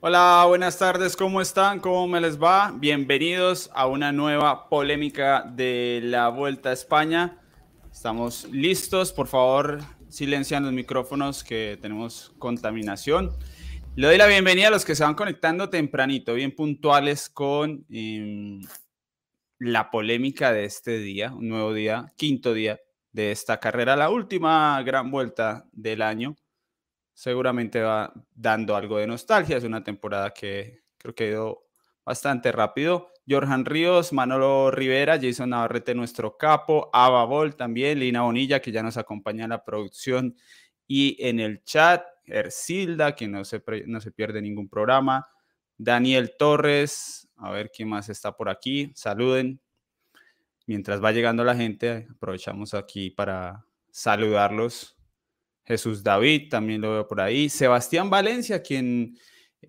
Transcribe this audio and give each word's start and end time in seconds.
Hola, 0.00 0.44
buenas 0.46 0.78
tardes, 0.78 1.16
¿cómo 1.16 1.40
están? 1.40 1.80
¿Cómo 1.80 2.06
me 2.06 2.20
les 2.20 2.40
va? 2.40 2.70
Bienvenidos 2.70 3.68
a 3.74 3.88
una 3.88 4.12
nueva 4.12 4.68
polémica 4.68 5.42
de 5.42 6.00
la 6.04 6.28
Vuelta 6.28 6.68
a 6.68 6.72
España. 6.72 7.36
Estamos 7.90 8.44
listos, 8.52 9.12
por 9.12 9.26
favor, 9.26 9.80
silencian 10.08 10.62
los 10.62 10.72
micrófonos 10.72 11.42
que 11.42 11.80
tenemos 11.82 12.32
contaminación. 12.38 13.36
Le 13.96 14.06
doy 14.06 14.18
la 14.18 14.28
bienvenida 14.28 14.68
a 14.68 14.70
los 14.70 14.84
que 14.84 14.94
se 14.94 15.02
van 15.02 15.16
conectando 15.16 15.68
tempranito, 15.68 16.34
bien 16.34 16.54
puntuales 16.54 17.28
con 17.28 17.84
em, 17.90 18.60
la 19.58 19.90
polémica 19.90 20.52
de 20.52 20.64
este 20.64 21.00
día, 21.00 21.32
un 21.34 21.48
nuevo 21.48 21.74
día, 21.74 22.06
quinto 22.16 22.54
día 22.54 22.78
de 23.10 23.32
esta 23.32 23.58
carrera, 23.58 23.96
la 23.96 24.10
última 24.10 24.80
gran 24.84 25.10
vuelta 25.10 25.66
del 25.72 26.02
año 26.02 26.36
seguramente 27.18 27.80
va 27.82 28.12
dando 28.32 28.76
algo 28.76 28.98
de 28.98 29.08
nostalgia. 29.08 29.56
Es 29.56 29.64
una 29.64 29.82
temporada 29.82 30.32
que 30.32 30.84
creo 30.96 31.16
que 31.16 31.24
ha 31.24 31.26
ido 31.26 31.66
bastante 32.04 32.52
rápido. 32.52 33.12
Jorjan 33.28 33.64
Ríos, 33.64 34.12
Manolo 34.12 34.70
Rivera, 34.70 35.18
Jason 35.20 35.50
Navarrete, 35.50 35.96
nuestro 35.96 36.36
capo, 36.38 36.88
Ava 36.92 37.24
Bol 37.24 37.56
también, 37.56 37.98
Lina 37.98 38.22
Bonilla, 38.22 38.60
que 38.60 38.70
ya 38.70 38.84
nos 38.84 38.96
acompaña 38.96 39.42
en 39.44 39.50
la 39.50 39.64
producción 39.64 40.36
y 40.86 41.16
en 41.18 41.40
el 41.40 41.64
chat, 41.64 42.06
Ercilda, 42.24 43.16
que 43.16 43.26
no 43.26 43.44
se, 43.44 43.64
no 43.86 44.00
se 44.00 44.12
pierde 44.12 44.40
ningún 44.40 44.68
programa, 44.68 45.28
Daniel 45.76 46.34
Torres, 46.38 47.28
a 47.36 47.50
ver 47.50 47.72
quién 47.74 47.88
más 47.88 48.08
está 48.08 48.36
por 48.36 48.48
aquí, 48.48 48.92
saluden. 48.94 49.60
Mientras 50.66 51.02
va 51.02 51.10
llegando 51.10 51.42
la 51.42 51.56
gente, 51.56 52.06
aprovechamos 52.12 52.74
aquí 52.74 53.10
para 53.10 53.66
saludarlos 53.90 54.97
Jesús 55.68 56.02
David, 56.02 56.48
también 56.48 56.80
lo 56.80 56.92
veo 56.92 57.06
por 57.06 57.20
ahí. 57.20 57.50
Sebastián 57.50 58.08
Valencia, 58.08 58.62
quien 58.62 59.18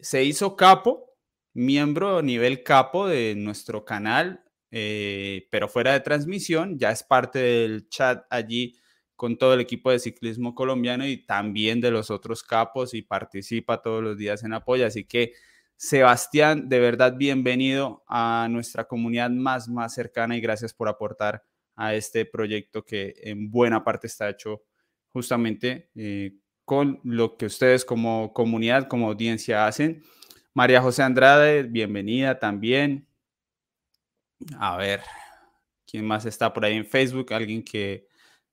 se 0.01 0.23
hizo 0.23 0.55
capo, 0.55 1.13
miembro 1.53 2.19
a 2.19 2.21
nivel 2.21 2.63
capo 2.63 3.05
de 3.05 3.35
nuestro 3.35 3.83
canal, 3.83 4.41
eh, 4.71 5.49
pero 5.51 5.67
fuera 5.67 5.91
de 5.91 5.99
transmisión, 5.99 6.79
ya 6.79 6.91
es 6.91 7.03
parte 7.03 7.39
del 7.39 7.89
chat 7.89 8.23
allí 8.29 8.77
con 9.17 9.37
todo 9.37 9.55
el 9.55 9.59
equipo 9.59 9.91
de 9.91 9.99
ciclismo 9.99 10.55
colombiano 10.55 11.05
y 11.05 11.25
también 11.25 11.81
de 11.81 11.91
los 11.91 12.09
otros 12.11 12.43
capos 12.43 12.93
y 12.93 13.01
participa 13.01 13.81
todos 13.81 14.01
los 14.01 14.17
días 14.17 14.45
en 14.45 14.53
apoyo. 14.53 14.85
Así 14.85 15.03
que 15.03 15.33
Sebastián, 15.75 16.69
de 16.69 16.79
verdad 16.79 17.15
bienvenido 17.17 18.05
a 18.07 18.47
nuestra 18.49 18.85
comunidad 18.85 19.31
más, 19.31 19.67
más 19.67 19.93
cercana 19.93 20.37
y 20.37 20.41
gracias 20.41 20.73
por 20.73 20.87
aportar 20.87 21.43
a 21.75 21.93
este 21.93 22.25
proyecto 22.25 22.85
que 22.85 23.15
en 23.23 23.51
buena 23.51 23.83
parte 23.83 24.07
está 24.07 24.29
hecho 24.29 24.63
justamente 25.13 25.89
eh, 25.95 26.33
con 26.65 26.99
lo 27.03 27.37
que 27.37 27.47
ustedes 27.47 27.85
como 27.85 28.33
comunidad, 28.33 28.87
como 28.87 29.07
audiencia 29.07 29.65
hacen. 29.65 30.03
María 30.53 30.81
José 30.81 31.03
Andrade, 31.03 31.63
bienvenida 31.63 32.37
también. 32.39 33.07
A 34.57 34.77
ver, 34.77 35.01
¿quién 35.85 36.05
más 36.05 36.25
está 36.25 36.53
por 36.53 36.65
ahí 36.65 36.75
en 36.75 36.85
Facebook? 36.85 37.33
Alguien 37.33 37.63
que 37.63 38.07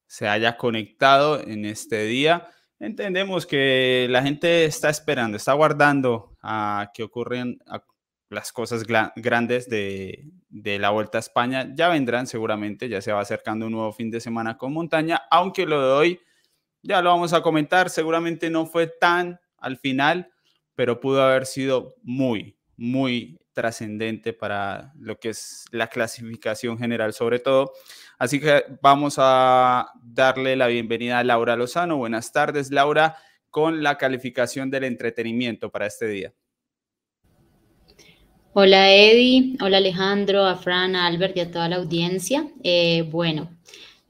se 0.06 0.28
haya 0.28 0.56
conectado 0.56 1.40
en 1.40 1.64
este 1.64 2.04
día. 2.04 2.48
Entendemos 2.78 3.46
que 3.46 4.06
la 4.10 4.22
gente 4.22 4.64
está 4.64 4.90
esperando, 4.90 5.36
está 5.36 5.52
guardando 5.54 6.36
a 6.42 6.90
que 6.94 7.02
ocurran 7.02 7.58
las 8.28 8.52
cosas 8.52 8.84
grandes 9.16 9.68
de, 9.68 10.30
de, 10.48 10.78
la 10.78 10.90
Vuelta 10.90 11.18
a 11.18 11.20
España. 11.20 11.72
Ya 11.74 11.88
vendrán 11.88 12.26
seguramente, 12.26 12.88
ya 12.88 13.00
se 13.00 13.12
va 13.12 13.20
acercando 13.20 13.66
un 13.66 13.72
nuevo 13.72 13.92
fin 13.92 14.10
de 14.10 14.20
semana 14.20 14.58
con 14.58 14.72
montaña, 14.72 15.22
aunque 15.30 15.64
lo 15.64 15.80
de 15.80 15.92
hoy 15.92 16.20
ya 16.86 17.02
lo 17.02 17.10
vamos 17.10 17.32
a 17.32 17.42
comentar, 17.42 17.90
seguramente 17.90 18.48
no 18.48 18.66
fue 18.66 18.86
tan 18.86 19.40
al 19.58 19.76
final, 19.76 20.30
pero 20.74 21.00
pudo 21.00 21.22
haber 21.22 21.46
sido 21.46 21.96
muy, 22.02 22.56
muy 22.76 23.38
trascendente 23.52 24.32
para 24.32 24.92
lo 24.98 25.18
que 25.18 25.30
es 25.30 25.64
la 25.70 25.88
clasificación 25.88 26.78
general 26.78 27.12
sobre 27.12 27.38
todo. 27.38 27.72
Así 28.18 28.38
que 28.38 28.64
vamos 28.82 29.16
a 29.18 29.90
darle 30.02 30.56
la 30.56 30.66
bienvenida 30.66 31.18
a 31.18 31.24
Laura 31.24 31.56
Lozano. 31.56 31.96
Buenas 31.96 32.32
tardes, 32.32 32.70
Laura, 32.70 33.16
con 33.50 33.82
la 33.82 33.96
calificación 33.96 34.70
del 34.70 34.84
entretenimiento 34.84 35.70
para 35.70 35.86
este 35.86 36.06
día. 36.06 36.32
Hola 38.52 38.90
Eddie, 38.90 39.56
hola 39.60 39.78
Alejandro, 39.78 40.46
a 40.46 40.56
Fran, 40.56 40.96
a 40.96 41.06
Albert 41.06 41.36
y 41.36 41.40
a 41.40 41.50
toda 41.50 41.68
la 41.68 41.76
audiencia. 41.76 42.48
Eh, 42.62 43.06
bueno, 43.10 43.50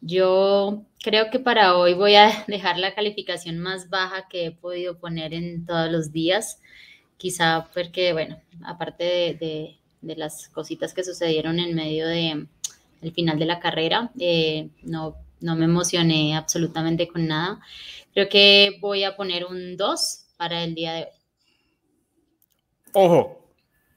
yo 0.00 0.84
creo 1.02 1.30
que 1.30 1.38
para 1.38 1.76
hoy 1.76 1.94
voy 1.94 2.14
a 2.14 2.44
dejar 2.48 2.78
la 2.78 2.94
calificación 2.94 3.58
más 3.58 3.90
baja 3.90 4.28
que 4.28 4.46
he 4.46 4.50
podido 4.50 4.98
poner 4.98 5.34
en 5.34 5.66
todos 5.66 5.90
los 5.90 6.12
días. 6.12 6.60
Quizá 7.16 7.68
porque, 7.72 8.12
bueno, 8.12 8.40
aparte 8.64 9.04
de, 9.40 9.78
las 10.02 10.48
cositas 10.50 10.94
que 10.94 11.02
sucedieron 11.02 11.58
en 11.58 11.74
medio 11.74 12.06
de 12.06 12.46
el 13.02 13.12
final 13.12 13.38
de 13.38 13.46
la 13.46 13.58
carrera, 13.58 14.12
eh, 14.18 14.68
no, 14.82 15.16
no 15.40 15.56
me 15.56 15.64
emocioné 15.64 16.36
absolutamente 16.36 17.08
con 17.08 17.26
nada. 17.26 17.60
Creo 18.12 18.28
que 18.28 18.78
voy 18.80 19.04
a 19.04 19.16
poner 19.16 19.44
un 19.44 19.76
2 19.76 20.26
para 20.36 20.62
el 20.62 20.74
día 20.74 20.92
de 20.92 21.02
hoy. 21.02 21.08
Ojo, 22.92 23.50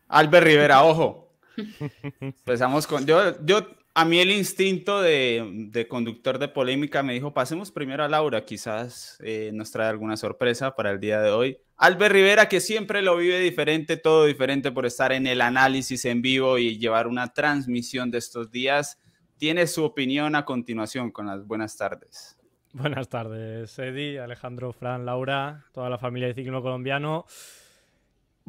Albert 0.08 0.46
Rivera, 0.46 0.84
ojo. 0.84 1.32
Empezamos 2.20 2.86
con. 2.88 3.06
Yo, 3.06 3.44
yo 3.46 3.66
a 4.00 4.06
mí 4.06 4.18
el 4.20 4.32
instinto 4.32 5.02
de, 5.02 5.86
conductor 5.90 6.40
de 6.40 6.48
polémica 6.48 7.04
me 7.04 7.14
dijo, 7.14 7.34
pasemos 7.34 7.70
primero 7.70 8.02
a 8.02 8.08
Laura, 8.08 8.46
quizás 8.46 9.18
eh, 9.22 9.52
nos 9.54 9.72
trae 9.72 9.90
alguna 9.90 10.16
sorpresa 10.16 10.74
para 10.74 10.92
el 10.92 11.02
día 11.02 11.20
de 11.20 11.32
hoy. 11.32 11.58
Albert 11.76 12.14
Rivera, 12.14 12.48
que 12.48 12.62
siempre 12.62 13.02
lo 13.02 13.18
vive 13.18 13.42
diferente, 13.42 13.98
todo 13.98 14.24
diferente 14.24 14.72
por 14.72 14.86
estar 14.86 15.12
en 15.12 15.28
el 15.28 15.42
análisis 15.42 16.06
en 16.06 16.22
vivo 16.22 16.58
y 16.58 16.78
llevar 16.78 17.08
una 17.08 17.34
transmisión 17.34 18.10
de 18.10 18.20
estos 18.20 18.52
días, 18.52 18.98
tiene 19.36 19.68
su 19.68 19.84
opinión 19.84 20.34
a 20.38 20.46
continuación 20.46 21.12
con 21.12 21.28
las 21.28 21.46
buenas 21.46 21.76
tardes. 21.76 22.38
Buenas 22.72 23.10
tardes, 23.10 23.78
Eddie, 23.80 24.22
Alejandro, 24.22 24.72
Fran, 24.72 25.06
Laura, 25.06 25.66
toda 25.74 25.90
la 25.90 25.98
familia 25.98 26.30
de 26.30 26.36
ciclismo 26.36 26.62
colombiano. 26.62 27.26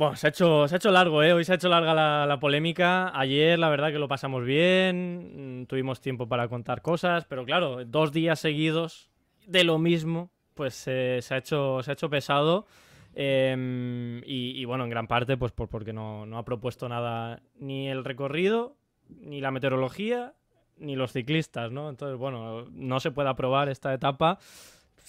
Bueno, 0.01 0.17
se 0.17 0.29
ha 0.29 0.31
hecho, 0.31 0.67
se 0.67 0.75
ha 0.75 0.79
hecho 0.79 0.91
largo, 0.91 1.23
¿eh? 1.23 1.35
Hoy 1.35 1.45
se 1.45 1.53
ha 1.53 1.57
hecho 1.57 1.69
larga 1.69 1.93
la, 2.25 2.41
polémica. 2.41 3.13
Ayer, 3.15 3.59
la 3.59 3.69
verdad, 3.69 3.93
que 3.93 3.99
lo 3.99 4.09
pasamos 4.09 4.47
bien. 4.47 5.61
Mm, 5.61 5.67
tuvimos 5.67 6.01
tiempo 6.01 6.27
para 6.27 6.49
contar 6.49 6.81
cosas, 6.81 7.27
pero 7.27 7.45
claro, 7.45 7.85
dos 7.85 8.11
días 8.11 8.41
seguidos 8.41 9.11
de 9.47 9.63
lo 9.63 9.79
mismo, 9.79 10.31
pues 10.55 10.73
se, 10.73 11.21
ha, 11.29 11.37
hecho, 11.37 11.83
se 11.83 11.91
ha 11.91 11.93
hecho 11.93 12.09
pesado. 12.09 12.65
Em, 13.13 14.23
y, 14.25 14.65
bueno, 14.65 14.85
en 14.85 14.91
gran 14.91 15.07
parte, 15.07 15.37
pues 15.37 15.53
porque 15.53 15.93
no, 15.93 16.25
no 16.25 16.39
ha 16.39 16.47
propuesto 16.47 16.89
nada 16.89 17.43
ni 17.59 17.91
el 17.91 18.03
recorrido, 18.03 18.79
ni 19.07 19.43
la 19.43 19.51
meteorología, 19.51 20.33
ni 20.79 20.97
los 20.97 21.13
ciclistas, 21.13 21.73
¿no? 21.73 21.91
Entonces, 21.91 22.17
bueno, 22.17 22.65
no 22.73 23.01
se 23.01 23.11
puede 23.11 23.29
aprobar 23.29 23.69
esta 23.69 23.93
etapa. 23.93 24.39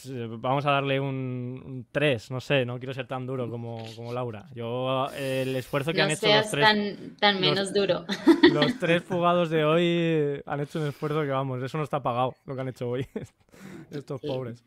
Eh, 0.08 0.28
vamos 0.30 0.66
a 0.66 0.72
darle 0.72 1.00
un, 1.00 1.86
3, 1.92 2.32
no 2.32 2.40
sé, 2.40 2.66
no 2.66 2.78
quiero 2.80 2.94
ser 2.94 3.08
tan 3.08 3.26
duro 3.26 3.50
como, 3.50 3.84
como 3.96 4.14
Laura. 4.14 4.48
Yo, 4.54 5.08
el 5.18 5.56
esfuerzo 5.56 5.94
que 5.94 6.02
han 6.02 6.12
hecho 6.12 6.28
los 6.28 6.50
tres. 6.50 6.66
Tan, 6.66 7.16
tan 7.18 7.40
menos 7.40 7.74
duro. 7.74 8.06
Los 8.54 8.80
tres 8.80 9.04
fugados 9.08 9.50
de 9.50 9.64
hoy 9.64 10.42
han 10.46 10.60
hecho 10.62 10.80
un 10.80 10.88
esfuerzo 10.88 11.22
que, 11.22 11.30
vamos, 11.30 11.62
eso 11.64 11.78
no 11.78 11.84
está 11.84 12.02
pagado 12.02 12.36
lo 12.46 12.56
que 12.56 12.62
han 12.62 12.68
hecho 12.70 12.90
hoy. 12.90 13.06
Estos 13.92 14.22
pobres. 14.22 14.64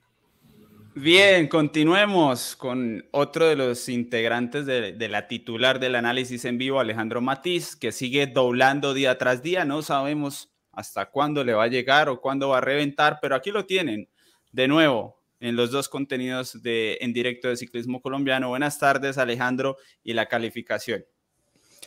Bien, 0.95 1.49
continuemos 1.49 2.55
con 2.55 3.05
otro 3.11 3.47
de 3.47 3.57
los 3.57 3.89
integrantes 3.89 4.65
de, 4.65 4.93
de, 4.93 5.09
la 5.09 5.27
titular 5.27 5.81
del 5.81 5.97
análisis 5.97 6.45
en 6.45 6.57
vivo, 6.57 6.79
Alejandro 6.79 7.21
Matiz, 7.21 7.75
que 7.75 7.91
sigue 7.91 8.29
doblando 8.29 8.95
día 8.95 9.19
tras 9.19 9.43
día. 9.43 9.65
No 9.65 9.83
sabemos 9.83 10.55
hasta 10.71 11.11
cuándo 11.11 11.43
le 11.43 11.55
va 11.55 11.65
a 11.65 11.69
llegar 11.69 12.09
o 12.09 12.21
cuándo 12.21 12.51
va 12.51 12.59
a 12.59 12.61
reventar, 12.61 13.19
pero 13.21 13.35
aquí 13.35 13.51
lo 13.51 13.67
tienen. 13.67 14.09
De 14.53 14.69
nuevo, 14.69 15.24
en 15.45 15.57
los 15.57 15.71
dos 15.71 15.91
contenidos 15.91 16.63
de, 16.63 16.97
en 17.03 17.13
directo 17.13 17.49
de 17.49 17.59
Ciclismo 17.59 18.01
Colombiano. 18.01 18.49
Buenas 18.49 18.79
tardes, 18.79 19.19
Alejandro, 19.19 19.77
y 20.03 20.15
la 20.15 20.25
calificación. 20.25 21.05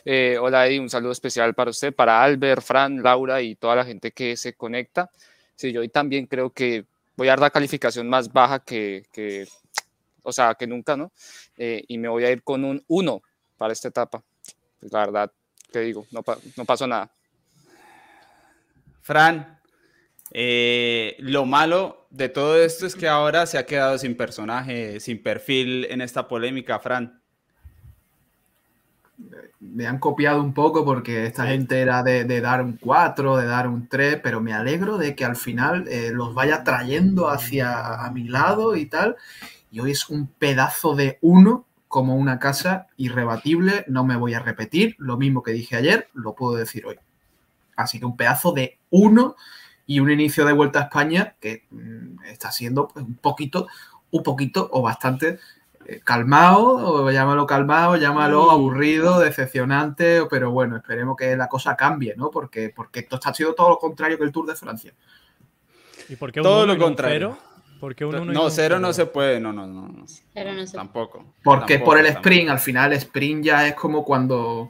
Eh, 0.04 0.38
hola, 0.40 0.68
Eddie, 0.68 0.78
un 0.78 0.88
saludo 0.88 1.10
especial 1.10 1.54
para 1.54 1.72
usted, 1.72 1.92
para 1.92 2.22
Albert, 2.22 2.62
Fran, 2.62 3.02
Laura 3.02 3.42
y 3.42 3.56
toda 3.56 3.74
la 3.74 3.84
gente 3.84 4.12
que 4.12 4.36
se 4.36 4.54
conecta. 4.54 5.10
Sí, 5.56 5.72
yo 5.72 5.86
también 5.90 6.26
creo 6.26 6.50
que 6.50 6.84
voy 7.16 7.26
a 7.26 7.32
dar 7.32 7.40
la 7.40 7.50
calificación 7.50 8.08
más 8.08 8.32
baja 8.32 8.60
que, 8.60 9.02
que 9.10 9.48
o 10.22 10.30
sea, 10.30 10.54
que 10.54 10.68
nunca, 10.68 10.96
¿no? 10.96 11.10
Eh, 11.56 11.82
y 11.88 11.98
me 11.98 12.06
voy 12.06 12.22
a 12.22 12.30
ir 12.30 12.44
con 12.44 12.64
un 12.64 12.84
1 12.86 13.22
para 13.56 13.72
esta 13.72 13.88
etapa. 13.88 14.22
Pues 14.78 14.92
la 14.92 15.00
verdad, 15.00 15.32
¿qué 15.72 15.80
digo? 15.80 16.06
No, 16.12 16.22
no 16.56 16.64
pasó 16.64 16.86
nada. 16.86 17.10
Fran, 19.02 19.58
eh, 20.30 21.16
lo 21.18 21.44
malo 21.44 21.97
de 22.10 22.28
todo 22.28 22.56
esto 22.56 22.86
es 22.86 22.96
que 22.96 23.08
ahora 23.08 23.46
se 23.46 23.58
ha 23.58 23.66
quedado 23.66 23.98
sin 23.98 24.16
personaje, 24.16 25.00
sin 25.00 25.22
perfil 25.22 25.86
en 25.90 26.00
esta 26.00 26.28
polémica, 26.28 26.78
Fran. 26.78 27.20
Me 29.60 29.86
han 29.86 29.98
copiado 29.98 30.40
un 30.40 30.54
poco 30.54 30.84
porque 30.84 31.26
esta 31.26 31.46
gente 31.46 31.80
era 31.80 32.02
de, 32.02 32.40
dar 32.40 32.62
un 32.62 32.76
4, 32.76 33.36
de 33.36 33.46
dar 33.46 33.68
un 33.68 33.88
3, 33.88 34.20
pero 34.22 34.40
me 34.40 34.54
alegro 34.54 34.96
de 34.96 35.14
que 35.14 35.24
al 35.24 35.36
final 35.36 35.86
eh, 35.88 36.10
los 36.12 36.34
vaya 36.34 36.62
trayendo 36.62 37.28
hacia 37.28 38.04
a 38.04 38.10
mi 38.12 38.28
lado 38.28 38.76
y 38.76 38.86
tal. 38.86 39.16
Y 39.70 39.80
hoy 39.80 39.90
es 39.90 40.08
un 40.08 40.28
pedazo 40.28 40.94
de 40.94 41.18
1 41.20 41.66
como 41.88 42.16
una 42.16 42.38
casa 42.38 42.86
irrebatible, 42.96 43.84
no 43.88 44.04
me 44.04 44.16
voy 44.16 44.34
a 44.34 44.40
repetir, 44.40 44.94
lo 44.98 45.16
mismo 45.16 45.42
que 45.42 45.52
dije 45.52 45.74
ayer, 45.74 46.08
lo 46.12 46.34
puedo 46.34 46.54
decir 46.54 46.86
hoy. 46.86 46.96
Así 47.76 47.98
que 47.98 48.04
un 48.04 48.16
pedazo 48.16 48.52
de 48.52 48.78
uno 48.90 49.36
y 49.88 50.00
un 50.00 50.10
inicio 50.10 50.44
de 50.44 50.52
vuelta 50.52 50.80
a 50.80 50.82
España 50.82 51.34
que 51.40 51.64
mm, 51.70 52.22
está 52.26 52.52
siendo 52.52 52.88
pues, 52.88 53.04
un 53.04 53.14
poquito, 53.16 53.66
un 54.10 54.22
poquito 54.22 54.68
o 54.70 54.82
bastante 54.82 55.38
eh, 55.86 56.00
calmado, 56.04 56.76
o 56.76 57.10
llámalo 57.10 57.46
calmado, 57.46 57.96
llámalo 57.96 58.50
aburrido, 58.50 59.18
decepcionante, 59.18 60.26
pero 60.30 60.50
bueno, 60.50 60.76
esperemos 60.76 61.16
que 61.16 61.34
la 61.34 61.48
cosa 61.48 61.74
cambie, 61.74 62.14
¿no? 62.16 62.30
Porque, 62.30 62.68
porque 62.68 63.00
esto 63.00 63.16
está 63.16 63.32
siendo 63.32 63.54
todo 63.54 63.70
lo 63.70 63.78
contrario 63.78 64.18
que 64.18 64.24
el 64.24 64.30
Tour 64.30 64.46
de 64.46 64.56
Francia. 64.56 64.92
¿Y 66.10 66.16
por 66.16 66.32
qué 66.32 66.42
todo 66.42 66.66
lo 66.66 66.76
contrario? 66.76 67.38
Porque 67.80 68.04
un 68.04 68.14
uno 68.14 68.32
no, 68.32 68.50
cero 68.50 68.78
no 68.78 68.92
se 68.92 69.06
puede, 69.06 69.40
no, 69.40 69.54
no, 69.54 69.66
no. 69.66 70.04
Cero 70.34 70.52
no 70.52 70.66
se 70.66 70.76
Tampoco. 70.76 71.32
Porque 71.42 71.78
por 71.78 71.98
el 71.98 72.06
sprint, 72.06 72.50
al 72.50 72.58
final 72.58 72.92
el 72.92 72.98
sprint 72.98 73.44
ya 73.44 73.68
es 73.68 73.74
como 73.74 74.04
cuando 74.04 74.68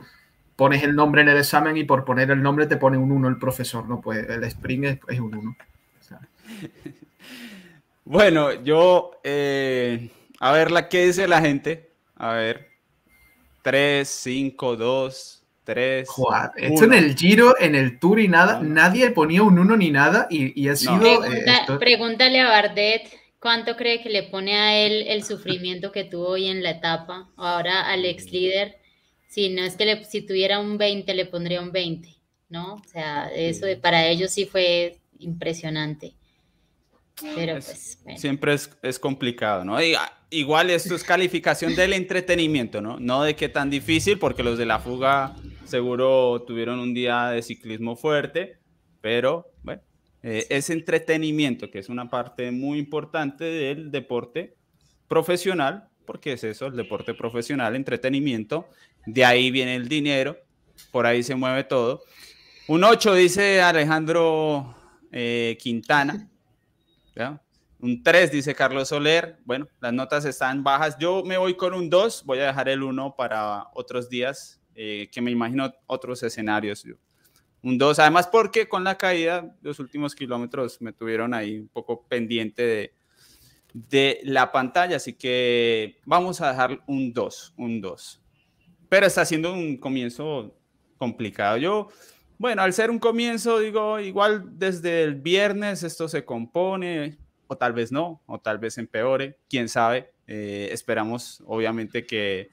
pones 0.59 0.83
el 0.83 0.97
nombre 0.97 1.23
en 1.23 1.29
el 1.29 1.37
examen 1.37 1.77
y 1.77 1.85
por 1.85 2.05
poner 2.05 2.33
el 2.33 2.43
nombre 2.43 2.67
te 2.67 2.77
pone 2.77 2.99
un 2.99 3.13
1 3.13 3.29
el 3.29 3.39
profesor, 3.39 3.89
¿no? 3.89 4.01
Pues 4.01 4.29
el 4.29 4.43
sprint 4.43 5.01
es, 5.07 5.21
un 5.21 5.33
1. 5.33 5.57
bueno, 8.05 8.53
yo 8.65 9.13
eh, 9.23 10.11
a 10.41 10.51
ver, 10.51 10.73
la 10.73 10.89
¿qué 10.89 11.07
dice 11.07 11.29
la 11.29 11.41
gente? 11.41 11.93
A 12.17 12.33
ver. 12.33 12.67
3, 13.63 14.09
5, 14.09 14.77
2, 14.77 15.45
3. 15.63 16.09
esto 16.57 16.85
en 16.85 16.93
el 16.93 17.15
Giro, 17.15 17.55
en 17.61 17.77
el 17.77 18.01
Tour 18.01 18.19
y 18.19 18.27
nada, 18.27 18.59
nadie 18.61 19.13
ponía 19.13 19.45
un 19.45 19.61
1 19.61 19.77
ni 19.77 19.93
nada 19.93 20.27
y, 20.29 20.61
y 20.61 20.69
ha 20.69 20.75
sido. 20.75 21.25
Eh, 21.25 21.45
pregúntale 21.79 22.41
a 22.41 22.49
Bardet 22.49 23.03
cuánto 23.39 23.77
cree 23.77 24.03
que 24.03 24.11
le 24.11 24.25
pone 24.25 24.57
a 24.57 24.77
él 24.77 25.05
el 25.07 25.23
sufrimiento 25.23 25.93
que 25.93 26.03
tuvo 26.03 26.31
hoy 26.31 26.49
en 26.49 26.65
la 26.65 26.71
etapa. 26.71 27.29
Ahora 27.37 27.89
al 27.89 28.05
ex 28.05 28.33
líder, 28.33 28.78
si 29.29 29.51
no 29.51 29.63
es 29.63 29.77
que 29.77 30.05
si 30.05 30.23
tuviera 30.23 30.59
un 30.59 30.79
20, 30.79 31.15
le 31.15 31.27
pondría 31.27 31.61
un 31.61 31.71
20, 31.71 32.09
¿no? 32.49 32.75
O 32.75 32.83
sea, 32.87 33.29
eso 33.29 33.67
para 33.81 34.09
ellos 34.09 34.33
sí 34.33 34.47
fue 34.47 34.99
impresionante. 35.19 36.15
Pero 37.35 37.55
pues, 37.55 37.99
Siempre 38.17 38.55
es, 38.55 38.71
es, 38.83 38.99
complicado, 38.99 39.65
¿no? 39.65 39.77
igual 40.31 40.71
esto 40.71 40.95
es 40.95 41.03
calificación 41.03 41.75
del 41.75 41.93
entretenimiento, 41.93 42.81
¿no? 42.81 42.99
No 43.01 43.25
de 43.25 43.35
qué 43.35 43.49
tan 43.49 43.71
difícil, 43.71 44.19
porque 44.19 44.43
los 44.43 44.57
de 44.57 44.67
la 44.67 44.79
fuga 44.79 45.35
seguro 45.65 46.45
tuvieron 46.47 46.79
un 46.79 46.95
día 46.95 47.29
de 47.31 47.43
ciclismo 47.43 47.97
fuerte, 47.97 48.59
pero 49.01 49.51
bueno, 49.63 49.83
eh, 50.23 50.47
es 50.49 50.71
entretenimiento, 50.71 51.71
que 51.71 51.81
es 51.81 51.89
una 51.89 52.09
parte 52.09 52.51
muy 52.51 52.79
importante 52.79 53.45
del 53.45 53.91
deporte 53.91 54.55
profesional, 55.09 55.89
porque 56.07 56.33
es 56.33 56.45
eso, 56.45 56.67
el 56.67 56.77
deporte 56.77 57.15
profesional, 57.15 57.77
entretenimiento, 57.77 58.69
de 59.09 59.25
ahí 59.25 59.51
viene 59.51 59.75
el 59.75 59.89
dinero, 59.89 60.37
por 60.93 61.07
ahí 61.07 61.23
se 61.23 61.35
mueve 61.35 61.65
todo. 61.65 62.03
Un 62.67 62.85
8 62.85 63.15
dice 63.15 63.63
Alejandro 63.63 64.77
eh, 65.11 65.57
Quintana. 65.61 66.29
Un 67.81 68.03
3, 68.03 68.31
dice 68.31 68.55
Carlos 68.55 68.89
Soler. 68.89 69.39
Bueno, 69.45 69.67
las 69.81 69.93
notas 69.93 70.25
están 70.27 70.63
bajas. 70.63 70.99
Yo 70.99 71.23
me 71.25 71.39
voy 71.39 71.57
con 71.57 71.73
un 71.73 71.89
2. 71.89 72.25
Voy 72.27 72.41
a 72.41 72.49
dejar 72.49 72.69
el 72.69 72.83
1 72.83 73.15
para 73.17 73.69
otros 73.73 74.11
días, 74.11 74.61
eh, 74.75 75.09
que 75.11 75.23
me 75.23 75.31
imagino 75.31 75.73
otros 75.87 76.23
escenarios. 76.23 76.85
Un 77.63 77.79
2, 77.79 77.99
además 78.01 78.29
porque 78.29 78.69
con 78.69 78.85
la 78.85 78.99
caída, 78.99 79.57
los 79.63 79.79
últimos 79.79 80.15
kilómetros 80.15 80.83
me 80.83 80.93
tuvieron 80.93 81.33
ahí 81.33 81.59
un 81.59 81.69
poco 81.69 82.07
pendiente 82.07 82.63
de, 82.63 82.95
de 83.73 84.21
la 84.25 84.53
pantalla. 84.53 84.97
Así 84.97 85.15
que 85.15 85.99
vamos 86.05 86.43
a 86.43 86.51
dejar 86.51 86.83
un 86.87 87.15
2, 87.15 87.55
un 87.57 87.81
2. 87.81 88.23
Pero 88.89 89.07
está 89.07 89.25
siendo 89.25 89.53
un 89.53 89.77
comienzo 89.77 90.55
complicado. 90.99 91.57
Yo 91.59 91.89
bueno, 92.39 92.63
al 92.63 92.73
ser 92.73 92.91
un 92.91 93.01
comienzo, 93.01 93.59
digo, 93.59 93.99
igual 93.99 94.45
desde 94.59 95.03
el 95.03 95.17
viernes 95.17 95.83
esto 95.83 96.07
se 96.09 96.25
compone, 96.25 97.19
o 97.49 97.57
tal 97.57 97.73
vez 97.73 97.91
no, 97.91 98.23
o 98.27 98.39
tal 98.39 98.59
vez 98.59 98.79
empeore, 98.79 99.39
quién 99.51 99.69
sabe. 99.69 100.13
Eh, 100.29 100.69
esperamos, 100.71 101.43
obviamente, 101.47 102.07
que... 102.07 102.51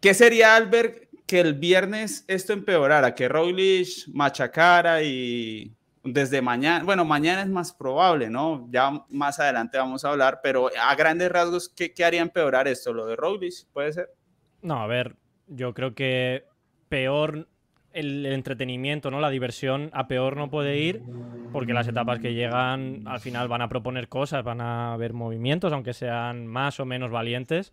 ¿Qué 0.00 0.14
sería, 0.14 0.56
Albert, 0.56 1.10
que 1.26 1.40
el 1.40 1.52
viernes 1.52 2.24
esto 2.28 2.54
empeorara? 2.54 3.14
Que 3.14 3.28
Roglic 3.28 4.08
machacara 4.08 5.02
y 5.02 5.74
desde 6.02 6.40
mañana, 6.40 6.82
bueno, 6.82 7.04
mañana 7.04 7.42
es 7.42 7.48
más 7.50 7.74
probable, 7.74 8.30
¿no? 8.30 8.66
Ya 8.70 9.04
más 9.10 9.38
adelante 9.38 9.76
vamos 9.76 10.02
a 10.06 10.12
hablar, 10.12 10.40
pero 10.42 10.70
a 10.80 10.94
grandes 10.94 11.30
rasgos, 11.30 11.68
¿qué, 11.68 11.92
qué 11.92 12.06
haría 12.06 12.22
empeorar 12.22 12.66
esto? 12.68 12.94
¿Lo 12.94 13.04
de 13.04 13.16
Roglic 13.16 13.66
puede 13.74 13.92
ser? 13.92 14.08
No, 14.62 14.82
a 14.82 14.86
ver, 14.86 15.16
yo 15.46 15.74
creo 15.74 15.94
que 15.94 16.44
peor 16.88 17.48
el, 17.92 18.26
entretenimiento, 18.26 19.10
¿no? 19.10 19.20
La 19.20 19.30
diversión 19.30 19.90
a 19.92 20.08
peor 20.08 20.36
no 20.36 20.50
puede 20.50 20.78
ir 20.78 21.02
porque 21.52 21.72
las 21.72 21.88
etapas 21.88 22.20
que 22.20 22.34
llegan 22.34 23.02
al 23.06 23.20
final 23.20 23.48
van 23.48 23.62
a 23.62 23.68
proponer 23.68 24.08
cosas, 24.08 24.44
van 24.44 24.60
a 24.60 24.92
haber 24.92 25.12
movimientos, 25.12 25.72
aunque 25.72 25.92
sean 25.94 26.46
más 26.46 26.78
o 26.80 26.84
menos 26.84 27.10
valientes. 27.10 27.72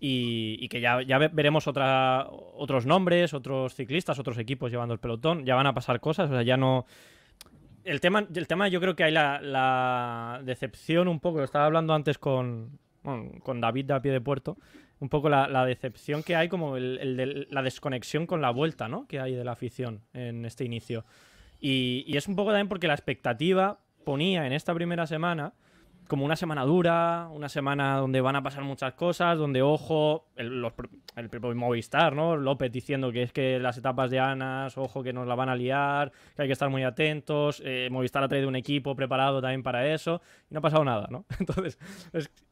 Y, 0.00 0.68
que 0.68 0.80
ya, 0.80 1.02
ya 1.02 1.18
veremos 1.18 1.66
otra, 1.66 2.28
otros 2.30 2.86
nombres, 2.86 3.34
otros 3.34 3.74
ciclistas, 3.74 4.20
otros 4.20 4.38
equipos 4.38 4.70
llevando 4.70 4.94
el 4.94 5.00
pelotón, 5.00 5.44
ya 5.44 5.56
van 5.56 5.66
a 5.66 5.74
pasar 5.74 5.98
cosas, 5.98 6.30
o 6.30 6.34
sea, 6.34 6.42
ya 6.42 6.56
no... 6.56 6.86
El 7.82 8.00
tema, 8.00 8.24
el 8.32 8.46
tema 8.46 8.68
yo 8.68 8.80
creo 8.80 8.94
que 8.94 9.02
hay 9.02 9.10
la, 9.10 10.40
decepción 10.44 11.08
un 11.08 11.18
poco, 11.18 11.38
lo 11.38 11.44
estaba 11.44 11.66
hablando 11.66 11.94
antes 11.94 12.16
con, 12.16 12.78
con 13.02 13.60
David 13.60 13.86
de 13.86 13.94
a 13.94 14.00
pie 14.00 14.12
de 14.12 14.20
puerto, 14.20 14.56
un 15.00 15.08
poco 15.08 15.28
la, 15.28 15.64
decepción 15.64 16.22
que 16.22 16.36
hay, 16.36 16.48
como 16.48 16.76
el, 16.76 17.46
la 17.50 17.62
desconexión 17.62 18.26
con 18.26 18.40
la 18.40 18.50
vuelta, 18.50 18.88
¿no? 18.88 19.06
Que 19.06 19.20
hay 19.20 19.34
de 19.34 19.44
la 19.44 19.52
afición 19.52 20.02
en 20.12 20.44
este 20.44 20.64
inicio. 20.64 21.04
Y, 21.60 22.04
y, 22.06 22.16
es 22.16 22.28
un 22.28 22.36
poco 22.36 22.50
también 22.50 22.68
porque 22.68 22.86
la 22.86 22.94
expectativa 22.94 23.80
ponía 24.04 24.46
en 24.46 24.52
esta 24.52 24.74
primera 24.74 25.06
semana 25.06 25.52
como 26.08 26.24
una 26.24 26.36
semana 26.36 26.64
dura, 26.64 27.28
una 27.30 27.48
semana 27.48 27.98
donde 27.98 28.20
van 28.20 28.34
a 28.34 28.42
pasar 28.42 28.64
muchas 28.64 28.94
cosas, 28.94 29.38
donde, 29.38 29.62
ojo, 29.62 30.26
el, 30.36 30.60
los, 30.60 30.72
el 31.14 31.54
Movistar, 31.54 32.16
¿no? 32.16 32.36
López 32.36 32.72
diciendo 32.72 33.12
que 33.12 33.22
es 33.22 33.32
que 33.32 33.58
las 33.58 33.76
etapas 33.76 34.10
de 34.10 34.18
Anas, 34.18 34.76
ojo, 34.78 35.02
que 35.02 35.12
nos 35.12 35.26
la 35.26 35.34
van 35.34 35.48
a 35.48 35.54
liar, 35.54 36.10
que 36.34 36.42
hay 36.42 36.48
que 36.48 36.52
estar 36.52 36.70
muy 36.70 36.82
atentos. 36.82 37.62
Eh, 37.64 37.88
Movistar 37.90 38.24
ha 38.24 38.28
traído 38.28 38.48
un 38.48 38.56
equipo 38.56 38.96
preparado 38.96 39.40
también 39.40 39.62
para 39.62 39.86
eso 39.92 40.20
y 40.50 40.54
no 40.54 40.58
ha 40.58 40.62
pasado 40.62 40.84
nada, 40.84 41.08
¿no? 41.10 41.26
Entonces, 41.38 41.78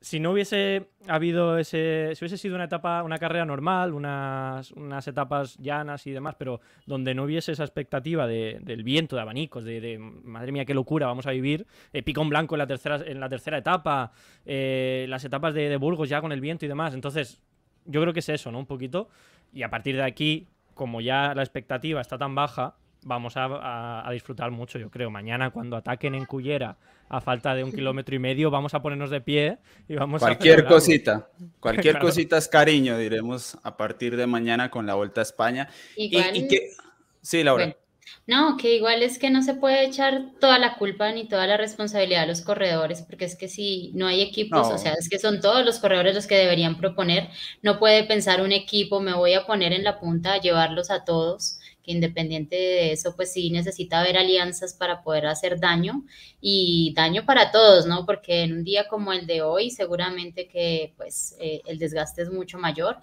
si 0.00 0.20
no 0.20 0.32
hubiese 0.32 0.90
habido 1.08 1.58
ese. 1.58 2.12
Si 2.14 2.24
hubiese 2.24 2.36
sido 2.36 2.54
una 2.54 2.64
etapa, 2.64 3.02
una 3.02 3.18
carrera 3.18 3.44
normal, 3.44 3.94
unas, 3.94 4.70
unas 4.72 5.08
etapas 5.08 5.56
llanas 5.56 6.06
y 6.06 6.10
demás, 6.10 6.34
pero 6.38 6.60
donde 6.84 7.14
no 7.14 7.24
hubiese 7.24 7.52
esa 7.52 7.64
expectativa 7.64 8.26
de, 8.26 8.58
del 8.62 8.82
viento, 8.82 9.16
de 9.16 9.22
abanicos, 9.22 9.64
de, 9.64 9.98
madre 9.98 10.52
mía, 10.52 10.64
qué 10.64 10.74
locura 10.74 11.06
vamos 11.06 11.26
a 11.26 11.30
vivir, 11.30 11.66
eh, 11.92 12.02
picón 12.02 12.28
blanco 12.28 12.54
en 12.54 12.58
la 12.58 12.66
tercera, 12.66 13.00
en 13.06 13.20
la 13.20 13.28
tercera 13.28 13.45
etapa, 13.54 14.12
eh, 14.44 15.06
las 15.08 15.24
etapas 15.24 15.54
de, 15.54 15.76
Burgos 15.76 16.08
ya 16.08 16.20
con 16.20 16.32
el 16.32 16.40
viento 16.40 16.64
y 16.64 16.68
demás. 16.68 16.94
Entonces, 16.94 17.40
yo 17.84 18.00
creo 18.00 18.12
que 18.12 18.20
es 18.20 18.28
eso, 18.28 18.50
¿no? 18.50 18.58
Un 18.58 18.66
poquito. 18.66 19.08
Y 19.52 19.62
a 19.62 19.70
partir 19.70 19.96
de 19.96 20.02
aquí, 20.02 20.46
como 20.74 21.00
ya 21.00 21.34
la 21.34 21.42
expectativa 21.42 22.00
está 22.00 22.18
tan 22.18 22.34
baja, 22.34 22.74
vamos 23.04 23.34
a, 23.36 24.08
disfrutar 24.12 24.50
mucho, 24.50 24.78
yo 24.78 24.90
creo. 24.90 25.10
Mañana, 25.10 25.50
cuando 25.50 25.76
ataquen 25.76 26.14
en 26.14 26.24
Cullera 26.24 26.76
a 27.08 27.20
falta 27.20 27.54
de 27.54 27.62
un 27.62 27.72
kilómetro 27.72 28.16
y 28.16 28.18
medio, 28.18 28.50
vamos 28.50 28.74
a 28.74 28.82
ponernos 28.82 29.10
de 29.10 29.20
pie 29.20 29.58
y 29.88 29.94
vamos 29.94 30.20
cualquier 30.20 30.64
cosita, 30.64 31.28
cualquier 31.60 31.98
cosita 32.00 32.36
es 32.36 32.48
cariño, 32.48 32.98
diremos 32.98 33.56
a 33.62 33.76
partir 33.76 34.16
de 34.16 34.26
mañana 34.26 34.70
con 34.70 34.86
la 34.86 34.94
Vuelta 34.94 35.20
a 35.20 35.22
España. 35.22 35.68
Y, 35.96 36.10
que... 36.48 36.70
Sí, 37.22 37.44
Laura. 37.44 37.76
No, 38.26 38.56
que 38.56 38.74
igual 38.74 39.04
es 39.04 39.20
que 39.20 39.30
no 39.30 39.40
se 39.40 39.54
puede 39.54 39.84
echar 39.84 40.32
toda 40.40 40.58
la 40.58 40.74
culpa 40.76 41.12
ni 41.12 41.28
toda 41.28 41.46
la 41.46 41.56
responsabilidad 41.56 42.24
a 42.24 42.26
los 42.26 42.40
corredores, 42.40 43.02
porque 43.02 43.24
es 43.24 43.36
que 43.36 43.46
si 43.48 43.92
no 43.94 44.08
hay 44.08 44.20
equipos, 44.20 44.68
o 44.68 44.78
sea, 44.78 44.94
es 44.94 45.08
que 45.08 45.20
son 45.20 45.40
todos 45.40 45.64
los 45.64 45.78
corredores 45.78 46.12
los 46.16 46.26
que 46.26 46.34
deberían 46.36 46.76
proponer. 46.76 47.28
No 47.62 47.78
puede 47.78 48.02
pensar 48.02 48.40
un 48.42 48.50
equipo, 48.50 48.98
me 49.00 49.14
voy 49.14 49.34
a 49.34 49.46
poner 49.46 49.72
en 49.72 49.84
la 49.84 50.00
punta 50.00 50.32
a 50.32 50.40
llevarlos 50.40 50.90
a 50.90 51.04
todos, 51.04 51.60
que 51.84 51.92
independiente 51.92 52.56
de 52.56 52.90
eso, 52.92 53.14
pues 53.14 53.32
sí 53.32 53.50
necesita 53.50 54.00
haber 54.00 54.16
alianzas 54.18 54.74
para 54.74 55.02
poder 55.04 55.26
hacer 55.26 55.60
daño 55.60 56.04
y 56.40 56.92
daño 56.96 57.24
para 57.26 57.52
todos, 57.52 57.86
¿no? 57.86 58.04
Porque 58.06 58.42
en 58.42 58.54
un 58.54 58.64
día 58.64 58.88
como 58.88 59.12
el 59.12 59.28
de 59.28 59.42
hoy, 59.42 59.70
seguramente 59.70 60.48
que 60.48 60.94
pues 60.96 61.36
eh, 61.38 61.62
el 61.66 61.78
desgaste 61.78 62.22
es 62.22 62.30
mucho 62.32 62.58
mayor 62.58 62.96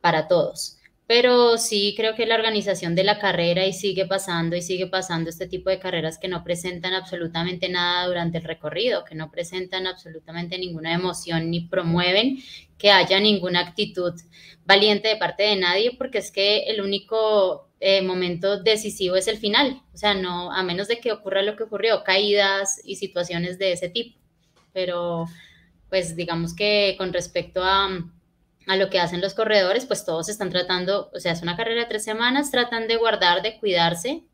para 0.00 0.26
todos. 0.26 0.78
Pero 1.06 1.56
sí 1.56 1.94
creo 1.96 2.16
que 2.16 2.26
la 2.26 2.34
organización 2.34 2.96
de 2.96 3.04
la 3.04 3.20
carrera 3.20 3.64
y 3.64 3.72
sigue 3.72 4.06
pasando 4.06 4.56
y 4.56 4.62
sigue 4.62 4.88
pasando 4.88 5.30
este 5.30 5.46
tipo 5.46 5.70
de 5.70 5.78
carreras 5.78 6.18
que 6.18 6.26
no 6.26 6.42
presentan 6.42 6.94
absolutamente 6.94 7.68
nada 7.68 8.08
durante 8.08 8.38
el 8.38 8.44
recorrido, 8.44 9.04
que 9.04 9.14
no 9.14 9.30
presentan 9.30 9.86
absolutamente 9.86 10.58
ninguna 10.58 10.92
emoción 10.92 11.48
ni 11.50 11.60
promueven 11.60 12.38
que 12.76 12.90
haya 12.90 13.20
ninguna 13.20 13.60
actitud 13.60 14.14
valiente 14.64 15.08
de 15.08 15.16
parte 15.16 15.44
de 15.44 15.56
nadie, 15.56 15.92
porque 15.96 16.18
es 16.18 16.32
que 16.32 16.64
el 16.64 16.80
único 16.80 17.68
eh, 17.78 18.02
momento 18.02 18.60
decisivo 18.62 19.14
es 19.16 19.28
el 19.28 19.38
final, 19.38 19.82
o 19.94 19.96
sea, 19.96 20.14
no, 20.14 20.52
a 20.52 20.62
menos 20.64 20.88
de 20.88 20.98
que 20.98 21.12
ocurra 21.12 21.42
lo 21.42 21.56
que 21.56 21.62
ocurrió, 21.62 22.02
caídas 22.02 22.80
y 22.84 22.96
situaciones 22.96 23.58
de 23.58 23.72
ese 23.72 23.88
tipo. 23.88 24.18
Pero, 24.72 25.26
pues 25.88 26.16
digamos 26.16 26.54
que 26.54 26.96
con 26.98 27.12
respecto 27.12 27.62
a 27.62 27.88
a 28.66 28.76
lo 28.76 28.90
que 28.90 28.98
hacen 28.98 29.20
los 29.20 29.34
corredores, 29.34 29.86
pues 29.86 30.04
todos 30.04 30.28
están 30.28 30.50
tratando, 30.50 31.10
o 31.14 31.20
sea, 31.20 31.32
es 31.32 31.42
una 31.42 31.56
carrera 31.56 31.82
de 31.82 31.88
tres 31.88 32.04
semanas, 32.04 32.50
tratan 32.50 32.88
de 32.88 32.96
guardar, 32.96 33.42
de 33.42 33.58
cuidarse, 33.58 34.24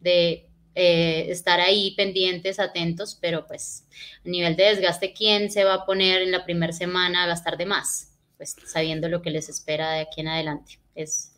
de 0.00 0.46
eh, 0.76 1.26
estar 1.30 1.58
ahí 1.58 1.94
pendientes, 1.96 2.60
atentos, 2.60 3.18
pero 3.20 3.46
pues 3.46 3.88
a 4.24 4.28
nivel 4.28 4.54
de 4.54 4.64
desgaste, 4.64 5.12
¿quién 5.12 5.50
se 5.50 5.64
va 5.64 5.74
a 5.74 5.86
poner 5.86 6.22
en 6.22 6.30
la 6.30 6.44
primera 6.44 6.72
semana 6.72 7.24
a 7.24 7.26
gastar 7.26 7.56
de 7.56 7.66
más? 7.66 8.16
Pues 8.36 8.54
sabiendo 8.66 9.08
lo 9.08 9.20
que 9.20 9.30
les 9.30 9.48
espera 9.48 9.92
de 9.92 10.00
aquí 10.00 10.20
en 10.20 10.28
adelante. 10.28 10.78
Es 10.94 11.34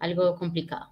algo 0.00 0.34
complicado. 0.36 0.90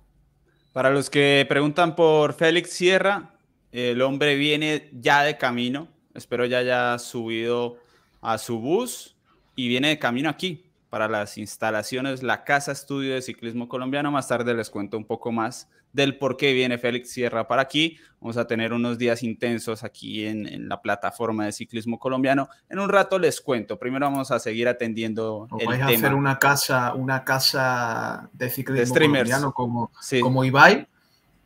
Para 0.72 0.90
los 0.90 1.10
que 1.10 1.44
preguntan 1.48 1.96
por 1.96 2.34
Félix 2.34 2.70
Sierra, 2.70 3.34
el 3.72 4.00
hombre 4.00 4.36
viene 4.36 4.88
ya 4.92 5.22
de 5.22 5.36
camino. 5.36 5.88
Espero 6.14 6.46
ya 6.46 6.58
haya 6.58 6.98
subido 6.98 7.78
a 8.20 8.38
su 8.38 8.58
bus 8.60 9.16
y 9.56 9.68
viene 9.68 9.88
de 9.88 9.98
camino 9.98 10.30
aquí 10.30 10.67
para 10.90 11.08
las 11.08 11.38
instalaciones, 11.38 12.22
la 12.22 12.44
Casa 12.44 12.72
Estudio 12.72 13.14
de 13.14 13.22
Ciclismo 13.22 13.68
Colombiano. 13.68 14.10
Más 14.10 14.28
tarde 14.28 14.54
les 14.54 14.70
cuento 14.70 14.96
un 14.96 15.04
poco 15.04 15.32
más 15.32 15.68
del 15.92 16.18
por 16.18 16.36
qué 16.36 16.52
viene 16.52 16.78
Félix 16.78 17.10
Sierra 17.10 17.46
para 17.48 17.62
aquí. 17.62 17.98
Vamos 18.20 18.36
a 18.36 18.46
tener 18.46 18.72
unos 18.72 18.98
días 18.98 19.22
intensos 19.22 19.84
aquí 19.84 20.26
en, 20.26 20.68
la 20.68 20.80
plataforma 20.80 21.44
de 21.44 21.52
ciclismo 21.52 21.98
colombiano. 21.98 22.48
En 22.68 22.78
un 22.78 22.88
rato 22.88 23.18
les 23.18 23.40
cuento. 23.40 23.78
Primero 23.78 24.06
vamos 24.06 24.30
a 24.30 24.38
seguir 24.38 24.68
atendiendo 24.68 25.48
el 25.58 25.66
vais 25.66 25.82
a 25.82 25.86
hacer 25.86 26.14
una 26.14 26.38
casa, 26.38 26.94
una 26.94 27.24
casa 27.24 28.28
de 28.32 28.50
ciclismo 28.50 28.94
colombiano 28.94 29.52
como, 29.52 29.90
como 30.20 30.44
Ibai. 30.44 30.86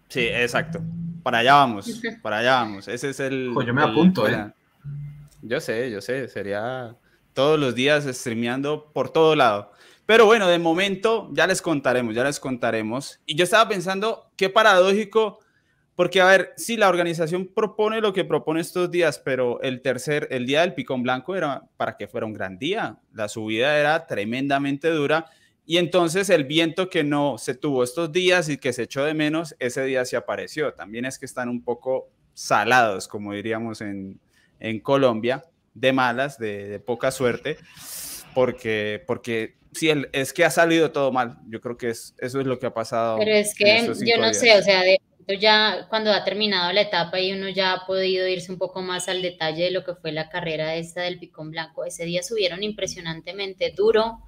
Sí, 0.09 0.21
exacto. 0.21 0.81
Para 1.23 1.39
allá 1.39 1.55
vamos, 1.55 2.03
para 2.21 2.39
allá 2.39 2.55
vamos. 2.55 2.89
Ese 2.89 3.11
es 3.11 3.21
el... 3.21 3.51
Pues 3.55 3.67
yo 3.67 3.75
me 3.75 3.83
apunto, 3.83 4.29
¿eh? 4.29 4.53
Yo 5.43 5.61
sé, 5.61 5.91
yo 5.91 6.01
sé, 6.01 6.29
sería 6.29 6.97
todos 7.35 7.59
los 7.59 7.75
días 7.75 8.05
streameando 8.05 8.91
por 8.93 9.11
todo 9.11 9.35
lado. 9.35 9.73
Pero 10.07 10.27
bueno, 10.27 10.49
de 10.49 10.59
momento 10.59 11.31
ya 11.33 11.47
les 11.47 11.63
contaremos, 11.63 12.15
ya 12.15 12.25
les 12.25 12.41
contaremos. 12.41 13.21
Y 13.25 13.37
yo 13.37 13.45
estaba 13.45 13.69
pensando, 13.69 14.31
qué 14.37 14.51
paradójico, 14.51 15.39
porque 15.95 16.21
a 16.21 16.27
ver, 16.27 16.53
sí, 16.57 16.77
la 16.77 16.89
organización 16.89 17.47
propone 17.55 18.01
lo 18.01 18.13
que 18.13 18.25
propone 18.25 18.61
estos 18.61 18.91
días, 18.91 19.19
pero 19.19 19.61
el 19.63 19.83
tercer, 19.83 20.27
el 20.31 20.47
día 20.47 20.63
del 20.63 20.75
picón 20.75 21.03
blanco 21.03 21.37
era 21.37 21.63
para 21.77 21.97
que 21.97 22.09
fuera 22.09 22.27
un 22.27 22.33
gran 22.33 22.59
día. 22.59 22.99
La 23.13 23.29
subida 23.29 23.79
era 23.79 24.07
tremendamente 24.07 24.91
dura. 24.91 25.27
Y 25.65 25.77
entonces 25.77 26.29
el 26.31 26.45
viento 26.45 26.91
que 26.91 27.05
no 27.05 27.39
se 27.39 27.55
tuvo 27.55 27.85
estos 27.85 28.11
días 28.11 28.49
y 28.49 28.59
que 28.59 28.73
se 28.73 28.83
echó 28.83 29.05
de 29.05 29.15
menos, 29.15 29.55
ese 29.61 29.85
día 29.85 30.05
se 30.05 30.17
apareció. 30.17 30.75
También 30.75 31.05
es 31.05 31.19
que 31.19 31.27
están 31.27 31.49
un 31.49 31.63
poco 31.63 32.09
salados, 32.35 33.07
como 33.07 33.33
diríamos 33.33 33.81
en, 33.81 34.19
en 34.59 34.81
Colombia 34.81 35.45
de 35.75 35.93
malas, 35.93 36.39
de, 36.39 36.81
poca 36.81 37.11
suerte, 37.11 37.57
porque, 38.35 39.03
porque 39.07 39.57
sí, 39.73 39.91
es 40.13 40.33
que 40.33 40.45
ha 40.45 40.51
salido 40.51 40.93
todo 40.93 41.13
mal. 41.13 41.39
Yo 41.49 41.61
creo 41.61 41.77
que 41.77 41.91
es, 41.91 42.15
eso 42.19 42.41
es 42.41 42.47
lo 42.47 42.59
que 42.59 42.67
ha 42.67 42.75
pasado. 42.75 43.19
Pero 43.19 43.33
es 43.33 43.55
que 43.55 43.87
yo 44.05 44.19
no 44.19 44.33
sé, 44.35 44.57
o 44.57 44.63
sea, 44.63 44.83
ya 45.41 45.87
cuando 45.89 46.13
ha 46.13 46.25
terminado 46.25 46.73
la 46.73 46.83
etapa 46.83 47.21
y 47.21 47.33
uno 47.33 47.49
ya 47.49 47.73
ha 47.73 47.87
podido 47.87 48.27
irse 48.27 48.53
un 48.53 48.59
poco 48.59 48.83
más 48.83 49.09
al 49.09 49.23
detalle 49.23 49.65
de 49.65 49.71
lo 49.71 49.85
que 49.85 49.95
fue 49.95 50.13
la 50.13 50.29
carrera 50.29 50.75
esta 50.75 51.03
del 51.03 51.19
Picón 51.19 51.51
Blanco, 51.51 51.85
ese 51.85 52.05
día 52.05 52.23
subieron 52.23 52.63
impresionantemente 52.63 53.73
duro 53.77 54.19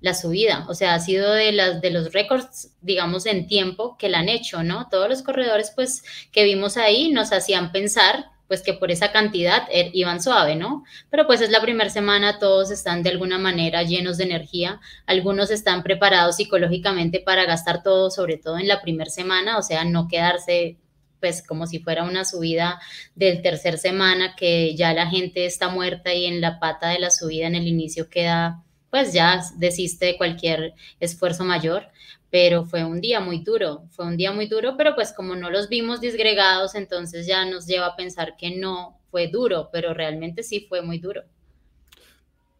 la 0.00 0.14
subida, 0.14 0.64
o 0.68 0.74
sea, 0.74 0.94
ha 0.94 1.00
sido 1.00 1.30
de, 1.32 1.52
las, 1.52 1.82
de 1.82 1.90
los 1.90 2.14
récords, 2.14 2.74
digamos, 2.80 3.26
en 3.26 3.46
tiempo 3.46 3.98
que 3.98 4.08
la 4.08 4.20
han 4.20 4.30
hecho, 4.30 4.62
¿no? 4.62 4.88
Todos 4.88 5.10
los 5.10 5.22
corredores, 5.22 5.72
pues, 5.74 6.02
que 6.32 6.44
vimos 6.44 6.78
ahí 6.78 7.12
nos 7.12 7.32
hacían 7.32 7.70
pensar 7.70 8.30
pues 8.50 8.62
que 8.62 8.74
por 8.74 8.90
esa 8.90 9.12
cantidad 9.12 9.68
er, 9.70 9.90
iban 9.92 10.20
suave, 10.20 10.56
¿no? 10.56 10.82
Pero 11.08 11.24
pues 11.28 11.40
es 11.40 11.50
la 11.50 11.60
primera 11.60 11.88
semana, 11.88 12.40
todos 12.40 12.72
están 12.72 13.04
de 13.04 13.10
alguna 13.10 13.38
manera 13.38 13.84
llenos 13.84 14.16
de 14.18 14.24
energía, 14.24 14.80
algunos 15.06 15.52
están 15.52 15.84
preparados 15.84 16.34
psicológicamente 16.34 17.20
para 17.20 17.44
gastar 17.44 17.84
todo, 17.84 18.10
sobre 18.10 18.38
todo 18.38 18.58
en 18.58 18.66
la 18.66 18.82
primera 18.82 19.08
semana, 19.08 19.56
o 19.56 19.62
sea, 19.62 19.84
no 19.84 20.08
quedarse 20.08 20.78
pues 21.20 21.46
como 21.46 21.68
si 21.68 21.78
fuera 21.78 22.02
una 22.02 22.24
subida 22.24 22.80
del 23.14 23.40
tercer 23.40 23.78
semana 23.78 24.34
que 24.36 24.74
ya 24.74 24.94
la 24.94 25.06
gente 25.06 25.44
está 25.44 25.68
muerta 25.68 26.12
y 26.12 26.26
en 26.26 26.40
la 26.40 26.58
pata 26.58 26.88
de 26.88 26.98
la 26.98 27.12
subida 27.12 27.46
en 27.46 27.54
el 27.54 27.68
inicio 27.68 28.10
queda 28.10 28.64
pues 28.90 29.12
ya 29.12 29.40
desiste 29.58 30.06
de 30.06 30.16
cualquier 30.16 30.74
esfuerzo 30.98 31.44
mayor 31.44 31.86
pero 32.30 32.64
fue 32.64 32.84
un 32.84 33.00
día 33.00 33.20
muy 33.20 33.42
duro, 33.42 33.84
fue 33.90 34.06
un 34.06 34.16
día 34.16 34.32
muy 34.32 34.46
duro, 34.46 34.76
pero 34.76 34.94
pues 34.94 35.12
como 35.12 35.34
no 35.34 35.50
los 35.50 35.68
vimos 35.68 36.00
disgregados, 36.00 36.74
entonces 36.74 37.26
ya 37.26 37.44
nos 37.44 37.66
lleva 37.66 37.86
a 37.86 37.96
pensar 37.96 38.36
que 38.38 38.56
no 38.56 39.00
fue 39.10 39.28
duro, 39.28 39.68
pero 39.72 39.92
realmente 39.92 40.42
sí 40.42 40.66
fue 40.68 40.80
muy 40.82 40.98
duro. 40.98 41.22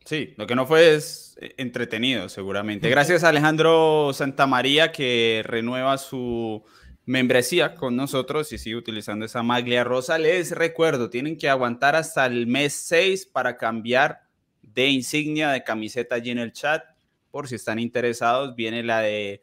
Sí, 0.05 0.35
lo 0.37 0.47
que 0.47 0.57
no 0.57 0.67
fue 0.67 0.95
es 0.95 1.37
eh, 1.41 1.55
entretenido, 1.57 2.29
seguramente. 2.29 2.91
Gracias 2.91 3.23
a 3.23 3.29
Alejandro 3.29 4.11
Santamaría 4.12 4.91
que 4.91 5.43
renueva 5.45 5.99
su 5.99 6.65
membresía 7.05 7.75
con 7.75 7.97
nosotros 7.97 8.53
y 8.53 8.59
sigue 8.59 8.77
utilizando 8.77 9.25
esa 9.25 9.43
maglia 9.43 9.85
rosa. 9.85 10.19
Les 10.19 10.50
recuerdo, 10.53 11.11
tienen 11.11 11.37
que 11.37 11.49
aguantar 11.49 11.95
hasta 11.95 12.27
el 12.27 12.47
mes 12.47 12.73
6 12.73 13.27
para 13.27 13.57
cambiar 13.57 14.23
de 14.62 14.89
insignia 14.89 15.50
de 15.50 15.62
camiseta 15.62 16.17
allí 16.17 16.31
en 16.31 16.39
el 16.39 16.53
chat. 16.53 16.83
Por 17.31 17.47
si 17.47 17.55
están 17.55 17.79
interesados, 17.79 18.57
viene 18.57 18.83
la 18.83 19.03
de 19.03 19.43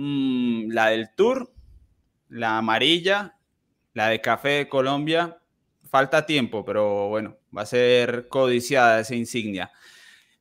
Mm, 0.00 0.70
la 0.70 0.90
del 0.90 1.10
Tour, 1.16 1.52
la 2.28 2.58
amarilla, 2.58 3.36
la 3.94 4.08
de 4.08 4.20
Café 4.20 4.50
de 4.50 4.68
Colombia. 4.68 5.38
Falta 5.90 6.24
tiempo, 6.24 6.64
pero 6.64 7.08
bueno, 7.08 7.36
va 7.56 7.62
a 7.62 7.66
ser 7.66 8.28
codiciada 8.28 9.00
esa 9.00 9.16
insignia. 9.16 9.72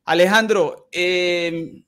Alejandro, 0.06 0.88
em, 0.92 1.84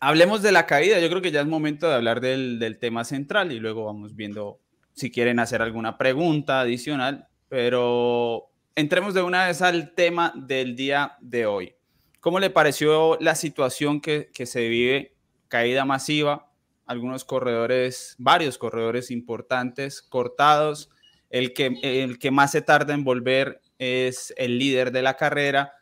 hablemos 0.00 0.42
de 0.42 0.50
la 0.50 0.66
caída. 0.66 0.98
Yo 0.98 1.08
creo 1.08 1.22
que 1.22 1.30
ya 1.30 1.42
es 1.42 1.46
momento 1.46 1.88
de 1.88 1.94
hablar 1.94 2.20
del, 2.20 2.78
tema 2.80 3.04
central 3.04 3.52
y 3.52 3.60
luego 3.60 3.84
vamos 3.84 4.16
viendo 4.16 4.58
si 4.94 5.12
quieren 5.12 5.38
hacer 5.38 5.62
alguna 5.62 5.96
pregunta 5.96 6.60
adicional, 6.60 7.28
pero 7.48 8.50
entremos 8.74 9.14
de 9.14 9.22
una 9.22 9.46
vez 9.46 9.62
al 9.62 9.94
tema 9.94 10.32
del 10.34 10.74
día 10.74 11.16
de 11.20 11.46
hoy. 11.46 11.74
¿Cómo 12.18 12.40
le 12.40 12.50
pareció 12.50 13.16
la 13.20 13.36
situación 13.36 14.00
que 14.00 14.28
se 14.44 14.68
vive? 14.68 15.14
Caída 15.46 15.84
masiva, 15.84 16.47
algunos 16.88 17.24
corredores, 17.24 18.16
varios 18.18 18.58
corredores 18.58 19.12
importantes 19.12 20.02
cortados. 20.02 20.90
El 21.30 21.52
que, 21.52 21.78
el 21.82 22.18
que 22.18 22.30
más 22.30 22.52
se 22.52 22.62
tarda 22.62 22.94
en 22.94 23.04
volver 23.04 23.60
es 23.78 24.32
el 24.38 24.58
líder 24.58 24.90
de 24.90 25.02
la 25.02 25.14
carrera, 25.14 25.74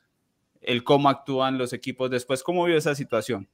el 0.61 0.83
cómo 0.83 1.09
actúan 1.09 1.57
los 1.57 1.73
equipos 1.73 2.11
después. 2.11 2.43
¿Cómo 2.43 2.65
vio 2.65 2.77
esa 2.77 2.97
situación? 2.97 3.49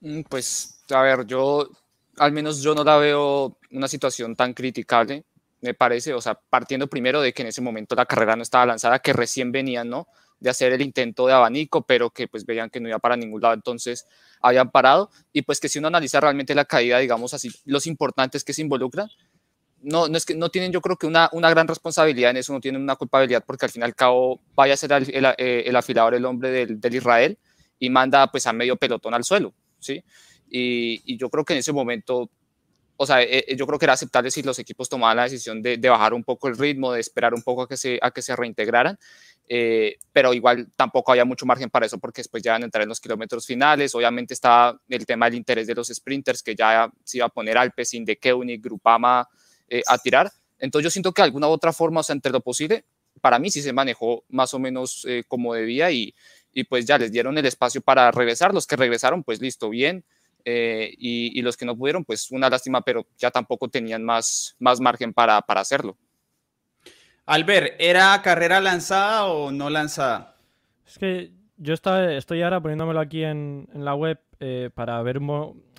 Mm, 0.00 0.22
pues, 0.22 0.84
a 0.90 1.00
ver, 1.02 1.24
yo, 1.26 1.70
al 2.18 2.32
menos 2.32 2.60
yo 2.60 2.74
no 2.74 2.82
la 2.82 2.96
veo 2.96 3.56
una 3.70 3.86
situación 3.86 4.34
tan 4.34 4.52
criticable, 4.52 5.24
me 5.60 5.74
parece, 5.74 6.12
o 6.12 6.20
sea, 6.20 6.34
partiendo 6.34 6.88
primero 6.88 7.20
de 7.20 7.32
que 7.32 7.42
en 7.42 7.48
ese 7.48 7.60
momento 7.60 7.94
la 7.94 8.06
carrera 8.06 8.34
no 8.34 8.42
estaba 8.42 8.66
lanzada, 8.66 8.98
que 8.98 9.12
recién 9.12 9.52
venían, 9.52 9.88
¿no? 9.88 10.08
De 10.40 10.50
hacer 10.50 10.72
el 10.72 10.80
intento 10.80 11.26
de 11.26 11.34
abanico, 11.34 11.82
pero 11.82 12.10
que 12.10 12.26
pues 12.26 12.44
veían 12.46 12.70
que 12.70 12.80
no 12.80 12.88
iba 12.88 12.98
para 12.98 13.16
ningún 13.16 13.40
lado, 13.40 13.54
entonces 13.54 14.06
habían 14.40 14.70
parado 14.70 15.10
y 15.32 15.42
pues 15.42 15.60
que 15.60 15.68
si 15.68 15.78
uno 15.78 15.88
analiza 15.88 16.18
realmente 16.18 16.54
la 16.54 16.64
caída, 16.64 16.98
digamos 16.98 17.34
así, 17.34 17.50
los 17.66 17.86
importantes 17.86 18.42
que 18.42 18.54
se 18.54 18.62
involucran, 18.62 19.08
no, 19.82 20.08
no 20.08 20.16
es 20.16 20.24
que 20.24 20.34
no 20.34 20.50
tienen 20.50 20.72
yo 20.72 20.80
creo 20.80 20.96
que 20.96 21.06
una, 21.06 21.28
una 21.32 21.50
gran 21.50 21.66
responsabilidad 21.66 22.30
en 22.30 22.38
eso, 22.38 22.52
no 22.52 22.60
tienen 22.60 22.82
una 22.82 22.96
culpabilidad 22.96 23.44
porque 23.46 23.66
al 23.66 23.70
fin 23.70 23.82
y 23.82 23.84
al 23.84 23.94
cabo 23.94 24.40
vaya 24.54 24.74
a 24.74 24.76
ser 24.76 24.92
el, 24.92 25.14
el, 25.14 25.24
eh, 25.38 25.64
el 25.66 25.76
afilador 25.76 26.14
el 26.14 26.24
hombre 26.24 26.50
del, 26.50 26.80
del, 26.80 26.94
Israel 26.94 27.38
y 27.78 27.90
manda 27.90 28.30
pues 28.30 28.46
a 28.46 28.52
medio 28.52 28.76
pelotón 28.76 29.14
al 29.14 29.24
suelo, 29.24 29.54
¿sí? 29.78 30.02
Y, 30.50 31.00
y 31.04 31.16
yo 31.16 31.30
creo 31.30 31.44
que 31.44 31.54
en 31.54 31.60
ese 31.60 31.72
momento, 31.72 32.28
o 33.02 33.06
sea, 33.06 33.22
eh, 33.22 33.44
eh, 33.48 33.56
yo 33.56 33.66
creo 33.66 33.78
que 33.78 33.86
era 33.86 33.94
aceptable 33.94 34.30
si 34.30 34.42
los 34.42 34.58
equipos 34.58 34.88
tomaban 34.88 35.16
la 35.16 35.22
decisión 35.22 35.62
de, 35.62 35.78
de, 35.78 35.88
bajar 35.88 36.12
un 36.12 36.22
poco 36.22 36.48
el 36.48 36.58
ritmo, 36.58 36.92
de 36.92 37.00
esperar 37.00 37.32
un 37.32 37.42
poco 37.42 37.62
a 37.62 37.68
que 37.68 37.76
se, 37.76 37.98
a 38.02 38.10
que 38.10 38.20
se 38.20 38.36
reintegraran 38.36 38.98
eh, 39.52 39.98
pero 40.12 40.32
igual 40.32 40.68
tampoco 40.76 41.10
había 41.10 41.24
mucho 41.24 41.44
margen 41.44 41.68
para 41.70 41.84
eso 41.84 41.98
porque 41.98 42.20
después 42.20 42.40
ya 42.40 42.52
van 42.52 42.62
a 42.62 42.66
entrar 42.66 42.82
en 42.84 42.88
los 42.88 43.00
kilómetros 43.00 43.44
finales. 43.44 43.92
Obviamente 43.96 44.32
está 44.32 44.78
el 44.88 45.04
tema 45.04 45.26
del 45.26 45.34
interés 45.34 45.66
de 45.66 45.74
los 45.74 45.88
sprinters, 45.88 46.40
que 46.40 46.54
ya 46.54 46.88
se 47.02 47.16
iba 47.16 47.26
a 47.26 47.30
poner 47.30 47.58
Alpecin, 47.58 48.04
De 48.04 48.16
Keunig, 48.16 48.62
Grupama 48.62 49.28
eh, 49.68 49.82
a 49.88 49.98
tirar. 49.98 50.30
Entonces 50.60 50.84
yo 50.84 50.90
siento 50.90 51.12
que 51.12 51.22
de 51.22 51.26
alguna 51.26 51.48
u 51.48 51.50
otra 51.50 51.72
forma, 51.72 51.98
o 51.98 52.02
sea, 52.04 52.14
entre 52.14 52.30
lo 52.30 52.40
posible, 52.40 52.84
para 53.20 53.40
mí 53.40 53.50
sí 53.50 53.60
se 53.60 53.72
manejó 53.72 54.22
más 54.28 54.54
o 54.54 54.60
menos 54.60 55.04
eh, 55.08 55.24
como 55.26 55.52
debía 55.52 55.90
y, 55.90 56.14
y, 56.52 56.62
pues 56.62 56.86
ya 56.86 56.96
les 56.96 57.10
dieron 57.10 57.36
el 57.36 57.44
espacio 57.44 57.80
para 57.80 58.08
regresar. 58.12 58.54
Los 58.54 58.68
que 58.68 58.76
regresaron, 58.76 59.24
pues 59.24 59.40
listo, 59.40 59.68
bien. 59.68 60.04
Eh, 60.44 60.92
y, 60.98 61.38
y, 61.38 61.42
los 61.42 61.56
que 61.56 61.66
no 61.66 61.76
pudieron, 61.76 62.04
pues 62.04 62.30
una 62.30 62.48
lástima, 62.48 62.80
pero 62.82 63.06
ya 63.18 63.30
tampoco 63.30 63.68
tenían 63.68 64.04
más, 64.04 64.56
más 64.58 64.80
margen 64.80 65.12
para, 65.12 65.40
para 65.42 65.60
hacerlo. 65.60 65.96
Albert, 67.26 67.76
¿era 67.78 68.20
carrera 68.22 68.60
lanzada 68.60 69.26
o 69.26 69.52
no 69.52 69.70
lanzada? 69.70 70.36
Es 70.86 70.98
que 70.98 71.30
yo 71.56 71.74
está, 71.74 72.14
estoy 72.14 72.42
ahora 72.42 72.60
poniéndomelo 72.60 72.98
aquí 72.98 73.22
en, 73.22 73.68
en 73.72 73.84
la 73.84 73.94
web 73.94 74.18
eh, 74.40 74.70
para 74.74 75.00
ver 75.02 75.20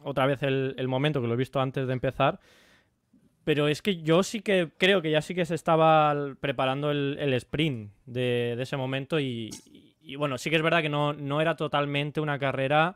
otra 0.03 0.25
vez 0.27 0.44
el, 0.44 0.75
el, 0.77 0.88
momento 0.88 1.22
que 1.22 1.27
lo 1.27 1.34
he 1.34 1.38
visto 1.38 1.60
antes 1.60 1.88
de 1.88 1.94
empezar. 1.94 2.39
Pero 3.44 3.68
es 3.68 3.82
que 3.82 4.01
yo 4.01 4.22
sí 4.24 4.41
que 4.41 4.70
creo 4.77 5.01
que 5.01 5.12
ya 5.12 5.22
sí 5.22 5.34
que 5.34 5.46
se 5.46 5.56
estaba 5.56 6.15
preparando 6.39 6.91
el, 6.91 7.18
el 7.20 7.34
sprint 7.34 7.91
de, 8.06 8.53
de, 8.56 8.63
ese 8.63 8.77
momento 8.77 9.20
y, 9.20 9.50
y 10.01 10.15
bueno, 10.15 10.38
sí 10.38 10.50
que 10.50 10.56
es 10.56 10.62
verdad 10.62 10.82
que 10.82 10.89
no, 10.89 11.13
no 11.13 11.41
era 11.41 11.56
totalmente 11.56 12.22
una 12.22 12.38
carrera 12.38 12.96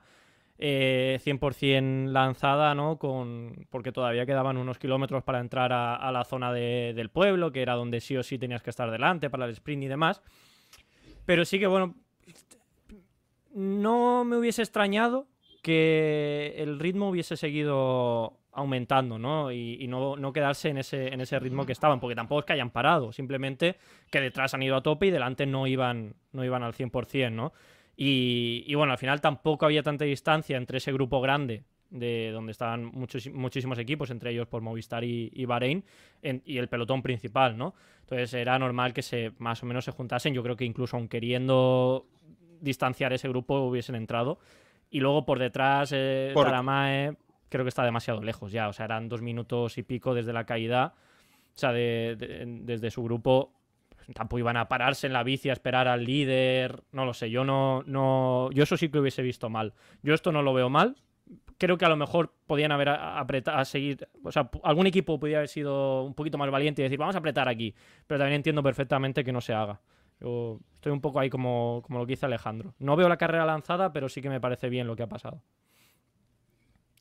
100% 0.58 2.08
eh, 2.08 2.12
lanzada, 2.12 2.74
¿no? 2.76 2.98
Con, 2.98 3.68
porque 3.70 3.92
todavía 3.92 4.26
quedaban 4.26 4.58
unos 4.58 4.78
kilómetros 4.78 5.24
para 5.24 5.40
entrar 5.40 5.74
a, 5.74 6.12
la 6.12 6.24
zona 6.24 6.54
del 6.54 7.10
pueblo, 7.10 7.52
que 7.52 7.62
era 7.62 7.74
donde 7.74 8.00
sí 8.00 8.16
o 8.16 8.24
sí 8.24 8.38
tenías 8.38 8.64
que 8.64 8.70
estar 8.70 8.90
delante 8.90 9.30
para 9.30 9.46
el 9.46 9.52
sprint 9.52 9.84
y 9.84 9.88
demás. 9.88 10.22
Pero 11.26 11.44
sí 11.44 11.60
que, 11.60 11.68
bueno, 11.68 11.96
no 13.54 14.24
me 14.24 14.38
hubiese 14.38 14.62
extrañado 14.62 15.28
que 15.62 16.54
el 16.58 16.80
ritmo 16.80 17.10
hubiese 17.10 17.36
seguido 17.36 18.40
aumentando, 18.56 19.20
¿no? 19.20 19.52
Y, 19.52 19.86
no, 19.88 20.16
no, 20.16 20.32
quedarse 20.32 20.70
en 20.70 20.78
ese, 20.78 21.14
en 21.14 21.20
ese 21.20 21.38
ritmo 21.40 21.66
que 21.66 21.74
estaban, 21.74 22.00
porque 22.00 22.16
tampoco 22.16 22.40
es 22.40 22.46
que 22.46 22.54
hayan 22.54 22.70
parado, 22.70 23.12
simplemente 23.12 23.76
que 24.10 24.22
detrás 24.22 24.54
han 24.54 24.64
ido 24.64 24.78
a 24.78 24.84
tope 24.84 25.08
y 25.08 25.12
delante 25.12 25.46
no 25.46 25.68
iban, 25.68 26.16
no 26.32 26.46
iban 26.46 26.64
al 26.64 26.74
100%, 26.74 27.32
¿no? 27.32 27.52
Y, 27.98 28.74
bueno, 28.76 28.92
al 28.92 28.98
final 28.98 29.22
tampoco 29.22 29.66
había 29.66 29.84
tanta 29.84 30.06
distancia 30.06 30.58
entre 30.58 30.80
ese 30.80 30.92
grupo 30.92 31.22
grande 31.22 31.64
de 31.90 32.32
donde 32.32 32.52
estaban 32.52 32.86
muchos, 32.86 33.28
muchísimos 33.32 33.80
equipos, 33.80 34.10
entre 34.10 34.32
ellos 34.32 34.48
por 34.48 34.62
Movistar 34.62 35.04
y, 35.04 35.32
y 35.34 35.46
Bahrein, 35.46 35.84
y 36.22 36.58
el 36.58 36.68
pelotón 36.68 37.02
principal, 37.02 37.58
¿no? 37.58 37.74
Entonces 38.02 38.34
era 38.34 38.60
normal 38.60 38.94
que 38.94 39.02
se 39.02 39.32
más 39.40 39.64
o 39.64 39.66
menos 39.66 39.86
se 39.86 39.92
juntasen. 39.92 40.34
Yo 40.34 40.44
creo 40.44 40.56
que 40.56 40.66
incluso 40.66 40.98
aun 40.98 41.08
queriendo 41.08 42.06
distanciar 42.62 43.14
ese 43.14 43.30
grupo 43.30 43.60
hubiesen 43.62 43.96
entrado. 43.96 44.40
Y 44.92 45.00
luego 45.00 45.26
por 45.26 45.40
detrás, 45.40 45.92
eh, 45.94 46.32
creo 47.50 47.64
que 47.66 47.70
está 47.70 47.84
demasiado 47.84 48.22
lejos 48.22 48.52
ya. 48.52 48.68
O 48.68 48.74
sea, 48.74 48.86
eran 48.86 49.10
dos 49.10 49.22
minutos 49.22 49.78
y 49.78 49.84
pico 49.84 50.14
desde 50.14 50.34
la 50.34 50.46
caída. 50.46 50.94
O 51.56 51.58
sea, 51.58 51.72
desde 51.72 52.92
su 52.92 53.04
grupo 53.04 53.54
tampoco 54.14 54.40
iban 54.40 54.58
a 54.58 54.68
pararse 54.68 55.08
en 55.08 55.14
la 55.14 55.24
bici 55.24 55.50
a 55.50 55.54
esperar 55.54 55.88
al 55.88 56.04
líder, 56.04 56.84
no 56.92 57.06
lo 57.06 57.14
sé, 57.14 57.30
yo 57.30 57.44
no, 57.44 57.84
no, 57.86 58.50
yo 58.52 58.64
eso 58.64 58.78
sí 58.78 58.90
que 58.90 59.00
hubiese 59.00 59.22
visto 59.22 59.50
mal. 59.50 59.74
Yo 60.04 60.14
esto 60.14 60.32
no 60.32 60.42
lo 60.42 60.54
veo 60.54 60.70
mal. 60.70 60.96
Creo 61.58 61.78
que 61.78 61.86
a 61.86 61.90
lo 61.90 61.96
mejor 61.96 62.34
podían 62.46 62.72
haber 62.72 62.90
apretado 62.90 63.58
a 63.58 63.66
seguir, 63.66 64.08
o 64.24 64.32
sea, 64.32 64.50
algún 64.64 64.88
equipo 64.88 65.18
podría 65.20 65.38
haber 65.38 65.48
sido 65.48 66.04
un 66.04 66.14
poquito 66.14 66.38
más 66.38 66.52
valiente 66.52 66.82
y 66.82 66.84
decir, 66.84 67.00
vamos 67.00 67.16
a 67.16 67.20
apretar 67.20 67.48
aquí, 67.48 67.74
pero 68.06 68.20
también 68.20 68.36
entiendo 68.36 68.62
perfectamente 68.62 69.24
que 69.24 69.32
no 69.32 69.42
se 69.42 69.54
haga. 69.54 69.80
Yo 70.20 70.60
estoy 70.74 70.92
un 70.92 71.02
poco 71.02 71.20
ahí 71.20 71.30
como, 71.30 71.82
como 71.84 72.00
lo 72.00 72.06
que 72.06 72.14
dice 72.14 72.26
Alejandro. 72.26 72.74
No 72.80 72.96
veo 72.96 73.10
la 73.10 73.18
carrera 73.18 73.46
lanzada, 73.46 73.92
pero 73.94 74.10
sí 74.10 74.22
que 74.22 74.30
me 74.30 74.42
parece 74.42 74.70
bien 74.70 74.88
lo 74.88 74.96
que 74.96 75.04
ha 75.04 75.08
pasado. 75.08 75.42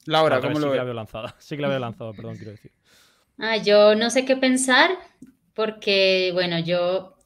Laura, 0.07 0.41
¿cómo 0.41 0.59
lo 0.59 0.67
sí 0.67 0.71
que 0.71 0.77
la 0.77 0.85
veo 0.85 0.95
lanzada. 0.95 1.35
Sí 1.39 1.57
que 1.57 1.63
la 1.63 1.69
veo 1.69 1.79
lanzada, 1.79 2.13
perdón, 2.13 2.37
quiero 2.37 2.53
decir. 2.53 2.73
Ah, 3.39 3.57
yo 3.57 3.95
no 3.95 4.11
sé 4.11 4.25
qué 4.25 4.37
pensar 4.37 4.91
porque, 5.55 6.31
bueno, 6.33 6.59
yo 6.59 7.17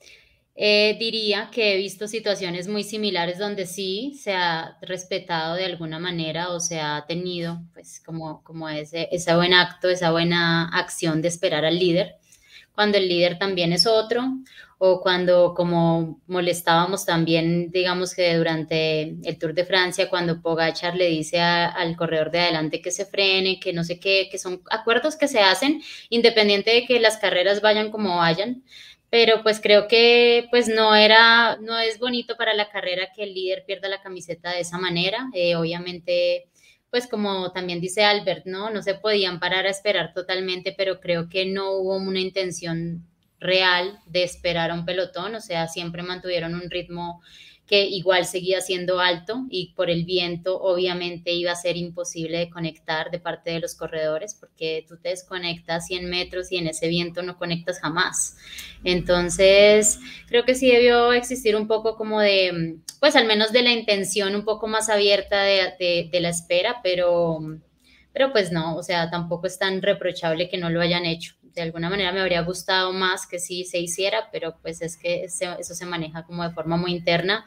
eh, 0.54 0.96
diría 0.98 1.50
que 1.52 1.74
he 1.74 1.76
visto 1.76 2.08
situaciones 2.08 2.68
muy 2.68 2.84
similares 2.84 3.38
donde 3.38 3.66
sí 3.66 4.18
se 4.20 4.34
ha 4.34 4.76
respetado 4.82 5.54
de 5.54 5.64
alguna 5.64 5.98
manera 5.98 6.50
o 6.50 6.60
se 6.60 6.80
ha 6.80 7.04
tenido, 7.06 7.62
pues, 7.74 8.00
como, 8.04 8.42
como 8.42 8.68
ese, 8.68 9.08
ese 9.12 9.34
buen 9.36 9.54
acto, 9.54 9.88
esa 9.88 10.10
buena 10.10 10.68
acción 10.68 11.22
de 11.22 11.28
esperar 11.28 11.64
al 11.64 11.78
líder, 11.78 12.16
cuando 12.74 12.98
el 12.98 13.08
líder 13.08 13.38
también 13.38 13.72
es 13.72 13.86
otro, 13.86 14.24
o 14.78 15.00
cuando 15.00 15.54
como 15.54 16.20
molestábamos 16.28 17.04
también, 17.04 17.70
digamos 17.72 18.14
que 18.14 18.36
durante 18.36 19.16
el 19.24 19.38
Tour 19.38 19.52
de 19.52 19.64
Francia, 19.64 20.08
cuando 20.08 20.40
Pogachar 20.40 20.94
le 20.94 21.08
dice 21.08 21.40
al 21.40 21.96
corredor 21.96 22.30
de 22.30 22.40
adelante 22.40 22.80
que 22.80 22.92
se 22.92 23.04
frene, 23.04 23.58
que 23.58 23.72
no 23.72 23.82
sé 23.82 23.98
qué, 23.98 24.28
que 24.30 24.38
son 24.38 24.62
acuerdos 24.70 25.16
que 25.16 25.26
se 25.26 25.40
hacen 25.40 25.82
independiente 26.10 26.70
de 26.70 26.86
que 26.86 27.00
las 27.00 27.16
carreras 27.16 27.60
vayan 27.60 27.90
como 27.90 28.18
vayan. 28.18 28.62
Pero 29.10 29.42
pues 29.42 29.60
creo 29.60 29.88
que 29.88 30.46
pues 30.50 30.68
no 30.68 30.94
era, 30.94 31.56
no 31.60 31.78
es 31.78 31.98
bonito 31.98 32.36
para 32.36 32.54
la 32.54 32.68
carrera 32.70 33.08
que 33.16 33.24
el 33.24 33.34
líder 33.34 33.64
pierda 33.66 33.88
la 33.88 34.02
camiseta 34.02 34.52
de 34.52 34.60
esa 34.60 34.78
manera. 34.78 35.28
Eh, 35.34 35.56
obviamente 35.56 36.48
pues 36.90 37.06
como 37.06 37.52
también 37.52 37.80
dice 37.80 38.04
Albert, 38.04 38.46
¿no? 38.46 38.70
No 38.70 38.82
se 38.82 38.94
podían 38.94 39.40
parar 39.40 39.66
a 39.66 39.70
esperar 39.70 40.12
totalmente, 40.14 40.74
pero 40.76 41.00
creo 41.00 41.28
que 41.28 41.46
no 41.46 41.72
hubo 41.72 41.96
una 41.96 42.20
intención 42.20 43.06
real 43.40 44.00
de 44.06 44.22
esperar 44.24 44.70
a 44.70 44.74
un 44.74 44.84
pelotón, 44.84 45.34
o 45.34 45.40
sea, 45.40 45.68
siempre 45.68 46.02
mantuvieron 46.02 46.54
un 46.54 46.70
ritmo 46.70 47.22
que 47.68 47.84
igual 47.84 48.24
seguía 48.24 48.62
siendo 48.62 48.98
alto 48.98 49.44
y 49.50 49.74
por 49.74 49.90
el 49.90 50.04
viento 50.06 50.58
obviamente 50.58 51.32
iba 51.32 51.52
a 51.52 51.54
ser 51.54 51.76
imposible 51.76 52.38
de 52.38 52.50
conectar 52.50 53.10
de 53.10 53.20
parte 53.20 53.50
de 53.50 53.60
los 53.60 53.74
corredores 53.74 54.34
porque 54.34 54.86
tú 54.88 54.96
te 54.96 55.10
desconectas 55.10 55.86
100 55.86 56.08
metros 56.08 56.50
y 56.50 56.56
en 56.56 56.66
ese 56.66 56.88
viento 56.88 57.22
no 57.22 57.36
conectas 57.36 57.78
jamás. 57.78 58.38
Entonces, 58.84 60.00
creo 60.28 60.46
que 60.46 60.54
sí 60.54 60.70
debió 60.70 61.12
existir 61.12 61.56
un 61.56 61.68
poco 61.68 61.96
como 61.96 62.20
de, 62.20 62.78
pues 63.00 63.14
al 63.16 63.26
menos 63.26 63.52
de 63.52 63.62
la 63.62 63.72
intención 63.72 64.34
un 64.34 64.46
poco 64.46 64.66
más 64.66 64.88
abierta 64.88 65.42
de, 65.42 66.08
de 66.10 66.20
la 66.20 66.30
espera, 66.30 66.80
pero, 66.82 67.38
pero 68.14 68.32
pues 68.32 68.50
no, 68.50 68.76
o 68.76 68.82
sea, 68.82 69.10
tampoco 69.10 69.46
es 69.46 69.58
tan 69.58 69.82
reprochable 69.82 70.48
que 70.48 70.56
no 70.56 70.70
lo 70.70 70.80
hayan 70.80 71.04
hecho 71.04 71.37
de 71.58 71.66
alguna 71.66 71.90
manera 71.90 72.12
me 72.12 72.20
habría 72.20 72.42
gustado 72.42 72.92
más 72.92 73.26
que 73.26 73.38
sí 73.38 73.64
se 73.64 73.78
hiciera, 73.78 74.28
pero 74.32 74.56
pues 74.62 74.80
es 74.80 74.96
que 74.96 75.24
eso 75.24 75.74
se 75.74 75.86
maneja 75.86 76.24
como 76.24 76.42
de 76.42 76.50
forma 76.50 76.76
muy 76.76 76.92
interna 76.92 77.44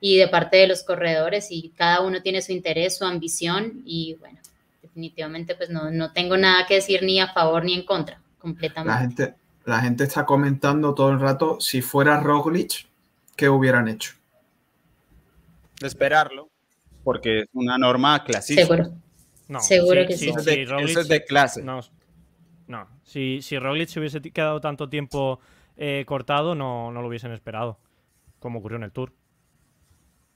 y 0.00 0.16
de 0.16 0.28
parte 0.28 0.56
de 0.56 0.66
los 0.66 0.82
corredores 0.82 1.48
y 1.50 1.72
cada 1.76 2.00
uno 2.00 2.22
tiene 2.22 2.42
su 2.42 2.52
interés, 2.52 2.96
su 2.96 3.04
ambición 3.04 3.82
y 3.84 4.16
bueno, 4.18 4.38
definitivamente 4.82 5.54
pues 5.54 5.70
no, 5.70 5.90
no 5.90 6.12
tengo 6.12 6.36
nada 6.36 6.66
que 6.66 6.74
decir 6.74 7.02
ni 7.02 7.20
a 7.20 7.32
favor 7.32 7.64
ni 7.64 7.74
en 7.74 7.84
contra, 7.84 8.20
completamente. 8.38 8.92
La 8.92 9.00
gente, 9.00 9.34
la 9.66 9.80
gente 9.80 10.04
está 10.04 10.24
comentando 10.24 10.94
todo 10.94 11.10
el 11.10 11.20
rato 11.20 11.60
si 11.60 11.82
fuera 11.82 12.18
Roglic, 12.20 12.86
¿qué 13.36 13.48
hubieran 13.48 13.88
hecho? 13.88 14.14
De 15.80 15.86
esperarlo, 15.86 16.48
porque 17.04 17.40
es 17.40 17.48
una 17.52 17.78
norma 17.78 18.24
clasista. 18.24 18.62
Seguro. 18.62 18.92
No, 19.48 19.60
Seguro 19.60 20.06
que 20.06 20.16
sí. 20.16 20.28
Eso, 20.28 20.38
es 21.00 21.08
de, 21.08 21.24
clase. 21.24 21.60
No, 21.60 21.80
no, 22.70 22.86
si, 23.02 23.42
si 23.42 23.58
Roglic 23.58 23.88
se 23.88 23.98
hubiese 23.98 24.20
quedado 24.20 24.60
tanto 24.60 24.88
tiempo 24.88 25.40
eh, 25.76 26.04
cortado, 26.06 26.54
no, 26.54 26.92
no 26.92 27.02
lo 27.02 27.08
hubiesen 27.08 27.32
esperado, 27.32 27.78
como 28.38 28.60
ocurrió 28.60 28.76
en 28.76 28.84
el 28.84 28.92
Tour. 28.92 29.12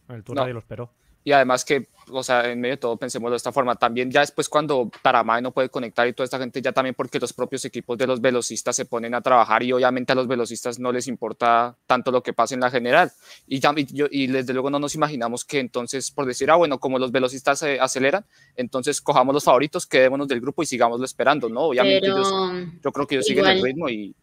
En 0.08 0.16
el 0.16 0.24
Tour 0.24 0.36
nadie 0.36 0.52
lo 0.52 0.58
esperó. 0.58 0.92
Y 1.26 1.32
además 1.32 1.64
que, 1.64 1.88
o 2.10 2.22
sea, 2.22 2.50
en 2.50 2.60
medio 2.60 2.74
de 2.74 2.80
todo 2.80 2.98
pensemos 2.98 3.30
de 3.30 3.38
esta 3.38 3.50
forma, 3.50 3.76
también 3.76 4.10
ya 4.10 4.20
después 4.20 4.46
cuando 4.46 4.90
Taramay 5.02 5.40
no 5.40 5.52
puede 5.52 5.70
conectar 5.70 6.06
y 6.06 6.12
toda 6.12 6.24
esta 6.24 6.38
gente 6.38 6.60
ya 6.60 6.72
también 6.72 6.94
porque 6.94 7.18
los 7.18 7.32
propios 7.32 7.64
equipos 7.64 7.96
de 7.96 8.06
los 8.06 8.20
velocistas 8.20 8.76
se 8.76 8.84
ponen 8.84 9.14
a 9.14 9.22
trabajar 9.22 9.62
y 9.62 9.72
obviamente 9.72 10.12
a 10.12 10.14
los 10.14 10.28
velocistas 10.28 10.78
no 10.78 10.92
les 10.92 11.08
importa 11.08 11.76
tanto 11.86 12.10
lo 12.10 12.22
que 12.22 12.34
pase 12.34 12.54
en 12.54 12.60
la 12.60 12.70
general. 12.70 13.10
Y, 13.46 13.58
y 14.10 14.26
desde 14.26 14.52
luego 14.52 14.68
no 14.68 14.78
nos 14.78 14.94
imaginamos 14.94 15.46
que 15.46 15.60
entonces, 15.60 16.10
por 16.10 16.26
decir, 16.26 16.50
ah, 16.50 16.56
bueno, 16.56 16.78
como 16.78 16.98
los 16.98 17.10
velocistas 17.10 17.58
se 17.58 17.80
aceleran, 17.80 18.26
entonces 18.54 19.00
cojamos 19.00 19.32
los 19.32 19.44
favoritos, 19.44 19.86
quedémonos 19.86 20.28
del 20.28 20.42
grupo 20.42 20.62
y 20.62 20.66
sigámoslo 20.66 21.06
esperando, 21.06 21.48
¿no? 21.48 21.62
Obviamente 21.62 22.06
yo 22.06 22.92
creo 22.92 23.06
que 23.06 23.14
ellos 23.14 23.26
siguen 23.26 23.46
el 23.46 23.62
ritmo 23.62 23.88
y, 23.88 24.14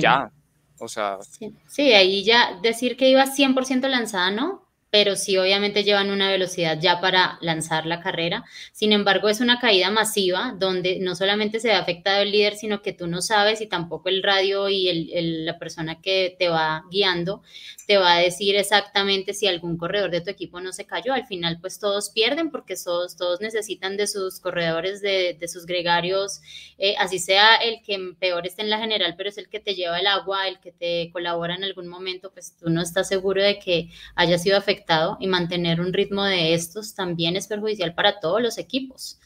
ya. 0.00 0.32
O 0.78 0.88
sea. 0.88 1.18
Sí. 1.20 1.54
sí, 1.68 1.92
ahí 1.92 2.24
ya 2.24 2.58
decir 2.62 2.96
que 2.96 3.10
iba 3.10 3.26
100% 3.26 3.86
lanzada, 3.88 4.30
¿no? 4.30 4.69
Pero 4.90 5.14
sí 5.14 5.38
obviamente 5.38 5.84
llevan 5.84 6.10
una 6.10 6.30
velocidad 6.30 6.78
ya 6.80 7.00
para 7.00 7.38
lanzar 7.40 7.86
la 7.86 8.00
carrera. 8.00 8.44
Sin 8.72 8.92
embargo, 8.92 9.28
es 9.28 9.40
una 9.40 9.60
caída 9.60 9.90
masiva 9.90 10.54
donde 10.58 10.98
no 10.98 11.14
solamente 11.14 11.60
se 11.60 11.68
ve 11.68 11.74
afectado 11.74 12.22
el 12.22 12.32
líder, 12.32 12.56
sino 12.56 12.82
que 12.82 12.92
tú 12.92 13.06
no 13.06 13.22
sabes 13.22 13.60
y 13.60 13.68
tampoco 13.68 14.08
el 14.08 14.22
radio 14.22 14.68
y 14.68 14.88
el, 14.88 15.44
la 15.44 15.58
persona 15.58 16.00
que 16.00 16.34
te 16.38 16.48
va 16.48 16.82
guiando 16.90 17.42
te 17.86 17.98
va 17.98 18.14
a 18.16 18.20
decir 18.20 18.56
exactamente 18.56 19.32
si 19.32 19.46
algún 19.46 19.76
corredor 19.76 20.10
de 20.10 20.20
tu 20.20 20.30
equipo 20.30 20.60
no 20.60 20.72
se 20.72 20.86
cayó. 20.86 21.12
Al 21.12 21.26
final, 21.26 21.58
pues 21.60 21.78
todos 21.78 22.10
pierden 22.10 22.50
porque 22.50 22.74
todos, 22.82 23.16
todos 23.16 23.40
necesitan 23.40 23.96
de 23.96 24.06
sus 24.06 24.40
corredores, 24.40 25.00
de, 25.02 25.36
de 25.38 25.48
sus 25.48 25.66
gregarios, 25.66 26.40
eh, 26.78 26.94
así 26.98 27.18
sea 27.18 27.56
el 27.56 27.82
que 27.82 28.14
peor 28.18 28.46
esté 28.46 28.62
en 28.62 28.70
la 28.70 28.78
general, 28.78 29.14
pero 29.16 29.28
es 29.28 29.38
el 29.38 29.48
que 29.48 29.60
te 29.60 29.74
lleva 29.74 29.98
el 30.00 30.06
agua, 30.06 30.48
el 30.48 30.60
que 30.60 30.72
te 30.72 31.10
colabora 31.12 31.54
en 31.54 31.64
algún 31.64 31.88
momento, 31.88 32.32
pues 32.32 32.56
tú 32.56 32.70
no 32.70 32.82
estás 32.82 33.08
seguro 33.08 33.42
de 33.42 33.58
que 33.58 33.90
haya 34.14 34.38
sido 34.38 34.56
afectado 34.56 34.79
y 35.20 35.26
mantener 35.26 35.80
un 35.80 35.92
ritmo 35.92 36.24
de 36.24 36.54
estos 36.54 36.94
también 36.94 37.36
es 37.36 37.46
perjudicial 37.46 37.94
para 37.94 38.20
todos 38.20 38.42
los 38.42 38.58
equipos. 38.58 39.18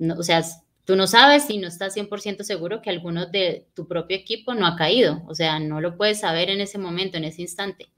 o 0.00 0.22
sea, 0.22 0.42
tú 0.84 0.96
no 0.96 1.06
sabes 1.06 1.50
y 1.50 1.58
no 1.58 1.68
estás 1.68 1.96
100% 1.96 2.42
seguro 2.42 2.80
que 2.80 2.90
alguno 2.90 3.26
de 3.26 3.66
tu 3.74 3.86
propio 3.86 4.16
equipo 4.16 4.54
no 4.54 4.66
ha 4.66 4.76
caído. 4.76 5.22
O 5.26 5.34
sea, 5.34 5.58
no 5.58 5.80
lo 5.80 5.96
puedes 5.96 6.20
saber 6.20 6.48
en 6.50 6.60
ese 6.60 6.78
momento, 6.78 7.18
en 7.18 7.24
ese 7.24 7.42
instante. 7.42 7.90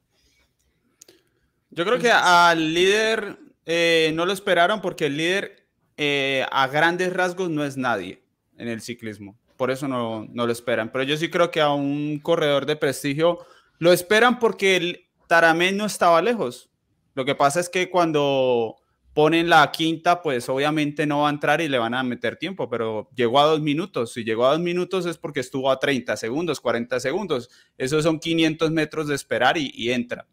Yo 1.70 1.84
creo 1.84 1.98
que 1.98 2.10
al 2.10 2.74
líder 2.74 3.38
eh, 3.64 4.10
no 4.14 4.26
lo 4.26 4.32
esperaron 4.32 4.80
porque 4.80 5.06
el 5.06 5.16
líder 5.16 5.68
eh, 5.96 6.44
a 6.50 6.66
grandes 6.66 7.12
rasgos 7.12 7.48
no 7.48 7.64
es 7.64 7.76
nadie 7.76 8.24
en 8.56 8.66
el 8.66 8.80
ciclismo. 8.80 9.38
Por 9.56 9.70
eso 9.70 9.86
no, 9.86 10.26
no 10.30 10.46
lo 10.46 10.52
esperan. 10.52 10.90
Pero 10.90 11.04
yo 11.04 11.16
sí 11.16 11.30
creo 11.30 11.50
que 11.50 11.60
a 11.60 11.70
un 11.72 12.18
corredor 12.18 12.66
de 12.66 12.74
prestigio 12.74 13.38
lo 13.78 13.92
esperan 13.92 14.38
porque 14.38 14.76
el, 14.76 15.09
Taramé 15.30 15.70
no 15.70 15.86
estaba 15.86 16.20
lejos. 16.20 16.70
Lo 17.14 17.24
que 17.24 17.36
pasa 17.36 17.60
es 17.60 17.68
que 17.68 17.88
cuando 17.88 18.74
ponen 19.14 19.48
la 19.48 19.70
quinta, 19.70 20.22
pues 20.22 20.48
obviamente 20.48 21.06
no 21.06 21.20
va 21.20 21.28
a 21.28 21.30
entrar 21.30 21.60
y 21.60 21.68
le 21.68 21.78
van 21.78 21.94
a 21.94 22.02
meter 22.02 22.36
tiempo, 22.36 22.68
pero 22.68 23.08
llegó 23.14 23.38
a 23.38 23.44
dos 23.44 23.60
minutos. 23.60 24.12
Si 24.12 24.24
llegó 24.24 24.46
a 24.46 24.50
dos 24.50 24.58
minutos 24.58 25.06
es 25.06 25.18
porque 25.18 25.38
estuvo 25.38 25.70
a 25.70 25.78
30 25.78 26.16
segundos, 26.16 26.58
40 26.60 26.98
segundos. 26.98 27.48
Esos 27.78 28.02
son 28.02 28.18
500 28.18 28.72
metros 28.72 29.06
de 29.06 29.14
esperar 29.14 29.56
y, 29.56 29.92
entra. 29.92 30.26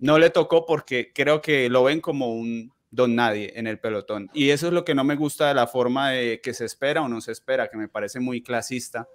no 0.00 0.18
le 0.18 0.28
tocó 0.30 0.66
porque 0.66 1.12
creo 1.14 1.40
que 1.40 1.70
lo 1.70 1.84
ven 1.84 2.00
como 2.00 2.34
un 2.34 2.72
don 2.90 3.14
nadie 3.14 3.52
en 3.54 3.68
el 3.68 3.78
pelotón. 3.78 4.28
Y 4.34 4.50
eso 4.50 4.66
es 4.66 4.72
lo 4.72 4.84
que 4.84 4.96
no 4.96 5.04
me 5.04 5.14
gusta 5.14 5.46
de 5.46 5.54
la 5.54 5.68
forma 5.68 6.10
de 6.10 6.40
que 6.40 6.52
se 6.52 6.64
espera 6.64 7.02
o 7.02 7.08
no 7.08 7.20
se 7.20 7.30
espera, 7.30 7.68
que 7.68 7.76
me 7.76 7.86
parece 7.86 8.18
muy 8.18 8.42
clasista. 8.42 9.06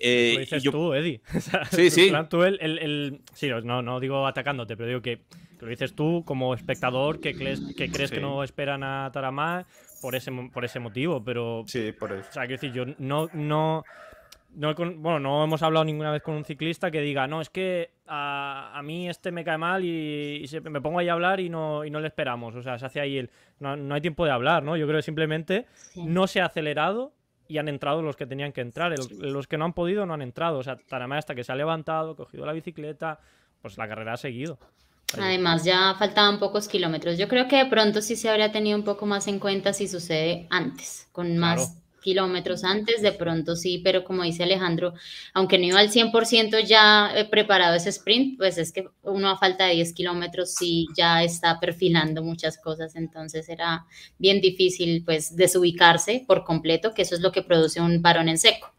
Eh, 0.00 0.32
lo 0.34 0.40
dices 0.40 0.62
tú, 0.64 0.94
Eddie. 0.94 1.20
sí, 1.70 1.90
sí. 1.90 2.12
tú 2.28 2.42
el, 2.42 2.58
el, 2.60 3.20
sí, 3.32 3.48
no, 3.62 3.82
no 3.82 4.00
digo 4.00 4.26
atacándote, 4.26 4.76
pero 4.76 4.88
digo 4.88 5.02
que, 5.02 5.20
lo 5.60 5.68
dices 5.68 5.94
tú 5.94 6.24
como 6.26 6.54
espectador 6.54 7.20
que 7.20 7.34
crees 7.34 7.60
que, 7.76 7.90
crees 7.90 8.10
que 8.10 8.20
no 8.20 8.44
esperan 8.44 8.82
a 8.82 9.10
Taramá 9.12 9.66
por 10.02 10.14
ese, 10.14 10.30
por 10.52 10.64
ese 10.64 10.78
motivo, 10.78 11.24
pero... 11.24 11.64
Sí, 11.66 11.92
por 11.92 12.12
eso. 12.12 12.28
O 12.28 12.32
sea, 12.32 12.42
quiero 12.46 12.60
decir, 12.60 12.72
yo 12.72 12.84
no, 12.98 13.28
no, 13.32 13.84
no, 14.56 14.74
bueno, 14.74 15.18
no 15.18 15.44
hemos 15.44 15.62
hablado 15.62 15.84
ninguna 15.84 16.12
vez 16.12 16.22
con 16.22 16.34
un 16.34 16.44
ciclista 16.44 16.90
que 16.90 17.00
diga, 17.00 17.26
no, 17.26 17.40
es 17.40 17.50
que 17.50 17.90
a, 18.06 18.80
mí 18.84 19.08
este 19.08 19.32
me 19.32 19.44
cae 19.44 19.58
mal 19.58 19.84
y, 19.84 20.46
me 20.62 20.80
pongo 20.80 20.98
ahí 20.98 21.08
a 21.08 21.14
hablar 21.14 21.40
y 21.40 21.48
no, 21.48 21.84
y 21.84 21.90
no 21.90 22.00
le 22.00 22.06
esperamos. 22.06 22.54
O 22.54 22.62
sea, 22.62 22.78
se 22.78 22.86
hace 22.86 23.00
ahí 23.00 23.18
el. 23.18 23.30
No, 23.58 23.94
hay 23.94 24.00
tiempo 24.00 24.24
de 24.24 24.30
hablar, 24.30 24.62
¿no? 24.62 24.76
Yo 24.76 24.86
creo 24.86 24.98
que 24.98 25.02
simplemente 25.02 25.66
no 25.96 26.26
se 26.26 26.40
ha 26.40 26.46
acelerado 26.46 27.12
y 27.48 27.58
han 27.58 27.68
entrado 27.68 28.02
los 28.02 28.16
que 28.16 28.26
tenían 28.26 28.52
que 28.52 28.60
entrar. 28.60 28.94
Los 28.98 29.46
que 29.46 29.58
no 29.58 29.64
han 29.64 29.72
podido 29.72 30.06
no 30.06 30.14
han 30.14 30.22
entrado. 30.22 30.58
O 30.58 30.62
sea, 30.62 30.76
Taramay 30.76 31.18
hasta 31.18 31.34
que 31.34 31.44
se 31.44 31.52
ha 31.52 31.56
levantado, 31.56 32.16
cogido 32.16 32.46
la 32.46 32.52
bicicleta, 32.52 33.20
pues 33.60 33.78
la 33.78 33.88
carrera 33.88 34.14
ha 34.14 34.16
seguido. 34.16 34.58
Además, 35.18 35.64
ya 35.64 35.94
faltaban 35.98 36.38
pocos 36.38 36.66
kilómetros. 36.66 37.18
Yo 37.18 37.28
creo 37.28 37.46
que 37.46 37.56
de 37.56 37.66
pronto 37.66 38.02
sí 38.02 38.16
se 38.16 38.28
habría 38.28 38.50
tenido 38.50 38.76
un 38.76 38.84
poco 38.84 39.06
más 39.06 39.28
en 39.28 39.38
cuenta 39.38 39.72
si 39.72 39.86
sucede 39.86 40.46
antes, 40.50 41.08
con 41.12 41.38
más 41.38 41.83
kilómetros 42.04 42.64
antes, 42.64 43.00
de 43.00 43.12
pronto 43.12 43.56
sí, 43.56 43.80
pero 43.82 44.04
como 44.04 44.24
dice 44.24 44.42
Alejandro, 44.42 44.92
aunque 45.32 45.56
no 45.56 45.64
iba 45.64 45.80
al 45.80 45.90
100% 45.90 46.62
ya 46.66 47.10
preparado 47.30 47.74
ese 47.74 47.88
sprint, 47.88 48.36
pues 48.36 48.58
es 48.58 48.72
que 48.72 48.84
uno 49.02 49.30
a 49.30 49.38
falta 49.38 49.64
de 49.64 49.76
10 49.76 49.94
kilómetros 49.94 50.54
sí 50.54 50.86
ya 50.94 51.22
está 51.22 51.58
perfilando 51.58 52.22
muchas 52.22 52.58
cosas, 52.58 52.94
entonces 52.94 53.48
era 53.48 53.86
bien 54.18 54.42
difícil 54.42 55.02
pues 55.02 55.34
desubicarse 55.34 56.22
por 56.26 56.44
completo, 56.44 56.92
que 56.92 57.02
eso 57.02 57.14
es 57.14 57.22
lo 57.22 57.32
que 57.32 57.42
produce 57.42 57.80
un 57.80 58.02
parón 58.02 58.28
en 58.28 58.36
seco, 58.36 58.74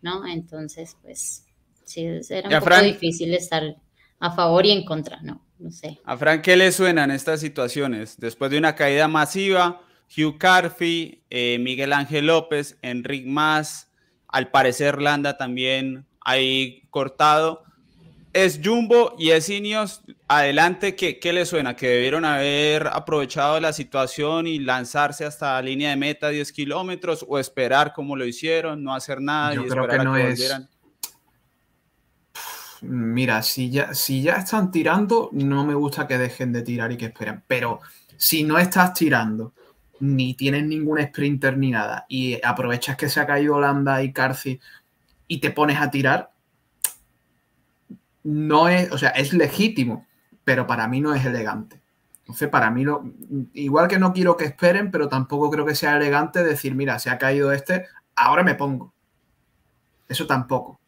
¿no? 0.00 0.24
Entonces, 0.24 0.96
pues 1.02 1.44
sí, 1.84 2.06
era 2.30 2.48
un 2.48 2.64
poco 2.64 2.80
difícil 2.80 3.34
estar 3.34 3.74
a 4.20 4.30
favor 4.30 4.64
y 4.64 4.70
en 4.70 4.84
contra, 4.84 5.20
¿no? 5.22 5.44
No 5.58 5.72
sé. 5.72 5.98
¿A 6.04 6.16
Frank 6.16 6.42
qué 6.42 6.56
le 6.56 6.70
suenan 6.70 7.10
estas 7.10 7.40
situaciones? 7.40 8.16
Después 8.18 8.52
de 8.52 8.58
una 8.58 8.76
caída 8.76 9.08
masiva, 9.08 9.82
Hugh 10.16 10.38
Carfi, 10.38 11.22
eh, 11.30 11.58
Miguel 11.60 11.92
Ángel 11.92 12.26
López, 12.26 12.78
Enric 12.82 13.26
Más, 13.26 13.90
al 14.26 14.50
parecer 14.50 15.00
Landa 15.00 15.36
también 15.36 16.06
ahí 16.20 16.82
cortado. 16.90 17.64
Es 18.32 18.60
Jumbo 18.62 19.16
y 19.18 19.30
es 19.30 19.48
Ineos 19.48 20.02
adelante. 20.28 20.94
¿qué, 20.94 21.18
¿Qué 21.18 21.32
le 21.32 21.46
suena? 21.46 21.74
¿Que 21.74 21.88
debieron 21.88 22.24
haber 22.24 22.86
aprovechado 22.88 23.58
la 23.58 23.72
situación 23.72 24.46
y 24.46 24.58
lanzarse 24.58 25.24
hasta 25.24 25.54
la 25.54 25.62
línea 25.62 25.90
de 25.90 25.96
meta 25.96 26.28
10 26.28 26.52
kilómetros 26.52 27.24
o 27.28 27.38
esperar 27.38 27.92
como 27.94 28.16
lo 28.16 28.26
hicieron, 28.26 28.82
no 28.82 28.94
hacer 28.94 29.20
nada 29.20 29.54
y 29.54 29.58
esperar 29.58 29.90
a 29.90 29.98
que 29.98 30.08
volvieran? 30.08 30.68
Mira, 32.82 33.42
si 33.42 33.70
ya, 33.70 33.92
si 33.92 34.22
ya 34.22 34.36
están 34.36 34.70
tirando, 34.70 35.30
no 35.32 35.66
me 35.66 35.74
gusta 35.74 36.06
que 36.06 36.16
dejen 36.16 36.52
de 36.52 36.62
tirar 36.62 36.92
y 36.92 36.96
que 36.96 37.06
esperen. 37.06 37.42
Pero 37.46 37.80
si 38.16 38.44
no 38.44 38.58
estás 38.58 38.94
tirando 38.94 39.54
ni 40.00 40.34
tienes 40.34 40.64
ningún 40.64 41.00
sprinter 41.02 41.56
ni 41.56 41.70
nada 41.70 42.06
y 42.08 42.38
aprovechas 42.44 42.96
que 42.96 43.08
se 43.08 43.20
ha 43.20 43.26
caído 43.26 43.56
Holanda 43.56 44.02
y 44.02 44.12
Carci 44.12 44.60
y 45.26 45.38
te 45.38 45.50
pones 45.50 45.80
a 45.80 45.90
tirar, 45.90 46.32
no 48.24 48.68
es, 48.68 48.90
o 48.92 48.98
sea, 48.98 49.10
es 49.10 49.32
legítimo, 49.32 50.06
pero 50.44 50.66
para 50.66 50.88
mí 50.88 51.00
no 51.00 51.14
es 51.14 51.24
elegante. 51.24 51.80
Entonces, 52.20 52.48
para 52.48 52.70
mí, 52.70 52.84
lo, 52.84 53.04
igual 53.54 53.88
que 53.88 53.98
no 53.98 54.12
quiero 54.12 54.36
que 54.36 54.44
esperen, 54.44 54.90
pero 54.90 55.08
tampoco 55.08 55.50
creo 55.50 55.64
que 55.64 55.74
sea 55.74 55.96
elegante 55.96 56.42
decir, 56.42 56.74
mira, 56.74 56.98
se 56.98 57.10
ha 57.10 57.18
caído 57.18 57.52
este, 57.52 57.86
ahora 58.16 58.42
me 58.42 58.54
pongo. 58.54 58.92
Eso 60.08 60.26
tampoco. 60.26 60.78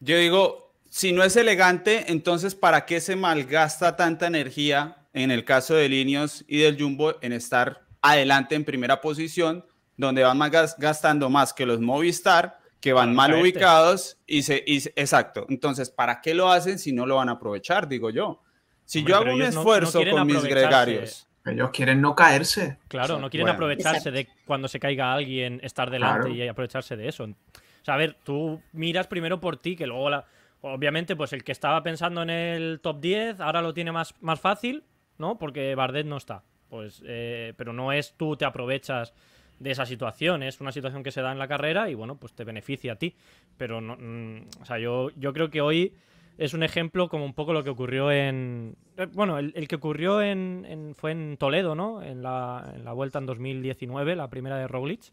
Yo 0.00 0.16
digo, 0.16 0.72
si 0.90 1.12
no 1.12 1.22
es 1.22 1.36
elegante, 1.36 2.10
entonces, 2.10 2.54
¿para 2.54 2.84
qué 2.84 3.00
se 3.00 3.14
malgasta 3.14 3.96
tanta 3.96 4.26
energía 4.26 5.01
en 5.12 5.30
el 5.30 5.44
caso 5.44 5.74
de 5.74 5.88
Linios 5.88 6.44
y 6.48 6.58
del 6.58 6.80
Jumbo 6.80 7.14
en 7.20 7.32
estar 7.32 7.82
adelante 8.00 8.54
en 8.54 8.64
primera 8.64 9.00
posición, 9.00 9.64
donde 9.96 10.22
van 10.22 10.38
más 10.38 10.76
gastando 10.78 11.30
más 11.30 11.52
que 11.52 11.66
los 11.66 11.80
Movistar, 11.80 12.58
que 12.80 12.92
van 12.92 13.14
mal 13.14 13.34
ubicados 13.34 14.18
y 14.26 14.42
se 14.42 14.64
exacto. 14.66 15.46
Entonces, 15.48 15.90
¿para 15.90 16.20
qué 16.20 16.34
lo 16.34 16.50
hacen 16.50 16.78
si 16.78 16.92
no 16.92 17.06
lo 17.06 17.16
van 17.16 17.28
a 17.28 17.32
aprovechar? 17.32 17.88
Digo 17.88 18.10
yo. 18.10 18.42
Si 18.84 19.04
yo 19.04 19.16
hago 19.16 19.32
un 19.32 19.42
esfuerzo 19.42 20.02
con 20.10 20.26
mis 20.26 20.42
gregarios. 20.42 21.28
Ellos 21.44 21.70
quieren 21.70 22.00
no 22.00 22.14
caerse. 22.14 22.78
Claro, 22.88 23.18
no 23.18 23.30
quieren 23.30 23.48
aprovecharse 23.48 24.10
de 24.10 24.28
cuando 24.44 24.68
se 24.68 24.78
caiga 24.78 25.12
alguien, 25.12 25.60
estar 25.62 25.90
delante 25.90 26.30
y 26.30 26.46
aprovecharse 26.46 26.96
de 26.96 27.08
eso. 27.08 27.24
O 27.24 27.84
sea, 27.84 27.94
a 27.94 27.96
ver, 27.96 28.16
tú 28.22 28.60
miras 28.72 29.08
primero 29.08 29.40
por 29.40 29.56
ti, 29.56 29.74
que 29.74 29.86
luego 29.86 30.08
la, 30.08 30.24
obviamente, 30.60 31.16
pues 31.16 31.32
el 31.32 31.42
que 31.42 31.52
estaba 31.52 31.82
pensando 31.82 32.22
en 32.22 32.30
el 32.30 32.80
top 32.80 33.00
10 33.00 33.40
ahora 33.40 33.60
lo 33.60 33.74
tiene 33.74 33.90
más, 33.90 34.14
más 34.20 34.40
fácil, 34.40 34.84
¿no? 35.22 35.38
Porque 35.38 35.74
Bardet 35.74 36.04
no 36.04 36.18
está. 36.18 36.42
Pues, 36.68 37.02
eh, 37.06 37.54
pero 37.56 37.72
no 37.72 37.92
es 37.92 38.14
tú 38.18 38.36
te 38.36 38.44
aprovechas 38.44 39.14
de 39.58 39.70
esa 39.70 39.86
situación, 39.86 40.42
es 40.42 40.60
una 40.60 40.72
situación 40.72 41.02
que 41.02 41.12
se 41.12 41.22
da 41.22 41.30
en 41.30 41.38
la 41.38 41.46
carrera 41.46 41.88
y 41.88 41.94
bueno, 41.94 42.16
pues 42.16 42.34
te 42.34 42.44
beneficia 42.44 42.94
a 42.94 42.96
ti. 42.96 43.14
Pero 43.56 43.80
no, 43.80 43.96
mm, 43.96 44.48
o 44.60 44.64
sea, 44.66 44.78
yo, 44.78 45.10
yo 45.16 45.32
creo 45.32 45.48
que 45.50 45.60
hoy 45.60 45.94
es 46.38 46.54
un 46.54 46.62
ejemplo 46.62 47.08
como 47.08 47.24
un 47.24 47.34
poco 47.34 47.52
lo 47.52 47.62
que 47.62 47.70
ocurrió 47.70 48.10
en. 48.10 48.76
Eh, 48.96 49.06
bueno, 49.12 49.38
el, 49.38 49.68
que 49.68 49.76
ocurrió 49.76 50.20
en, 50.20 50.94
fue 50.96 51.12
en 51.12 51.36
Toledo, 51.36 51.74
¿no? 51.74 52.02
En 52.02 52.22
la, 52.22 52.72
en 52.74 52.84
la 52.84 52.92
vuelta 52.92 53.18
en 53.18 53.26
2019, 53.26 54.16
la 54.16 54.28
primera 54.28 54.56
de 54.56 54.66
Roglic. 54.66 55.12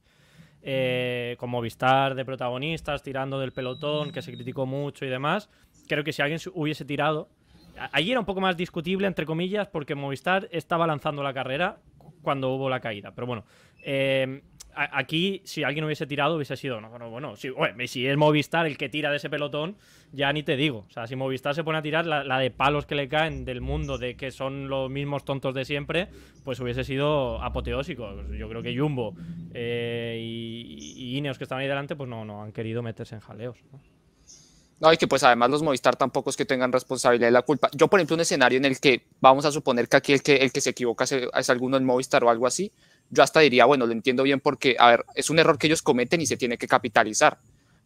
Eh, 0.62 1.38
con 1.40 1.50
Movistar 1.50 2.16
de 2.16 2.26
protagonistas, 2.26 3.02
tirando 3.02 3.40
del 3.40 3.54
pelotón, 3.54 4.12
que 4.12 4.22
se 4.22 4.34
criticó 4.34 4.66
mucho 4.66 5.06
y 5.06 5.10
demás. 5.10 5.50
Creo 5.88 6.04
que 6.04 6.12
si 6.12 6.22
alguien 6.22 6.40
hubiese 6.54 6.84
tirado 6.84 7.30
Allí 7.92 8.12
era 8.12 8.20
un 8.20 8.26
poco 8.26 8.42
más 8.42 8.58
discutible, 8.58 9.08
entre 9.08 9.26
comillas, 9.26 9.68
porque 9.68 9.96
Movistar 9.96 10.48
estaba 10.52 10.86
lanzando 10.88 11.24
la 11.24 11.34
carrera 11.34 11.78
cuando 12.22 12.50
hubo 12.50 12.70
la 12.70 12.80
caída. 12.80 13.14
Pero 13.16 13.28
bueno, 13.28 13.46
eh, 13.84 14.42
aquí, 14.74 15.42
si 15.46 15.64
alguien 15.64 15.86
hubiese 15.86 16.06
tirado, 16.06 16.36
hubiese 16.36 16.56
sido. 16.58 16.82
No, 16.82 16.90
bueno, 16.90 17.10
bueno 17.10 17.36
si, 17.36 17.50
si, 17.88 18.08
es 18.08 18.18
Movistar 18.18 18.66
el 18.66 18.78
que 18.78 18.90
tira 18.90 19.10
de 19.12 19.18
ese 19.18 19.30
pelotón, 19.30 19.78
ya 20.12 20.32
ni 20.34 20.44
te 20.44 20.56
digo. 20.56 20.86
O 20.88 20.92
sea, 20.92 21.08
si 21.08 21.16
Movistar 21.16 21.56
se 21.56 21.64
pone 21.64 21.78
a 21.78 21.82
tirar 21.82 22.06
la, 22.06 22.40
de 22.40 22.52
palos 22.52 22.86
que 22.86 22.96
le 22.96 23.08
caen 23.08 23.46
del 23.46 23.62
mundo, 23.62 23.98
de 23.98 24.16
que 24.16 24.32
son 24.32 24.70
los 24.70 24.90
mismos 24.90 25.26
tontos 25.26 25.54
de 25.54 25.66
siempre, 25.66 26.08
pues 26.44 26.60
hubiese 26.60 26.84
sido 26.84 27.42
apoteósico. 27.42 28.22
Yo 28.32 28.50
creo 28.50 28.62
que 28.62 28.78
Jumbo 28.78 29.16
eh, 29.54 30.18
y, 30.22 30.94
y, 30.98 31.18
Ineos, 31.18 31.38
que 31.38 31.44
estaban 31.44 31.62
ahí 31.62 31.68
delante, 31.68 31.96
pues 31.96 32.10
no, 32.10 32.26
no 32.26 32.44
han 32.44 32.52
querido 32.52 32.82
meterse 32.82 33.16
en 33.16 33.22
jaleos. 33.22 33.58
No, 34.80 34.94
y 34.94 34.98
que 34.98 35.08
pues 35.08 35.24
además 35.24 35.50
los 35.50 35.62
Movistar 35.62 35.98
tampoco 35.98 36.30
es 36.30 36.38
que 36.38 36.46
tengan 36.46 36.72
responsabilidad 36.72 37.28
de 37.28 37.32
la 37.32 37.42
culpa. 37.42 37.70
Yo, 37.74 37.90
por 37.90 38.00
ejemplo, 38.00 38.16
un 38.16 38.22
escenario 38.22 38.58
en 38.58 38.66
el 38.66 38.80
que 38.80 39.08
vamos 39.20 39.44
a 39.44 39.52
suponer 39.52 39.90
que 39.90 39.98
aquí 39.98 40.14
el 40.14 40.24
que, 40.24 40.38
el 40.38 40.54
que 40.54 40.62
se 40.62 40.70
equivoca 40.70 41.04
es, 41.04 41.50
alguno 41.50 41.76
en 41.76 41.84
Movistar 41.84 42.24
o 42.24 42.30
algo 42.30 42.48
así, 42.48 42.72
yo 43.10 43.22
hasta 43.22 43.42
diría, 43.42 43.66
bueno, 43.66 43.86
lo 43.86 43.92
entiendo 43.92 44.24
bien 44.24 44.40
porque, 44.40 44.78
a 44.80 44.92
ver, 44.92 45.06
es 45.16 45.30
un 45.30 45.40
error 45.40 45.58
que 45.58 45.68
ellos 45.68 45.82
cometen 45.82 46.22
y 46.22 46.26
se 46.26 46.38
tiene 46.38 46.58
que 46.58 46.68
capitalizar. 46.68 47.40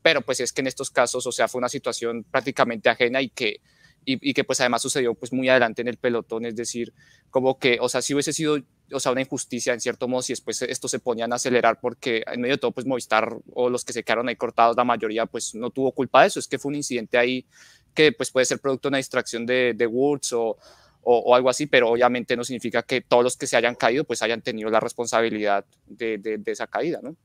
Pero 0.03 0.21
pues 0.21 0.39
es 0.39 0.53
que 0.53 0.61
en 0.61 0.67
estos 0.67 0.91
casos, 0.91 1.25
o 1.25 1.31
sea, 1.31 1.47
fue 1.47 1.59
una 1.59 1.69
situación 1.69 2.25
prácticamente 2.29 2.89
ajena 2.89 3.21
y 3.21 3.29
que, 3.29 3.61
y, 4.05 4.33
que 4.33 4.43
pues 4.43 4.59
además 4.59 4.81
sucedió 4.81 5.15
pues 5.15 5.33
muy 5.33 5.49
adelante 5.49 5.81
en 5.81 5.87
el 5.87 5.97
pelotón, 5.97 6.45
es 6.45 6.55
decir, 6.55 6.93
como 7.31 7.57
que, 7.57 7.77
o 7.81 7.89
sea, 7.89 8.01
si 8.01 8.13
hubiese 8.13 8.33
sido 8.33 8.59
o 8.93 8.99
sea, 8.99 9.11
una 9.11 9.21
injusticia 9.21 9.73
en 9.73 9.79
cierto 9.79 10.07
modo 10.07 10.21
si 10.21 10.33
después 10.33 10.61
esto 10.61 10.87
se 10.87 10.99
ponían 10.99 11.31
a 11.33 11.35
acelerar 11.35 11.79
porque 11.79 12.23
en 12.25 12.41
medio 12.41 12.55
de 12.55 12.59
todo, 12.59 12.71
pues 12.71 12.85
Movistar 12.85 13.35
o 13.53 13.69
los 13.69 13.83
que 13.83 13.93
se 13.93 14.03
quedaron 14.03 14.29
ahí 14.29 14.35
cortados, 14.35 14.75
la 14.75 14.83
mayoría 14.83 15.25
pues 15.25 15.55
no 15.55 15.69
tuvo 15.69 15.91
culpa 15.91 16.21
de 16.21 16.27
eso, 16.27 16.39
es 16.39 16.47
que 16.47 16.59
fue 16.59 16.69
un 16.69 16.75
incidente 16.75 17.17
ahí 17.17 17.45
que 17.93 18.11
pues 18.11 18.31
puede 18.31 18.45
ser 18.45 18.59
producto 18.59 18.87
de 18.87 18.91
una 18.91 18.97
distracción 18.97 19.45
de, 19.45 19.73
de 19.75 19.87
Woods 19.87 20.33
o, 20.33 20.57
o, 21.03 21.35
algo 21.35 21.49
así, 21.49 21.67
pero 21.67 21.89
obviamente 21.89 22.35
no 22.35 22.43
significa 22.43 22.83
que 22.83 23.01
todos 23.01 23.23
los 23.23 23.37
que 23.37 23.47
se 23.47 23.57
hayan 23.57 23.75
caído 23.75 24.03
pues 24.03 24.21
hayan 24.21 24.41
tenido 24.41 24.69
la 24.69 24.79
responsabilidad 24.79 25.65
de, 25.85 26.17
de, 26.17 26.37
de 26.37 26.51
esa 26.51 26.67
caída, 26.67 26.99
¿no? 27.03 27.15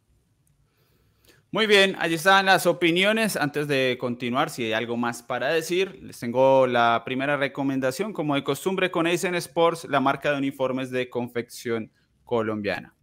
Muy 1.50 1.66
bien, 1.66 1.96
allí 1.98 2.16
están 2.16 2.44
las 2.44 2.66
opiniones. 2.66 3.34
Antes 3.34 3.68
de 3.68 3.96
continuar, 3.98 4.50
si 4.50 4.64
hay 4.64 4.74
algo 4.74 4.98
más 4.98 5.22
para 5.22 5.48
decir, 5.48 5.98
les 6.02 6.20
tengo 6.20 6.66
la 6.66 7.00
primera 7.06 7.38
recomendación, 7.38 8.12
como 8.12 8.34
de 8.34 8.44
costumbre 8.44 8.90
con 8.90 9.06
Aizen 9.06 9.34
Sports, 9.34 9.86
la 9.88 9.98
marca 9.98 10.30
de 10.30 10.36
uniformes 10.36 10.90
de 10.90 11.08
confección 11.08 11.90
colombiana. 12.22 12.94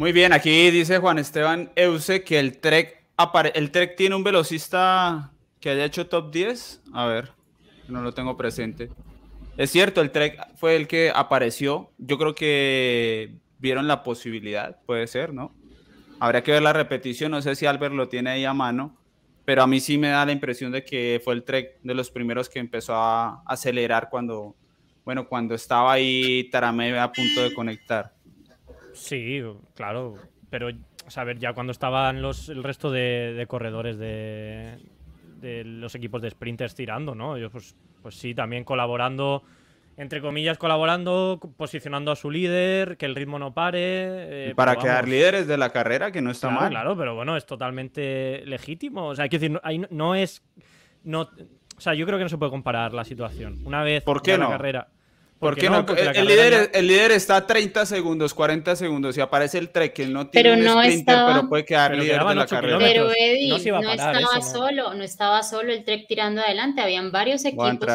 Muy 0.00 0.12
bien, 0.12 0.32
aquí 0.32 0.70
dice 0.70 0.96
Juan 0.96 1.18
Esteban 1.18 1.72
Euse 1.76 2.24
que 2.24 2.38
el 2.38 2.56
Trek, 2.56 3.04
el 3.52 3.70
Trek 3.70 3.96
tiene 3.96 4.16
un 4.16 4.24
velocista 4.24 5.30
que 5.60 5.68
haya 5.68 5.84
hecho 5.84 6.06
top 6.06 6.32
10. 6.32 6.80
A 6.94 7.04
ver, 7.04 7.32
no 7.86 8.00
lo 8.00 8.14
tengo 8.14 8.34
presente. 8.34 8.88
Es 9.58 9.70
cierto, 9.70 10.00
el 10.00 10.10
Trek 10.10 10.56
fue 10.56 10.76
el 10.76 10.88
que 10.88 11.12
apareció. 11.14 11.90
Yo 11.98 12.16
creo 12.16 12.34
que 12.34 13.34
vieron 13.58 13.88
la 13.88 14.02
posibilidad, 14.02 14.80
puede 14.86 15.06
ser, 15.06 15.34
¿no? 15.34 15.54
Habría 16.18 16.42
que 16.42 16.52
ver 16.52 16.62
la 16.62 16.72
repetición, 16.72 17.32
no 17.32 17.42
sé 17.42 17.54
si 17.54 17.66
Albert 17.66 17.94
lo 17.94 18.08
tiene 18.08 18.30
ahí 18.30 18.46
a 18.46 18.54
mano, 18.54 18.96
pero 19.44 19.62
a 19.62 19.66
mí 19.66 19.80
sí 19.80 19.98
me 19.98 20.08
da 20.08 20.24
la 20.24 20.32
impresión 20.32 20.72
de 20.72 20.82
que 20.82 21.20
fue 21.22 21.34
el 21.34 21.44
Trek 21.44 21.78
de 21.82 21.92
los 21.92 22.10
primeros 22.10 22.48
que 22.48 22.58
empezó 22.58 22.94
a 22.94 23.42
acelerar 23.44 24.08
cuando, 24.08 24.56
bueno, 25.04 25.28
cuando 25.28 25.54
estaba 25.54 25.92
ahí 25.92 26.48
Taramé 26.50 26.98
a 26.98 27.12
punto 27.12 27.42
de 27.42 27.52
conectar. 27.52 28.14
Sí, 29.00 29.42
claro, 29.74 30.16
pero 30.50 30.68
a 31.16 31.24
ver, 31.24 31.38
ya 31.38 31.52
cuando 31.52 31.72
estaban 31.72 32.22
los, 32.22 32.48
el 32.48 32.62
resto 32.62 32.90
de, 32.90 33.44
corredores 33.48 33.98
de, 33.98 34.78
de, 35.40 35.64
los 35.64 35.94
equipos 35.94 36.22
de 36.22 36.30
sprinters 36.30 36.74
tirando, 36.74 37.14
¿no? 37.14 37.38
Yo 37.38 37.50
pues, 37.50 37.74
pues 38.02 38.14
sí, 38.14 38.34
también 38.34 38.64
colaborando 38.64 39.42
entre 40.00 40.22
comillas, 40.22 40.56
colaborando, 40.56 41.38
posicionando 41.58 42.10
a 42.10 42.16
su 42.16 42.30
líder, 42.30 42.96
que 42.96 43.04
el 43.04 43.14
ritmo 43.14 43.38
no 43.38 43.52
pare. 43.52 44.48
Eh, 44.48 44.54
para 44.56 44.76
quedar 44.76 45.06
líderes 45.06 45.46
de 45.46 45.58
la 45.58 45.72
carrera, 45.72 46.10
que 46.10 46.22
no 46.22 46.30
está 46.30 46.48
mal. 46.48 46.70
Claro, 46.70 46.96
pero 46.96 47.14
bueno, 47.14 47.36
es 47.36 47.44
totalmente 47.44 48.42
legítimo. 48.46 49.08
O 49.08 49.14
sea, 49.14 49.24
hay 49.24 49.28
que 49.28 49.38
decir, 49.38 49.60
ahí 49.62 49.82
no, 49.90 50.14
es. 50.14 50.42
No, 51.04 51.28
o 51.76 51.80
sea, 51.80 51.92
yo 51.92 52.06
creo 52.06 52.16
que 52.16 52.24
no 52.24 52.30
se 52.30 52.38
puede 52.38 52.50
comparar 52.50 52.94
la 52.94 53.04
situación. 53.04 53.60
Una 53.64 53.82
vez 53.82 54.02
¿Por 54.02 54.22
qué 54.22 54.38
no? 54.38 54.44
la 54.44 54.50
carrera. 54.50 54.88
¿Por 55.40 55.56
qué 55.56 55.70
no? 55.70 55.86
el, 55.96 56.26
líder, 56.26 56.70
el 56.74 56.86
líder 56.86 57.12
está 57.12 57.36
a 57.36 57.46
30 57.46 57.86
segundos, 57.86 58.34
40 58.34 58.76
segundos 58.76 59.16
y 59.16 59.22
aparece 59.22 59.56
el 59.56 59.70
trek 59.70 59.94
que 59.94 60.06
no 60.06 60.28
tiene 60.28 60.50
pero 60.50 60.62
un 60.62 60.82
sprinter, 60.82 61.16
pero 61.26 61.48
puede 61.48 61.64
quedar 61.64 61.96
líder 61.96 62.22
de 62.22 62.34
la 62.34 62.46
carrera. 62.46 62.78
Pero 62.78 63.10
Eddie, 63.10 63.48
no, 63.48 63.56
estaba 63.90 64.42
solo, 64.42 64.92
no 64.92 65.02
estaba 65.02 65.42
solo 65.42 65.72
el 65.72 65.82
trek 65.82 66.06
tirando 66.06 66.42
adelante, 66.42 66.82
habían 66.82 67.10
varios 67.10 67.46
equipos 67.46 67.88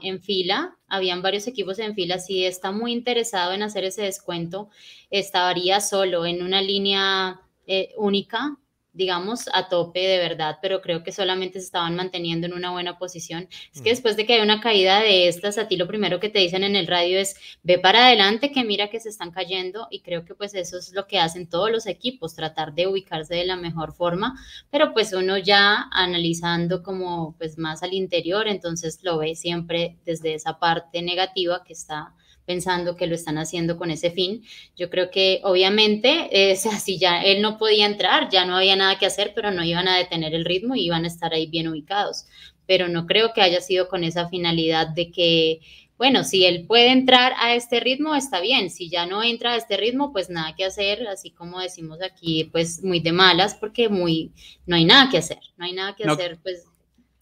en, 0.00 0.22
fila, 0.22 0.76
habían 0.86 1.22
varios 1.22 1.48
equipos 1.48 1.80
en 1.80 1.96
fila, 1.96 2.20
si 2.20 2.44
está 2.44 2.70
muy 2.70 2.92
interesado 2.92 3.52
en 3.52 3.64
hacer 3.64 3.82
ese 3.82 4.02
descuento, 4.02 4.70
estaría 5.10 5.80
solo 5.80 6.24
en 6.24 6.44
una 6.44 6.62
línea 6.62 7.40
eh, 7.66 7.94
única 7.96 8.56
digamos, 8.92 9.48
a 9.52 9.68
tope 9.68 10.00
de 10.00 10.18
verdad, 10.18 10.58
pero 10.60 10.80
creo 10.80 11.02
que 11.02 11.12
solamente 11.12 11.60
se 11.60 11.66
estaban 11.66 11.94
manteniendo 11.94 12.46
en 12.46 12.52
una 12.52 12.70
buena 12.70 12.98
posición. 12.98 13.48
Es 13.74 13.80
que 13.80 13.90
después 13.90 14.16
de 14.16 14.26
que 14.26 14.34
hay 14.34 14.40
una 14.40 14.60
caída 14.60 15.00
de 15.00 15.28
estas, 15.28 15.58
a 15.58 15.68
ti 15.68 15.76
lo 15.76 15.86
primero 15.86 16.20
que 16.20 16.28
te 16.28 16.40
dicen 16.40 16.64
en 16.64 16.74
el 16.74 16.86
radio 16.86 17.18
es, 17.18 17.36
ve 17.62 17.78
para 17.78 18.06
adelante, 18.06 18.50
que 18.50 18.64
mira 18.64 18.90
que 18.90 19.00
se 19.00 19.08
están 19.08 19.30
cayendo, 19.30 19.86
y 19.90 20.00
creo 20.00 20.24
que 20.24 20.34
pues 20.34 20.54
eso 20.54 20.78
es 20.78 20.92
lo 20.92 21.06
que 21.06 21.18
hacen 21.18 21.48
todos 21.48 21.70
los 21.70 21.86
equipos, 21.86 22.34
tratar 22.34 22.74
de 22.74 22.86
ubicarse 22.86 23.34
de 23.34 23.44
la 23.44 23.56
mejor 23.56 23.92
forma, 23.94 24.38
pero 24.70 24.92
pues 24.92 25.12
uno 25.12 25.38
ya 25.38 25.88
analizando 25.92 26.82
como 26.82 27.36
pues 27.38 27.58
más 27.58 27.82
al 27.82 27.92
interior, 27.94 28.48
entonces 28.48 29.00
lo 29.02 29.18
ve 29.18 29.34
siempre 29.34 29.96
desde 30.04 30.34
esa 30.34 30.58
parte 30.58 31.02
negativa 31.02 31.62
que 31.64 31.72
está 31.72 32.14
pensando 32.48 32.96
que 32.96 33.06
lo 33.06 33.14
están 33.14 33.36
haciendo 33.36 33.76
con 33.76 33.90
ese 33.90 34.10
fin. 34.10 34.42
Yo 34.74 34.88
creo 34.88 35.10
que 35.10 35.40
obviamente, 35.44 36.28
eh, 36.32 36.56
si 36.56 36.98
ya 36.98 37.22
él 37.22 37.42
no 37.42 37.58
podía 37.58 37.84
entrar, 37.84 38.30
ya 38.30 38.46
no 38.46 38.56
había 38.56 38.74
nada 38.74 38.98
que 38.98 39.04
hacer, 39.04 39.32
pero 39.34 39.50
no 39.50 39.62
iban 39.62 39.86
a 39.86 39.98
detener 39.98 40.34
el 40.34 40.46
ritmo 40.46 40.74
y 40.74 40.86
iban 40.86 41.04
a 41.04 41.08
estar 41.08 41.34
ahí 41.34 41.46
bien 41.46 41.68
ubicados. 41.68 42.24
Pero 42.66 42.88
no 42.88 43.06
creo 43.06 43.34
que 43.34 43.42
haya 43.42 43.60
sido 43.60 43.88
con 43.88 44.02
esa 44.02 44.30
finalidad 44.30 44.88
de 44.88 45.10
que, 45.10 45.60
bueno, 45.98 46.24
si 46.24 46.46
él 46.46 46.64
puede 46.66 46.90
entrar 46.90 47.34
a 47.38 47.54
este 47.54 47.80
ritmo, 47.80 48.14
está 48.14 48.40
bien. 48.40 48.70
Si 48.70 48.88
ya 48.88 49.04
no 49.04 49.22
entra 49.22 49.52
a 49.52 49.56
este 49.56 49.76
ritmo, 49.76 50.10
pues 50.10 50.30
nada 50.30 50.54
que 50.56 50.64
hacer, 50.64 51.06
así 51.06 51.30
como 51.30 51.60
decimos 51.60 51.98
aquí, 52.02 52.44
pues 52.50 52.82
muy 52.82 53.00
de 53.00 53.12
malas, 53.12 53.54
porque 53.56 53.90
muy, 53.90 54.32
no 54.64 54.76
hay 54.76 54.86
nada 54.86 55.10
que 55.10 55.18
hacer, 55.18 55.40
no 55.58 55.66
hay 55.66 55.74
nada 55.74 55.94
que 55.94 56.04
hacer, 56.04 56.38
pues. 56.42 56.64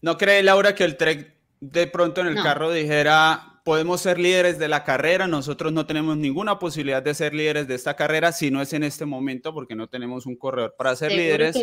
¿No 0.01 0.17
cree 0.17 0.41
Laura 0.41 0.73
que 0.73 0.85
el 0.85 0.95
Trek 0.95 1.35
de 1.59 1.87
pronto 1.87 2.21
en 2.21 2.27
el 2.27 2.35
carro 2.35 2.71
dijera, 2.71 3.56
podemos 3.67 3.99
ser 3.99 4.17
líderes 4.17 4.59
de 4.59 4.69
la 4.69 4.85
carrera, 4.85 5.27
nosotros 5.27 5.73
no 5.73 5.85
tenemos 5.85 6.15
ninguna 6.15 6.57
posibilidad 6.57 7.03
de 7.03 7.13
ser 7.13 7.33
líderes 7.33 7.67
de 7.67 7.75
esta 7.75 7.97
carrera 7.97 8.31
si 8.31 8.49
no 8.49 8.61
es 8.61 8.71
en 8.71 8.81
este 8.81 9.05
momento 9.05 9.53
porque 9.53 9.75
no 9.75 9.89
tenemos 9.89 10.25
un 10.25 10.37
corredor 10.37 10.75
para 10.77 10.95
ser 10.95 11.11
líderes. 11.11 11.61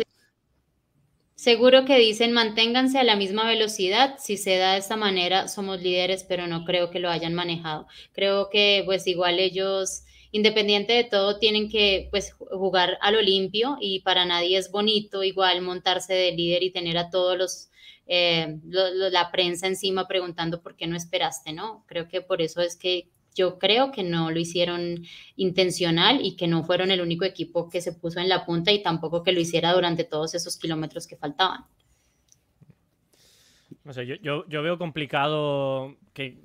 seguro 1.33 1.83
que 1.85 1.97
dicen 1.97 2.31
manténganse 2.31 2.99
a 2.99 3.03
la 3.03 3.15
misma 3.15 3.47
velocidad, 3.47 4.17
si 4.19 4.37
se 4.37 4.55
da 4.57 4.73
de 4.73 4.77
esta 4.77 4.97
manera 4.97 5.47
somos 5.47 5.81
líderes, 5.81 6.23
pero 6.23 6.45
no 6.45 6.63
creo 6.63 6.91
que 6.91 6.99
lo 6.99 7.09
hayan 7.09 7.33
manejado. 7.33 7.87
Creo 8.13 8.51
que 8.51 8.83
pues 8.85 9.07
igual 9.07 9.39
ellos 9.39 10.03
independiente 10.29 10.93
de 10.93 11.05
todo, 11.05 11.39
tienen 11.39 11.69
que 11.69 12.09
pues 12.11 12.33
jugar 12.33 12.99
a 13.01 13.09
lo 13.09 13.19
limpio 13.23 13.77
y 13.81 14.01
para 14.01 14.25
nadie 14.25 14.59
es 14.59 14.69
bonito 14.69 15.23
igual 15.23 15.63
montarse 15.63 16.13
de 16.13 16.33
líder 16.33 16.61
y 16.61 16.71
tener 16.71 16.99
a 16.99 17.09
todos 17.09 17.35
los 17.35 17.69
eh, 18.07 18.59
la 18.65 19.31
prensa 19.31 19.67
encima 19.67 20.07
preguntando 20.07 20.61
por 20.61 20.75
qué 20.75 20.87
no 20.87 20.95
esperaste, 20.95 21.53
¿no? 21.53 21.83
Creo 21.87 22.07
que 22.07 22.21
por 22.21 22.41
eso 22.41 22.61
es 22.61 22.75
que 22.75 23.09
yo 23.35 23.59
creo 23.59 23.91
que 23.91 24.03
no 24.03 24.31
lo 24.31 24.39
hicieron 24.39 25.03
intencional 25.35 26.25
y 26.25 26.37
que 26.37 26.47
no 26.47 26.63
fueron 26.63 26.89
el 26.89 27.01
único 27.01 27.25
equipo 27.25 27.69
que 27.69 27.81
se 27.81 27.91
puso 27.91 28.19
en 28.19 28.29
la 28.29 28.45
punta 28.45 28.71
y 28.71 28.81
tampoco 28.81 29.23
que 29.23 29.33
lo 29.33 29.41
hiciera 29.41 29.73
durante 29.73 30.05
todos 30.05 30.33
esos 30.33 30.57
kilómetros 30.57 31.05
que 31.05 31.17
faltaban. 31.17 31.65
No 33.83 33.93
sé, 33.93 34.07
yo, 34.07 34.15
yo, 34.47 34.63
veo 34.63 34.79
complicado 34.79 35.95
que, 36.13 36.39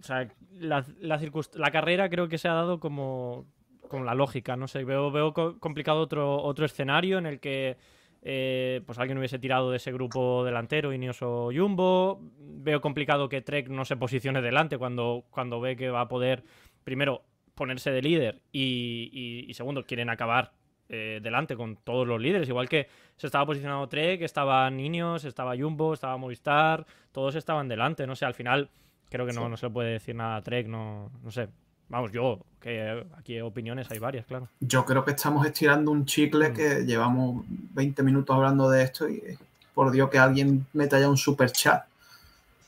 la, 0.58 0.84
la, 1.00 1.70
carrera 1.70 2.10
creo 2.10 2.28
que 2.28 2.36
se 2.36 2.48
ha 2.48 2.52
dado 2.52 2.80
como, 2.80 3.46
con 3.88 4.04
la 4.04 4.14
lógica, 4.14 4.56
no 4.56 4.68
sé, 4.68 4.84
veo, 4.84 5.10
veo 5.10 5.32
complicado 5.32 6.00
otro, 6.00 6.42
otro 6.42 6.66
escenario 6.66 7.16
en 7.16 7.24
el 7.24 7.40
que 7.40 7.78
eh, 8.22 8.82
pues 8.84 8.98
alguien 8.98 9.18
hubiese 9.18 9.38
tirado 9.38 9.70
de 9.70 9.78
ese 9.78 9.92
grupo 9.92 10.44
delantero, 10.44 10.92
Ineos 10.92 11.22
o 11.22 11.50
Jumbo. 11.54 12.20
Veo 12.38 12.80
complicado 12.80 13.28
que 13.28 13.40
Trek 13.40 13.68
no 13.68 13.84
se 13.84 13.96
posicione 13.96 14.42
delante 14.42 14.78
cuando, 14.78 15.24
cuando 15.30 15.60
ve 15.60 15.76
que 15.76 15.90
va 15.90 16.02
a 16.02 16.08
poder, 16.08 16.44
primero, 16.84 17.24
ponerse 17.54 17.90
de 17.90 18.02
líder 18.02 18.42
y, 18.52 19.50
segundo, 19.54 19.84
quieren 19.84 20.10
acabar 20.10 20.52
eh, 20.88 21.20
delante 21.22 21.56
con 21.56 21.76
todos 21.76 22.06
los 22.06 22.20
líderes. 22.20 22.48
Igual 22.48 22.68
que 22.68 22.88
se 23.16 23.26
estaba 23.26 23.46
posicionando 23.46 23.88
Trek, 23.88 24.22
estaban 24.22 24.78
Ineos, 24.80 25.24
estaba 25.24 25.56
Jumbo, 25.56 25.94
estaba 25.94 26.16
Movistar, 26.16 26.86
todos 27.12 27.34
estaban 27.34 27.68
delante. 27.68 28.06
No 28.06 28.16
sé, 28.16 28.24
al 28.24 28.34
final 28.34 28.70
creo 29.08 29.26
que 29.26 29.32
no, 29.32 29.48
no 29.48 29.56
se 29.56 29.66
le 29.66 29.72
puede 29.72 29.92
decir 29.92 30.14
nada 30.14 30.36
a 30.36 30.42
Trek, 30.42 30.66
no, 30.66 31.10
no 31.22 31.30
sé. 31.30 31.48
Vamos, 31.90 32.12
yo, 32.12 32.38
que 32.62 33.04
aquí 33.18 33.40
opiniones 33.40 33.90
hay 33.90 33.98
varias, 33.98 34.24
claro. 34.24 34.48
Yo 34.60 34.86
creo 34.86 35.04
que 35.04 35.10
estamos 35.10 35.44
estirando 35.44 35.90
un 35.90 36.06
chicle 36.06 36.50
mm. 36.50 36.54
que 36.54 36.84
llevamos 36.86 37.44
20 37.48 38.02
minutos 38.04 38.34
hablando 38.34 38.70
de 38.70 38.84
esto 38.84 39.08
y 39.08 39.22
por 39.74 39.90
Dios 39.90 40.08
que 40.08 40.18
alguien 40.18 40.66
meta 40.72 40.98
ya 41.00 41.08
un 41.08 41.18
super 41.18 41.50
chat. 41.52 41.84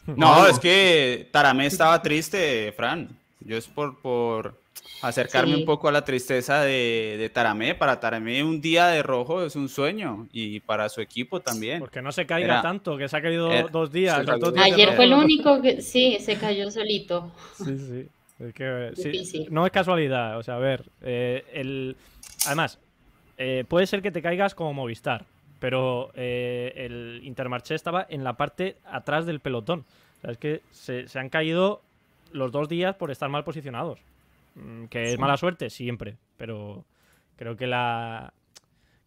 No, 0.16 0.48
es 0.48 0.58
que 0.58 1.28
Taramé 1.30 1.66
estaba 1.66 2.02
triste, 2.02 2.72
Fran. 2.72 3.08
Yo 3.38 3.56
es 3.56 3.68
por, 3.68 4.00
por 4.00 4.61
acercarme 5.00 5.54
un 5.54 5.64
poco 5.64 5.88
a 5.88 5.92
la 5.92 6.04
tristeza 6.04 6.62
de, 6.62 7.14
de, 7.20 7.30
Taramé. 7.30 7.76
Para 7.76 8.00
Taramé 8.00 8.42
un 8.42 8.61
día 8.61 8.88
de 8.88 9.04
rojo 9.04 9.44
es 9.44 9.54
un 9.54 9.68
sueño 9.68 10.26
y 10.32 10.58
para 10.58 10.88
su 10.88 11.00
equipo 11.00 11.38
también. 11.38 11.78
Porque 11.78 12.02
no 12.02 12.11
se 12.11 12.26
caiga 12.26 12.62
tanto, 12.62 12.96
que 12.96 13.08
se 13.08 13.16
ha 13.16 13.22
caído 13.22 13.48
dos 13.68 13.92
días. 13.92 14.26
Ayer 14.61 14.96
fue 14.96 15.04
el 15.04 15.12
único 15.12 15.62
que 15.62 15.80
sí, 15.82 16.18
se 16.20 16.35
cayó 16.35 16.68
solito. 16.72 17.30
Sí, 17.58 17.78
sí 17.78 18.08
no 19.50 19.66
es 19.66 19.72
casualidad, 19.72 20.38
o 20.38 20.42
sea, 20.42 20.57
a 20.57 20.59
ver, 20.59 20.85
eh, 21.02 21.44
el... 21.52 21.96
además, 22.46 22.78
eh, 23.38 23.64
puede 23.68 23.87
ser 23.87 24.02
que 24.02 24.11
te 24.11 24.22
caigas 24.22 24.55
como 24.55 24.74
Movistar, 24.74 25.24
pero 25.59 26.11
eh, 26.14 26.72
el 26.76 27.20
Intermarché 27.24 27.74
estaba 27.74 28.07
en 28.09 28.24
la 28.24 28.35
parte 28.35 28.76
atrás 28.85 29.26
del 29.26 29.40
pelotón. 29.40 29.85
O 30.18 30.20
sea, 30.20 30.31
es 30.33 30.38
que 30.38 30.61
se, 30.70 31.07
han 31.18 31.28
caído 31.28 31.83
los 32.33 32.52
dos 32.52 32.68
días 32.68 32.94
por 32.96 33.11
estar 33.11 33.28
mal 33.28 33.44
posicionados. 33.44 33.98
Mm, 34.55 34.85
que 34.85 35.05
es 35.05 35.18
mala 35.18 35.37
suerte, 35.37 35.70
siempre, 35.70 36.16
pero 36.37 36.85
creo 37.37 37.57
que 37.57 37.66
la, 37.66 38.33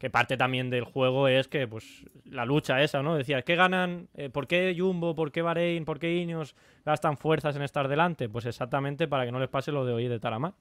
que 0.06 0.12
parte 0.12 0.38
también 0.38 0.70
del 0.70 0.84
juego 0.84 1.28
es 1.28 1.48
que 1.48 1.68
pues 1.68 2.06
la 2.26 2.46
lucha 2.46 2.84
esa, 2.84 3.02
¿no? 3.02 3.16
Decía, 3.16 3.42
¿qué 3.42 3.56
ganan? 3.56 4.08
Eh, 4.14 4.30
¿Por 4.30 4.46
qué 4.46 4.76
Jumbo? 4.78 5.16
¿Por 5.16 5.32
qué 5.32 5.42
Bahrein? 5.42 5.84
¿Por 5.84 5.98
qué 5.98 6.14
Ineos 6.14 6.56
gastan 6.86 7.18
fuerzas 7.18 7.56
en 7.56 7.64
estar 7.64 7.88
delante? 7.88 8.30
Pues 8.30 8.46
exactamente 8.46 9.08
para 9.08 9.26
que 9.26 9.32
no 9.32 9.40
les 9.40 9.50
pase 9.50 9.72
lo 9.72 9.84
de 9.84 9.94
hoy 9.94 10.08
de 10.08 10.20
Taramar. 10.20 10.54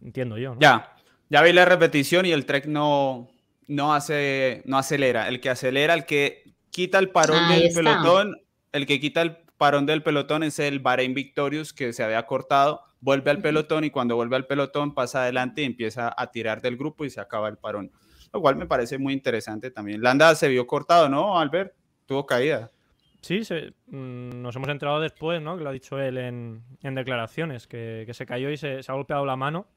Entiendo 0.00 0.38
yo, 0.38 0.54
¿no? 0.54 0.60
Ya, 0.60 0.94
ya 1.28 1.42
vi 1.42 1.52
la 1.52 1.64
repetición 1.64 2.24
y 2.24 2.30
el 2.30 2.46
Trek 2.46 2.66
no, 2.66 3.30
no, 3.66 3.92
hace, 3.92 4.62
no 4.64 4.78
acelera. 4.78 5.26
El 5.26 5.40
que 5.40 5.50
acelera, 5.50 5.92
el 5.94 6.06
que 6.06 6.44
quita 6.70 7.00
el 7.00 7.10
parón 7.10 7.48
del 7.48 7.74
pelotón, 7.74 8.36
el 8.70 8.86
que 8.86 9.00
quita 9.00 9.22
el 9.22 9.38
parón 9.58 9.86
del 9.86 10.04
pelotón 10.04 10.44
es 10.44 10.60
el 10.60 10.78
Bahrein 10.78 11.14
Victorious 11.14 11.72
que 11.72 11.92
se 11.92 12.04
había 12.04 12.24
cortado, 12.26 12.82
vuelve 13.00 13.32
al 13.32 13.42
pelotón 13.42 13.82
y 13.82 13.90
cuando 13.90 14.14
vuelve 14.14 14.36
al 14.36 14.46
pelotón 14.46 14.94
pasa 14.94 15.22
adelante 15.22 15.62
y 15.62 15.64
empieza 15.64 16.14
a 16.16 16.30
tirar 16.30 16.62
del 16.62 16.76
grupo 16.76 17.04
y 17.04 17.10
se 17.10 17.20
acaba 17.20 17.48
el 17.48 17.58
parón. 17.58 17.90
Lo 18.34 18.40
cual 18.40 18.56
me 18.56 18.66
parece 18.66 18.98
muy 18.98 19.12
interesante 19.12 19.70
también. 19.70 20.02
Landa 20.02 20.34
se 20.34 20.48
vio 20.48 20.66
cortado, 20.66 21.08
¿no, 21.08 21.38
Albert? 21.38 21.72
Tuvo 22.04 22.26
caída. 22.26 22.72
Sí, 23.20 23.42
mm, 23.86 24.42
nos 24.42 24.56
hemos 24.56 24.68
enterado 24.70 25.00
después, 25.00 25.40
¿no? 25.40 25.56
Que 25.56 25.62
lo 25.62 25.70
ha 25.70 25.72
dicho 25.72 26.00
él 26.00 26.18
en, 26.18 26.64
declaraciones, 26.82 27.68
que, 27.68 28.10
se 28.12 28.26
cayó 28.26 28.50
y 28.50 28.56
se, 28.56 28.80
ha 28.88 28.92
golpeado 28.92 29.24
la 29.24 29.36
mano. 29.36 29.68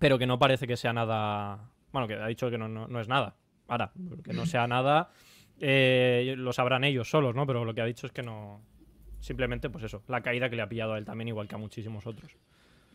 pero 0.00 0.18
que 0.18 0.26
no 0.26 0.36
parece 0.36 0.66
que 0.66 0.76
sea 0.76 0.92
nada. 0.92 1.70
Bueno, 1.92 2.08
que 2.08 2.14
ha 2.14 2.26
dicho 2.26 2.50
que 2.50 2.58
no, 2.58 2.66
no, 2.66 3.00
es 3.00 3.06
nada. 3.06 3.36
Ahora, 3.68 3.92
que 4.24 4.32
no 4.32 4.46
sea 4.46 4.66
nada, 4.66 5.10
eh, 5.60 6.34
lo 6.36 6.52
sabrán 6.52 6.82
ellos 6.82 7.08
solos, 7.08 7.36
¿no? 7.36 7.46
Pero 7.46 7.64
lo 7.64 7.72
que 7.72 7.82
ha 7.82 7.86
dicho 7.86 8.08
es 8.08 8.12
que 8.12 8.24
no. 8.24 8.62
Simplemente, 9.20 9.70
pues 9.70 9.84
eso, 9.84 10.02
la 10.08 10.22
caída 10.22 10.50
que 10.50 10.56
le 10.56 10.62
ha 10.62 10.68
pillado 10.68 10.94
a 10.94 10.98
él 10.98 11.04
también, 11.04 11.28
igual 11.28 11.46
que 11.46 11.54
a 11.54 11.58
muchísimos 11.58 12.04
otros. 12.04 12.36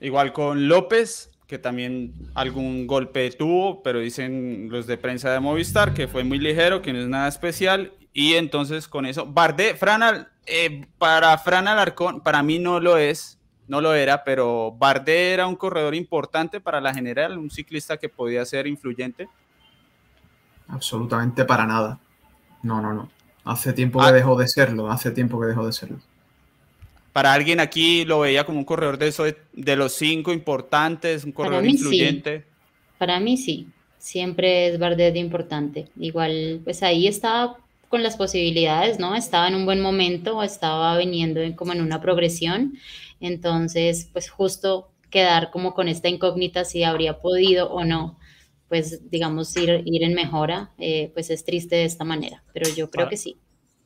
Igual 0.01 0.33
con 0.33 0.67
López, 0.67 1.31
que 1.51 1.59
también 1.59 2.13
algún 2.33 2.87
golpe 2.87 3.29
tuvo, 3.31 3.83
pero 3.83 3.99
dicen 3.99 4.69
los 4.71 4.87
de 4.87 4.97
prensa 4.97 5.33
de 5.33 5.41
Movistar 5.41 5.93
que 5.93 6.07
fue 6.07 6.23
muy 6.23 6.39
ligero, 6.39 6.81
que 6.81 6.93
no 6.93 6.99
es 6.99 7.09
nada 7.09 7.27
especial. 7.27 7.91
Y 8.13 8.35
entonces 8.35 8.87
con 8.87 9.05
eso, 9.05 9.25
Bardet, 9.25 9.75
Fran, 9.75 10.29
eh, 10.45 10.87
para 10.97 11.37
Fran 11.37 11.67
Alarcón, 11.67 12.21
para 12.21 12.41
mí 12.41 12.57
no 12.57 12.79
lo 12.79 12.95
es, 12.95 13.37
no 13.67 13.81
lo 13.81 13.93
era, 13.93 14.23
pero 14.23 14.71
Bardet 14.71 15.33
era 15.33 15.45
un 15.45 15.57
corredor 15.57 15.93
importante 15.93 16.61
para 16.61 16.79
la 16.79 16.93
general, 16.93 17.37
un 17.37 17.51
ciclista 17.51 17.97
que 17.97 18.07
podía 18.07 18.45
ser 18.45 18.65
influyente. 18.65 19.27
Absolutamente 20.69 21.43
para 21.43 21.65
nada. 21.65 21.99
No, 22.63 22.79
no, 22.81 22.93
no. 22.93 23.09
Hace 23.43 23.73
tiempo 23.73 23.99
que 23.99 24.05
ah. 24.05 24.11
dejó 24.13 24.37
de 24.37 24.47
serlo, 24.47 24.89
hace 24.89 25.11
tiempo 25.11 25.37
que 25.41 25.47
dejó 25.47 25.65
de 25.65 25.73
serlo. 25.73 25.99
Para 27.13 27.33
alguien 27.33 27.59
aquí 27.59 28.05
lo 28.05 28.21
veía 28.21 28.45
como 28.45 28.59
un 28.59 28.65
corredor 28.65 28.97
de, 28.97 29.09
eso, 29.09 29.25
de 29.25 29.75
los 29.75 29.93
cinco 29.93 30.31
importantes, 30.31 31.23
un 31.23 31.31
corredor 31.31 31.65
influyente. 31.65 32.45
Para 32.97 33.19
mí 33.19 33.37
sí, 33.37 33.67
siempre 33.97 34.67
es 34.67 34.79
Bardet 34.79 35.15
importante. 35.15 35.87
Igual, 35.99 36.61
pues 36.63 36.83
ahí 36.83 37.07
estaba 37.07 37.57
con 37.89 38.03
las 38.03 38.15
posibilidades, 38.15 38.99
¿no? 38.99 39.15
Estaba 39.15 39.49
en 39.49 39.55
un 39.55 39.65
buen 39.65 39.81
momento, 39.81 40.41
estaba 40.41 40.97
viniendo 40.97 41.41
como 41.55 41.73
en 41.73 41.81
una 41.81 41.99
progresión 41.99 42.77
entonces, 43.21 44.09
pues 44.11 44.29
justo 44.29 44.89
quedar 45.09 45.51
como 45.51 45.73
con 45.73 45.87
esta 45.87 46.09
incógnita 46.09 46.65
si 46.65 46.83
habría 46.83 47.19
podido 47.19 47.71
o 47.71 47.85
no, 47.85 48.17
pues 48.67 49.09
digamos, 49.09 49.55
ir, 49.55 49.83
ir 49.85 50.03
en 50.03 50.15
mejora, 50.15 50.71
eh, 50.79 51.11
pues 51.13 51.29
es 51.29 51.45
triste 51.45 51.75
de 51.75 51.85
esta 51.85 52.03
manera, 52.03 52.43
pero 52.53 52.69
yo 52.75 52.89
creo 52.89 53.07
que 53.07 53.17
sí. 53.17 53.37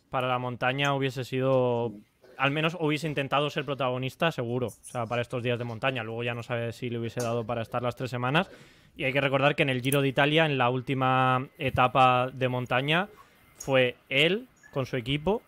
Para 0.10 0.28
la 0.28 0.40
montaña 0.40 0.96
hubiese 0.96 1.26
sido, 1.26 1.94
al 2.38 2.52
menos 2.52 2.78
hubiese 2.80 3.08
intentado 3.08 3.50
ser 3.50 3.66
protagonista, 3.66 4.32
seguro, 4.32 4.68
o 4.68 4.74
sea, 4.84 5.06
para 5.06 5.22
estos 5.22 5.44
días 5.44 5.60
de 5.60 5.66
montaña, 5.66 6.04
luego 6.04 6.24
ya 6.24 6.34
no 6.34 6.44
sabe 6.44 6.72
si 6.72 6.90
le 6.90 7.00
hubiese 7.00 7.22
dado 7.22 7.46
para 7.46 7.62
estar 7.62 7.82
las 7.82 7.96
tres 7.96 8.10
semanas. 8.10 8.50
Y 8.98 9.04
hay 9.04 9.14
que 9.14 9.22
recordar 9.22 9.56
que 9.56 9.64
en 9.64 9.70
el 9.70 9.82
Giro 9.82 10.02
de 10.02 10.08
Italia, 10.08 10.46
en 10.46 10.58
la 10.58 10.70
última 10.70 11.48
etapa 11.58 12.30
de 12.32 12.48
montaña, 12.48 13.10
fue 13.58 13.96
él 14.10 14.48
con 14.72 14.86
su 14.86 14.96
equipo 14.96 15.42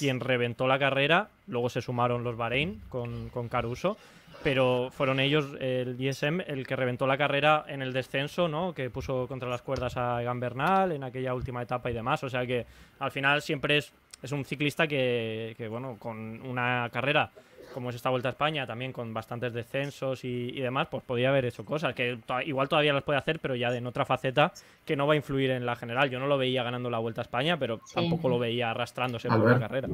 quien 0.00 0.18
reventó 0.18 0.66
la 0.66 0.78
carrera. 0.78 1.28
Luego 1.46 1.68
se 1.68 1.82
sumaron 1.82 2.24
los 2.24 2.36
Bahrein 2.36 2.80
con, 2.88 3.28
Caruso. 3.50 3.98
Pero 4.42 4.88
fueron 4.90 5.20
ellos, 5.20 5.54
el 5.60 5.98
DSM, 5.98 6.40
el 6.46 6.66
que 6.66 6.74
reventó 6.74 7.06
la 7.06 7.18
carrera 7.18 7.66
en 7.68 7.82
el 7.82 7.92
descenso, 7.92 8.48
¿no? 8.48 8.72
Que 8.72 8.88
puso 8.88 9.28
contra 9.28 9.50
las 9.50 9.60
cuerdas 9.60 9.98
a 9.98 10.22
Egan 10.22 10.40
Bernal 10.40 10.92
en 10.92 11.04
aquella 11.04 11.34
última 11.34 11.60
etapa 11.60 11.90
y 11.90 11.92
demás. 11.92 12.24
O 12.24 12.30
sea 12.30 12.46
que 12.46 12.64
al 12.98 13.10
final 13.10 13.42
siempre 13.42 13.76
es, 13.76 13.92
es 14.22 14.32
un 14.32 14.44
ciclista 14.44 14.86
que, 14.86 15.54
que, 15.56 15.68
bueno, 15.68 15.96
con 15.98 16.40
una 16.42 16.88
carrera 16.92 17.30
como 17.72 17.90
es 17.90 17.96
esta 17.96 18.10
Vuelta 18.10 18.28
a 18.28 18.32
España, 18.32 18.66
también 18.66 18.92
con 18.92 19.12
bastantes 19.14 19.52
descensos 19.52 20.24
y, 20.24 20.60
demás, 20.60 20.88
pues 20.90 21.02
podía 21.02 21.30
haber 21.30 21.44
hecho 21.46 21.64
cosas 21.64 21.94
que 21.94 22.18
igual 22.44 22.68
todavía 22.68 22.92
las 22.92 23.02
puede 23.02 23.18
hacer, 23.18 23.40
pero 23.40 23.54
ya 23.54 23.74
en 23.74 23.86
otra 23.86 24.04
faceta 24.04 24.52
que 24.84 24.96
no 24.96 25.06
va 25.06 25.14
a 25.14 25.16
influir 25.16 25.50
en 25.50 25.64
la 25.66 25.76
general. 25.76 26.10
Yo 26.10 26.18
no 26.18 26.26
lo 26.26 26.38
veía 26.38 26.62
ganando 26.62 26.90
la 26.90 26.98
Vuelta 26.98 27.20
a 27.20 27.24
España, 27.24 27.58
pero 27.58 27.80
tampoco 27.94 28.28
lo 28.28 28.38
veía 28.38 28.70
arrastrándose 28.70 29.28
por 29.28 29.50
la 29.50 29.58
carrera. 29.58 29.88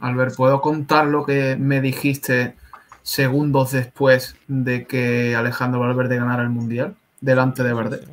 Albert, 0.00 0.36
¿puedo 0.36 0.60
contar 0.60 1.06
lo 1.06 1.24
que 1.24 1.56
me 1.56 1.80
dijiste 1.80 2.54
segundos 3.02 3.72
después 3.72 4.36
de 4.46 4.86
que 4.86 5.34
Alejandro 5.34 5.80
Valverde 5.80 6.16
ganara 6.16 6.42
el 6.42 6.50
Mundial 6.50 6.96
delante 7.20 7.62
de 7.62 7.72
Bardet? 7.72 8.06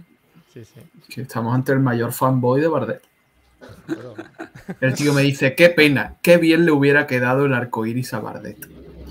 Sí, 0.53 0.63
sí. 0.63 0.82
Que 1.10 1.21
estamos 1.21 1.53
ante 1.53 1.71
el 1.71 1.80
mayor 1.80 2.13
fanboy 2.13 2.62
de 2.62 2.67
Bardet. 2.67 3.01
El 4.82 4.93
tío 4.93 5.13
me 5.13 5.21
dice, 5.21 5.56
qué 5.56 5.69
pena, 5.69 6.15
qué 6.21 6.38
bien 6.38 6.65
le 6.65 6.71
hubiera 6.71 7.08
quedado 7.08 7.45
el 7.45 7.53
arco 7.53 7.86
iris 7.86 8.13
a 8.13 8.19
Bardet. 8.19 8.67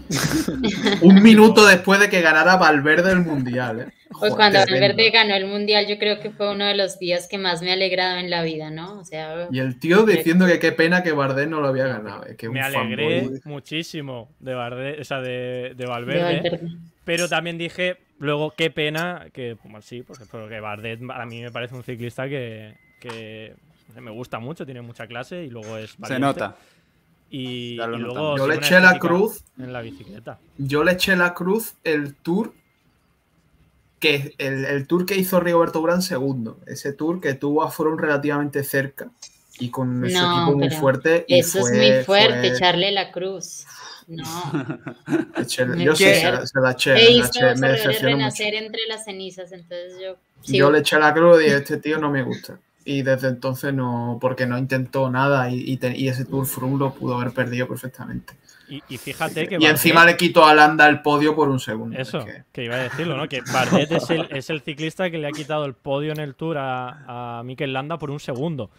un 1.03 1.23
minuto 1.23 1.67
después 1.67 1.99
de 1.99 2.09
que 2.09 2.21
ganara 2.21 2.57
Valverde 2.57 3.13
el 3.13 3.21
Mundial. 3.21 3.81
¿eh? 3.81 3.93
pues 4.21 4.35
cuando 4.35 4.59
Valverde 4.59 5.11
ganó 5.11 5.35
el 5.35 5.47
Mundial, 5.47 5.87
yo 5.87 5.99
creo 5.99 6.21
que 6.21 6.31
fue 6.31 6.53
uno 6.53 6.65
de 6.65 6.75
los 6.75 6.99
días 6.99 7.29
que 7.29 7.39
más 7.39 7.63
me 7.63 7.71
ha 7.71 7.75
alegrado 7.75 8.19
en 8.19 8.31
la 8.31 8.43
vida, 8.43 8.71
¿no? 8.71 8.99
O 8.99 9.05
sea, 9.05 9.49
y 9.51 9.59
el 9.59 9.79
tío 9.79 10.05
diciendo 10.05 10.47
que 10.47 10.59
qué 10.59 10.73
pena 10.73 11.03
que 11.03 11.13
Valverde 11.13 11.47
no 11.47 11.61
lo 11.61 11.69
había 11.69 11.87
ganado. 11.87 12.25
Eh, 12.27 12.37
me 12.49 12.61
alegré 12.61 13.29
muchísimo 13.45 14.29
de, 14.39 14.55
Valverde, 14.55 15.01
o 15.01 15.05
sea, 15.05 15.21
de, 15.21 15.75
Valverde, 15.87 16.61
Pero 17.05 17.29
también 17.29 17.59
dije, 17.59 17.97
luego, 18.19 18.53
qué 18.57 18.71
pena 18.71 19.27
que, 19.33 19.57
pues 19.57 19.85
sí, 19.85 20.03
porque, 20.03 20.25
porque 20.31 20.61
Bardet 20.61 21.01
a 21.09 21.27
mí 21.27 21.43
me 21.43 21.51
parece 21.51 21.75
un 21.75 21.83
ciclista 21.83 22.29
que, 22.29 22.75
que 23.01 23.55
me 23.95 24.11
gusta 24.11 24.39
mucho, 24.39 24.65
tiene 24.65 24.83
mucha 24.83 25.07
clase 25.07 25.45
y 25.45 25.51
luego 25.51 25.77
es. 25.77 25.97
Se 26.07 26.19
nota. 26.19 26.57
Y, 27.31 27.77
luego 27.77 28.37
yo 28.37 28.47
le 28.47 28.57
eché 28.57 28.79
la 28.79 28.99
cruz 28.99 29.43
en 29.59 29.73
la 29.73 29.81
bicicleta. 29.81 30.39
Yo 30.59 30.85
le 30.85 30.93
eché 30.93 31.17
la 31.17 31.35
cruz 31.35 31.75
el 31.83 32.15
tour 32.15 32.53
que 33.99 34.35
el, 34.39 34.87
tour 34.87 35.07
que 35.07 35.17
hizo 35.17 35.41
Rigoberto 35.41 35.81
Urán 35.81 36.03
segundo, 36.03 36.61
ese 36.67 36.93
tour 36.93 37.21
que 37.21 37.35
tuvo 37.35 37.63
a 37.63 37.71
Forum 37.71 37.99
relativamente 37.99 38.63
cerca 38.63 39.11
y 39.59 39.71
con 39.71 40.05
ese 40.05 40.19
equipo 40.19 40.57
muy 40.57 40.71
fuerte. 40.71 41.25
eso 41.29 41.61
es 41.61 41.73
muy 41.73 42.05
fuerte, 42.05 42.49
echarle 42.49 42.93
la 42.93 43.11
cruz. 43.11 43.65
No. 44.07 44.23
yo 45.79 45.97
sé, 45.97 46.15
se, 46.47 46.61
la 46.61 46.71
eché. 46.71 46.95
E 46.95 47.11
hizo 47.11 47.41
me 47.57 47.77
renacer 47.77 48.55
entre 48.55 48.83
las 48.89 49.05
cenizas, 49.05 49.51
entonces 49.51 49.95
yo. 50.01 50.17
Yo 50.45 50.71
le 50.71 50.79
eché 50.79 50.97
la 50.97 51.13
cruz 51.13 51.41
y 51.41 51.45
dije, 51.45 51.57
este 51.57 51.79
tío 51.79 51.99
no 51.99 52.09
me 52.09 52.23
gusta 52.23 52.61
y 52.87 53.03
desde 53.03 53.29
entonces 53.29 53.75
no, 53.75 54.17
porque 54.21 54.47
no 54.47 54.57
intentó 54.57 55.11
nada 55.11 55.51
y, 55.51 55.77
y, 55.77 56.09
ese 56.09 56.25
Tour 56.25 56.47
Froome 56.47 56.79
lo 56.79 56.95
pudo 56.95 57.17
haber 57.17 57.33
perdido 57.33 57.67
perfectamente. 57.67 58.35
Y, 58.69 58.97
fíjate 58.97 59.49
que. 59.49 59.59
Y 59.61 59.67
encima 59.67 60.05
le 60.05 60.17
quitó 60.17 60.45
a 60.47 60.55
Landa 60.55 60.89
el 60.89 61.03
podio 61.03 61.35
por 61.35 61.49
un 61.49 61.59
segundo. 61.59 61.99
Eso, 61.99 62.25
que... 62.53 62.65
iba 62.65 62.77
a 62.77 62.83
decirlo, 62.85 63.17
¿no? 63.17 63.29
Que 63.29 63.41
Bardet 63.41 63.91
es 63.91 64.11
el, 64.11 64.29
es 64.31 64.51
el, 64.51 64.61
ciclista 64.61 65.11
que 65.11 65.19
le 65.19 65.27
ha 65.27 65.33
quitado 65.33 65.65
el 65.65 65.75
podio 65.75 66.13
en 66.13 66.21
el 66.21 66.37
Tour 66.37 66.59
a, 66.59 67.39
a 67.39 67.43
Mikel 67.43 67.73
Landa 67.73 67.99
por 67.99 68.11
un 68.11 68.21
segundo. 68.21 68.71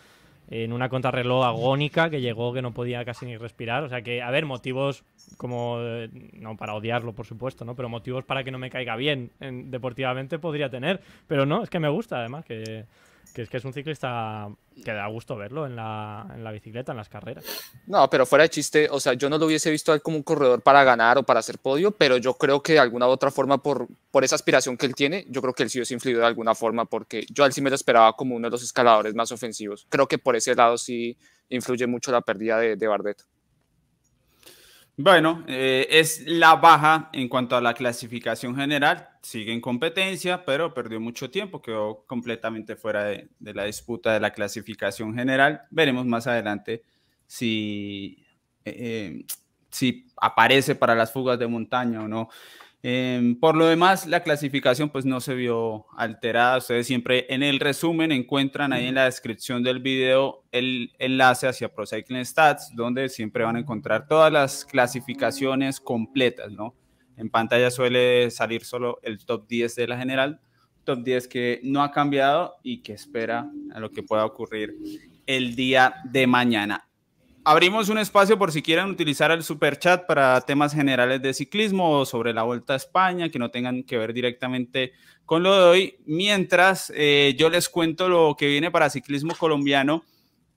En 0.50 0.72
una 0.72 0.88
contrarreloj 0.88 1.46
agónica 1.46 2.10
que 2.10 2.22
llegó 2.22 2.54
que 2.54 2.62
no 2.62 2.74
podía 2.74 3.04
casi 3.04 3.26
ni 3.26 3.36
respirar. 3.36 3.84
O 3.84 3.90
sea 3.90 4.02
que, 4.02 4.22
a 4.22 4.32
ver, 4.32 4.46
motivos 4.46 5.04
como. 5.36 5.80
No 6.34 6.56
para 6.56 6.76
odiarlo, 6.76 7.14
por 7.14 7.26
supuesto, 7.26 7.66
¿no? 7.66 7.76
Pero 7.76 7.90
motivos 7.90 8.24
para 8.24 8.46
que 8.46 8.52
no 8.52 8.58
me 8.58 8.70
caiga 8.70 8.96
bien 8.96 9.32
deportivamente 9.40 10.40
podría 10.40 10.70
tener. 10.70 11.02
Pero 11.28 11.46
no, 11.46 11.64
es 11.64 11.70
que 11.70 11.80
me 11.80 11.90
gusta, 11.90 12.20
además, 12.20 12.46
que 12.46 12.86
es 13.42 13.50
que 13.50 13.58
es 13.58 13.66
un 13.66 13.74
ciclista 13.74 14.50
que 14.84 14.92
da 14.92 15.08
gusto 15.08 15.36
verlo 15.36 15.66
en 15.66 15.76
la, 15.76 16.26
en 16.34 16.44
la, 16.44 16.52
bicicleta, 16.52 16.92
en 16.92 16.98
las 16.98 17.10
carreras. 17.10 17.46
No, 17.88 18.10
pero 18.10 18.26
fuera 18.26 18.44
de 18.44 18.50
chiste, 18.50 18.88
o 18.92 19.00
sea, 19.00 19.14
yo 19.14 19.30
no 19.30 19.38
lo 19.38 19.46
hubiese 19.46 19.72
visto 19.72 19.94
él 19.94 20.02
como 20.02 20.18
un 20.18 20.24
corredor 20.24 20.62
para 20.62 20.84
ganar 20.84 21.18
o 21.18 21.24
para 21.24 21.40
hacer 21.40 21.58
podio, 21.58 21.92
pero 21.92 22.18
yo 22.18 22.34
creo 22.36 22.62
que 22.62 22.74
de 22.74 22.80
alguna 22.80 23.08
u 23.08 23.12
otra 23.12 23.32
forma, 23.32 23.58
por, 23.58 23.88
por 24.12 24.24
esa 24.24 24.36
aspiración 24.36 24.78
que 24.78 24.86
él 24.86 24.96
tiene, 24.96 25.26
yo 25.30 25.42
creo 25.42 25.54
que 25.54 25.64
él 25.64 25.70
sí 25.70 25.80
es 25.80 25.92
influido 25.92 26.20
de 26.22 26.28
alguna 26.28 26.56
forma, 26.56 26.86
porque 26.86 27.26
yo 27.30 27.44
a 27.44 27.48
él 27.48 27.54
sí 27.54 27.62
me 27.62 27.70
lo 27.70 27.76
esperaba 27.76 28.14
como 28.14 28.36
uno 28.36 28.48
de 28.48 28.52
los 28.52 28.64
escaladores 28.64 29.16
más 29.16 29.32
ofensivos. 29.32 29.86
Creo 29.90 30.08
que 30.08 30.18
por 30.18 30.36
ese 30.36 30.56
lado 30.56 30.78
sí 30.78 31.18
influye 31.50 31.88
mucho 31.88 32.12
la 32.12 32.22
pérdida 32.22 32.60
de, 32.60 32.76
de 32.76 32.88
Bardet. 32.88 33.24
Bueno, 35.00 35.44
eh, 35.48 35.86
es 35.92 36.24
la 36.26 36.56
baja 36.56 37.12
en 37.14 37.30
cuanto 37.30 37.56
a 37.56 37.62
la 37.62 37.76
clasificación 37.76 38.56
general. 38.56 39.08
Sigue 39.22 39.54
en 39.54 39.62
competencia, 39.62 40.44
pero 40.44 40.74
perdió 40.74 41.00
mucho 41.00 41.30
tiempo, 41.30 41.62
quedó 41.62 42.04
completamente 42.08 42.76
fuera 42.76 43.04
de, 43.04 43.30
la 43.40 43.66
disputa 43.66 44.12
de 44.12 44.20
la 44.20 44.34
clasificación 44.34 45.14
general. 45.14 45.62
Veremos 45.70 46.08
más 46.08 46.26
adelante 46.26 46.84
si, 47.28 48.26
eh, 48.66 48.76
eh, 49.20 49.26
si 49.70 50.08
aparece 50.20 50.74
para 50.74 50.96
las 50.96 51.12
fugas 51.12 51.38
de 51.38 51.46
montaña 51.46 52.02
o 52.02 52.08
no. 52.08 52.30
Em, 52.90 53.38
por 53.38 53.58
lo 53.58 53.66
demás, 53.66 54.08
la 54.08 54.24
clasificación 54.24 54.90
pues 54.90 55.04
no 55.04 55.20
se 55.20 55.36
vio 55.36 55.88
alterada. 55.98 56.60
Ustedes 56.60 56.88
siempre 56.88 57.26
en 57.28 57.44
el 57.44 57.60
resumen 57.60 58.14
encuentran 58.14 58.72
ahí 58.72 58.86
en 58.86 58.96
la 58.96 59.04
descripción 59.04 59.62
del 59.62 59.82
video 59.82 60.46
el 60.54 60.94
enlace 60.98 61.50
hacia 61.50 61.68
Pro 61.68 61.86
Cycling 61.86 62.24
Stats, 62.24 62.74
donde 62.74 63.10
siempre 63.10 63.44
van 63.44 63.58
a 63.58 63.60
encontrar 63.60 64.08
todas 64.08 64.32
las 64.32 64.64
clasificaciones 64.64 65.82
completas, 65.82 66.50
¿no? 66.54 66.76
En 67.18 67.30
pantalla 67.30 67.72
suele 67.72 68.32
salir 68.32 68.64
solo 68.64 69.00
el 69.04 69.18
top 69.26 69.50
10 69.50 69.76
de 69.76 69.88
la 69.90 69.98
general, 69.98 70.40
top 70.86 71.04
10 71.04 71.28
que 71.28 71.60
no 71.64 71.84
ha 71.84 71.92
cambiado 71.92 72.56
y 72.64 72.84
que 72.84 72.94
espera 72.94 73.52
a 73.74 73.82
lo 73.82 73.92
que 73.92 74.02
pueda 74.02 74.24
ocurrir 74.24 74.78
el 75.26 75.58
día 75.58 75.96
de 76.06 76.26
mañana. 76.26 76.87
Abrimos 77.50 77.88
un 77.88 77.98
espacio 77.98 78.38
por 78.38 78.52
si 78.52 78.62
quieren 78.62 78.88
utilizar 78.88 79.32
el 79.32 79.42
super 79.42 79.80
chat 79.80 80.06
para 80.06 80.42
temas 80.42 80.74
generales 80.74 81.22
de 81.22 81.34
ciclismo 81.34 81.92
o 81.92 82.06
sobre 82.06 82.34
la 82.34 82.44
Vuelta 82.44 82.74
a 82.74 82.76
España 82.76 83.30
que 83.30 83.40
no 83.40 83.52
tengan 83.52 83.84
que 83.84 83.98
ver 83.98 84.12
directamente 84.12 84.92
con 85.24 85.44
lo 85.44 85.56
de 85.56 85.64
hoy. 85.64 85.98
Mientras 86.06 86.92
eh, 86.94 87.36
yo 87.40 87.50
les 87.50 87.70
cuento 87.70 88.10
lo 88.10 88.36
que 88.38 88.48
viene 88.48 88.70
para 88.70 88.90
ciclismo 88.90 89.34
colombiano 89.34 90.04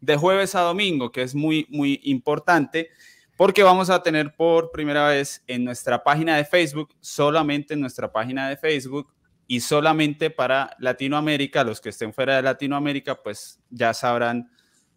de 0.00 0.16
jueves 0.16 0.56
a 0.56 0.62
domingo, 0.62 1.12
que 1.12 1.22
es 1.22 1.32
muy, 1.32 1.64
muy 1.70 2.00
importante 2.02 2.90
porque 3.36 3.62
vamos 3.62 3.88
a 3.88 4.02
tener 4.02 4.34
por 4.34 4.72
primera 4.72 5.06
vez 5.06 5.44
en 5.46 5.62
nuestra 5.62 6.02
página 6.02 6.38
de 6.38 6.44
Facebook, 6.44 6.96
solamente 6.98 7.74
en 7.74 7.82
nuestra 7.82 8.10
página 8.10 8.48
de 8.48 8.56
Facebook, 8.56 9.14
y 9.46 9.60
solamente 9.60 10.30
para 10.30 10.74
Latinoamérica, 10.80 11.62
los 11.62 11.80
que 11.80 11.90
estén 11.90 12.12
fuera 12.12 12.34
de 12.34 12.42
Latinoamérica, 12.42 13.22
pues 13.22 13.60
ya 13.70 13.94
sabrán 13.94 14.50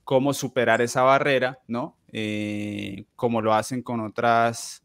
cómo 0.04 0.34
superar 0.34 0.82
esa 0.82 1.04
barrera, 1.04 1.60
¿no? 1.68 1.98
Eh, 2.12 3.06
como 3.16 3.42
lo 3.42 3.54
hacen 3.54 3.82
con 3.82 4.00
otras, 4.00 4.84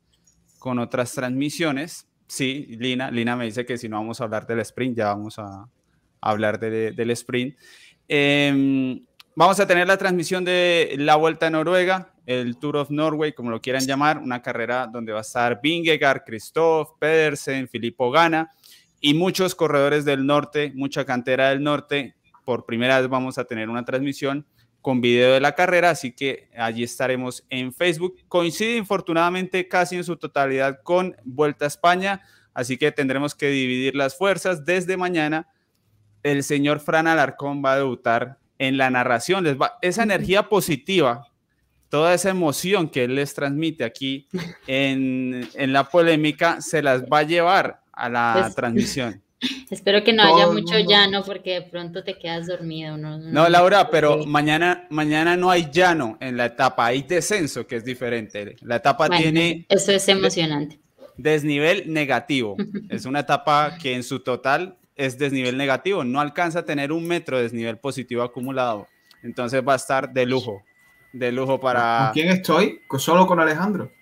con 0.59 0.79
otras 0.79 1.13
transmisiones. 1.13 2.09
Sí, 2.27 2.67
Lina, 2.79 3.11
Lina 3.11 3.37
me 3.37 3.47
dice 3.47 3.67
que 3.67 3.79
si 3.79 3.89
no 3.89 3.97
vamos 3.97 4.21
a 4.21 4.25
hablar 4.25 4.47
del 4.47 4.61
sprint, 4.61 4.97
ya 4.97 5.07
vamos 5.07 5.39
a, 5.39 5.69
hablar 6.21 6.59
del 6.59 7.11
sprint. 7.11 7.57
Em, 8.07 9.05
vamos 9.35 9.61
a 9.61 9.67
tener 9.67 9.87
la 9.87 9.97
transmisión 9.97 10.45
de 10.45 10.95
la 10.99 11.17
Vuelta 11.17 11.47
a 11.47 11.51
Noruega, 11.51 12.13
el 12.27 12.59
Tour 12.59 12.77
of 12.77 12.91
Norway, 12.91 13.33
como 13.33 13.51
lo 13.51 13.61
quieran 13.61 13.87
llamar, 13.87 14.19
una 14.19 14.43
carrera 14.43 14.87
donde 14.87 15.13
va 15.13 15.19
a 15.19 15.23
estar 15.23 15.61
Vingegaard, 15.63 16.25
Christoph, 16.25 16.99
Pedersen, 16.99 17.69
Filippo 17.69 18.11
Gana 18.11 18.53
y 19.01 19.15
muchos 19.15 19.55
corredores 19.55 20.05
del 20.05 20.27
norte, 20.27 20.73
mucha 20.75 21.05
cantera 21.05 21.51
del 21.51 21.63
norte. 21.63 22.17
Por 22.45 22.67
primera 22.67 23.01
vez 23.01 23.09
vamos 23.09 23.39
a 23.39 23.45
tener 23.45 23.69
una 23.69 23.85
transmisión 23.85 24.47
con 24.81 25.01
video 25.01 25.35
de 25.35 25.41
la 25.41 25.55
carrera, 25.55 25.91
así 25.91 26.13
que 26.13 26.49
allí 26.57 26.83
estaremos 26.83 27.45
en 27.51 27.73
Facebook. 27.73 28.17
Coincide 28.29 28.77
infortunadamente 28.77 29.69
casi 29.69 29.97
en 29.97 30.05
su 30.05 30.17
totalidad 30.17 30.81
con 30.83 31.17
Vuelta 31.25 31.65
a 31.65 31.69
España, 31.69 32.23
así 32.55 32.77
que 32.77 32.93
tendremos 32.93 33.35
que 33.35 33.51
dividir 33.51 33.95
las 33.95 34.17
fuerzas. 34.17 34.65
Desde 34.65 34.97
mañana, 34.97 35.49
el 36.23 36.43
señor 36.43 36.81
Fran 36.81 37.07
Alarcón 37.07 37.63
va 37.65 37.73
a 37.73 37.79
debutar 37.79 38.39
en 38.59 38.77
la 38.77 38.91
narración. 38.91 39.45
Les 39.45 39.57
va, 39.57 39.79
esa 39.83 40.03
energía 40.03 40.49
positiva, 40.49 41.29
toda 41.89 42.15
esa 42.15 42.31
emoción 42.31 42.89
que 42.89 43.05
él 43.05 43.15
les 43.15 43.35
transmite 43.35 43.85
aquí 43.85 44.29
en, 44.67 45.49
en 45.55 45.73
la 45.73 45.89
polémica, 45.89 46.61
se 46.61 46.83
las 46.83 47.05
va 47.05 47.19
a 47.19 47.23
llevar 47.25 47.83
a 47.93 48.09
la 48.09 48.39
pues, 48.41 48.55
transmisión. 48.55 49.23
Espero 49.71 50.03
que 50.03 50.13
no 50.13 50.23
haya 50.23 50.49
mucho 50.49 50.79
llano 50.79 51.23
porque 51.23 51.55
de 51.55 51.63
pronto 51.63 52.03
te 52.03 52.19
quedas 52.19 52.47
dormido. 52.47 52.97
No, 52.97 53.19
no, 53.19 53.49
Laura, 53.49 53.89
pero 53.91 54.25
mañana, 54.27 54.87
mañana 54.91 55.37
no 55.37 55.51
hay 55.51 55.71
llano 55.71 56.17
en 56.21 56.37
la 56.37 56.47
etapa, 56.47 56.87
hay 56.87 57.03
descenso 57.03 57.67
que 57.67 57.77
es 57.77 57.85
diferente. 57.85 58.57
La 58.63 58.77
etapa 58.77 59.09
tiene... 59.09 59.67
Eso 59.69 59.93
es 59.93 60.09
emocionante. 60.09 60.81
Desnivel 61.17 61.93
negativo. 61.93 62.57
es 62.89 63.05
una 63.05 63.21
etapa 63.21 63.77
que 63.81 63.95
en 63.95 64.03
su 64.03 64.21
total 64.21 64.77
es 64.97 65.17
desnivel 65.17 65.57
negativo, 65.57 66.03
no 66.03 66.21
alcanza 66.21 66.61
a 66.61 66.65
tener 66.65 66.91
un 66.91 67.07
metro 67.07 67.37
de 67.37 67.45
desnivel 67.45 67.79
positivo 67.79 68.23
acumulado. 68.23 68.89
Entonces 69.23 69.63
va 69.67 69.75
a 69.75 69.77
estar 69.77 70.13
de 70.13 70.27
lujo, 70.27 70.63
de 71.13 71.31
lujo 71.31 71.61
para... 71.61 72.07
¿Con 72.07 72.15
quién 72.15 72.29
estoy? 72.29 72.81
¿Solo 72.99 73.27
con 73.27 73.39
Alejandro? 73.39 73.93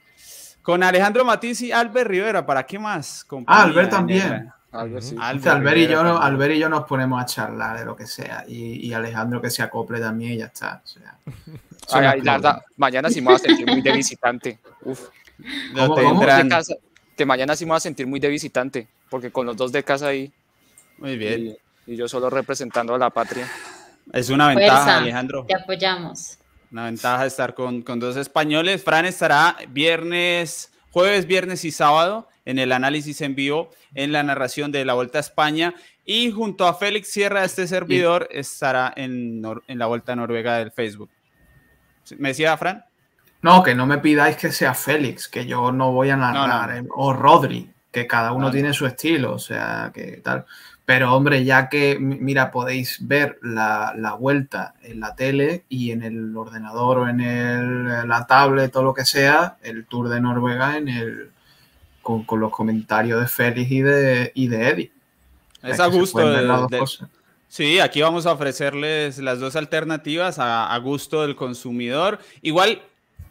Con 0.62 0.82
Alejandro 0.82 1.24
Matiz 1.24 1.60
y 1.60 1.70
Albert 1.70 2.10
Rivera, 2.10 2.44
¿para 2.46 2.64
qué 2.64 2.78
más? 2.78 3.26
ah, 3.46 3.62
Albert 3.62 3.90
también. 3.90 4.50
Albert, 4.76 5.76
y 5.76 5.86
yo, 5.88 6.46
y 6.50 6.58
yo 6.58 6.68
nos 6.68 6.84
ponemos 6.84 7.20
a 7.20 7.26
charlar 7.26 7.78
de 7.78 7.84
lo 7.84 7.96
que 7.96 8.06
sea. 8.06 8.44
Y, 8.46 8.92
Alejandro 8.92 9.40
que 9.40 9.50
se 9.50 9.62
acople 9.62 10.00
también 10.00 10.32
y 10.32 10.38
ya 10.38 10.46
está. 10.46 10.82
mañana 12.76 13.10
sí 13.10 13.20
me 13.20 13.26
voy 13.26 13.36
a 13.36 13.38
sentir 13.38 13.66
muy 13.66 13.80
de 13.80 13.92
visitante. 13.92 14.58
Uf. 14.82 15.08
que 17.16 17.26
mañana 17.26 17.56
sí 17.56 17.64
me 17.64 17.70
voy 17.70 17.76
a 17.76 17.80
sentir 17.80 18.06
muy 18.06 18.20
de 18.20 18.28
visitante. 18.28 18.88
Porque 19.08 19.30
con 19.30 19.46
los 19.46 19.56
dos 19.56 19.72
de 19.72 19.82
casa 19.82 20.08
ahí. 20.08 20.32
Muy 20.98 21.16
bien. 21.16 21.56
Y, 21.86 21.96
yo 21.96 22.08
solo 22.08 22.28
representando 22.30 22.94
a 22.94 22.98
la 22.98 23.10
patria. 23.10 23.48
Es 24.12 24.30
una 24.30 24.48
ventaja, 24.48 24.98
Alejandro. 24.98 25.44
Te 25.46 25.54
apoyamos. 25.54 26.38
Una 26.72 26.86
ventaja 26.86 27.26
estar 27.26 27.54
con, 27.54 27.82
con 27.82 28.00
dos 28.00 28.16
españoles. 28.16 28.82
Fran 28.82 29.04
estará 29.06 29.56
viernes, 29.68 30.72
jueves, 30.90 31.26
viernes 31.26 31.64
y 31.64 31.70
sábado 31.70 32.28
en 32.46 32.58
el 32.58 32.72
análisis 32.72 33.20
en 33.20 33.34
vivo, 33.34 33.70
en 33.94 34.12
la 34.12 34.22
narración 34.22 34.72
de 34.72 34.86
la 34.86 34.94
Vuelta 34.94 35.18
a 35.18 35.20
España. 35.20 35.74
Y 36.04 36.30
junto 36.30 36.66
a 36.66 36.74
Félix 36.74 37.08
Sierra, 37.08 37.44
este 37.44 37.66
servidor 37.66 38.28
estará 38.30 38.92
en, 38.96 39.42
en 39.66 39.78
la 39.78 39.86
Vuelta 39.86 40.12
a 40.12 40.16
Noruega 40.16 40.56
del 40.56 40.72
Facebook. 40.72 41.10
¿Me 42.16 42.28
decía 42.28 42.56
Fran? 42.56 42.84
No, 43.42 43.62
que 43.62 43.74
no 43.74 43.86
me 43.86 43.98
pidáis 43.98 44.36
que 44.36 44.50
sea 44.52 44.74
Félix, 44.74 45.28
que 45.28 45.46
yo 45.46 45.72
no 45.72 45.92
voy 45.92 46.10
a 46.10 46.16
narrar, 46.16 46.76
eh, 46.76 46.88
o 46.94 47.12
Rodri, 47.12 47.70
que 47.90 48.06
cada 48.06 48.32
uno 48.32 48.50
tiene 48.50 48.72
su 48.72 48.86
estilo, 48.86 49.34
o 49.34 49.38
sea, 49.38 49.90
que 49.94 50.20
tal. 50.22 50.46
Pero 50.84 51.14
hombre, 51.14 51.44
ya 51.44 51.68
que, 51.68 51.98
mira, 51.98 52.52
podéis 52.52 52.98
ver 53.06 53.38
la, 53.42 53.92
la, 53.96 54.14
vuelta 54.14 54.74
en 54.82 55.00
la 55.00 55.16
tele 55.16 55.64
y 55.68 55.90
en 55.90 56.04
el 56.04 56.36
ordenador 56.36 56.98
o 56.98 57.08
en 57.08 57.20
el, 57.20 58.08
la 58.08 58.26
tablet 58.26 58.74
o 58.76 58.82
lo 58.84 58.94
que 58.94 59.04
sea, 59.04 59.56
el 59.62 59.86
Tour 59.86 60.08
de 60.08 60.20
Noruega 60.20 60.76
en 60.76 60.88
el, 60.88 61.30
con, 62.06 62.40
los 62.40 62.52
comentarios 62.52 63.20
de 63.20 63.26
Félix 63.26 63.70
y 63.70 63.82
de, 63.82 64.32
y 64.34 64.48
de 64.48 64.68
Eddie. 64.68 64.92
Es 65.62 65.80
a 65.80 65.86
gusto. 65.86 66.20
sí, 67.48 67.80
aquí 67.80 68.00
vamos 68.00 68.26
a 68.26 68.32
ofrecerles 68.32 69.18
las 69.18 69.40
dos 69.40 69.56
alternativas 69.56 70.38
a, 70.38 70.72
a, 70.72 70.78
gusto 70.78 71.22
del 71.22 71.34
consumidor. 71.34 72.20
Igual, 72.42 72.82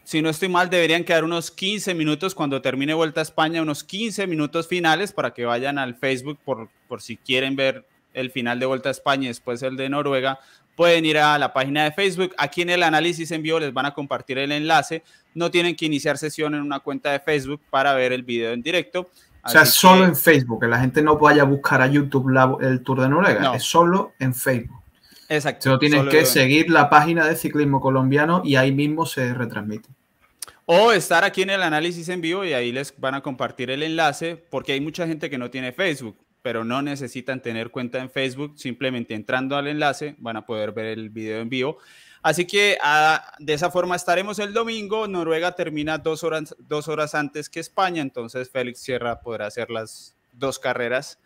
si 0.03 0.21
no 0.21 0.29
estoy 0.29 0.49
mal, 0.49 0.69
deberían 0.69 1.05
quedar 1.05 1.23
unos 1.23 1.51
15 1.51 1.93
minutos 1.93 2.35
cuando 2.35 2.61
termine 2.61 2.93
Vuelta 2.93 3.21
a 3.21 3.23
España, 3.23 3.61
unos 3.61 3.83
15 3.85 4.27
minutos 4.27 4.67
finales 4.67 5.13
para 5.13 5.33
que 5.33 5.45
vayan 5.45 5.77
al 5.77 5.95
Facebook 5.95 6.37
por, 6.43 6.67
por 6.89 7.01
si 7.01 7.15
quieren 7.15 7.55
ver 7.55 7.85
el 8.13 8.31
final 8.31 8.59
de 8.59 8.65
Vuelta 8.65 8.89
a 8.89 8.91
España 8.91 9.25
y 9.25 9.27
después 9.27 9.63
el 9.63 9.77
de 9.77 9.87
Noruega, 9.87 10.39
pueden 10.75 11.05
ir 11.05 11.17
a 11.17 11.37
la 11.37 11.53
página 11.53 11.83
de 11.85 11.91
Facebook. 11.91 12.33
Aquí 12.37 12.61
en 12.61 12.69
el 12.69 12.83
análisis 12.83 13.31
en 13.31 13.41
vivo 13.41 13.59
les 13.59 13.73
van 13.73 13.85
a 13.85 13.93
compartir 13.93 14.37
el 14.37 14.51
enlace. 14.51 15.03
No 15.33 15.49
tienen 15.49 15.75
que 15.75 15.85
iniciar 15.85 16.17
sesión 16.17 16.53
en 16.55 16.61
una 16.61 16.79
cuenta 16.79 17.11
de 17.11 17.19
Facebook 17.19 17.61
para 17.69 17.93
ver 17.93 18.13
el 18.13 18.23
video 18.23 18.51
en 18.51 18.61
directo. 18.61 19.09
O 19.43 19.49
sea, 19.49 19.65
solo 19.65 20.05
en 20.05 20.15
Facebook, 20.15 20.61
que 20.61 20.67
la 20.67 20.79
gente 20.79 21.01
no 21.03 21.17
vaya 21.17 21.43
a 21.43 21.45
buscar 21.45 21.81
a 21.81 21.87
YouTube 21.87 22.29
el 22.61 22.81
Tour 22.81 23.01
de 23.01 23.09
Noruega, 23.09 23.55
es 23.55 23.63
solo 23.63 24.13
en 24.19 24.33
Facebook. 24.33 24.81
Exacto. 25.29 25.63
Solo 25.63 25.79
tienen 25.79 26.09
que 26.09 26.25
seguir 26.25 26.69
la 26.69 26.89
página 26.89 27.27
de 27.27 27.35
Ciclismo 27.35 27.79
Colombiano 27.79 28.41
y 28.43 28.55
ahí 28.55 28.71
mismo 28.71 29.05
se 29.05 29.33
retransmite. 29.33 29.89
O 30.65 30.91
estar 30.91 31.23
aquí 31.23 31.43
en 31.43 31.51
el 31.51 31.61
análisis 31.61 32.09
en 32.09 32.21
vivo 32.21 32.43
y 32.43 32.53
ahí 32.53 32.71
les 32.71 32.93
van 32.99 33.13
a 33.13 33.21
compartir 33.21 33.69
el 33.69 33.83
enlace, 33.83 34.35
porque 34.35 34.73
hay 34.73 34.81
mucha 34.81 35.05
gente 35.05 35.29
que 35.29 35.37
no 35.37 35.51
tiene 35.51 35.71
Facebook 35.71 36.17
pero 36.45 36.63
no 36.63 36.83
necesitan 36.83 37.41
tener 37.41 37.71
cuenta 37.71 37.97
en 37.97 38.11
Facebook, 38.11 38.53
simplemente 38.55 39.15
entrando 39.15 39.57
al 39.57 39.65
enlace 39.65 40.13
van 40.19 40.37
a 40.37 40.45
poder 40.45 40.73
ver 40.73 40.85
el 40.85 41.09
video 41.09 41.41
en 41.41 41.49
vivo. 41.49 41.79
Así 42.21 42.45
que 42.45 42.77
ah, 42.83 43.33
de 43.39 43.55
esa 43.55 43.71
forma 43.71 43.95
estaremos 43.95 44.37
el 44.37 44.53
domingo. 44.53 45.07
Noruega 45.07 45.53
termina 45.53 45.97
dos 45.97 46.23
horas, 46.23 46.55
dos 46.59 46.87
horas 46.87 47.15
antes 47.15 47.49
que 47.49 47.59
España, 47.59 48.03
entonces 48.03 48.51
Félix 48.51 48.81
Sierra 48.81 49.21
podrá 49.21 49.47
hacer 49.47 49.71
las 49.71 50.15
dos 50.33 50.59
carreras 50.59 51.17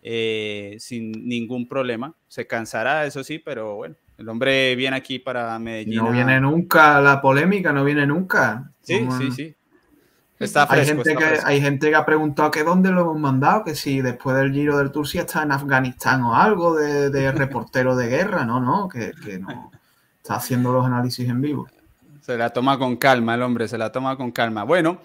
eh, 0.00 0.76
sin 0.78 1.26
ningún 1.26 1.66
problema. 1.66 2.14
Se 2.28 2.46
cansará, 2.46 3.04
eso 3.04 3.24
sí, 3.24 3.40
pero 3.40 3.74
bueno, 3.74 3.96
el 4.16 4.28
hombre 4.28 4.76
viene 4.76 4.96
aquí 4.96 5.18
para 5.18 5.58
Medellín. 5.58 5.96
No 5.96 6.12
viene 6.12 6.38
nunca 6.40 7.00
la 7.00 7.20
polémica, 7.20 7.72
no 7.72 7.82
viene 7.82 8.06
nunca. 8.06 8.70
Sí, 8.82 9.08
sí, 9.18 9.32
sí 9.32 9.56
hay, 10.40 10.86
gente 10.86 11.16
que, 11.16 11.24
hay 11.44 11.60
gente 11.60 11.90
que 11.90 11.96
ha 11.96 12.06
preguntado 12.06 12.50
que 12.50 12.62
dónde 12.62 12.90
lo 12.90 13.00
hemos 13.00 13.18
mandado, 13.18 13.64
que 13.64 13.74
si 13.74 14.00
después 14.00 14.36
del 14.36 14.52
Giro 14.52 14.78
del 14.78 14.92
Tour 14.92 15.08
si 15.08 15.18
está 15.18 15.42
en 15.42 15.52
Afganistán 15.52 16.22
o 16.22 16.34
algo 16.34 16.74
de, 16.74 17.32
reportero 17.32 17.96
de 17.96 18.08
guerra, 18.08 18.44
no, 18.44 18.60
no, 18.60 18.88
que, 18.88 19.12
no. 19.38 19.70
Está 20.22 20.36
haciendo 20.36 20.72
los 20.72 20.84
análisis 20.84 21.28
en 21.28 21.40
vivo. 21.40 21.66
Se 22.20 22.36
la 22.36 22.50
toma 22.50 22.78
con 22.78 22.96
calma 22.96 23.34
el 23.34 23.42
hombre, 23.42 23.66
se 23.66 23.78
la 23.78 23.90
toma 23.90 24.16
con 24.16 24.30
calma. 24.30 24.62
Bueno, 24.62 24.98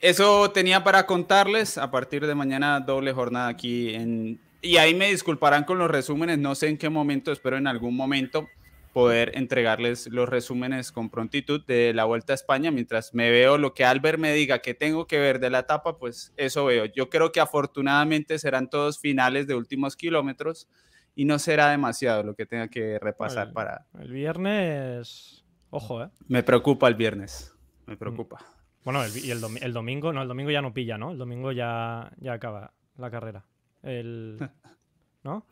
eso 0.00 0.50
tenía 0.50 0.84
para 0.84 1.06
contarles. 1.06 1.78
A 1.78 1.90
partir 1.90 2.26
de 2.26 2.34
mañana 2.34 2.80
doble 2.80 3.12
jornada 3.12 3.48
aquí 3.48 3.94
en... 3.94 4.38
Y 4.60 4.76
ahí 4.76 4.94
me 4.94 5.10
disculparán 5.10 5.64
con 5.64 5.78
los 5.78 5.90
resúmenes, 5.90 6.38
no 6.38 6.54
sé 6.54 6.68
en 6.68 6.76
qué 6.76 6.90
momento, 6.90 7.32
espero 7.32 7.56
en 7.56 7.66
algún 7.66 7.96
momento 7.96 8.48
poder 8.96 9.32
entregarles 9.34 10.06
los 10.06 10.26
resúmenes 10.26 10.90
con 10.90 11.10
prontitud 11.10 11.62
de 11.66 11.92
la 11.92 12.06
Vuelta 12.06 12.32
a 12.32 12.34
España. 12.34 12.70
Mientras 12.70 13.12
me 13.12 13.30
veo 13.30 13.58
lo 13.58 13.74
que 13.74 13.84
Albert 13.84 14.18
me 14.18 14.32
diga 14.32 14.60
que 14.60 14.72
tengo 14.72 15.06
que 15.06 15.18
ver 15.18 15.38
de 15.38 15.50
la 15.50 15.58
etapa, 15.58 15.98
pues 15.98 16.32
eso 16.38 16.64
veo. 16.64 16.86
Yo 16.86 17.10
creo 17.10 17.30
que 17.30 17.40
afortunadamente 17.40 18.38
serán 18.38 18.70
todos 18.70 18.98
finales 18.98 19.46
de 19.46 19.54
últimos 19.54 19.96
kilómetros 19.96 20.66
y 21.14 21.26
no 21.26 21.38
será 21.38 21.68
demasiado 21.68 22.22
lo 22.22 22.34
que 22.34 22.46
tenga 22.46 22.68
que 22.68 22.98
repasar 22.98 23.52
para... 23.52 23.84
El 24.00 24.12
viernes... 24.12 25.44
Ojo, 25.68 26.02
¿eh? 26.02 26.08
Me 26.26 26.42
preocupa 26.42 26.88
el 26.88 26.94
viernes. 26.94 27.54
Me 27.84 27.98
preocupa. 27.98 28.38
Bueno, 28.82 29.02
y 29.08 29.30
el, 29.30 29.42
domingo, 29.42 30.10
no, 30.14 30.22
el 30.22 30.28
domingo 30.28 30.50
ya 30.50 30.62
no 30.62 30.72
pilla, 30.72 30.96
¿no? 30.96 31.10
El 31.10 31.18
domingo 31.18 31.52
ya, 31.52 32.12
ya 32.16 32.32
acaba 32.32 32.72
la 32.96 33.10
carrera. 33.10 33.44
El... 33.82 34.38
¿No? 35.22 35.44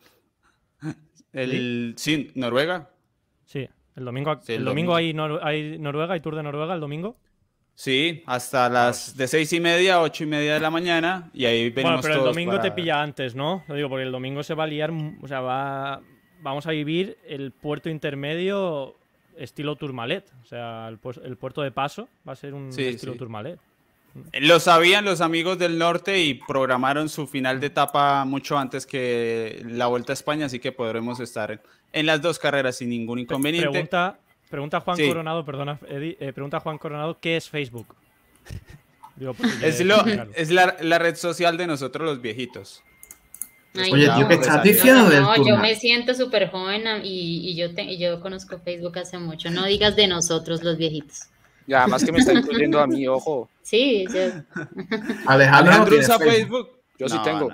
El... 1.31 1.93
¿Sí? 1.95 2.31
Noruega. 2.33 2.89
Sí, 3.45 3.67
el 3.95 4.05
domingo, 4.05 4.39
el, 4.47 4.65
domingo, 4.65 4.95
hay, 4.95 5.15
hay, 5.41 5.79
Noruega, 5.79 6.13
hay 6.13 6.19
Tour 6.19 6.35
de 6.35 6.43
Noruega 6.43 6.73
el 6.73 6.81
domingo. 6.81 7.15
Sí, 7.75 8.23
hasta 8.25 8.69
las 8.69 9.17
de 9.17 9.27
seis 9.27 9.51
y 9.51 9.59
media, 9.59 10.01
ocho 10.01 10.23
y 10.23 10.27
media 10.27 10.53
de 10.53 10.59
la 10.61 10.69
mañana 10.69 11.29
y 11.33 11.45
ahí 11.45 11.69
venimos 11.69 11.83
Bueno, 11.83 12.01
pero 12.01 12.13
el 12.15 12.33
domingo 12.33 12.59
te 12.61 12.71
pilla 12.71 13.01
antes, 13.01 13.35
¿no? 13.35 13.63
Lo 13.67 13.75
digo 13.75 13.89
porque 13.89 14.03
el 14.03 14.11
domingo 14.11 14.43
se 14.43 14.53
va 14.53 14.63
a 14.63 14.67
liar, 14.67 14.91
o 15.21 15.27
sea, 15.27 15.41
va, 15.41 16.01
vamos 16.41 16.65
a 16.67 16.71
vivir 16.71 17.17
el 17.27 17.51
puerto 17.51 17.89
intermedio 17.89 18.95
estilo 19.37 19.75
Tourmalet, 19.75 20.31
o 20.41 20.45
sea, 20.45 20.87
el, 20.87 20.97
puerto 21.37 21.61
de 21.61 21.71
paso 21.71 22.07
va 22.27 22.31
a 22.31 22.37
ser 22.37 22.53
un 22.53 22.69
estilo 22.69 23.15
Tourmalet. 23.15 23.59
Lo 24.33 24.59
sabían 24.59 25.03
los 25.03 25.19
amigos 25.19 25.57
del 25.57 25.77
norte 25.77 26.19
y 26.19 26.35
programaron 26.35 27.09
su 27.09 27.27
final 27.27 27.59
de 27.59 27.67
etapa 27.67 28.23
mucho 28.23 28.57
antes 28.57 28.85
que 28.85 29.61
la 29.65 29.87
Vuelta 29.87 30.13
a 30.13 30.15
España, 30.15 30.45
así 30.45 30.59
que 30.59 30.71
podremos 30.71 31.19
estar 31.19 31.61
en 31.91 32.05
las 32.05 32.21
dos 32.21 32.39
carreras 32.39 32.77
sin 32.77 32.89
ningún 32.89 33.19
inconveniente. 33.19 33.69
Pregunta, 33.69 34.17
pregunta 34.49 34.79
Juan 34.79 34.97
Coronado, 34.97 35.43
perdona, 35.43 35.79
Eddie, 35.89 36.17
eh, 36.19 36.31
pregunta 36.31 36.61
Juan 36.61 36.77
Coronado, 36.77 37.17
¿qué 37.19 37.35
es 37.35 37.49
Facebook? 37.49 37.95
es, 39.61 40.49
la, 40.49 40.99
red 40.99 41.15
social 41.15 41.57
de 41.57 41.67
nosotros 41.67 42.05
los 42.05 42.21
viejitos. 42.21 42.83
Oye, 43.91 44.09
tío, 44.15 44.27
¿qué 44.29 44.35
estás 44.35 44.63
diciendo 44.63 45.09
no, 45.09 45.45
yo 45.45 45.57
me 45.57 45.75
siento 45.75 46.13
súper 46.13 46.49
joven 46.49 46.83
y, 47.03 47.53
yo 47.55 47.67
y 47.77 47.97
yo 47.97 48.21
conozco 48.21 48.59
Facebook 48.59 48.97
hace 48.97 49.17
mucho. 49.17 49.49
No 49.51 49.65
digas 49.65 49.97
de 49.97 50.07
nosotros 50.07 50.63
los 50.63 50.77
viejitos. 50.77 51.27
Y 51.67 51.73
además 51.73 52.03
que 52.03 52.11
me 52.11 52.19
está 52.19 52.33
incluyendo 52.33 52.79
a 52.79 52.87
mí, 52.87 53.07
ojo. 53.07 53.49
Sí, 53.61 54.05
sí. 54.09 54.19
Alejandro, 55.25 55.97
usa 55.97 56.19
Facebook. 56.19 56.69
Yo 56.97 57.09
sí 57.09 57.17
tengo. 57.23 57.49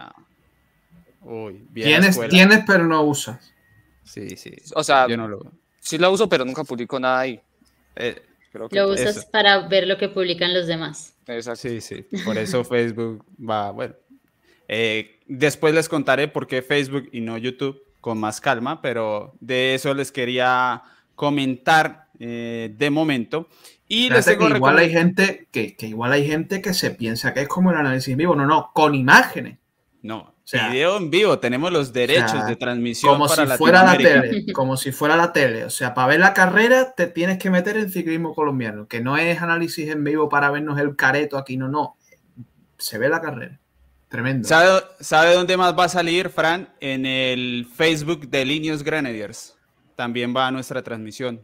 Uy, 1.22 1.66
tienes, 1.74 2.20
tienes, 2.30 2.64
pero 2.66 2.86
no 2.86 3.04
usas. 3.04 3.54
Sí, 4.04 4.36
sí. 4.36 4.54
O 4.76 4.84
sea, 4.84 5.08
yo 5.08 5.16
no 5.16 5.28
lo... 5.28 5.40
sí 5.80 5.98
lo 5.98 6.12
uso, 6.12 6.28
pero 6.28 6.44
nunca 6.44 6.64
publico 6.64 7.00
nada 7.00 7.20
ahí. 7.20 7.40
Eh, 7.96 8.22
lo 8.54 8.90
usas 8.90 9.26
para 9.26 9.68
ver 9.68 9.88
lo 9.88 9.98
que 9.98 10.10
publican 10.10 10.54
los 10.54 10.68
demás. 10.68 11.16
Exacto. 11.28 11.62
Sí, 11.62 11.80
sí. 11.80 12.06
Por 12.26 12.38
eso 12.38 12.64
Facebook 12.66 13.24
va, 13.40 13.72
bueno. 13.72 13.96
Eh, 14.68 15.20
después 15.28 15.74
les 15.74 15.88
contaré 15.88 16.28
por 16.28 16.48
qué 16.48 16.62
Facebook 16.62 17.10
y 17.12 17.22
no 17.22 17.38
YouTube 17.38 17.82
con 18.02 18.18
más 18.18 18.42
calma, 18.42 18.82
pero 18.82 19.36
de 19.40 19.76
eso 19.76 19.94
les 19.94 20.12
quería 20.12 20.82
comentar 21.16 22.08
eh, 22.24 22.74
de 22.78 22.90
momento. 22.92 23.50
Y 23.88 24.10
les 24.10 24.26
tengo 24.26 24.48
que 24.48 24.56
igual 24.56 24.78
hay 24.78 24.92
gente 24.92 25.48
que, 25.52 25.76
que, 25.76 25.88
igual 25.88 26.12
hay 26.12 26.26
gente 26.26 26.62
que 26.62 26.74
se 26.74 26.92
piensa 26.92 27.34
que 27.34 27.42
es 27.42 27.48
como 27.48 27.72
el 27.72 27.78
análisis 27.78 28.10
en 28.10 28.18
vivo. 28.18 28.36
No, 28.36 28.46
no, 28.46 28.72
con 28.74 28.94
imágenes. 28.94 29.58
No, 30.04 30.36
video 30.54 30.98
en 30.98 31.10
vivo, 31.10 31.40
tenemos 31.40 31.72
los 31.72 31.94
derechos 31.94 32.46
de 32.46 32.56
transmisión 32.56 33.14
como 33.14 33.28
si 33.28 33.46
fuera 33.58 33.84
la 33.84 33.98
tele, 33.98 34.46
como 34.54 34.78
si 34.78 34.92
fuera 34.92 35.16
la 35.16 35.34
tele. 35.34 35.66
O 35.66 35.70
sea, 35.70 35.94
para 35.94 36.08
ver 36.08 36.20
la 36.20 36.34
carrera 36.34 36.94
te 36.96 37.08
tienes 37.08 37.38
que 37.38 37.50
meter 37.50 37.78
en 37.78 37.92
ciclismo 37.92 38.34
colombiano, 38.34 38.88
que 38.88 39.02
no 39.02 39.18
es 39.18 39.42
análisis 39.42 39.90
en 39.90 40.04
vivo 40.04 40.30
para 40.30 40.52
vernos 40.52 40.80
el 40.80 40.96
careto 40.96 41.38
aquí, 41.38 41.58
no, 41.58 41.68
no. 41.68 41.98
Se 42.78 42.98
ve 42.98 43.10
la 43.10 43.22
carrera. 43.22 43.60
Tremendo. 44.10 44.48
¿Sabe, 44.48 44.82
¿Sabe 45.00 45.34
dónde 45.34 45.56
más 45.56 45.78
va 45.78 45.86
a 45.86 45.90
salir, 45.90 46.30
Fran? 46.30 46.70
En 46.80 47.06
el 47.06 47.68
Facebook 47.74 48.28
de 48.28 48.44
Líneos 48.44 48.84
Grenadiers. 48.84 49.58
También 49.96 50.36
va 50.36 50.48
a 50.48 50.52
nuestra 50.52 50.82
transmisión. 50.82 51.42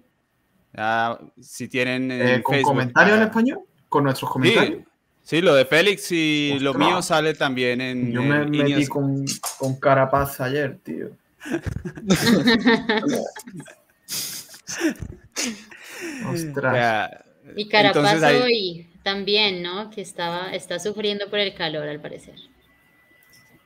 Si 1.39 1.68
tienen. 1.68 2.11
Eh, 2.11 2.41
¿Con 2.43 2.61
comentarios 2.61 3.18
en 3.18 3.24
español? 3.24 3.59
¿Con 3.89 4.03
nuestros 4.03 4.32
comentarios? 4.32 4.84
Sí, 5.24 5.41
lo 5.41 5.55
de 5.55 5.65
Félix 5.65 6.11
y 6.11 6.57
lo 6.59 6.74
mío 6.74 7.01
sale 7.01 7.34
también 7.34 7.82
en. 7.82 8.11
Yo 8.11 8.22
me 8.22 8.45
metí 8.45 8.88
con, 8.88 9.26
con 9.57 9.80
Carapaz 9.80 10.39
ayer, 10.39 10.78
tío. 10.84 11.09
Ostras. 16.32 17.11
y 17.55 17.68
Carapaz 17.68 18.24
hoy 18.41 18.88
también, 19.03 19.63
¿no? 19.63 19.89
Que 19.89 20.01
estaba, 20.01 20.53
está 20.53 20.80
sufriendo 20.80 21.30
por 21.30 21.39
el 21.39 21.53
calor, 21.53 21.88
al 21.88 21.99
parecer. 21.99 22.36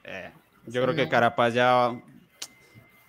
Eh, 0.03 0.31
yo 0.67 0.83
creo 0.83 0.95
que 0.95 1.09
Carapaz 1.09 1.53
ya 1.53 1.91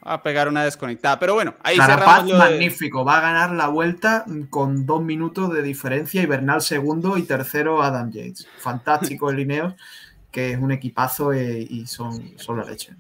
a 0.03 0.23
pegar 0.23 0.49
una 0.49 0.65
desconectada. 0.65 1.19
Pero 1.19 1.35
bueno, 1.35 1.55
ahí 1.63 1.77
Carapaz 1.77 2.25
magnífico, 2.27 3.05
va 3.05 3.19
a 3.19 3.21
ganar 3.21 3.53
la 3.53 3.69
vuelta 3.69 4.25
con 4.51 4.87
dos 4.87 5.03
minutos 5.03 5.53
de 5.53 5.63
diferencia 5.63 6.23
y 6.23 6.27
Bernal 6.27 6.63
segundo 6.63 7.17
y 7.17 7.23
tercero 7.23 7.83
Adam 7.83 8.11
Yates. 8.11 8.49
Fantástico 8.59 9.31
el 9.31 9.37
Lineos, 9.37 9.75
que 10.31 10.53
es 10.53 10.59
un 10.59 10.73
equipazo 10.73 11.35
y 11.35 11.87
son, 11.87 12.39
son 12.39 12.59
la 12.59 12.65
leche. 12.65 12.95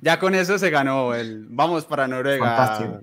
Ya 0.00 0.18
con 0.18 0.34
eso 0.34 0.58
se 0.58 0.70
ganó 0.70 1.14
el 1.14 1.46
vamos 1.48 1.84
para 1.84 2.08
Noruega. 2.08 2.56
Fantástico. 2.56 3.00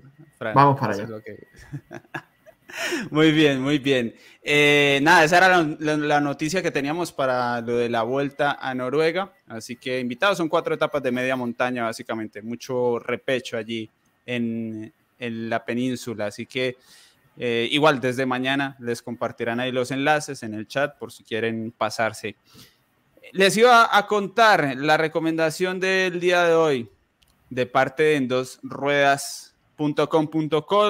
Vamos 0.54 0.78
para 0.78 0.94
allá. 0.94 1.06
Muy 3.10 3.32
bien, 3.32 3.60
muy 3.60 3.78
bien. 3.78 4.14
Eh, 4.42 5.00
nada, 5.02 5.24
esa 5.24 5.38
era 5.38 5.62
la, 5.78 6.20
noticia 6.20 6.62
que 6.62 6.70
teníamos 6.70 7.12
para 7.12 7.60
lo 7.60 7.76
de 7.76 7.88
la 7.88 8.02
vuelta 8.02 8.58
a 8.60 8.74
Noruega. 8.74 9.32
Así 9.46 9.76
que 9.76 10.00
invitados, 10.00 10.38
son 10.38 10.48
cuatro 10.48 10.74
etapas 10.74 11.02
de 11.02 11.12
media 11.12 11.36
montaña, 11.36 11.84
básicamente. 11.84 12.42
Mucho 12.42 12.98
repecho 12.98 13.56
allí 13.56 13.90
en, 14.26 14.92
la 15.18 15.64
península. 15.64 16.26
Así 16.26 16.46
que 16.46 16.76
eh, 17.36 17.68
igual 17.70 18.00
desde 18.00 18.26
mañana 18.26 18.76
les 18.80 19.02
compartirán 19.02 19.60
ahí 19.60 19.72
los 19.72 19.90
enlaces 19.90 20.42
en 20.42 20.54
el 20.54 20.66
chat 20.66 20.96
por 20.98 21.12
si 21.12 21.24
quieren 21.24 21.72
pasarse. 21.76 22.36
Les 23.32 23.56
iba 23.56 23.96
a 23.96 24.06
contar 24.06 24.76
la 24.76 24.96
recomendación 24.96 25.78
del 25.78 26.20
día 26.20 26.44
de 26.44 26.54
hoy 26.54 26.90
de 27.50 27.66
parte 27.66 28.02
de 28.02 28.16
En 28.16 28.28
Dos 28.28 28.60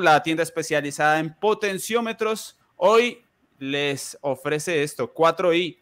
La 0.03 0.21
tienda 0.21 0.43
especializada 0.43 1.21
en 1.21 1.33
potenciómetros. 1.39 2.59
Hoy 2.75 3.23
les 3.61 4.19
ofrece 4.21 4.83
esto, 4.83 5.15
4i, 5.15 5.79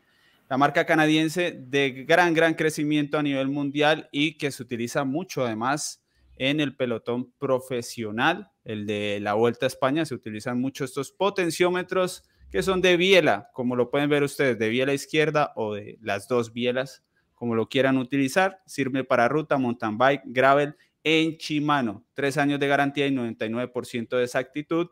la 0.51 0.59
marca 0.59 0.85
canadiense 0.85 1.53
de 1.53 2.05
gran, 2.07 2.35
gran 2.35 2.53
crecimiento 2.53 3.17
a 3.17 3.23
nivel 3.23 3.49
mundial 3.49 4.11
y 4.13 4.37
que 4.37 4.51
se 4.51 4.63
utiliza 4.63 5.05
mucho 5.05 5.43
además 5.43 6.05
en 6.37 6.61
el 6.61 6.77
pelotón 6.77 7.33
profesional, 7.39 8.51
el 8.67 8.87
de 8.87 9.21
la 9.23 9.33
Vuelta 9.33 9.65
a 9.65 9.69
España, 9.69 10.05
se 10.05 10.15
utilizan 10.15 10.61
mucho 10.61 10.85
estos 10.85 11.11
potenciómetros 11.11 12.25
que 12.51 12.63
son 12.63 12.83
de 12.83 12.99
biela, 12.99 13.49
como 13.55 13.75
lo 13.75 13.91
pueden 13.91 14.11
ver 14.11 14.23
ustedes, 14.23 14.59
de 14.59 14.69
biela 14.69 14.93
izquierda 14.93 15.55
o 15.57 15.73
de 15.73 15.97
las 16.03 16.29
dos 16.29 16.53
bielas, 16.53 17.03
como 17.35 17.55
lo 17.55 17.71
quieran 17.71 17.97
utilizar, 17.97 18.61
sirve 18.67 19.03
para 19.03 19.29
ruta, 19.29 19.57
mountain 19.57 19.97
bike, 19.97 20.23
gravel 20.27 20.77
en 21.09 21.37
Chimano, 21.37 22.05
tres 22.15 22.37
años 22.37 22.61
de 22.61 22.69
garantía 22.69 23.07
y 23.07 23.11
99% 23.11 24.17
de 24.17 24.25
exactitud 24.25 24.89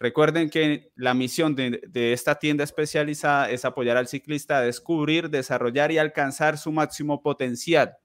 Recuerden 0.00 0.48
que 0.48 0.92
la 0.96 1.12
misión 1.12 1.54
de, 1.54 2.12
esta 2.14 2.36
tienda 2.36 2.64
especializada 2.64 3.50
es 3.50 3.66
apoyar 3.66 3.98
al 3.98 4.08
ciclista 4.08 4.56
a 4.56 4.62
descubrir, 4.62 5.28
desarrollar 5.28 5.92
y 5.92 5.98
alcanzar 5.98 6.56
su 6.56 6.72
máximo 6.72 7.20
potencial. 7.20 7.98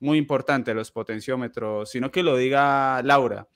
Muy 0.00 0.16
importante 0.16 0.72
los 0.72 0.90
potenciómetros, 0.90 1.90
sino 1.90 2.10
que 2.10 2.22
lo 2.22 2.38
diga 2.38 3.02
Laura, 3.02 3.48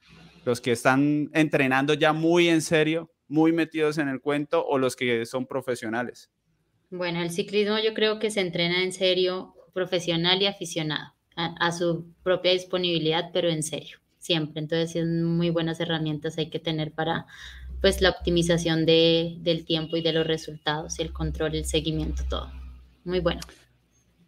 los 0.44 0.60
que 0.60 0.72
están 0.72 1.30
entrenando 1.32 1.94
ya 1.94 2.12
muy 2.12 2.50
en 2.50 2.60
serio, 2.60 3.10
muy 3.28 3.50
metidos 3.52 3.96
en 3.96 4.08
el 4.08 4.20
cuento 4.20 4.62
o 4.66 4.76
los 4.76 4.94
que 4.94 5.24
son 5.24 5.46
profesionales. 5.46 6.30
Bueno, 6.90 7.22
el 7.22 7.30
ciclismo 7.30 7.78
yo 7.78 7.94
creo 7.94 8.18
que 8.18 8.30
se 8.30 8.40
entrena 8.40 8.82
en 8.82 8.92
serio, 8.92 9.54
profesional 9.72 10.42
y 10.42 10.46
aficionado, 10.46 11.14
a, 11.36 11.72
su 11.72 12.04
propia 12.22 12.52
disponibilidad, 12.52 13.30
pero 13.32 13.48
en 13.48 13.62
serio, 13.62 13.98
siempre. 14.18 14.60
Entonces, 14.60 14.92
son 14.92 15.24
muy 15.24 15.50
buenas 15.50 15.80
herramientas 15.80 16.38
hay 16.38 16.50
que 16.50 16.58
tener 16.58 16.92
para 16.92 17.26
pues 17.80 18.02
la 18.02 18.10
optimización 18.10 18.84
de, 18.84 19.36
del 19.38 19.64
tiempo 19.64 19.96
y 19.96 20.02
de 20.02 20.12
los 20.12 20.26
resultados, 20.26 20.98
el 20.98 21.12
control, 21.12 21.54
el 21.54 21.64
seguimiento, 21.64 22.24
todo. 22.28 22.52
Muy 23.04 23.20
bueno. 23.20 23.40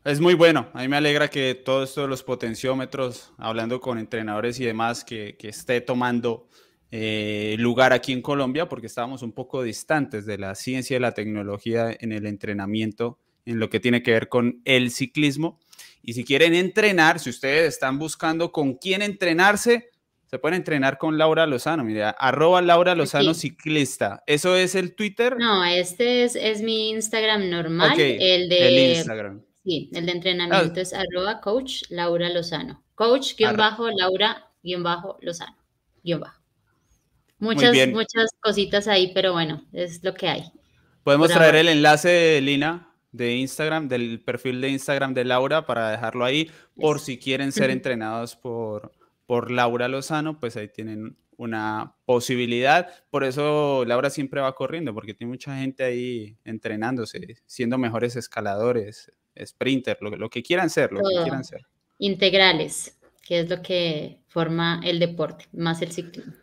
Es 0.04 0.20
muy 0.20 0.34
bueno. 0.34 0.68
A 0.72 0.80
mí 0.80 0.88
me 0.88 0.96
alegra 0.96 1.28
que 1.28 1.54
todo 1.54 1.84
esto 1.84 2.00
de 2.02 2.08
los 2.08 2.22
potenciómetros, 2.22 3.32
hablando 3.36 3.80
con 3.80 3.98
entrenadores 3.98 4.58
y 4.58 4.64
demás, 4.64 5.04
que, 5.04 5.36
que 5.38 5.48
esté 5.48 5.80
tomando 5.80 6.48
eh, 6.94 7.56
lugar 7.58 7.94
aquí 7.94 8.12
en 8.12 8.20
Colombia, 8.20 8.68
porque 8.68 8.86
estábamos 8.86 9.22
un 9.22 9.32
poco 9.32 9.62
distantes 9.62 10.26
de 10.26 10.36
la 10.36 10.54
ciencia 10.54 10.98
y 10.98 11.00
la 11.00 11.12
tecnología 11.12 11.96
en 11.98 12.12
el 12.12 12.26
entrenamiento, 12.26 13.18
en 13.44 13.58
lo 13.58 13.70
que 13.70 13.80
tiene 13.80 14.02
que 14.02 14.12
ver 14.12 14.28
con 14.28 14.60
el 14.64 14.90
ciclismo. 14.90 15.60
Y 16.02 16.14
si 16.14 16.24
quieren 16.24 16.54
entrenar, 16.54 17.20
si 17.20 17.30
ustedes 17.30 17.74
están 17.74 17.98
buscando 17.98 18.50
con 18.50 18.74
quién 18.74 19.02
entrenarse, 19.02 19.90
se 20.26 20.38
pueden 20.38 20.56
entrenar 20.56 20.98
con 20.98 21.18
Laura 21.18 21.46
Lozano, 21.46 21.84
mira, 21.84 22.10
arroba 22.10 22.62
Laura 22.62 22.94
Lozano 22.94 23.34
ciclista. 23.34 24.22
¿Eso 24.26 24.56
es 24.56 24.74
el 24.74 24.94
Twitter? 24.94 25.36
No, 25.38 25.62
este 25.64 26.24
es, 26.24 26.36
es 26.36 26.62
mi 26.62 26.90
Instagram 26.90 27.50
normal. 27.50 28.00
el 28.00 28.48
de 28.48 28.68
el 28.68 28.96
Instagram. 28.96 29.42
Sí, 29.62 29.90
el 29.92 30.06
de 30.06 30.12
entrenamiento 30.12 30.80
ah. 30.80 30.82
es 30.82 30.94
arroba 30.94 31.40
coach 31.40 31.82
Laura 31.90 32.30
Lozano. 32.30 32.82
Coach 32.94 33.36
guion 33.36 33.56
bajo 33.56 33.90
Laura 33.90 34.50
guion 34.62 34.82
bajo 34.82 35.18
Lozano. 35.20 35.56
Guión 36.02 36.20
bajo. 36.20 36.40
Muchas, 37.38 37.74
muchas 37.88 38.30
cositas 38.40 38.88
ahí, 38.88 39.12
pero 39.12 39.32
bueno, 39.32 39.66
es 39.72 40.02
lo 40.02 40.14
que 40.14 40.28
hay. 40.28 40.44
Podemos 41.02 41.30
traer 41.30 41.56
el 41.56 41.68
enlace 41.68 42.40
Lina 42.40 42.91
de 43.12 43.36
Instagram, 43.36 43.88
del 43.88 44.20
perfil 44.20 44.60
de 44.60 44.70
Instagram 44.70 45.14
de 45.14 45.24
Laura 45.24 45.66
para 45.66 45.90
dejarlo 45.90 46.24
ahí, 46.24 46.50
por 46.74 46.98
si 46.98 47.18
quieren 47.18 47.52
ser 47.52 47.70
entrenados 47.70 48.36
por, 48.36 48.92
por 49.26 49.50
Laura 49.50 49.88
Lozano, 49.88 50.40
pues 50.40 50.56
ahí 50.56 50.68
tienen 50.68 51.16
una 51.36 51.94
posibilidad. 52.04 52.88
Por 53.10 53.24
eso 53.24 53.84
Laura 53.86 54.10
siempre 54.10 54.40
va 54.40 54.54
corriendo, 54.54 54.94
porque 54.94 55.14
tiene 55.14 55.30
mucha 55.30 55.56
gente 55.56 55.84
ahí 55.84 56.36
entrenándose, 56.44 57.20
siendo 57.46 57.78
mejores 57.78 58.16
escaladores, 58.16 59.12
sprinter, 59.44 59.98
lo, 60.00 60.28
que 60.30 60.42
quieran 60.42 60.70
ser, 60.70 60.92
lo 60.92 61.00
que 61.00 61.22
quieran 61.22 61.44
ser. 61.44 61.66
Integrales, 61.98 62.98
que 63.22 63.40
es 63.40 63.50
lo 63.50 63.62
que 63.62 64.20
forma 64.28 64.80
el 64.84 64.98
deporte, 64.98 65.46
más 65.52 65.82
el 65.82 65.92
ciclismo. 65.92 66.34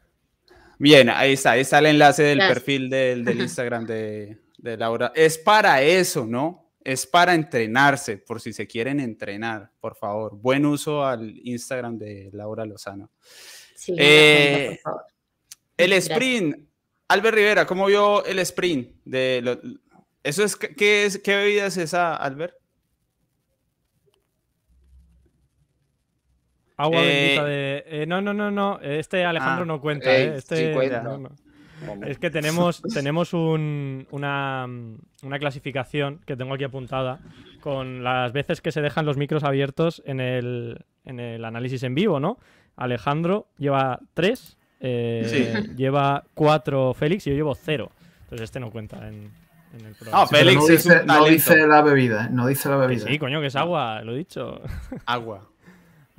Bien, 0.77 1.09
ahí 1.09 1.33
está, 1.33 1.51
ahí 1.51 1.61
está 1.61 1.79
el 1.79 1.87
enlace 1.87 2.23
del 2.23 2.39
perfil 2.39 2.89
del, 2.89 3.27
Instagram 3.41 3.85
de 3.85 4.37
de 4.61 4.77
Laura. 4.77 5.11
Es 5.15 5.37
para 5.37 5.81
eso, 5.81 6.25
¿no? 6.25 6.71
Es 6.83 7.05
para 7.05 7.33
entrenarse, 7.35 8.17
por 8.17 8.39
si 8.41 8.53
se 8.53 8.67
quieren 8.67 8.99
entrenar, 8.99 9.71
por 9.79 9.95
favor. 9.95 10.35
Buen 10.37 10.65
uso 10.65 11.05
al 11.05 11.35
Instagram 11.43 11.97
de 11.97 12.29
Laura 12.33 12.65
Lozano. 12.65 13.11
Sí, 13.75 13.93
Eh, 13.97 14.65
por 14.69 14.77
favor. 14.79 15.03
El 15.77 15.89
Gracias. 15.91 16.11
sprint, 16.11 16.69
Albert 17.07 17.35
Rivera, 17.35 17.65
¿cómo 17.65 17.85
vio 17.85 18.23
el 18.25 18.39
sprint? 18.39 18.95
De 19.05 19.41
lo- 19.43 19.59
¿Eso 20.23 20.43
es 20.43 20.55
qué, 20.55 21.05
es 21.05 21.17
qué 21.19 21.35
bebida 21.35 21.65
es 21.67 21.77
esa, 21.77 22.15
Albert? 22.15 22.55
Agua 26.77 27.01
Eh, 27.01 27.05
bendita 27.05 27.45
de. 27.45 27.83
eh, 27.87 28.05
no, 28.07 28.21
no, 28.21 28.33
no, 28.33 28.51
no. 28.51 28.79
Este 28.81 29.25
Alejandro 29.25 29.63
Ah, 29.63 29.67
no 29.67 29.81
cuenta, 29.81 30.15
¿eh? 30.15 30.35
Este, 30.37 30.69
sí 30.69 30.73
cuenta. 30.73 31.01
no, 31.01 31.17
no. 31.17 31.29
Es 32.05 32.17
que 32.19 32.29
tenemos, 32.29 32.81
tenemos 32.93 33.33
un- 33.33 34.07
una, 34.11 34.65
una 35.23 35.39
clasificación 35.39 36.19
que 36.25 36.35
tengo 36.35 36.53
aquí 36.53 36.63
apuntada 36.63 37.19
con 37.61 38.03
las 38.03 38.31
veces 38.33 38.61
que 38.61 38.71
se 38.71 38.81
dejan 38.81 39.05
los 39.05 39.17
micros 39.17 39.43
abiertos 39.43 40.01
en 40.05 40.19
el, 40.19 40.85
en 41.05 41.19
el 41.19 41.43
análisis 41.45 41.83
en 41.83 41.95
vivo, 41.95 42.19
¿no? 42.19 42.37
Alejandro 42.75 43.47
lleva 43.57 43.99
tres, 44.13 44.57
eh, 44.79 45.25
Sí. 45.65 45.75
lleva 45.75 46.23
cuatro 46.33 46.93
Félix 46.93 47.27
y 47.27 47.31
yo 47.31 47.35
llevo 47.35 47.55
cero. 47.55 47.91
Entonces 48.23 48.45
este 48.45 48.59
no 48.59 48.71
cuenta 48.71 49.07
en, 49.07 49.29
en 49.77 49.85
el 49.85 49.95
programa. 49.95 50.23
Ah, 50.23 50.27
Félix 50.27 50.55
no 50.55 50.61
es 50.63 50.69
un 50.69 50.75
dice, 50.93 51.05
no 51.05 51.25
dice 51.25 51.67
la 51.67 51.81
bebida, 51.81 52.29
no 52.29 52.47
dice 52.47 52.69
la 52.69 52.75
Que 52.81 52.87
bebida. 52.87 53.05
sí, 53.07 53.19
coño, 53.19 53.41
que 53.41 53.47
es 53.47 53.55
agua, 53.55 54.01
lo 54.03 54.13
he 54.13 54.17
dicho. 54.17 54.61
Agua. 55.05 55.49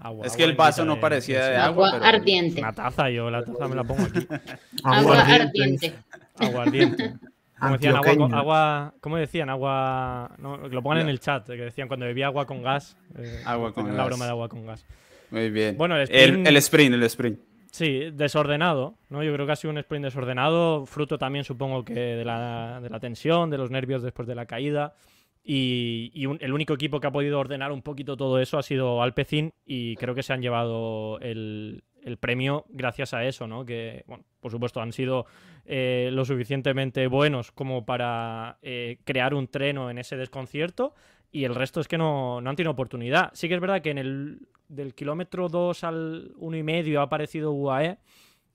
Agua, 0.02 0.24
Es 0.26 0.32
agua 0.32 0.36
que 0.38 0.44
el 0.50 0.56
vaso 0.56 0.84
no 0.84 0.98
parecía 0.98 1.44
de 1.46 1.56
agua. 1.56 1.88
Agua 1.88 1.98
pero- 2.00 2.04
ardiente. 2.18 2.60
Una 2.60 2.72
taza, 2.72 3.10
yo 3.10 3.30
la 3.30 3.44
taza 3.44 3.68
me 3.68 3.74
la 3.76 3.84
pongo 3.84 4.02
aquí. 4.04 4.26
Agua 4.84 5.20
ardiente. 5.20 5.94
Aguardiente. 6.38 7.14
Como 7.58 7.72
decían, 7.76 7.96
agua, 7.96 8.38
agua, 8.38 8.94
¿cómo 9.00 9.16
decían? 9.18 9.50
Agua, 9.50 10.30
no, 10.38 10.62
que 10.62 10.74
lo 10.74 10.82
pongan 10.82 11.00
en 11.02 11.08
el 11.10 11.20
chat, 11.20 11.44
que 11.46 11.56
decían 11.56 11.88
cuando 11.88 12.06
bebía 12.06 12.26
agua 12.26 12.46
con 12.46 12.62
gas. 12.62 12.96
eh, 13.18 13.42
Agua 13.44 13.74
con 13.74 13.84
tenían 13.84 13.98
la 13.98 14.04
gas. 14.04 14.08
broma 14.08 14.24
de 14.24 14.30
agua 14.30 14.48
con 14.48 14.64
gas. 14.66 14.86
Muy 15.30 15.50
bien. 15.50 15.76
Bueno, 15.76 15.96
el 15.96 16.02
el, 16.02 16.08
sprint- 16.08 16.48
el 16.48 16.56
sprint, 16.56 16.94
el 16.94 17.02
sprint. 17.02 17.40
Sí, 17.70 18.10
desordenado, 18.14 18.94
¿no? 19.10 19.22
Yo 19.22 19.32
creo 19.34 19.44
que 19.46 19.52
ha 19.52 19.56
sido 19.56 19.70
un 19.72 19.78
sprint 19.78 20.04
desordenado, 20.06 20.86
fruto 20.86 21.18
también 21.18 21.44
supongo 21.44 21.84
que 21.84 21.92
de 21.94 22.24
la, 22.24 22.80
de 22.82 22.88
la 22.88 22.98
tensión, 22.98 23.50
de 23.50 23.58
los 23.58 23.70
nervios 23.70 24.02
después 24.02 24.26
de 24.26 24.34
la 24.34 24.46
caída. 24.46 24.94
Y, 25.42 26.10
y 26.14 26.26
un- 26.26 26.38
el 26.40 26.52
único 26.52 26.74
equipo 26.74 27.00
que 27.00 27.06
ha 27.06 27.12
podido 27.12 27.38
ordenar 27.40 27.72
un 27.72 27.82
poquito 27.82 28.16
todo 28.16 28.38
eso 28.40 28.58
ha 28.58 28.62
sido 28.62 29.02
Alpecin 29.02 29.52
y 29.64 29.96
creo 29.96 30.14
que 30.14 30.22
se 30.22 30.32
han 30.34 30.42
llevado 30.42 31.18
el, 31.20 31.82
el 32.02 32.18
premio 32.18 32.66
gracias 32.68 33.14
a 33.14 33.24
eso, 33.24 33.46
¿no? 33.46 33.64
Que, 33.64 34.04
bueno, 34.06 34.24
por 34.40 34.50
supuesto, 34.50 34.80
han 34.82 34.92
sido 34.92 35.24
eh, 35.64 36.10
lo 36.12 36.24
suficientemente 36.26 37.06
buenos 37.06 37.52
como 37.52 37.86
para 37.86 38.58
eh, 38.62 38.98
crear 39.04 39.32
un 39.34 39.48
treno 39.48 39.88
en 39.90 39.98
ese 39.98 40.16
desconcierto 40.16 40.94
y 41.32 41.44
el 41.44 41.54
resto 41.54 41.80
es 41.80 41.88
que 41.88 41.96
no, 41.96 42.40
no 42.42 42.50
han 42.50 42.56
tenido 42.56 42.72
oportunidad. 42.72 43.30
Sí 43.32 43.48
que 43.48 43.54
es 43.54 43.60
verdad 43.60 43.80
que 43.80 43.90
en 43.90 43.98
el 43.98 44.40
del 44.68 44.94
kilómetro 44.94 45.48
2 45.48 45.84
al 45.84 46.32
1,5 46.36 46.58
y 46.58 46.62
medio 46.62 47.00
ha 47.00 47.04
aparecido 47.04 47.52
UAE, 47.52 47.96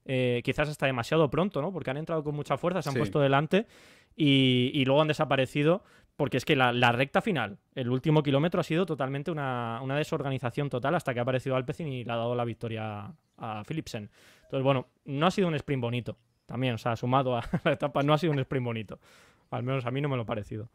eh, 0.05 0.41
quizás 0.45 0.69
hasta 0.69 0.86
demasiado 0.86 1.29
pronto, 1.31 1.61
¿no? 1.63 1.71
Porque 1.73 1.89
han 1.89 1.97
entrado 1.97 2.23
con 2.23 2.36
mucha 2.36 2.57
fuerza, 2.57 2.81
se 2.83 2.89
han 2.89 2.93
Sí. 2.93 2.99
puesto 2.99 3.19
delante 3.19 3.65
y, 4.15 4.71
y 4.73 4.86
luego 4.86 5.01
han 5.01 5.07
desaparecido 5.07 5.83
porque 6.16 6.38
es 6.38 6.45
que 6.45 6.55
la, 6.55 6.91
recta 6.91 7.22
final, 7.22 7.57
el 7.74 7.89
último 7.89 8.24
kilómetro 8.24 8.61
ha 8.61 8.63
sido 8.63 8.86
totalmente 8.86 9.32
una, 9.32 9.80
una 9.84 9.97
desorganización 9.97 10.70
total 10.70 10.95
hasta 10.95 11.13
que 11.13 11.20
ha 11.20 11.24
aparecido 11.24 11.55
Alpecin 11.55 11.88
y 11.88 12.03
le 12.03 12.11
ha 12.11 12.16
dado 12.16 12.36
la 12.36 12.45
victoria 12.45 13.13
a 13.38 13.63
Philipsen. 13.66 14.09
Entonces, 14.43 14.63
bueno, 14.63 14.88
no 15.05 15.28
ha 15.28 15.32
sido 15.32 15.47
un 15.47 15.55
sprint 15.55 15.82
bonito. 15.82 16.18
También, 16.45 16.76
o 16.76 16.78
sea, 16.78 16.95
sumado 16.95 17.36
a 17.38 17.43
la 17.63 17.74
etapa, 17.74 18.03
no 18.03 18.13
ha 18.13 18.18
sido 18.18 18.32
un 18.32 18.39
sprint 18.39 18.66
bonito. 18.66 18.99
Al 19.51 19.63
menos 19.63 19.86
a 19.86 19.91
mí 19.91 20.01
no 20.01 20.09
me 20.09 20.16
lo 20.16 20.24
ha 20.24 20.26
parecido. 20.26 20.70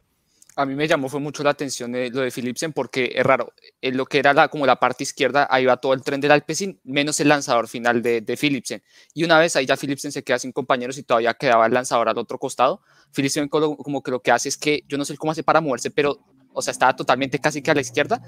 A 0.55 0.65
mí 0.65 0.75
me 0.75 0.87
llamó 0.87 1.07
fue 1.07 1.21
mucho 1.21 1.43
la 1.43 1.51
atención 1.51 1.95
eh, 1.95 2.09
lo 2.09 2.21
de 2.21 2.31
Philipsen 2.31 2.73
porque 2.73 3.13
es 3.15 3.23
raro, 3.23 3.53
en 3.81 3.95
lo 3.95 4.05
que 4.05 4.19
era 4.19 4.33
la, 4.33 4.49
como 4.49 4.65
la 4.65 4.77
parte 4.77 5.03
izquierda, 5.03 5.47
ahí 5.49 5.65
va 5.65 5.77
todo 5.77 5.93
el 5.93 6.03
tren 6.03 6.19
del 6.19 6.31
Alpecin, 6.31 6.79
menos 6.83 7.19
el 7.21 7.29
lanzador 7.29 7.69
final 7.69 8.01
de, 8.01 8.19
de 8.19 8.35
Philipsen. 8.35 8.83
Y 9.13 9.23
una 9.23 9.39
vez 9.39 9.55
ahí 9.55 9.65
ya 9.65 9.77
Philipsen 9.77 10.11
se 10.11 10.23
queda 10.23 10.39
sin 10.39 10.51
compañeros 10.51 10.97
y 10.97 11.03
todavía 11.03 11.33
quedaba 11.35 11.65
el 11.65 11.73
lanzador 11.73 12.09
al 12.09 12.17
otro 12.17 12.37
costado. 12.37 12.81
Philipsen 13.13 13.47
como, 13.47 14.03
que 14.03 14.11
lo 14.11 14.21
que 14.21 14.31
hace 14.31 14.49
es 14.49 14.57
que, 14.57 14.83
yo 14.87 14.97
no 14.97 15.05
sé 15.05 15.15
cómo 15.17 15.31
hace 15.31 15.43
para 15.43 15.61
moverse, 15.61 15.89
pero, 15.89 16.19
o 16.53 16.61
sea, 16.61 16.71
estaba 16.71 16.95
totalmente 16.95 17.39
casi 17.39 17.61
que 17.61 17.71
a 17.71 17.75
la 17.75 17.81
izquierda 17.81 18.21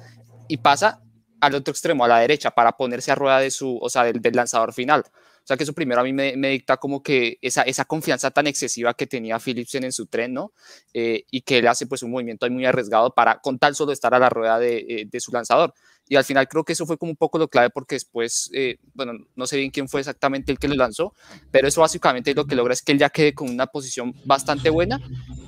y 0.47 0.57
pasa 0.57 1.01
al 1.41 1.55
otro 1.55 1.73
extremo, 1.73 2.05
a 2.05 2.07
la 2.07 2.19
derecha, 2.19 2.51
para 2.51 2.71
ponerse 2.71 3.11
a 3.11 3.15
rueda 3.15 3.39
de 3.39 3.51
su, 3.51 3.77
o 3.77 3.89
sea, 3.89 4.05
del 4.05 4.33
lanzador 4.33 4.73
final. 4.73 5.03
O 5.43 5.45
sea 5.45 5.57
que 5.57 5.63
eso 5.63 5.73
primero 5.73 5.99
a 5.99 6.03
mí 6.05 6.13
me, 6.13 6.37
me 6.37 6.49
dicta 6.49 6.77
como 6.77 7.03
que 7.03 7.37
esa, 7.41 7.63
esa 7.63 7.83
confianza 7.83 8.31
tan 8.31 8.47
excesiva 8.47 8.93
que 8.93 9.07
tenía 9.07 9.39
Philipsen 9.39 9.83
en 9.83 9.91
su 9.91 10.05
tren, 10.05 10.33
¿no? 10.33 10.53
Eh, 10.93 11.25
y 11.29 11.41
que 11.41 11.57
él 11.57 11.67
hace 11.67 11.85
pues 11.85 12.01
un 12.01 12.11
movimiento 12.11 12.45
ahí 12.45 12.51
muy 12.51 12.65
arriesgado 12.65 13.13
para 13.13 13.39
con 13.39 13.59
tal 13.59 13.75
solo 13.75 13.91
estar 13.91 14.13
a 14.13 14.19
la 14.19 14.29
rueda 14.29 14.57
de, 14.57 14.77
eh, 14.87 15.07
de 15.09 15.19
su 15.19 15.33
lanzador. 15.33 15.73
Y 16.07 16.15
al 16.15 16.23
final 16.23 16.47
creo 16.47 16.63
que 16.63 16.73
eso 16.73 16.85
fue 16.85 16.97
como 16.97 17.11
un 17.11 17.15
poco 17.17 17.37
lo 17.37 17.47
clave 17.47 17.69
porque 17.69 17.95
después, 17.95 18.49
eh, 18.53 18.77
bueno, 18.93 19.13
no 19.35 19.47
sé 19.47 19.57
bien 19.57 19.71
quién 19.71 19.87
fue 19.87 20.01
exactamente 20.01 20.51
el 20.51 20.59
que 20.59 20.67
lo 20.67 20.75
lanzó, 20.75 21.13
pero 21.49 21.67
eso 21.67 21.81
básicamente 21.81 22.33
lo 22.33 22.45
que 22.45 22.55
logra 22.55 22.73
es 22.73 22.81
que 22.81 22.91
él 22.91 22.99
ya 22.99 23.09
quede 23.09 23.33
con 23.33 23.49
una 23.49 23.67
posición 23.67 24.13
bastante 24.25 24.69
buena 24.69 24.99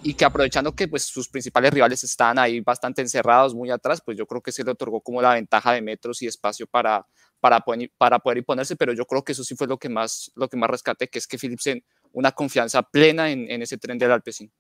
y 0.01 0.13
que 0.13 0.23
aprovechando 0.23 0.73
que 0.73 0.87
pues 0.87 1.03
sus 1.03 1.27
principales 1.27 1.73
rivales 1.73 2.03
estaban 2.03 2.39
ahí 2.39 2.61
bastante 2.61 3.01
encerrados, 3.01 3.53
muy 3.53 3.69
atrás, 3.69 4.01
pues 4.03 4.17
yo 4.17 4.25
creo 4.25 4.41
que 4.41 4.51
se 4.51 4.63
le 4.63 4.71
otorgó 4.71 5.01
como 5.01 5.21
la 5.21 5.33
ventaja 5.33 5.73
de 5.73 5.81
metros 5.81 6.21
y 6.21 6.27
espacio 6.27 6.67
para, 6.67 7.05
para, 7.39 7.59
poder, 7.59 7.91
para 7.97 8.19
poder 8.19 8.39
imponerse, 8.39 8.75
pero 8.75 8.93
yo 8.93 9.05
creo 9.05 9.23
que 9.23 9.33
eso 9.33 9.43
sí 9.43 9.55
fue 9.55 9.67
lo 9.67 9.77
que 9.77 9.89
más, 9.89 10.31
lo 10.35 10.47
que 10.47 10.57
más 10.57 10.69
rescaté, 10.69 11.07
que 11.07 11.19
es 11.19 11.27
que 11.27 11.37
Philipsen 11.37 11.83
una 12.11 12.31
confianza 12.31 12.81
plena 12.81 13.29
en, 13.29 13.49
en 13.51 13.61
ese 13.61 13.77
tren 13.77 13.97
del 13.97 14.11
Alpecin. 14.11 14.51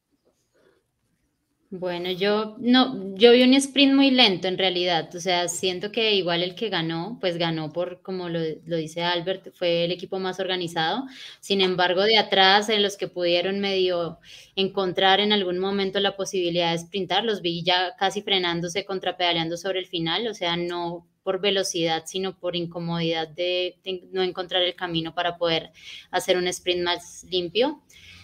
Bueno, 1.71 2.11
yo 2.11 2.55
no, 2.59 3.15
yo 3.15 3.31
vi 3.31 3.41
un 3.43 3.53
sprint 3.55 3.95
muy 3.95 4.11
lento 4.11 4.47
en 4.47 4.57
realidad, 4.57 5.13
o 5.15 5.19
sea, 5.19 5.47
siento 5.47 5.91
que 5.91 6.13
igual 6.13 6.43
el 6.43 6.53
que 6.55 6.69
ganó, 6.69 7.17
pues 7.19 7.37
ganó 7.37 7.73
por, 7.73 8.01
como 8.01 8.29
lo, 8.29 8.39
lo 8.65 8.77
dice 8.77 9.03
Albert, 9.03 9.51
fue 9.55 9.83
el 9.83 9.91
equipo 9.91 10.19
más 10.19 10.39
organizado. 10.39 11.05
Sin 11.41 11.61
embargo, 11.61 12.03
de 12.03 12.17
atrás, 12.17 12.69
en 12.69 12.83
los 12.83 12.97
que 12.97 13.07
pudieron 13.07 13.59
medio 13.59 14.19
encontrar 14.55 15.19
en 15.19 15.33
algún 15.33 15.57
momento 15.59 15.99
la 15.99 16.15
posibilidad 16.15 16.71
de 16.71 16.79
sprintar, 16.79 17.25
los 17.25 17.41
vi 17.41 17.63
ya 17.63 17.95
casi 17.97 18.21
frenándose, 18.21 18.85
contrapedaleando 18.85 19.57
sobre 19.57 19.79
el 19.79 19.87
final, 19.87 20.27
o 20.27 20.33
sea, 20.33 20.55
no 20.55 21.07
por 21.25 21.41
velocidad, 21.41 22.03
sino 22.05 22.37
por 22.37 22.55
incomodidad 22.55 23.27
de, 23.27 23.79
no 24.11 24.21
encontrar 24.21 24.61
el 24.61 24.75
camino 24.75 25.15
para 25.15 25.39
poder 25.39 25.71
hacer 26.11 26.37
un 26.37 26.47
sprint 26.47 26.83
más 26.83 27.25
limpio. 27.31 27.81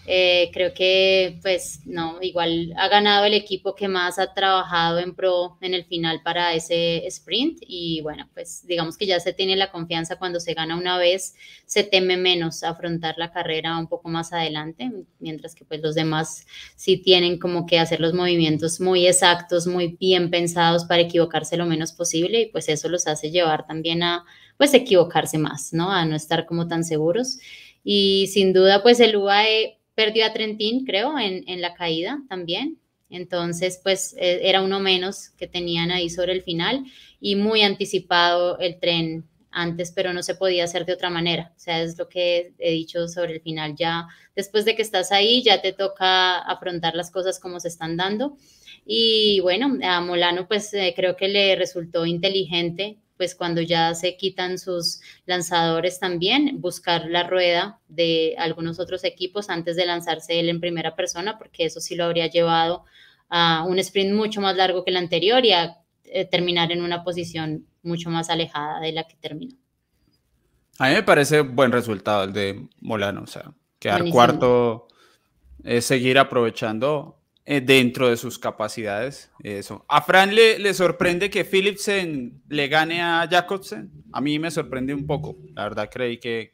Eh, 0.07 0.49
creo 0.51 0.73
que, 0.73 1.37
pues, 1.43 1.81
no, 1.85 2.17
igual 2.21 2.73
ha 2.75 2.87
ganado 2.87 3.25
el 3.25 3.35
equipo 3.35 3.75
que 3.75 3.87
más 3.87 4.17
ha 4.17 4.33
trabajado 4.33 4.97
en 4.97 5.13
pro 5.13 5.57
en 5.61 5.75
el 5.75 5.85
final 5.85 6.21
para 6.23 6.55
ese 6.55 7.05
sprint 7.05 7.59
y 7.67 8.01
bueno, 8.01 8.27
pues 8.33 8.65
digamos 8.65 8.97
que 8.97 9.05
ya 9.05 9.19
se 9.19 9.31
tiene 9.31 9.55
la 9.55 9.71
confianza 9.71 10.15
cuando 10.17 10.39
se 10.39 10.55
gana 10.55 10.75
una 10.75 10.97
vez, 10.97 11.35
se 11.67 11.83
teme 11.83 12.17
menos 12.17 12.63
afrontar 12.63 13.15
la 13.19 13.31
carrera 13.31 13.77
un 13.77 13.87
poco 13.87 14.09
más 14.09 14.33
adelante, 14.33 14.91
mientras 15.19 15.53
que 15.53 15.65
pues 15.65 15.81
los 15.81 15.93
demás 15.93 16.47
sí 16.75 16.97
tienen 16.97 17.37
como 17.37 17.67
que 17.67 17.77
hacer 17.77 17.99
los 17.99 18.13
movimientos 18.15 18.81
muy 18.81 19.05
exactos, 19.05 19.67
muy 19.67 19.97
bien 19.99 20.31
pensados 20.31 20.85
para 20.85 21.03
equivocarse 21.03 21.57
lo 21.57 21.67
menos 21.67 21.91
posible 21.93 22.41
y 22.41 22.45
pues 22.47 22.69
eso 22.69 22.89
los 22.89 23.05
hace 23.05 23.29
llevar 23.29 23.67
también 23.67 24.01
a 24.01 24.25
pues 24.57 24.73
equivocarse 24.73 25.37
más, 25.37 25.73
¿no? 25.73 25.91
A 25.91 26.05
no 26.05 26.15
estar 26.15 26.45
como 26.45 26.67
tan 26.67 26.83
seguros. 26.83 27.37
Y 27.83 28.27
sin 28.27 28.53
duda, 28.53 28.83
pues 28.83 28.99
el 28.99 29.15
UAE 29.15 29.80
perdió 30.03 30.25
a 30.25 30.33
Trentín, 30.33 30.83
creo, 30.83 31.19
en, 31.19 31.43
en, 31.47 31.61
la 31.61 31.75
caída 31.75 32.19
también. 32.27 32.79
Entonces, 33.11 33.79
pues 33.83 34.15
eh, 34.17 34.39
era 34.43 34.63
uno 34.63 34.79
menos 34.79 35.29
que 35.37 35.45
tenían 35.45 35.91
ahí 35.91 36.09
sobre 36.09 36.33
el 36.33 36.41
final 36.41 36.85
y 37.19 37.35
muy 37.35 37.61
anticipado 37.61 38.57
el 38.57 38.79
tren 38.79 39.29
antes, 39.51 39.91
pero 39.91 40.11
no 40.11 40.23
se 40.23 40.33
podía 40.33 40.63
hacer 40.63 40.85
de 40.87 40.93
otra 40.93 41.11
manera. 41.11 41.53
O 41.55 41.59
sea, 41.59 41.83
es 41.83 41.99
lo 41.99 42.09
que 42.09 42.53
he 42.57 42.71
dicho 42.71 43.07
sobre 43.07 43.33
el 43.33 43.41
final. 43.41 43.75
Ya 43.75 44.07
después 44.35 44.65
de 44.65 44.75
que 44.75 44.81
estás 44.81 45.11
ahí, 45.11 45.43
ya 45.43 45.61
te 45.61 45.71
toca 45.71 46.39
afrontar 46.39 46.95
las 46.95 47.11
cosas 47.11 47.39
como 47.39 47.59
se 47.59 47.67
están 47.67 47.95
dando. 47.95 48.37
Y 48.83 49.39
bueno, 49.41 49.77
a 49.83 50.01
Molano, 50.01 50.47
pues 50.47 50.73
eh, 50.73 50.93
creo 50.95 51.15
que 51.15 51.27
le 51.27 51.55
resultó 51.55 52.07
inteligente 52.07 52.97
pues 53.21 53.35
cuando 53.35 53.61
ya 53.61 53.93
se 53.93 54.17
quitan 54.17 54.57
sus 54.57 54.99
lanzadores 55.27 55.99
también, 55.99 56.59
buscar 56.59 57.05
la 57.05 57.21
rueda 57.21 57.79
de 57.87 58.33
algunos 58.39 58.79
otros 58.79 59.03
equipos 59.03 59.51
antes 59.51 59.75
de 59.75 59.85
lanzarse 59.85 60.39
él 60.39 60.49
en 60.49 60.59
primera 60.59 60.95
persona, 60.95 61.37
porque 61.37 61.65
eso 61.65 61.79
sí 61.79 61.93
lo 61.93 62.05
habría 62.05 62.25
llevado 62.25 62.83
a 63.29 63.63
un 63.63 63.77
sprint 63.77 64.15
mucho 64.15 64.41
más 64.41 64.55
largo 64.55 64.83
que 64.83 64.89
el 64.89 64.97
anterior 64.97 65.45
y 65.45 65.51
a 65.51 65.77
eh, 66.05 66.25
terminar 66.25 66.71
en 66.71 66.81
una 66.81 67.03
posición 67.03 67.67
mucho 67.83 68.09
más 68.09 68.31
alejada 68.31 68.79
de 68.79 68.91
la 68.91 69.03
que 69.03 69.17
terminó. 69.17 69.55
A 70.79 70.87
mí 70.87 70.95
me 70.95 71.03
parece 71.03 71.41
buen 71.41 71.71
resultado 71.71 72.23
el 72.23 72.33
de 72.33 72.69
Molano, 72.79 73.21
o 73.21 73.27
sea, 73.27 73.53
quedar 73.77 73.99
Buenísimo. 73.99 74.15
cuarto 74.15 74.87
es 75.63 75.85
seguir 75.85 76.17
aprovechando 76.17 77.20
eh, 77.45 77.61
dentro 77.61 78.09
de 78.09 78.17
sus 78.17 78.37
capacidades. 78.37 79.31
Eso. 79.43 79.85
A 79.89 80.01
Fran 80.01 80.35
le, 80.35 80.59
le, 80.59 80.73
sorprende 80.73 81.29
que 81.29 81.43
Philipsen 81.43 82.41
le 82.49 82.67
gane 82.67 83.01
a 83.01 83.27
Jacobsen. 83.29 83.91
A 84.11 84.21
mí 84.21 84.37
me 84.39 84.51
sorprende 84.51 84.93
un 84.93 85.05
poco. 85.07 85.35
La 85.55 85.63
verdad 85.63 85.89
creí 85.91 86.17
que, 86.19 86.53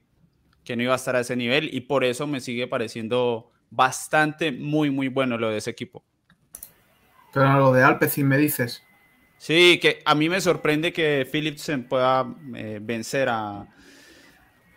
que 0.63 0.75
no 0.75 0.83
iba 0.83 0.93
a 0.93 0.97
estar 0.97 1.15
a 1.15 1.19
ese 1.21 1.35
nivel 1.35 1.73
y 1.73 1.81
por 1.81 2.03
eso 2.03 2.25
me 2.25 2.39
sigue 2.39 2.67
pareciendo 2.67 3.51
bastante, 3.69 4.51
muy, 4.51 4.89
muy 4.89 5.09
bueno 5.09 5.37
lo 5.37 5.49
de 5.49 5.57
ese 5.57 5.71
equipo. 5.71 6.03
Pero 7.33 7.53
lo 7.59 7.73
de 7.73 7.83
Alpecin 7.83 8.27
me 8.27 8.37
dices. 8.37 8.83
Sí, 9.37 9.79
que 9.79 10.01
a 10.05 10.15
mí 10.15 10.29
me 10.29 10.41
sorprende 10.41 10.91
que 10.91 11.27
Philipsen 11.29 11.87
pueda 11.87 12.25
eh, 12.55 12.79
vencer 12.81 13.29
a, 13.29 13.67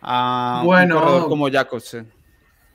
a 0.02 0.62
Bueno. 0.64 0.96
un 0.96 1.00
corredor 1.02 1.28
como 1.28 1.48
Jacobsen. 1.50 2.12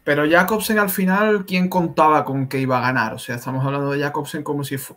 Pero 0.05 0.23
Jacobsen 0.29 0.79
al 0.79 0.89
final, 0.89 1.45
¿quién 1.45 1.67
contaba 1.67 2.23
con 2.23 2.47
que 2.47 2.59
iba 2.59 2.77
a 2.77 2.81
ganar? 2.81 3.13
O 3.15 3.19
sea, 3.19 3.35
estamos 3.35 3.65
hablando 3.65 3.91
de 3.91 3.99
Jacobsen 3.99 4.43
como 4.43 4.63
si 4.63 4.77
fu- 4.77 4.95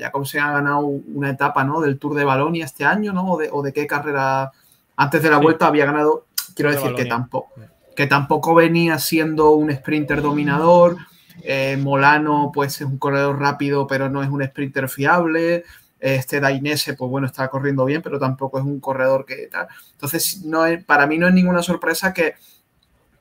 Jacobsen 0.00 0.40
ha 0.42 0.52
ganado 0.52 0.80
una 0.86 1.30
etapa, 1.30 1.62
¿no? 1.62 1.80
Del 1.80 1.98
Tour 1.98 2.14
de 2.14 2.24
Balonia 2.24 2.64
este 2.64 2.84
año, 2.84 3.12
¿no? 3.12 3.32
O 3.34 3.38
de, 3.38 3.50
o 3.52 3.62
de 3.62 3.72
qué 3.72 3.86
carrera 3.86 4.50
antes 4.96 5.22
de 5.22 5.30
la 5.30 5.36
Sí. 5.36 5.42
vuelta 5.44 5.66
había 5.68 5.84
ganado. 5.86 6.24
Quiero 6.54 6.70
de 6.70 6.76
decir 6.76 6.94
que 6.94 7.04
tampoco, 7.04 7.52
que 7.94 8.06
tampoco 8.06 8.54
venía 8.54 8.98
siendo 8.98 9.50
un 9.52 9.70
sprinter 9.70 10.22
dominador. 10.22 10.96
Eh, 11.42 11.76
Molano, 11.78 12.50
pues 12.54 12.80
es 12.80 12.86
un 12.86 12.96
corredor 12.96 13.38
rápido, 13.38 13.86
pero 13.86 14.08
no 14.08 14.22
es 14.22 14.30
un 14.30 14.42
sprinter 14.42 14.88
fiable. 14.88 15.64
Este 16.00 16.40
Dainese, 16.40 16.94
pues 16.94 17.10
bueno, 17.10 17.26
está 17.26 17.48
corriendo 17.48 17.84
bien, 17.84 18.00
pero 18.00 18.18
tampoco 18.18 18.58
es 18.58 18.64
un 18.64 18.80
corredor 18.80 19.26
que 19.26 19.48
tal. 19.52 19.66
Entonces, 19.92 20.42
no 20.44 20.64
es, 20.64 20.82
para 20.84 21.06
mí 21.06 21.18
no 21.18 21.28
es 21.28 21.34
ninguna 21.34 21.62
sorpresa 21.62 22.12
que, 22.14 22.34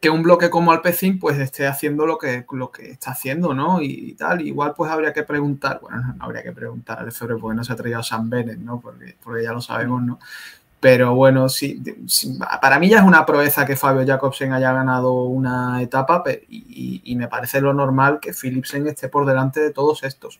que 0.06 0.10
un 0.12 0.22
bloque 0.22 0.51
como 0.51 0.72
Alpecin 0.72 1.18
pues 1.18 1.39
esté 1.39 1.66
haciendo 1.66 2.06
lo 2.06 2.20
que, 2.20 2.45
lo 2.51 2.70
que 2.70 2.91
está 2.91 3.10
haciendo, 3.10 3.56
¿no? 3.56 3.82
Y, 3.82 4.14
tal. 4.14 4.39
Igual 4.41 4.76
pues 4.78 4.91
habría 4.91 5.12
que 5.12 5.24
preguntar, 5.24 5.80
bueno, 5.82 5.97
no, 5.99 6.14
no 6.14 6.26
habría 6.26 6.43
que 6.43 6.51
preguntar 6.51 6.99
al 6.99 7.06
Lefebvre 7.06 7.38
porque 7.38 7.56
no 7.58 7.64
se 7.64 7.74
ha 7.74 7.76
traído 7.76 7.97
a 7.97 8.03
San 8.03 8.30
Bennett, 8.30 8.60
¿no? 8.60 8.80
Porque, 8.80 9.16
porque 9.24 9.41
ya 9.43 9.51
lo 9.51 9.62
sabemos, 9.62 10.03
¿no? 10.03 10.20
Pero 10.80 11.16
bueno, 11.16 11.49
sí, 11.49 11.82
para 12.62 12.78
mí 12.78 12.88
ya 12.88 12.99
es 12.99 13.03
una 13.03 13.26
proeza 13.26 13.66
que 13.66 13.76
Fabio 13.76 14.06
Jacobsen 14.06 14.53
haya 14.53 14.72
ganado 14.74 15.24
una 15.24 15.82
etapa 15.82 16.24
y, 16.47 17.01
y- 17.01 17.01
y 17.06 17.16
me 17.16 17.28
parece 17.28 17.60
lo 17.60 17.74
normal 17.74 18.20
que 18.22 18.32
Philipsen 18.32 18.86
esté 18.86 19.10
por 19.10 19.26
delante 19.26 19.60
de 19.60 19.72
todos 19.72 20.03
estos. 20.03 20.39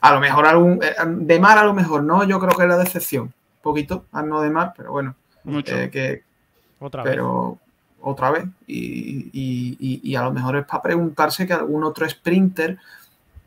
A 0.00 0.12
lo 0.14 0.20
mejor 0.20 0.46
algún, 0.46 0.78
eh, 0.80 0.94
de 1.04 1.40
Mar 1.40 1.58
a 1.58 1.64
lo 1.64 1.74
mejor 1.74 2.04
no, 2.04 2.22
yo 2.22 2.38
creo 2.38 2.52
que 2.56 2.62
es 2.62 2.68
la 2.68 2.76
decepción. 2.78 3.24
Un 3.24 3.62
poquito, 3.62 4.04
a 4.12 4.22
no 4.22 4.42
de 4.42 4.50
Mar, 4.50 4.74
pero 4.76 4.92
bueno, 4.92 5.16
Mucho. 5.42 5.74
eh, 5.76 5.90
que, 5.90 6.22
Otra 6.78 7.02
vez. 7.02 7.14
Otra 8.04 8.30
vez. 8.30 8.44
Y, 8.66 9.30
y- 9.32 9.76
y- 9.80 10.00
y 10.02 10.16
a 10.16 10.22
lo 10.22 10.32
mejor 10.32 10.56
es 10.56 10.64
para 10.66 10.82
preguntarse 10.82 11.46
que 11.46 11.52
algún 11.52 11.84
otro 11.84 12.08
sprinter 12.08 12.78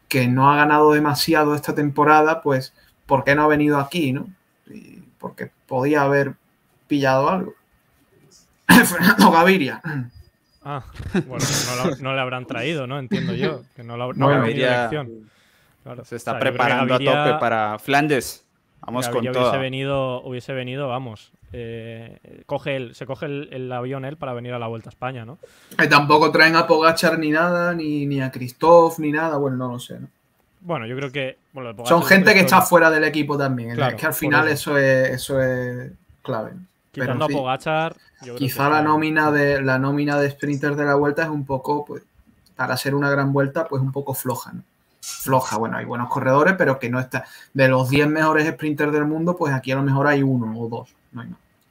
que 0.07 0.27
no 0.27 0.51
ha 0.51 0.55
ganado 0.55 0.91
demasiado 0.93 1.53
esta 1.55 1.75
temporada, 1.75 2.41
pues, 2.41 2.73
¿por 3.05 3.23
qué 3.23 3.35
no 3.35 3.43
ha 3.43 3.47
venido 3.47 3.77
aquí, 3.77 4.13
no? 4.13 4.27
Y 4.67 4.99
porque 5.19 5.51
podía 5.67 6.01
haber 6.03 6.33
pillado 6.87 7.29
algo. 7.29 7.53
Fernando 8.67 9.31
Gaviria. 9.31 9.81
Ah, 10.63 10.83
bueno, 11.27 11.45
no, 11.77 11.85
lo- 11.89 11.95
no 11.97 12.13
le 12.13 12.19
habrán 12.21 12.45
traído, 12.45 12.87
¿no? 12.87 12.99
Entiendo 12.99 13.33
yo. 13.33 13.61
Que 13.75 13.83
no, 13.83 13.95
lo, 13.97 14.13
no 14.13 14.25
Bueno, 14.25 14.41
habrá 14.41 14.47
tenido 14.47 14.67
Gaviria 14.67 14.79
elección. 14.89 15.29
Claro. 15.83 16.03
Se 16.05 16.15
está 16.17 16.31
O 16.31 16.33
sea, 16.33 16.39
preparando 16.41 16.95
a 16.95 16.99
tope 16.99 17.39
para 17.39 17.79
Flandes. 17.79 18.43
Vamos 18.81 19.05
Gaviria 19.07 19.31
con 19.31 19.37
hubiese 19.41 19.51
todo. 19.51 19.61
venido, 19.61 20.21
hubiese 20.23 20.53
venido, 20.53 20.87
vamos. 20.89 21.31
Eh, 21.53 22.43
coge 22.45 22.75
el, 22.75 22.95
se 22.95 23.05
coge 23.05 23.25
el, 23.25 23.49
el 23.51 23.71
avión 23.71 24.03
él 24.05 24.17
para 24.17 24.33
venir 24.33 24.53
a 24.53 24.59
la 24.59 24.67
Vuelta 24.67 24.89
a 24.89 24.91
España, 24.91 25.25
¿no? 25.25 25.37
Que 25.77 25.87
tampoco 25.87 26.31
traen 26.31 26.55
a 26.55 26.67
Pogachar 26.67 27.17
ni 27.17 27.29
nada, 27.29 27.73
ni, 27.73 28.05
ni 28.05 28.21
a 28.21 28.31
Christoph, 28.31 28.99
ni 28.99 29.11
nada. 29.11 29.37
Bueno, 29.37 29.57
no 29.57 29.71
lo 29.71 29.79
sé. 29.79 29.99
¿no? 29.99 30.07
Bueno, 30.61 30.85
yo 30.85 30.95
creo 30.95 31.11
que. 31.11 31.37
bueno, 31.53 31.69
el 31.69 31.75
Pogacar 31.75 31.97
Son 31.97 32.07
gente 32.07 32.33
que 32.33 32.41
está 32.41 32.61
fuera 32.61 32.89
del 32.89 33.05
equipo 33.05 33.37
también. 33.37 33.75
Claro, 33.75 33.95
es 33.95 34.01
que 34.01 34.07
al 34.07 34.13
final 34.13 34.47
eso. 34.47 34.77
eso 34.77 34.79
es, 34.79 35.09
eso 35.11 35.41
es 35.41 35.91
clave. 36.21 36.51
pero 36.91 37.13
a. 37.13 37.27
Pogachar. 37.27 37.95
Quizá 38.37 38.69
la 38.69 38.81
nómina 38.81 39.31
de 39.31 39.61
la 39.61 39.77
nómina 39.77 40.19
de 40.19 40.29
sprinters 40.31 40.75
de 40.75 40.85
la 40.85 40.95
vuelta 40.95 41.23
es 41.23 41.29
un 41.29 41.45
poco, 41.45 41.85
pues, 41.85 42.03
para 42.55 42.75
ser 42.75 42.95
una 42.95 43.09
gran 43.11 43.31
vuelta, 43.31 43.67
pues 43.67 43.81
un 43.81 43.91
poco 43.91 44.13
floja, 44.13 44.51
¿no? 44.53 44.63
Floja, 44.99 45.57
bueno, 45.57 45.77
hay 45.77 45.85
buenos 45.85 46.09
corredores, 46.09 46.55
pero 46.57 46.79
que 46.79 46.89
no 46.89 46.99
está. 46.99 47.23
De 47.53 47.67
los 47.69 47.89
10 47.89 48.09
mejores 48.09 48.49
sprinters 48.49 48.91
del 48.91 49.05
mundo, 49.05 49.37
pues 49.37 49.53
aquí 49.53 49.71
a 49.71 49.75
lo 49.75 49.83
mejor 49.83 50.07
hay 50.07 50.21
uno 50.23 50.59
o 50.59 50.67
dos, 50.67 50.89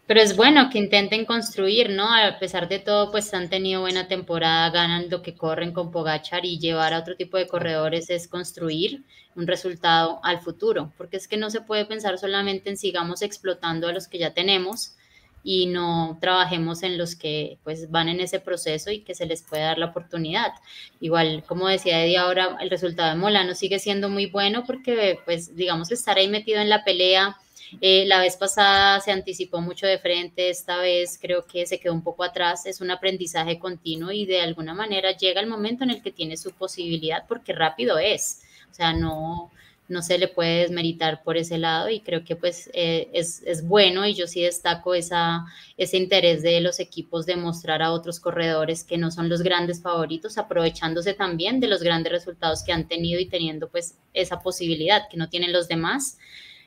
Pero 0.06 0.20
es 0.20 0.36
bueno 0.36 0.70
que 0.70 0.78
intenten 0.78 1.24
construir, 1.24 1.90
¿no? 1.90 2.12
A 2.12 2.38
pesar 2.38 2.68
de 2.68 2.78
todo, 2.78 3.10
pues 3.10 3.34
han 3.34 3.50
tenido 3.50 3.80
buena 3.80 4.06
temporada, 4.06 4.70
ganan 4.70 5.10
lo 5.10 5.20
que 5.20 5.34
corren 5.34 5.72
con 5.72 5.90
Pogachar 5.90 6.44
y 6.44 6.60
llevar 6.60 6.94
a 6.94 7.00
otro 7.00 7.16
tipo 7.16 7.36
de 7.36 7.48
corredores 7.48 8.08
es 8.10 8.28
construir 8.28 9.02
un 9.34 9.48
resultado 9.48 10.20
al 10.22 10.40
futuro, 10.40 10.92
porque 10.96 11.16
es 11.16 11.26
que 11.26 11.36
no 11.36 11.50
se 11.50 11.60
puede 11.60 11.86
pensar 11.86 12.18
solamente 12.18 12.70
en 12.70 12.76
sigamos 12.76 13.20
explotando 13.22 13.88
a 13.88 13.92
los 13.92 14.06
que 14.06 14.18
ya 14.18 14.32
tenemos 14.32 14.94
y 15.42 15.66
no 15.66 16.18
trabajemos 16.20 16.82
en 16.82 16.98
los 16.98 17.14
que 17.14 17.58
pues 17.62 17.90
van 17.90 18.08
en 18.08 18.20
ese 18.20 18.40
proceso 18.40 18.90
y 18.90 19.02
que 19.02 19.14
se 19.14 19.26
les 19.26 19.42
puede 19.42 19.62
dar 19.62 19.78
la 19.78 19.86
oportunidad. 19.86 20.52
Igual, 21.00 21.44
como 21.46 21.68
decía 21.68 22.04
Eddie 22.04 22.18
ahora, 22.18 22.56
el 22.60 22.68
resultado 22.68 23.10
de 23.10 23.16
Molano 23.16 23.54
sigue 23.54 23.78
siendo 23.78 24.08
muy 24.08 24.26
bueno 24.26 24.64
porque 24.66 25.20
pues 25.24 25.54
digamos 25.54 25.88
que 25.88 25.94
estar 25.94 26.16
ahí 26.16 26.26
metido 26.26 26.60
en 26.60 26.68
la 26.68 26.82
pelea, 26.82 27.36
eh, 27.80 28.04
la 28.06 28.20
vez 28.20 28.36
pasada 28.36 29.00
se 29.00 29.10
anticipó 29.12 29.60
mucho 29.60 29.86
de 29.86 29.98
frente, 29.98 30.50
esta 30.50 30.78
vez 30.78 31.18
creo 31.20 31.46
que 31.46 31.66
se 31.66 31.78
quedó 31.78 31.92
un 31.92 32.02
poco 32.02 32.24
atrás, 32.24 32.66
es 32.66 32.80
un 32.80 32.90
aprendizaje 32.90 33.58
continuo 33.58 34.12
y 34.12 34.24
de 34.24 34.40
alguna 34.40 34.74
manera 34.74 35.16
llega 35.16 35.40
el 35.40 35.46
momento 35.46 35.84
en 35.84 35.90
el 35.90 36.02
que 36.02 36.12
tiene 36.12 36.36
su 36.36 36.52
posibilidad 36.52 37.24
porque 37.28 37.52
rápido 37.52 37.98
es, 37.98 38.42
o 38.70 38.74
sea, 38.74 38.92
no, 38.92 39.50
no 39.88 40.02
se 40.02 40.18
le 40.18 40.28
puede 40.28 40.62
desmeritar 40.62 41.22
por 41.22 41.36
ese 41.36 41.58
lado 41.58 41.88
y 41.88 42.00
creo 42.00 42.24
que 42.24 42.34
pues 42.36 42.70
eh, 42.72 43.08
es, 43.12 43.42
es 43.46 43.66
bueno 43.66 44.06
y 44.06 44.14
yo 44.14 44.26
sí 44.26 44.42
destaco 44.42 44.94
esa, 44.94 45.44
ese 45.76 45.96
interés 45.96 46.42
de 46.42 46.60
los 46.60 46.80
equipos 46.80 47.26
de 47.26 47.36
mostrar 47.36 47.82
a 47.82 47.92
otros 47.92 48.18
corredores 48.18 48.84
que 48.84 48.98
no 48.98 49.10
son 49.10 49.28
los 49.28 49.42
grandes 49.42 49.80
favoritos, 49.82 50.38
aprovechándose 50.38 51.14
también 51.14 51.60
de 51.60 51.68
los 51.68 51.82
grandes 51.82 52.12
resultados 52.12 52.64
que 52.64 52.72
han 52.72 52.88
tenido 52.88 53.20
y 53.20 53.26
teniendo 53.26 53.68
pues 53.68 53.96
esa 54.12 54.40
posibilidad 54.40 55.08
que 55.08 55.16
no 55.16 55.28
tienen 55.28 55.52
los 55.52 55.68
demás 55.68 56.18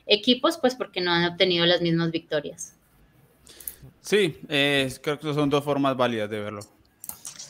equipos, 0.06 0.58
pues 0.58 0.74
porque 0.74 1.00
no 1.00 1.12
han 1.12 1.24
obtenido 1.30 1.66
las 1.66 1.80
mismas 1.80 2.10
victorias. 2.10 2.74
Sí, 4.00 4.38
eh, 4.48 4.92
creo 5.02 5.18
que 5.18 5.34
son 5.34 5.50
dos 5.50 5.62
formas 5.62 5.96
válidas 5.96 6.30
de 6.30 6.40
verlo. 6.40 6.60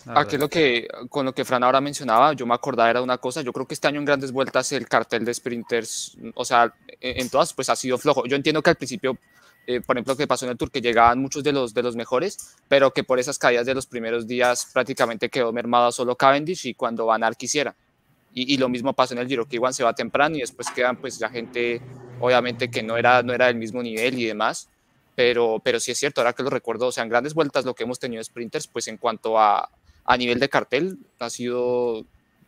Aquí 0.07 0.33
verdad. 0.33 0.41
lo 0.41 0.49
que, 0.49 0.89
con 1.09 1.27
lo 1.27 1.35
que 1.35 1.45
Fran 1.45 1.63
ahora 1.63 1.81
mencionaba, 1.81 2.33
yo 2.33 2.47
me 2.47 2.55
acordaba 2.55 2.89
era 2.89 3.03
una 3.03 3.19
cosa, 3.19 3.43
yo 3.43 3.53
creo 3.53 3.67
que 3.67 3.75
este 3.75 3.87
año 3.87 4.01
en 4.01 4.07
grandes 4.07 4.33
vueltas 4.33 4.73
el 4.73 4.89
cartel 4.89 5.25
de 5.25 5.35
sprinters, 5.35 6.17
o 6.35 6.45
sea, 6.45 6.73
en, 7.01 7.21
en 7.21 7.29
todas 7.29 7.53
pues 7.53 7.69
ha 7.69 7.77
sido 7.77 7.99
flojo. 7.99 8.27
Yo 8.27 8.35
entiendo 8.35 8.63
que 8.63 8.71
al 8.71 8.77
principio, 8.77 9.19
eh, 9.67 9.81
por 9.83 9.97
ejemplo, 9.97 10.17
que 10.17 10.27
pasó 10.27 10.47
en 10.47 10.53
el 10.53 10.57
Tour, 10.57 10.71
que 10.71 10.81
llegaban 10.81 11.19
muchos 11.21 11.45
de 11.45 11.53
los, 11.53 11.75
de 11.75 11.83
los 11.83 11.97
mejores, 11.97 12.57
pero 12.67 12.93
que 12.93 13.05
por 13.05 13.19
esas 13.19 13.39
caídas 13.39 13.67
de 13.67 13.75
los 13.75 13.87
primeros 13.87 14.27
días 14.27 14.69
prácticamente 14.73 15.29
quedó 15.29 15.53
mermado 15.53 15.93
solo 15.93 16.17
Cavendish 16.17 16.67
y 16.67 16.75
cuando 16.75 17.07
Van 17.07 17.23
Aert 17.23 17.39
quisiera. 17.39 17.77
Y, 18.33 18.55
y 18.55 18.57
lo 18.57 18.69
mismo 18.69 18.95
pasó 18.95 19.15
en 19.15 19.21
el 19.21 19.29
Giro, 19.29 19.47
que 19.47 19.57
igual 19.57 19.75
se 19.75 19.85
va 19.85 19.95
temprano 19.95 20.37
y 20.37 20.41
después 20.41 20.71
quedan 20.71 20.97
pues 20.97 21.21
la 21.21 21.29
gente, 21.29 21.83
obviamente 22.21 22.71
que 22.71 22.83
no 22.83 22.97
era, 22.97 23.23
no 23.23 23.33
era 23.33 23.47
del 23.47 23.57
mismo 23.57 23.83
nivel 23.83 24.19
y 24.19 24.27
demás. 24.27 24.69
Pero, 25.17 25.61
pero 25.63 25.81
sí 25.81 25.91
es 25.91 25.99
cierto, 25.99 26.21
ahora 26.21 26.33
que 26.33 26.43
lo 26.43 26.51
recuerdo, 26.51 26.87
o 26.87 26.93
sea, 26.93 27.03
en 27.03 27.11
grandes 27.11 27.35
vueltas 27.35 27.65
lo 27.65 27.75
que 27.75 27.83
hemos 27.83 27.99
tenido 27.99 28.23
sprinters, 28.23 28.67
pues 28.69 28.89
en 28.89 28.97
cuanto 28.97 29.39
a, 29.39 29.69
a 30.05 30.17
nivel 30.17 30.41
de 30.41 30.49
cartel 30.49 30.99
ha 31.19 31.29
sido 31.29 32.05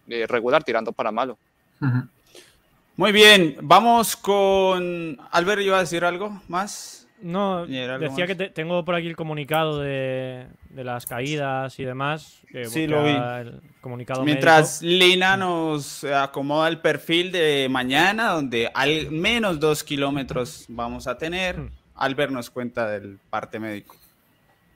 eh, 0.08 0.26
regular, 0.26 0.64
tirando 0.64 0.92
para 0.92 1.12
malo. 1.12 1.38
Muy 2.96 3.12
bien, 3.12 3.56
vamos 3.62 4.16
con. 4.16 5.18
Albert, 5.30 5.62
¿iba 5.62 5.78
a 5.78 5.80
decir 5.80 6.04
algo 6.04 6.40
más? 6.48 7.01
No, 7.22 7.64
¿Y 7.66 7.76
era 7.76 7.94
algo 7.94 8.08
decía 8.08 8.26
que 8.26 8.34
te- 8.34 8.50
tengo 8.50 8.84
por 8.84 8.94
aquí 8.94 9.06
el 9.06 9.16
comunicado 9.16 9.78
de, 9.80 10.46
de 10.70 10.84
las 10.84 11.06
caídas 11.06 11.78
y 11.78 11.84
demás. 11.84 12.42
que 12.50 12.64
Sí, 12.66 12.86
lo 12.86 13.04
vi. 13.04 13.10
El 13.12 13.60
comunicado 13.80 14.24
Mientras 14.24 14.82
Lina 14.82 15.36
nos 15.36 16.04
acomoda 16.04 16.68
el 16.68 16.78
perfil 16.80 17.30
de 17.32 17.68
mañana, 17.70 18.30
donde 18.32 18.70
al 18.74 19.10
menos 19.10 19.58
dos 19.60 19.84
kilómetros 19.84 20.66
vamos 20.68 21.06
a 21.06 21.16
tener, 21.16 21.58
Hmm. 21.58 21.70
Albert 21.94 22.32
nos 22.32 22.50
cuenta 22.50 22.88
del 22.90 23.18
parte 23.30 23.58
médico. 23.60 23.94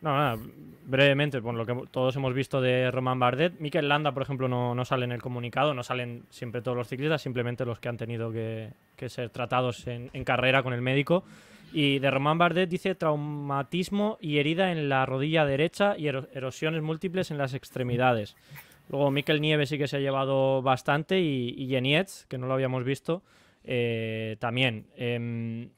No, 0.02 0.16
nada, 0.16 0.36
brevemente, 0.84 1.40
por 1.40 1.54
lo 1.54 1.64
que 1.66 1.74
todos 1.90 2.14
hemos 2.14 2.32
visto 2.34 2.60
de 2.60 2.90
Roman 2.90 3.18
Bardet. 3.18 3.58
Mikel 3.58 3.88
Landa, 3.88 4.12
por 4.12 4.22
ejemplo, 4.22 4.46
no, 4.46 4.74
no 4.74 4.84
sale 4.84 5.04
en 5.06 5.12
el 5.12 5.22
comunicado, 5.22 5.74
no 5.74 5.82
salen 5.82 6.24
siempre 6.30 6.60
todos 6.62 6.76
los 6.76 6.86
ciclistas, 6.86 7.22
simplemente 7.22 7.64
los 7.64 7.80
que 7.80 7.88
han 7.88 7.96
tenido 7.96 8.30
que, 8.30 8.70
que 8.94 9.08
ser 9.08 9.30
tratados 9.30 9.86
en, 9.88 10.10
en 10.12 10.22
carrera 10.22 10.62
con 10.62 10.74
el 10.74 10.82
médico. 10.82 11.24
Y 11.78 11.98
de 11.98 12.10
Roman 12.10 12.38
Bardet 12.38 12.70
dice 12.70 12.94
traumatismo 12.94 14.16
y 14.20 14.38
herida 14.38 14.72
en 14.72 14.88
la 14.88 15.04
rodilla 15.04 15.44
derecha 15.44 15.94
y 15.98 16.06
ero- 16.08 16.26
erosiones 16.32 16.80
múltiples 16.82 17.30
en 17.30 17.36
las 17.36 17.52
extremidades. 17.52 18.34
Luego 18.88 19.10
Mikel 19.10 19.40
Nieve 19.42 19.66
sí 19.66 19.76
que 19.76 19.86
se 19.88 19.96
ha 19.96 20.00
llevado 20.00 20.62
bastante 20.62 21.20
y, 21.20 21.54
y 21.58 21.68
Genietz, 21.68 22.24
que 22.28 22.38
no 22.38 22.46
lo 22.46 22.54
habíamos 22.54 22.84
visto, 22.84 23.22
eh, 23.64 24.36
también. 24.38 24.86
Em, 24.96 25.68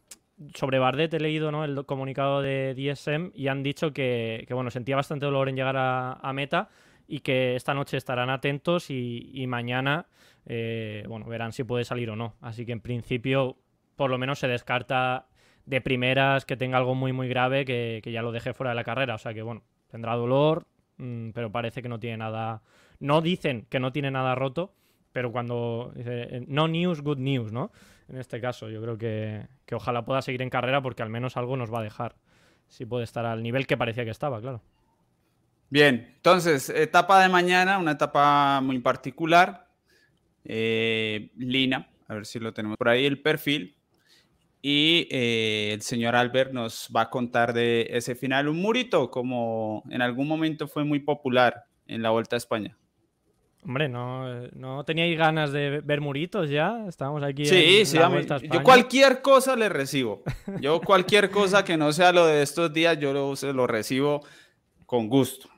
sobre 0.55 0.79
Bardet 0.79 1.13
he 1.15 1.19
leído 1.21 1.51
¿no? 1.51 1.65
el 1.65 1.75
do- 1.75 1.85
comunicado 1.87 2.43
de 2.43 2.75
DSM 2.77 3.33
y 3.35 3.49
han 3.49 3.65
dicho 3.65 3.93
que, 3.93 4.45
que, 4.47 4.55
bueno, 4.55 4.71
sentía 4.71 4.95
bastante 4.95 5.27
dolor 5.27 5.49
en 5.49 5.57
llegar 5.57 5.77
a, 5.77 6.13
a 6.13 6.33
meta 6.33 6.69
y 7.09 7.21
que 7.21 7.57
esta 7.57 7.75
noche 7.75 7.97
estarán 7.97 8.31
atentos 8.31 8.91
y, 8.91 9.31
y 9.35 9.49
mañana 9.49 10.07
eh, 10.47 11.03
bueno, 11.09 11.27
verán 11.27 11.53
si 11.53 11.65
puede 11.65 11.85
salir 11.85 12.09
o 12.11 12.15
no. 12.15 12.35
Así 12.41 12.65
que 12.65 12.71
en 12.73 12.81
principio 12.81 13.57
por 13.97 14.11
lo 14.11 14.19
menos 14.19 14.39
se 14.39 14.47
descarta 14.47 15.27
de 15.69 15.81
primeras 15.81 16.47
que 16.47 16.57
tenga 16.57 16.79
algo 16.79 16.95
muy 16.95 17.13
muy 17.13 17.29
grave 17.29 17.65
que, 17.65 18.01
que 18.03 18.11
ya 18.11 18.23
lo 18.23 18.33
deje 18.33 18.55
fuera 18.55 18.71
de 18.71 18.77
la 18.77 18.85
carrera. 18.85 19.15
O 19.15 19.19
sea 19.19 19.35
que 19.35 19.43
bueno, 19.43 19.63
tendrá 19.91 20.15
dolor, 20.17 20.67
mm, 20.97 21.31
pero 21.31 21.53
parece 21.53 21.83
que 21.83 21.89
no 21.89 22.01
tiene 22.01 22.17
nada. 22.17 22.63
No 23.01 23.21
dicen 23.21 23.67
que 23.69 23.79
no 23.79 23.93
tiene 23.93 24.11
nada 24.11 24.35
roto, 24.35 24.75
pero 25.13 25.31
cuando 25.31 25.93
dice 25.95 26.37
eh, 26.37 26.45
no 26.49 26.69
news, 26.69 27.03
good 27.03 27.19
news, 27.19 27.53
¿no? 27.53 27.71
En 28.09 28.17
este 28.19 28.41
caso, 28.41 28.71
yo 28.71 28.81
creo 28.81 28.97
que, 28.97 29.47
que 29.67 29.75
ojalá 29.75 30.05
pueda 30.05 30.23
seguir 30.23 30.41
en 30.41 30.49
carrera 30.49 30.81
porque 30.81 31.03
al 31.03 31.11
menos 31.11 31.37
algo 31.37 31.57
nos 31.57 31.73
va 31.73 31.81
a 31.81 31.83
dejar. 31.83 32.17
Si 32.67 32.87
puede 32.87 33.05
estar 33.05 33.27
al 33.27 33.43
nivel 33.43 33.67
que 33.67 33.77
parecía 33.77 34.05
que 34.05 34.11
estaba, 34.11 34.41
claro. 34.41 34.63
Bien, 35.71 36.15
entonces, 36.17 36.71
etapa 36.71 37.23
de 37.23 37.29
mañana, 37.29 37.77
una 37.77 37.93
etapa 37.93 38.61
muy 38.63 38.79
particular. 38.79 39.69
Eh, 40.45 41.31
Lina, 41.37 41.91
a 42.09 42.15
ver 42.15 42.25
si 42.25 42.39
lo 42.39 42.55
tenemos 42.55 42.79
por 42.79 42.89
ahí, 42.89 43.05
el 43.05 43.21
perfil. 43.21 43.78
Y 44.61 45.07
eh, 45.11 45.71
el 45.73 45.83
señor 45.83 46.17
Albert 46.17 46.53
nos 46.53 46.91
va 46.95 47.03
a 47.03 47.11
contar 47.11 47.53
de 47.53 47.89
ese 47.91 48.15
final. 48.15 48.49
Un 48.49 48.61
murito, 48.61 49.11
como 49.11 49.85
en 49.91 50.03
algún 50.03 50.27
momento 50.27 50.67
fue 50.67 50.85
muy 50.85 51.01
popular 51.01 51.65
en 51.87 52.03
la 52.03 52.11
Vuelta 52.11 52.37
a 52.37 52.39
España. 52.39 52.77
Hombre, 53.65 53.89
¿no, 53.89 54.49
no 54.53 54.85
teníais 54.85 55.19
ganas 55.19 55.53
de 55.53 55.81
ver 55.81 56.01
muritos 56.01 56.49
ya? 56.49 56.87
Estábamos 56.89 57.23
aquí 57.23 57.45
sí, 57.45 57.81
en 57.81 57.87
sí, 57.87 57.99
la 57.99 58.09
Vuelta 58.09 58.35
a 58.35 58.37
España. 58.39 58.55
Yo 58.55 58.63
cualquier 58.63 59.21
cosa 59.21 59.57
le 59.57 59.69
recibo. 59.69 60.23
Yo 60.61 60.81
cualquier 60.81 61.31
cosa 61.31 61.65
que 61.65 61.77
no 61.77 61.93
sea 61.93 62.13
lo 62.13 62.27
de 62.27 62.43
estos 62.43 62.73
días, 62.73 62.99
yo 62.99 63.13
lo, 63.13 63.35
lo 63.53 63.67
recibo 63.67 64.23
con 64.87 65.09
gusto. 65.09 65.49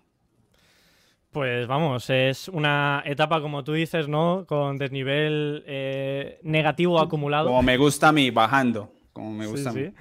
Pues 1.31 1.69
vamos, 1.69 2.11
es 2.11 2.49
una 2.49 3.03
etapa, 3.07 3.41
como 3.41 3.63
tú 3.63 3.73
dices, 3.73 4.09
¿no? 4.09 4.45
Con 4.49 4.79
desnivel 4.79 5.63
eh, 5.67 6.41
negativo 6.43 7.01
acumulado. 7.01 7.47
Como 7.47 7.63
me 7.63 7.77
gusta 7.77 8.09
a 8.09 8.13
mí, 8.13 8.31
bajando. 8.31 8.93
Como 9.13 9.31
me 9.33 9.47
gusta 9.47 9.71
a 9.71 9.73
mí. 9.73 9.93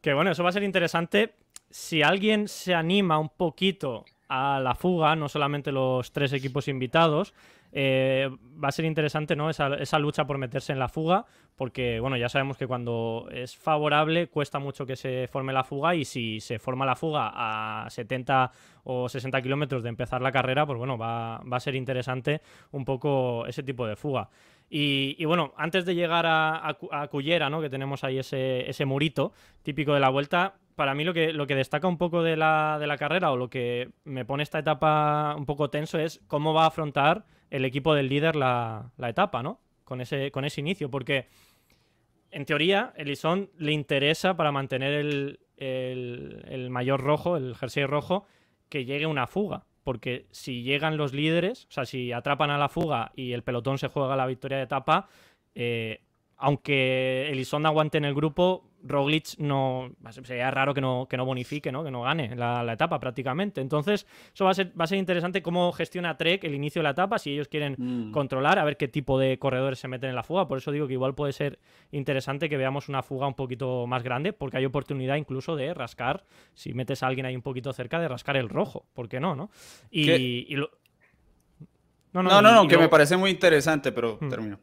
Que 0.00 0.14
bueno, 0.14 0.32
eso 0.32 0.42
va 0.42 0.48
a 0.48 0.52
ser 0.52 0.64
interesante. 0.64 1.34
Si 1.70 2.02
alguien 2.02 2.48
se 2.48 2.74
anima 2.74 3.18
un 3.18 3.28
poquito 3.28 4.04
a 4.28 4.58
la 4.60 4.74
fuga, 4.74 5.14
no 5.14 5.28
solamente 5.28 5.70
los 5.70 6.10
tres 6.12 6.32
equipos 6.32 6.66
invitados, 6.66 7.34
eh, 7.76 8.30
va 8.62 8.68
a 8.68 8.72
ser 8.72 8.84
interesante 8.84 9.34
¿no? 9.34 9.50
Esa, 9.50 9.98
lucha 9.98 10.26
por 10.26 10.38
meterse 10.38 10.72
en 10.72 10.78
la 10.78 10.88
fuga, 10.88 11.26
porque 11.56 11.98
bueno, 11.98 12.16
ya 12.16 12.28
sabemos 12.28 12.56
que 12.56 12.68
cuando 12.68 13.26
es 13.32 13.56
favorable 13.56 14.28
cuesta 14.28 14.60
mucho 14.60 14.86
que 14.86 14.94
se 14.94 15.26
forme 15.26 15.52
la 15.52 15.64
fuga 15.64 15.96
y 15.96 16.04
si 16.04 16.38
se 16.38 16.60
forma 16.60 16.86
la 16.86 16.94
fuga 16.94 17.32
a 17.34 17.90
70 17.90 18.52
o 18.84 19.08
60 19.08 19.42
kilómetros 19.42 19.82
de 19.82 19.88
empezar 19.88 20.22
la 20.22 20.30
carrera, 20.30 20.64
pues 20.64 20.78
bueno, 20.78 20.96
va, 20.96 21.38
a 21.38 21.60
ser 21.60 21.74
interesante 21.74 22.42
un 22.70 22.84
poco 22.84 23.44
ese 23.46 23.64
tipo 23.64 23.88
de 23.88 23.96
fuga. 23.96 24.30
Y, 24.70 25.24
bueno, 25.24 25.52
antes 25.56 25.84
de 25.84 25.94
llegar 25.94 26.26
a, 26.26 26.76
a, 26.90 27.08
Cullera, 27.08 27.50
¿no? 27.50 27.60
que 27.60 27.70
tenemos 27.70 28.02
ahí 28.02 28.18
ese, 28.18 28.84
murito 28.84 29.32
típico 29.62 29.94
de 29.94 30.00
la 30.00 30.08
vuelta, 30.08 30.54
para 30.74 30.94
mí 30.94 31.04
lo 31.04 31.12
que, 31.12 31.54
destaca 31.54 31.88
un 31.88 31.98
poco 31.98 32.22
de 32.22 32.36
la, 32.36 32.96
carrera 32.98 33.32
o 33.32 33.36
lo 33.36 33.50
que 33.50 33.90
me 34.04 34.24
pone 34.24 34.42
esta 34.42 34.58
etapa 34.60 35.34
un 35.36 35.46
poco 35.46 35.70
tenso 35.70 35.98
es 35.98 36.20
cómo 36.28 36.54
va 36.54 36.64
a 36.64 36.68
afrontar 36.68 37.24
el 37.50 37.64
equipo 37.64 37.94
del 37.94 38.08
líder 38.08 38.36
la, 38.36 38.92
etapa, 38.98 39.42
¿no? 39.42 39.60
Con 39.84 40.00
ese, 40.00 40.30
con 40.30 40.44
ese 40.44 40.60
inicio, 40.60 40.90
porque 40.90 41.26
en 42.30 42.44
teoría 42.44 42.92
Elison 42.96 43.50
le 43.58 43.72
interesa 43.72 44.36
para 44.36 44.52
mantener 44.52 44.92
el, 44.92 45.40
el, 45.56 46.70
mayor 46.70 47.00
rojo, 47.00 47.36
el 47.36 47.54
jersey 47.54 47.84
rojo, 47.84 48.26
que 48.68 48.84
llegue 48.84 49.06
una 49.06 49.26
fuga. 49.26 49.66
Porque 49.84 50.26
si 50.30 50.62
llegan 50.62 50.96
los 50.96 51.12
líderes, 51.12 51.66
o 51.66 51.72
sea, 51.72 51.84
si 51.84 52.10
atrapan 52.10 52.50
a 52.50 52.58
la 52.58 52.70
fuga 52.70 53.12
y 53.14 53.32
el 53.32 53.42
pelotón 53.42 53.76
se 53.76 53.88
juega 53.88 54.16
la 54.16 54.26
victoria 54.26 54.56
de 54.56 54.64
etapa, 54.64 55.08
eh, 55.54 56.00
aunque 56.36 57.28
Elizondo 57.30 57.68
aguante 57.68 57.98
en 57.98 58.06
el 58.06 58.14
grupo, 58.14 58.64
Roglic 58.84 59.38
no. 59.38 59.90
Sería 60.22 60.50
raro 60.50 60.74
que 60.74 60.80
no, 60.80 61.06
que 61.08 61.16
no 61.16 61.24
bonifique, 61.24 61.72
¿no? 61.72 61.82
Que 61.82 61.90
no 61.90 62.02
gane 62.02 62.36
la, 62.36 62.62
la, 62.62 62.74
etapa 62.74 63.00
prácticamente. 63.00 63.60
Entonces, 63.60 64.06
eso 64.32 64.44
va 64.44 64.50
a, 64.50 64.54
ser, 64.54 64.78
va 64.78 64.84
a 64.84 64.86
ser 64.86 64.98
interesante 64.98 65.42
cómo 65.42 65.72
gestiona 65.72 66.16
Trek 66.16 66.44
el 66.44 66.54
inicio 66.54 66.80
de 66.80 66.84
la 66.84 66.90
etapa, 66.90 67.18
si 67.18 67.32
ellos 67.32 67.48
quieren 67.48 67.76
mm. 67.78 68.12
controlar, 68.12 68.58
a 68.58 68.64
ver 68.64 68.76
qué 68.76 68.88
tipo 68.88 69.18
de 69.18 69.38
corredores 69.38 69.78
se 69.78 69.88
meten 69.88 70.10
en 70.10 70.16
la 70.16 70.22
fuga. 70.22 70.46
Por 70.46 70.58
eso 70.58 70.70
digo 70.70 70.86
que 70.86 70.92
igual 70.92 71.14
puede 71.14 71.32
ser 71.32 71.58
interesante 71.90 72.48
que 72.48 72.56
veamos 72.56 72.88
una 72.88 73.02
fuga 73.02 73.26
un 73.26 73.34
poquito 73.34 73.86
más 73.86 74.02
grande, 74.02 74.32
porque 74.32 74.58
hay 74.58 74.66
oportunidad 74.66 75.16
incluso 75.16 75.56
de 75.56 75.72
rascar, 75.72 76.24
si 76.54 76.74
metes 76.74 77.02
a 77.02 77.06
alguien 77.06 77.26
ahí 77.26 77.34
un 77.34 77.42
poquito 77.42 77.72
cerca, 77.72 77.98
de 77.98 78.08
rascar 78.08 78.36
el 78.36 78.48
rojo. 78.48 78.86
¿Por 78.92 79.08
qué 79.08 79.20
no? 79.20 79.34
no? 79.34 79.50
Y, 79.90 80.10
y 80.12 80.56
lo... 80.56 80.70
No, 82.12 82.22
no, 82.22 82.30
no, 82.30 82.42
no, 82.42 82.54
no 82.54 82.62
que 82.62 82.74
luego... 82.74 82.82
me 82.82 82.88
parece 82.88 83.16
muy 83.16 83.30
interesante, 83.30 83.90
pero 83.90 84.18
hmm. 84.20 84.28
termino. 84.28 84.60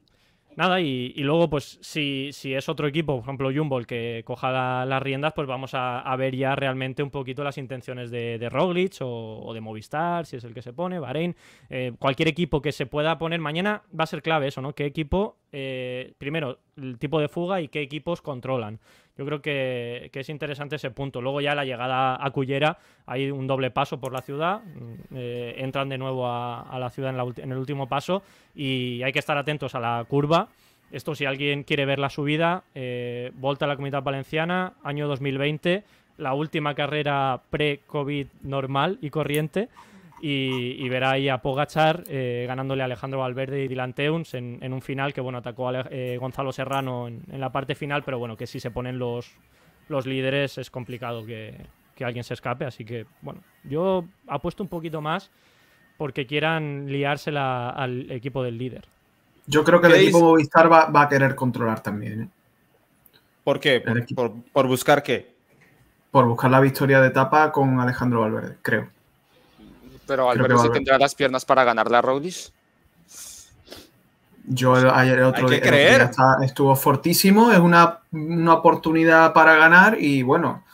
Nada, 0.62 0.80
y, 0.80 1.12
luego, 1.16 1.50
pues, 1.50 1.80
si, 1.82 2.30
si, 2.34 2.54
es 2.54 2.70
otro 2.70 2.88
equipo, 2.88 3.16
por 3.16 3.24
ejemplo, 3.24 3.50
Jumbo, 3.52 3.80
el 3.80 3.88
que 3.88 4.22
coja 4.24 4.52
la, 4.52 4.86
las 4.86 5.02
riendas, 5.02 5.34
pues 5.34 5.48
vamos 5.48 5.74
a, 5.74 6.02
a, 6.02 6.16
ver 6.16 6.36
ya 6.36 6.56
realmente 6.56 7.02
un 7.02 7.10
poquito 7.10 7.44
las 7.44 7.58
intenciones 7.58 8.12
de, 8.12 8.38
de 8.38 8.48
Roglic 8.48 9.02
o, 9.02 9.42
o, 9.44 9.56
de 9.56 9.60
Movistar, 9.60 10.28
si 10.28 10.36
es 10.36 10.44
el 10.44 10.54
que 10.54 10.62
se 10.62 10.72
pone, 10.72 11.00
Bahrein. 11.00 11.36
Eh, 11.72 11.94
cualquier 11.98 12.28
equipo 12.28 12.62
que 12.62 12.72
se 12.74 12.86
pueda 12.86 13.18
poner 13.18 13.40
mañana 13.40 13.82
va 14.00 14.04
a 14.04 14.06
ser 14.06 14.22
clave 14.22 14.50
eso, 14.50 14.62
¿no? 14.62 14.76
¿Qué 14.76 14.86
equipo, 14.86 15.40
eh, 15.52 16.14
primero, 16.20 16.60
el 16.78 17.00
tipo 17.00 17.20
de 17.20 17.28
fuga 17.28 17.60
y 17.60 17.68
qué 17.68 17.82
equipos 17.82 18.22
controlan? 18.22 18.80
Yo 19.18 19.26
creo 19.26 19.42
que, 19.42 20.10
que, 20.12 20.22
es 20.22 20.30
interesante 20.30 20.78
ese 20.78 20.92
punto. 20.92 21.22
Luego 21.22 21.42
ya 21.42 21.54
la 21.54 21.66
llegada 21.66 22.18
a 22.20 22.32
Cullera, 22.32 22.78
hay 23.06 23.30
un 23.30 23.46
doble 23.46 23.70
paso 23.72 24.00
por 24.00 24.14
la 24.14 24.22
ciudad, 24.22 24.62
eh, 25.14 25.56
entran 25.58 25.90
de 25.90 25.98
nuevo 25.98 26.28
a, 26.28 26.62
a 26.62 26.80
la 26.80 26.90
ciudad 26.90 27.12
en, 27.12 27.18
la 27.18 27.26
en, 27.38 27.52
el 27.52 27.58
último 27.58 27.88
paso 27.88 28.24
y 28.56 29.02
hay 29.04 29.12
que 29.12 29.20
estar 29.20 29.38
atentos 29.38 29.76
a 29.76 29.80
la 29.80 30.06
curva. 30.08 30.48
Esto 30.92 31.16
si 31.16 31.26
alguien 31.26 31.64
quiere 31.64 31.86
ver 31.86 32.00
la 32.00 32.10
subida, 32.10 32.64
eh, 32.76 33.32
Volta 33.36 33.66
a 33.66 33.68
la 33.68 33.76
Comunidad 33.76 34.04
Valenciana, 34.04 34.74
año 34.84 35.08
2020, 35.08 35.84
la 36.18 36.34
última 36.34 36.76
carrera 36.76 37.42
pre-COVID 37.50 38.28
normal 38.44 38.98
y 39.02 39.10
corriente. 39.10 39.70
Y, 40.24 40.76
y, 40.78 40.88
verá 40.88 41.12
ahí 41.12 41.30
a 41.30 41.42
Pogachar 41.42 42.04
eh, 42.08 42.46
ganándole 42.48 42.84
a 42.84 42.86
Alejandro 42.86 43.22
Valverde 43.22 43.64
y 43.64 43.68
Dylan 43.68 43.94
Teuns 43.94 44.36
en, 44.36 44.60
en, 44.62 44.72
un 44.72 44.84
final 44.84 45.14
que 45.14 45.22
bueno 45.22 45.40
atacó 45.40 45.70
a 45.70 45.88
eh, 45.90 46.18
Gonzalo 46.20 46.52
Serrano 46.52 47.08
en, 47.08 47.24
en, 47.32 47.42
la 47.42 47.52
parte 47.52 47.74
final, 47.74 48.04
pero 48.04 48.20
bueno, 48.20 48.38
que 48.38 48.46
si 48.46 48.60
se 48.60 48.70
ponen 48.70 49.00
los, 49.00 49.32
los 49.90 50.06
líderes 50.06 50.60
es 50.60 50.70
complicado 50.70 51.26
que, 51.26 51.58
que, 51.96 52.06
alguien 52.06 52.24
se 52.24 52.36
escape, 52.36 52.66
así 52.66 52.86
que 52.86 53.08
bueno, 53.24 53.42
yo 53.64 54.06
apuesto 54.28 54.62
un 54.62 54.70
poquito 54.70 55.02
más 55.02 55.32
porque 55.98 56.28
quieran 56.28 56.86
liársela 56.88 57.72
al 57.72 58.12
equipo 58.12 58.44
del 58.44 58.60
líder. 58.60 58.86
Yo 59.48 59.64
creo 59.64 59.82
que 59.82 59.88
el 59.88 59.96
equipo 59.96 60.20
Movistar 60.20 60.72
va, 60.72 60.86
va, 60.86 61.02
a 61.04 61.10
querer 61.10 61.34
controlar 61.34 61.82
también. 61.82 62.22
¿eh? 62.22 62.30
¿Por 63.44 63.60
qué? 63.60 63.82
¿Por, 63.82 64.06
por, 64.14 64.34
¿Por 64.52 64.68
buscar 64.68 65.02
qué? 65.02 65.34
Por 66.12 66.28
buscar 66.28 66.52
la 66.52 66.60
victoria 66.60 67.02
de 67.02 67.08
etapa 67.08 67.52
con 67.52 67.80
Alejandro 67.80 68.22
Valverde, 68.22 68.58
creo. 68.62 68.90
Pero 70.12 70.26
Valverde 70.26 70.58
sí 70.58 70.70
tendrá 70.74 70.98
las 71.00 71.16
piernas 71.16 71.46
para 71.46 71.64
ganarle 71.64 71.96
a 71.96 72.02
Roglic. 72.02 72.52
Yo 74.44 74.74
ayer 74.94 75.20
el 75.20 75.24
otro, 75.24 75.50
día, 75.50 75.62
creer. 75.62 76.02
Está, 76.02 76.36
estuvo 76.44 76.76
fortísimo, 76.76 77.54
es 77.54 77.60
una, 77.60 78.00
una, 78.12 78.56
oportunidad 78.56 79.32
para 79.32 79.56
ganar 79.56 80.02
y 80.02 80.22
bueno, 80.24 80.66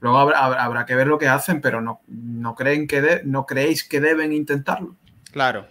luego 0.00 0.16
habrá, 0.16 0.46
habrá 0.64 0.86
que 0.86 0.94
ver 0.94 1.08
lo 1.08 1.18
que 1.18 1.28
hacen, 1.28 1.60
pero 1.60 1.82
no, 1.82 2.00
no 2.08 2.54
creen 2.54 2.86
que 2.86 3.02
de, 3.02 3.20
no 3.22 3.44
creéis 3.44 3.84
que 3.84 4.00
deben 4.00 4.32
intentarlo. 4.32 4.96
Claro, 5.30 5.66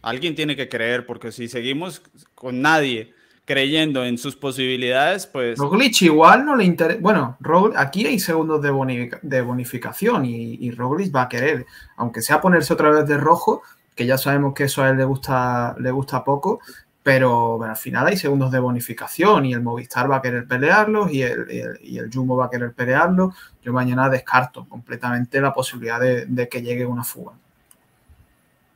alguien 0.00 0.36
tiene 0.36 0.54
que 0.54 0.68
creer 0.68 1.04
porque 1.04 1.32
si 1.32 1.48
seguimos 1.48 2.00
con 2.36 2.62
nadie 2.62 3.12
creyendo 3.52 4.02
en 4.02 4.16
sus 4.16 4.34
posibilidades, 4.34 5.26
pues... 5.26 5.58
Roglic 5.58 6.00
igual 6.00 6.46
no 6.46 6.56
le 6.56 6.64
interesa... 6.64 6.98
Bueno, 7.02 7.36
Rog... 7.38 7.74
aquí 7.76 8.06
hay 8.06 8.18
segundos 8.18 8.62
de, 8.62 8.70
bonific... 8.70 9.20
de 9.20 9.42
bonificación 9.42 10.24
y, 10.24 10.54
y, 10.54 10.70
Roglic 10.70 11.14
va 11.14 11.22
a 11.22 11.28
querer, 11.28 11.66
aunque 11.96 12.22
sea 12.22 12.40
ponerse 12.40 12.72
otra 12.72 12.88
vez 12.88 13.06
de 13.06 13.18
rojo, 13.18 13.60
que 13.94 14.06
ya 14.06 14.16
sabemos 14.16 14.54
que 14.54 14.64
eso 14.64 14.82
a 14.82 14.88
él 14.88 14.96
le 14.96 15.04
gusta, 15.04 15.76
le 15.78 15.90
gusta 15.90 16.24
poco, 16.24 16.60
pero 17.02 17.62
al 17.62 17.76
final 17.76 18.06
hay 18.06 18.16
segundos 18.16 18.50
de 18.50 18.58
bonificación 18.58 19.44
y 19.44 19.52
el 19.52 19.60
Movistar 19.60 20.10
va 20.10 20.16
a 20.16 20.22
querer 20.22 20.46
pelearlos 20.46 21.12
y 21.12 21.22
el, 21.22 21.46
y 21.50 21.58
el, 21.58 21.78
y 21.82 22.10
Jumbo 22.10 22.36
va 22.36 22.46
a 22.46 22.50
querer 22.50 22.72
pelearlos. 22.72 23.34
Yo 23.62 23.74
mañana 23.74 24.08
descarto 24.08 24.66
completamente 24.66 25.42
la 25.42 25.52
posibilidad 25.52 26.00
de 26.00 26.48
que 26.48 26.62
llegue 26.62 26.86
una 26.86 27.04
fuga. 27.04 27.34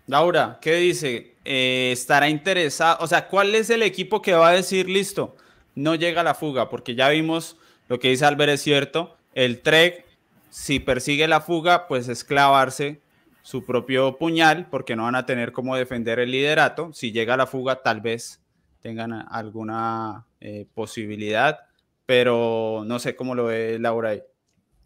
Laura, 0.06 0.58
¿qué 0.60 0.76
dice? 0.76 1.34
Eh, 1.44 1.90
¿Estará 1.92 2.28
interesado? 2.28 2.98
O 3.00 3.06
sea, 3.06 3.28
¿cuál 3.28 3.54
es 3.54 3.70
el 3.70 3.82
equipo 3.82 4.22
que 4.22 4.34
va 4.34 4.50
a 4.50 4.52
decir, 4.52 4.88
listo, 4.88 5.36
no 5.74 5.96
llega 5.96 6.22
la 6.22 6.34
fuga? 6.34 6.68
Porque 6.68 6.94
ya 6.94 7.08
vimos 7.08 7.56
lo 7.88 7.98
que 7.98 8.10
dice 8.10 8.24
Albert 8.24 8.52
es 8.52 8.62
cierto. 8.62 9.16
El 9.34 9.60
Trek, 9.60 10.04
si 10.50 10.78
persigue 10.78 11.26
la 11.26 11.40
fuga, 11.40 11.88
pues 11.88 12.08
es 12.08 12.24
clavarse 12.24 13.00
su 13.42 13.64
propio 13.64 14.16
puñal, 14.16 14.66
porque 14.70 14.96
no 14.96 15.04
van 15.04 15.14
a 15.14 15.26
tener 15.26 15.52
cómo 15.52 15.76
defender 15.76 16.18
el 16.18 16.30
liderato. 16.30 16.92
Si 16.92 17.12
llega 17.12 17.36
la 17.36 17.46
fuga, 17.46 17.82
tal 17.82 18.00
vez 18.00 18.40
tengan 18.80 19.12
alguna 19.12 20.24
eh, 20.40 20.66
posibilidad, 20.74 21.60
pero 22.06 22.84
no 22.86 22.98
sé 22.98 23.16
cómo 23.16 23.34
lo 23.34 23.46
ve 23.46 23.78
Laura 23.80 24.10
ahí. 24.10 24.22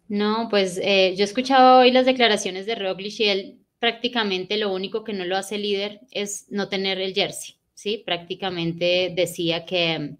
No, 0.09 0.47
pues 0.49 0.79
eh, 0.83 1.15
yo 1.15 1.23
he 1.23 1.25
escuchado 1.25 1.79
hoy 1.79 1.91
las 1.91 2.05
declaraciones 2.05 2.65
de 2.65 2.75
Roglic 2.75 3.19
y 3.19 3.29
él 3.29 3.60
prácticamente 3.81 4.57
lo 4.57 4.71
único 4.71 5.03
que 5.03 5.11
no 5.11 5.25
lo 5.25 5.35
hace 5.35 5.57
líder 5.57 6.01
es 6.11 6.45
no 6.51 6.69
tener 6.69 7.01
el 7.01 7.15
jersey, 7.15 7.55
¿sí? 7.73 8.03
Prácticamente 8.05 9.11
decía 9.15 9.65
que 9.65 10.17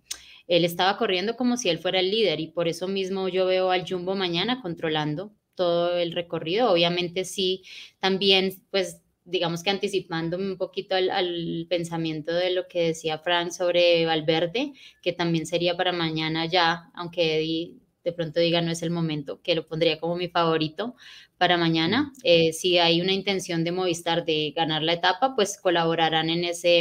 él 0.48 0.66
estaba 0.66 0.98
corriendo 0.98 1.38
como 1.38 1.58
si 1.58 1.70
él 1.70 1.78
fuera 1.78 2.00
el 2.00 2.10
líder 2.10 2.40
y 2.40 2.48
por 2.48 2.68
eso 2.68 2.88
mismo 2.88 3.30
yo 3.30 3.46
veo 3.46 3.70
al 3.70 3.86
Jumbo 3.88 4.16
mañana 4.16 4.64
controlando 4.64 5.32
todo 5.54 5.96
el 5.96 6.12
recorrido. 6.14 6.72
Obviamente 6.72 7.24
sí, 7.24 7.64
también 8.00 8.52
pues 8.72 9.04
digamos 9.26 9.62
que 9.62 9.70
anticipándome 9.70 10.50
un 10.50 10.58
poquito 10.58 10.96
al, 10.96 11.68
pensamiento 11.70 12.34
de 12.34 12.50
lo 12.50 12.68
que 12.68 12.88
decía 12.88 13.20
Frank 13.20 13.52
sobre 13.52 14.08
Valverde, 14.08 14.74
que 15.04 15.14
también 15.14 15.46
sería 15.46 15.78
para 15.78 15.92
mañana 15.92 16.48
ya, 16.48 16.90
aunque 16.96 17.78
de 18.04 18.14
pronto 18.14 18.40
diga 18.40 18.62
no 18.62 18.72
es 18.72 18.82
el 18.84 18.92
momento, 18.92 19.42
que 19.42 19.56
lo 19.56 19.66
pondría 19.66 20.00
como 20.00 20.16
mi 20.16 20.28
favorito 20.28 20.96
para 21.38 21.58
mañana. 21.58 22.12
Eh, 22.24 22.54
si 22.54 22.78
hay 22.78 23.02
una 23.02 23.14
intención 23.14 23.64
de 23.64 23.72
Movistar 23.72 24.26
de 24.26 24.54
ganar 24.56 24.84
la 24.84 24.94
etapa, 24.94 25.36
pues 25.36 25.58
colaborarán 25.58 26.30
en 26.30 26.44
ese, 26.44 26.80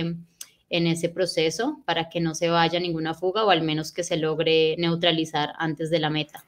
en 0.70 0.86
ese 0.86 1.08
proceso 1.08 1.82
para 1.84 2.08
que 2.08 2.20
no 2.20 2.34
se 2.34 2.48
vaya 2.48 2.80
ninguna 2.80 3.14
fuga 3.14 3.44
o 3.44 3.50
al 3.50 3.62
menos 3.62 3.92
que 3.92 4.04
se 4.04 4.16
logre 4.16 4.76
neutralizar 4.78 5.52
antes 5.58 5.90
de 5.90 5.98
la 5.98 6.10
meta. 6.10 6.44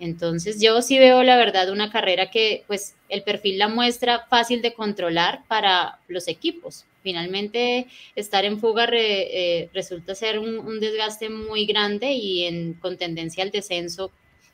Entonces 0.00 0.60
yo 0.60 0.82
sí 0.82 0.98
veo 0.98 1.22
la 1.22 1.36
verdad 1.36 1.70
una 1.70 1.90
carrera 1.90 2.30
que 2.30 2.64
pues 2.66 2.96
el 3.08 3.22
perfil 3.22 3.58
la 3.58 3.68
muestra 3.68 4.26
fácil 4.28 4.60
de 4.60 4.74
controlar 4.74 5.44
para 5.46 6.00
los 6.08 6.28
equipos. 6.28 6.84
Finalmente 7.02 7.86
estar 8.16 8.44
en 8.44 8.58
fuga 8.58 8.88
eh, 8.92 9.70
resulta 9.72 10.14
ser 10.14 10.38
un, 10.38 10.80
desgaste 10.80 11.28
muy 11.28 11.66
grande 11.66 12.12
y 12.12 12.74
con 12.80 12.96
tendencia 12.96 13.44
al 13.44 13.50
descenso 13.50 14.10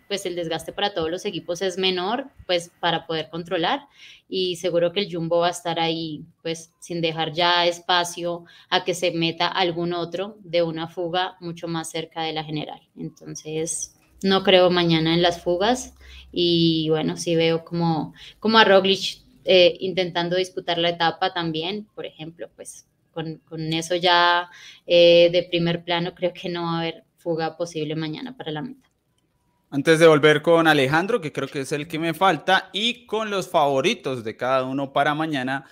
pues 0.08 0.26
el 0.26 0.34
desgaste 0.34 0.72
para 0.72 0.92
todos 0.92 1.08
los 1.08 1.24
equipos 1.24 1.62
es 1.62 1.78
menor, 1.78 2.26
pues 2.44 2.72
para 2.80 3.06
poder 3.06 3.30
controlar 3.30 3.86
y 4.28 4.56
seguro 4.56 4.92
que 4.92 4.98
el 4.98 5.12
Jumbo 5.14 5.38
va 5.38 5.46
a 5.46 5.52
estar 5.52 5.78
ahí, 5.78 6.24
pues 6.42 6.72
sin 6.80 7.00
dejar 7.00 7.32
ya 7.32 7.64
espacio 7.64 8.44
a 8.70 8.82
que 8.82 8.94
se 8.94 9.12
meta 9.12 9.46
algún 9.46 9.92
otro 9.92 10.36
de 10.40 10.62
una 10.64 10.88
fuga 10.88 11.36
mucho 11.38 11.68
más 11.68 11.90
cerca 11.90 12.24
de 12.24 12.32
la 12.32 12.42
general. 12.42 12.80
Entonces, 12.96 13.99
no 14.22 14.42
creo 14.42 14.70
mañana 14.70 15.14
en 15.14 15.22
las 15.22 15.42
fugas 15.42 15.94
y 16.32 16.88
bueno, 16.90 17.16
sí 17.16 17.36
veo 17.36 17.64
como, 17.64 18.14
como 18.38 18.58
a 18.58 18.64
Roglic 18.64 19.22
eh, 19.44 19.76
intentando 19.80 20.36
disputar 20.36 20.78
la 20.78 20.90
etapa 20.90 21.32
también, 21.32 21.86
por 21.94 22.06
ejemplo, 22.06 22.48
pues 22.54 22.86
con, 23.12 23.40
eso 23.72 23.96
ya 23.96 24.48
eh, 24.86 25.30
de 25.32 25.42
primer 25.42 25.84
plano 25.84 26.14
creo 26.14 26.32
que 26.32 26.48
no 26.48 26.62
va 26.62 26.76
a 26.76 26.80
haber 26.80 27.04
fuga 27.16 27.56
posible 27.56 27.96
mañana 27.96 28.36
para 28.36 28.50
la 28.52 28.62
meta. 28.62 28.88
Antes 29.70 29.98
de 30.00 30.06
volver 30.06 30.42
con 30.42 30.66
Alejandro, 30.66 31.20
que 31.20 31.32
creo 31.32 31.48
que 31.48 31.60
es 31.60 31.72
el 31.72 31.86
que 31.86 31.98
me 31.98 32.12
falta, 32.12 32.70
y 32.72 33.06
con 33.06 33.30
los 33.30 33.48
favoritos 33.48 34.24
de 34.24 34.36
cada 34.36 34.64
uno 34.64 34.92
para 34.92 35.14
mañana, 35.14 35.64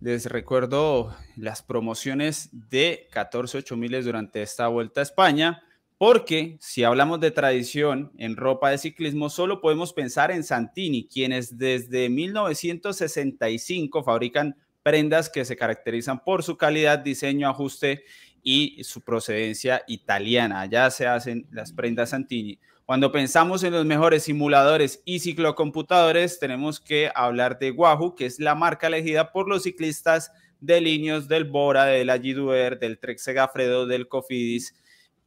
les 0.00 0.26
recuerdo 0.26 1.16
las 1.36 1.62
promociones 1.62 2.50
de 2.52 3.08
14 3.12 3.58
8000 3.58 4.04
durante 4.04 4.42
esta 4.42 4.68
vuelta 4.68 5.00
a 5.00 5.04
España. 5.04 5.62
Porque 5.98 6.58
si 6.60 6.84
hablamos 6.84 7.20
de 7.20 7.30
tradición 7.30 8.12
en 8.18 8.36
ropa 8.36 8.70
de 8.70 8.76
ciclismo, 8.76 9.30
solo 9.30 9.62
podemos 9.62 9.94
pensar 9.94 10.30
en 10.30 10.44
Santini, 10.44 11.08
quienes 11.08 11.56
desde 11.56 12.10
1965 12.10 14.04
fabrican 14.04 14.56
prendas 14.82 15.30
que 15.30 15.46
se 15.46 15.56
caracterizan 15.56 16.22
por 16.22 16.42
su 16.42 16.58
calidad, 16.58 16.98
diseño, 16.98 17.48
ajuste 17.48 18.04
y 18.42 18.84
su 18.84 19.00
procedencia 19.00 19.82
italiana. 19.88 20.66
Ya 20.66 20.90
se 20.90 21.06
hacen 21.06 21.46
las 21.50 21.72
prendas 21.72 22.10
Santini. 22.10 22.58
Cuando 22.84 23.10
pensamos 23.10 23.64
en 23.64 23.72
los 23.72 23.86
mejores 23.86 24.24
simuladores 24.24 25.02
y 25.06 25.20
ciclocomputadores, 25.20 26.38
tenemos 26.38 26.78
que 26.78 27.10
hablar 27.14 27.58
de 27.58 27.70
Wahoo, 27.70 28.14
que 28.14 28.26
es 28.26 28.38
la 28.38 28.54
marca 28.54 28.86
elegida 28.88 29.32
por 29.32 29.48
los 29.48 29.62
ciclistas 29.62 30.30
de 30.60 30.80
Linios, 30.82 31.26
del 31.26 31.44
Bora, 31.44 31.86
del 31.86 32.10
Agiduer, 32.10 32.78
del 32.78 32.98
Trek 32.98 33.18
Segafredo, 33.18 33.86
del 33.86 34.08
Cofidis 34.08 34.74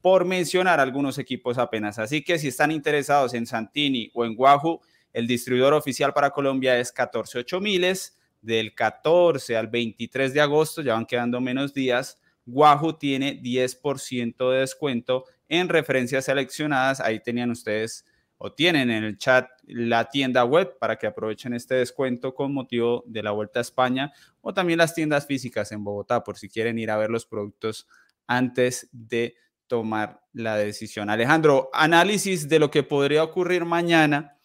por 0.02 0.26
mencionar 0.26 0.80
algunos 0.80 1.18
equipos 1.18 1.58
apenas. 1.58 2.00
Así 2.00 2.24
que 2.24 2.40
si 2.40 2.48
están 2.48 2.72
interesados 2.72 3.34
en 3.34 3.46
Santini 3.46 4.12
o 4.14 4.26
en 4.26 4.36
Wahoo, 4.38 4.82
el 5.14 5.28
distribuidor 5.28 5.74
oficial 5.74 6.14
para 6.14 6.32
Colombia 6.32 6.78
es 6.80 6.90
148 6.90 7.60
miles. 7.60 8.16
Del 8.42 8.74
14 8.74 9.58
al 9.58 9.68
23 9.68 10.34
de 10.34 10.40
agosto, 10.40 10.82
ya 10.82 10.94
van 10.94 11.06
quedando 11.06 11.42
menos 11.42 11.74
días, 11.74 12.18
Wahoo 12.46 12.98
tiene 12.98 13.42
10% 13.42 14.52
de 14.52 14.60
descuento 14.60 15.26
en 15.50 15.68
referencias 15.68 16.24
seleccionadas. 16.26 17.02
Ahí 17.02 17.20
tenían 17.20 17.52
ustedes 17.52 18.06
o 18.38 18.54
tienen 18.54 18.90
en 18.90 19.04
el 19.04 19.18
chat 19.18 19.50
la 19.66 20.10
tienda 20.10 20.46
web 20.46 20.78
para 20.80 20.96
que 20.96 21.08
aprovechen 21.08 21.54
este 21.54 21.76
descuento 21.76 22.34
con 22.34 22.54
motivo 22.54 23.04
de 23.06 23.22
la 23.22 23.32
Vuelta 23.32 23.60
a 23.60 23.62
España 23.62 24.14
o 24.40 24.54
también 24.54 24.80
las 24.80 24.96
tiendas 24.96 25.28
físicas 25.28 25.74
en 25.74 25.84
Bogotá 25.84 26.24
por 26.24 26.38
si 26.38 26.48
quieren 26.48 26.80
ir 26.80 26.90
a 26.90 26.98
ver 26.98 27.10
los 27.10 27.26
productos 27.26 27.88
antes 28.26 28.88
de 28.94 29.36
tomar 29.70 30.20
la 30.34 30.58
decisión. 30.58 31.10
Alejandro, 31.10 31.70
análisis 31.72 32.50
de 32.50 32.60
lo 32.60 32.70
que 32.70 32.84
podría 32.84 33.24
ocurrir 33.24 33.64
mañana. 33.64 34.36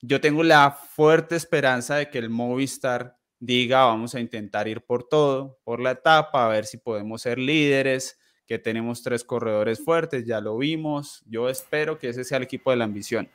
Yo 0.00 0.22
tengo 0.22 0.42
la 0.42 0.70
fuerte 0.70 1.36
esperanza 1.36 1.96
de 1.96 2.08
que 2.08 2.18
el 2.18 2.30
Movistar 2.30 3.18
diga, 3.40 3.84
vamos 3.84 4.14
a 4.14 4.20
intentar 4.20 4.68
ir 4.68 4.80
por 4.80 5.04
todo, 5.04 5.58
por 5.64 5.80
la 5.80 5.90
etapa, 5.90 6.46
a 6.46 6.48
ver 6.48 6.64
si 6.64 6.78
podemos 6.78 7.22
ser 7.22 7.38
líderes, 7.38 8.18
que 8.46 8.58
tenemos 8.58 9.02
tres 9.02 9.24
corredores 9.24 9.84
fuertes, 9.84 10.24
ya 10.24 10.40
lo 10.40 10.56
vimos. 10.56 11.22
Yo 11.26 11.48
espero 11.48 11.98
que 11.98 12.08
ese 12.08 12.24
sea 12.24 12.38
el 12.38 12.44
equipo 12.44 12.70
de 12.70 12.78
la 12.78 12.84
ambición. 12.84 13.28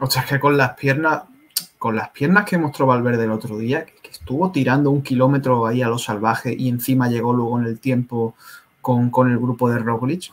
O 0.00 0.10
sea, 0.10 0.24
que 0.24 0.40
con 0.40 0.56
las 0.56 0.74
piernas, 0.74 1.24
con 1.78 1.94
las 1.94 2.10
piernas 2.10 2.44
que 2.44 2.58
mostró 2.58 2.86
Valverde 2.86 3.24
el 3.24 3.30
otro 3.30 3.58
día, 3.58 3.84
que 3.84 4.10
estuvo 4.10 4.50
tirando 4.50 4.90
un 4.90 5.02
kilómetro 5.02 5.66
ahí 5.66 5.82
a 5.82 5.88
lo 5.88 5.98
salvaje 5.98 6.54
y 6.58 6.68
encima 6.68 7.08
llegó 7.08 7.32
luego 7.32 7.58
en 7.60 7.66
el 7.66 7.78
tiempo 7.78 8.34
con, 8.80 9.10
con 9.10 9.30
el 9.30 9.38
grupo 9.38 9.70
de 9.70 9.78
Roglic, 9.78 10.32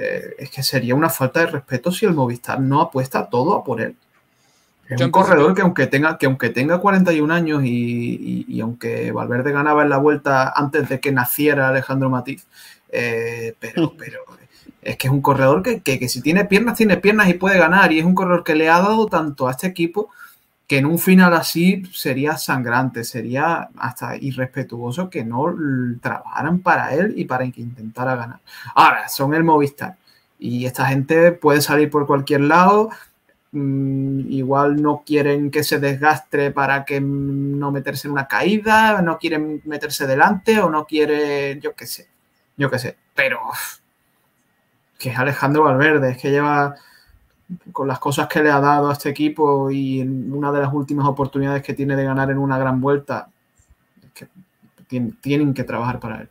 eh, 0.00 0.36
es 0.38 0.50
que 0.50 0.62
sería 0.62 0.94
una 0.94 1.10
falta 1.10 1.40
de 1.40 1.46
respeto 1.46 1.90
si 1.90 2.06
el 2.06 2.14
Movistar 2.14 2.60
no 2.60 2.80
apuesta 2.80 3.28
todo 3.28 3.54
a 3.54 3.64
por 3.64 3.80
él. 3.80 3.96
Es 4.88 5.00
un 5.00 5.10
corredor 5.10 5.54
que 5.54 5.62
aunque 5.62 5.88
tenga, 5.88 6.16
que 6.16 6.26
aunque 6.26 6.50
tenga 6.50 6.78
41 6.78 7.34
años 7.34 7.62
y, 7.64 8.60
aunque 8.62 9.10
Valverde 9.10 9.50
ganaba 9.50 9.82
en 9.82 9.90
la 9.90 9.98
vuelta 9.98 10.50
antes 10.54 10.88
de 10.88 11.00
que 11.00 11.10
naciera 11.10 11.68
Alejandro 11.68 12.08
Matiz, 12.08 12.46
eh, 12.90 13.54
pero, 13.58 13.92
pero 13.98 14.20
es 14.80 14.96
que 14.96 15.08
es 15.08 15.12
un 15.12 15.20
corredor 15.20 15.64
que, 15.64 15.80
que, 15.80 16.08
si 16.08 16.22
tiene 16.22 16.44
piernas, 16.44 16.76
tiene 16.76 16.96
piernas 16.96 17.28
y 17.28 17.34
puede 17.34 17.58
ganar. 17.58 17.92
Y 17.92 17.98
es 17.98 18.04
un 18.04 18.14
corredor 18.14 18.44
que 18.44 18.54
le 18.54 18.70
ha 18.70 18.78
dado 18.78 19.06
tanto 19.06 19.48
a 19.48 19.50
este 19.50 19.66
equipo 19.66 20.10
que 20.68 20.76
en 20.76 20.84
un 20.84 20.98
final 20.98 21.32
así 21.32 21.82
sería 21.94 22.36
sangrante, 22.36 23.02
sería 23.02 23.70
hasta 23.78 24.16
irrespetuoso 24.16 25.08
que 25.08 25.24
no 25.24 25.56
trabajaran 26.02 26.58
para 26.60 26.94
él 26.94 27.14
y 27.16 27.24
para 27.24 27.50
que 27.50 27.62
intentara 27.62 28.14
ganar. 28.14 28.40
Ahora, 28.74 29.08
son 29.08 29.32
el 29.32 29.44
Movistar 29.44 29.96
y 30.38 30.66
esta 30.66 30.86
gente 30.86 31.32
puede 31.32 31.62
salir 31.62 31.88
por 31.88 32.06
cualquier 32.06 32.42
lado, 32.42 32.90
mm, 33.52 34.30
igual 34.30 34.82
no 34.82 35.02
quieren 35.06 35.50
que 35.50 35.64
se 35.64 35.80
desgaste 35.80 36.50
para 36.50 36.84
que 36.84 37.00
no 37.00 37.72
meterse 37.72 38.06
en 38.06 38.12
una 38.12 38.28
caída, 38.28 39.00
no 39.00 39.18
quieren 39.18 39.62
meterse 39.64 40.06
delante 40.06 40.60
o 40.60 40.68
no 40.68 40.84
quieren, 40.84 41.62
yo 41.62 41.74
qué 41.74 41.86
sé, 41.86 42.08
yo 42.58 42.70
qué 42.70 42.78
sé, 42.78 42.96
pero 43.14 43.40
que 44.98 45.10
es 45.10 45.18
Alejandro 45.18 45.62
Valverde, 45.62 46.10
es 46.10 46.18
que 46.18 46.30
lleva 46.30 46.74
con 47.72 47.88
las 47.88 47.98
cosas 47.98 48.28
que 48.28 48.42
le 48.42 48.50
ha 48.50 48.60
dado 48.60 48.90
a 48.90 48.92
este 48.92 49.08
equipo 49.08 49.70
y 49.70 50.00
en 50.00 50.32
una 50.32 50.52
de 50.52 50.60
las 50.60 50.72
últimas 50.72 51.06
oportunidades 51.06 51.62
que 51.62 51.74
tiene 51.74 51.96
de 51.96 52.04
ganar 52.04 52.30
en 52.30 52.38
una 52.38 52.58
gran 52.58 52.80
vuelta, 52.80 53.28
que 54.88 55.00
tienen 55.20 55.54
que 55.54 55.64
trabajar 55.64 56.00
para 56.00 56.22
él. 56.22 56.28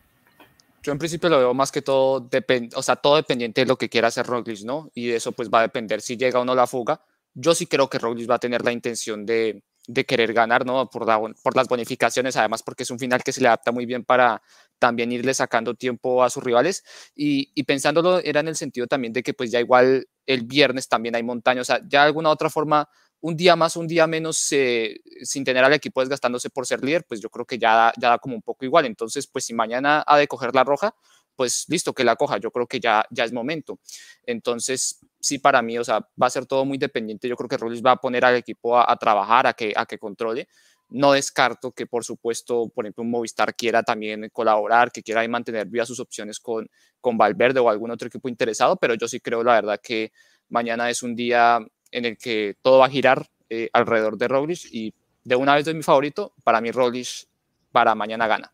Yo 0.83 0.91
en 0.91 0.99
principio 0.99 1.29
lo 1.29 1.37
veo 1.37 1.53
más 1.53 1.71
que 1.71 1.81
todo, 1.81 2.27
o 2.75 2.81
sea, 2.81 2.95
todo 2.95 3.17
dependiente 3.17 3.61
de 3.61 3.67
lo 3.67 3.77
que 3.77 3.89
quiera 3.89 4.07
hacer 4.07 4.25
Roglic, 4.25 4.63
¿no? 4.63 4.89
Y 4.93 5.11
eso 5.11 5.31
pues 5.31 5.49
va 5.49 5.59
a 5.59 5.63
depender 5.63 6.01
si 6.01 6.15
llega 6.15 6.39
o 6.39 6.45
no 6.45 6.55
la 6.55 6.65
fuga. 6.65 7.01
Yo 7.33 7.53
sí 7.53 7.67
creo 7.67 7.89
que 7.89 7.99
Roglic 7.99 8.29
va 8.29 8.35
a 8.35 8.39
tener 8.39 8.63
la 8.63 8.71
intención 8.71 9.25
de, 9.25 9.63
de 9.87 10.05
querer 10.05 10.33
ganar, 10.33 10.65
¿no? 10.65 10.89
Por, 10.89 11.05
por 11.43 11.55
las 11.55 11.67
bonificaciones, 11.67 12.37
además 12.37 12.63
porque 12.63 12.83
es 12.83 12.91
un 12.91 12.99
final 12.99 13.23
que 13.23 13.33
se 13.33 13.41
le 13.41 13.47
adapta 13.47 13.71
muy 13.71 13.85
bien 13.85 14.05
para 14.05 14.41
también 14.79 15.11
irle 15.11 15.33
sacando 15.33 15.75
tiempo 15.75 16.23
a 16.23 16.29
sus 16.29 16.43
rivales 16.43 16.83
y, 17.15 17.51
y 17.55 17.63
pensándolo 17.63 18.19
era 18.19 18.39
en 18.39 18.47
el 18.47 18.55
sentido 18.55 18.87
también 18.87 19.13
de 19.13 19.23
que 19.23 19.33
pues 19.33 19.51
ya 19.51 19.59
igual 19.59 20.07
el 20.25 20.43
viernes 20.43 20.87
también 20.87 21.15
hay 21.15 21.23
montaña, 21.23 21.61
o 21.61 21.65
sea, 21.65 21.79
ya 21.87 22.01
de 22.01 22.07
alguna 22.07 22.29
otra 22.29 22.49
forma 22.49 22.89
un 23.19 23.35
día 23.35 23.55
más, 23.55 23.75
un 23.75 23.87
día 23.87 24.07
menos, 24.07 24.51
eh, 24.51 25.01
sin 25.23 25.43
tener 25.43 25.63
al 25.63 25.73
equipo 25.73 26.01
desgastándose 26.01 26.49
por 26.49 26.67
ser 26.67 26.83
líder, 26.83 27.05
pues 27.07 27.19
yo 27.19 27.29
creo 27.29 27.45
que 27.45 27.57
ya, 27.57 27.91
ya 27.99 28.09
da 28.09 28.17
como 28.19 28.35
un 28.35 28.41
poco 28.41 28.65
igual. 28.65 28.85
Entonces, 28.85 29.27
pues 29.27 29.45
si 29.45 29.53
mañana 29.53 30.03
ha 30.05 30.17
de 30.17 30.27
coger 30.27 30.53
la 30.53 30.63
roja, 30.63 30.93
pues 31.35 31.65
listo, 31.69 31.93
que 31.93 32.03
la 32.03 32.15
coja. 32.15 32.37
Yo 32.37 32.51
creo 32.51 32.67
que 32.67 32.79
ya, 32.79 33.05
ya 33.11 33.23
es 33.23 33.33
momento. 33.33 33.79
Entonces, 34.23 34.99
sí, 35.19 35.39
para 35.39 35.61
mí, 35.61 35.77
o 35.77 35.83
sea, 35.83 35.99
va 36.21 36.27
a 36.27 36.29
ser 36.29 36.45
todo 36.45 36.65
muy 36.65 36.77
dependiente. 36.77 37.27
Yo 37.27 37.35
creo 37.35 37.49
que 37.49 37.57
Rollins 37.57 37.85
va 37.85 37.91
a 37.91 37.95
poner 37.97 38.25
al 38.25 38.35
equipo 38.35 38.77
a, 38.77 38.95
trabajar, 38.97 39.47
a 39.47 39.53
que, 39.53 39.73
a 39.75 39.85
que 39.85 39.97
controle. 39.97 40.47
No 40.89 41.11
descarto 41.11 41.71
que, 41.71 41.85
por 41.85 42.05
supuesto, 42.05 42.69
por 42.69 42.85
ejemplo, 42.85 43.03
un 43.03 43.11
Movistar 43.11 43.55
quiera 43.55 43.83
también 43.83 44.29
colaborar, 44.31 44.91
que 44.91 45.03
quiera 45.03 45.27
mantener 45.27 45.67
vivas 45.67 45.87
sus 45.87 45.99
opciones 45.99 46.39
con, 46.39 46.69
con 47.01 47.17
Valverde 47.17 47.59
o 47.59 47.69
algún 47.69 47.91
otro 47.91 48.07
equipo 48.07 48.29
interesado, 48.29 48.77
pero 48.77 48.95
yo 48.95 49.07
sí 49.07 49.19
creo, 49.19 49.43
la 49.43 49.53
verdad, 49.53 49.79
que 49.81 50.11
mañana 50.49 50.89
es 50.89 51.03
un 51.03 51.15
día 51.15 51.59
en 51.91 52.05
el 52.05 52.17
que 52.17 52.55
todo 52.61 52.79
va 52.79 52.85
a 52.85 52.89
girar 52.89 53.27
eh, 53.49 53.69
alrededor 53.73 54.17
de 54.17 54.27
Roglic 54.27 54.65
y 54.71 54.93
de 55.23 55.35
una 55.35 55.55
vez 55.55 55.65
de 55.65 55.73
mi 55.73 55.83
favorito, 55.83 56.33
para 56.43 56.61
mí 56.61 56.71
Roglic 56.71 57.27
para 57.71 57.95
mañana 57.95 58.27
gana. 58.27 58.53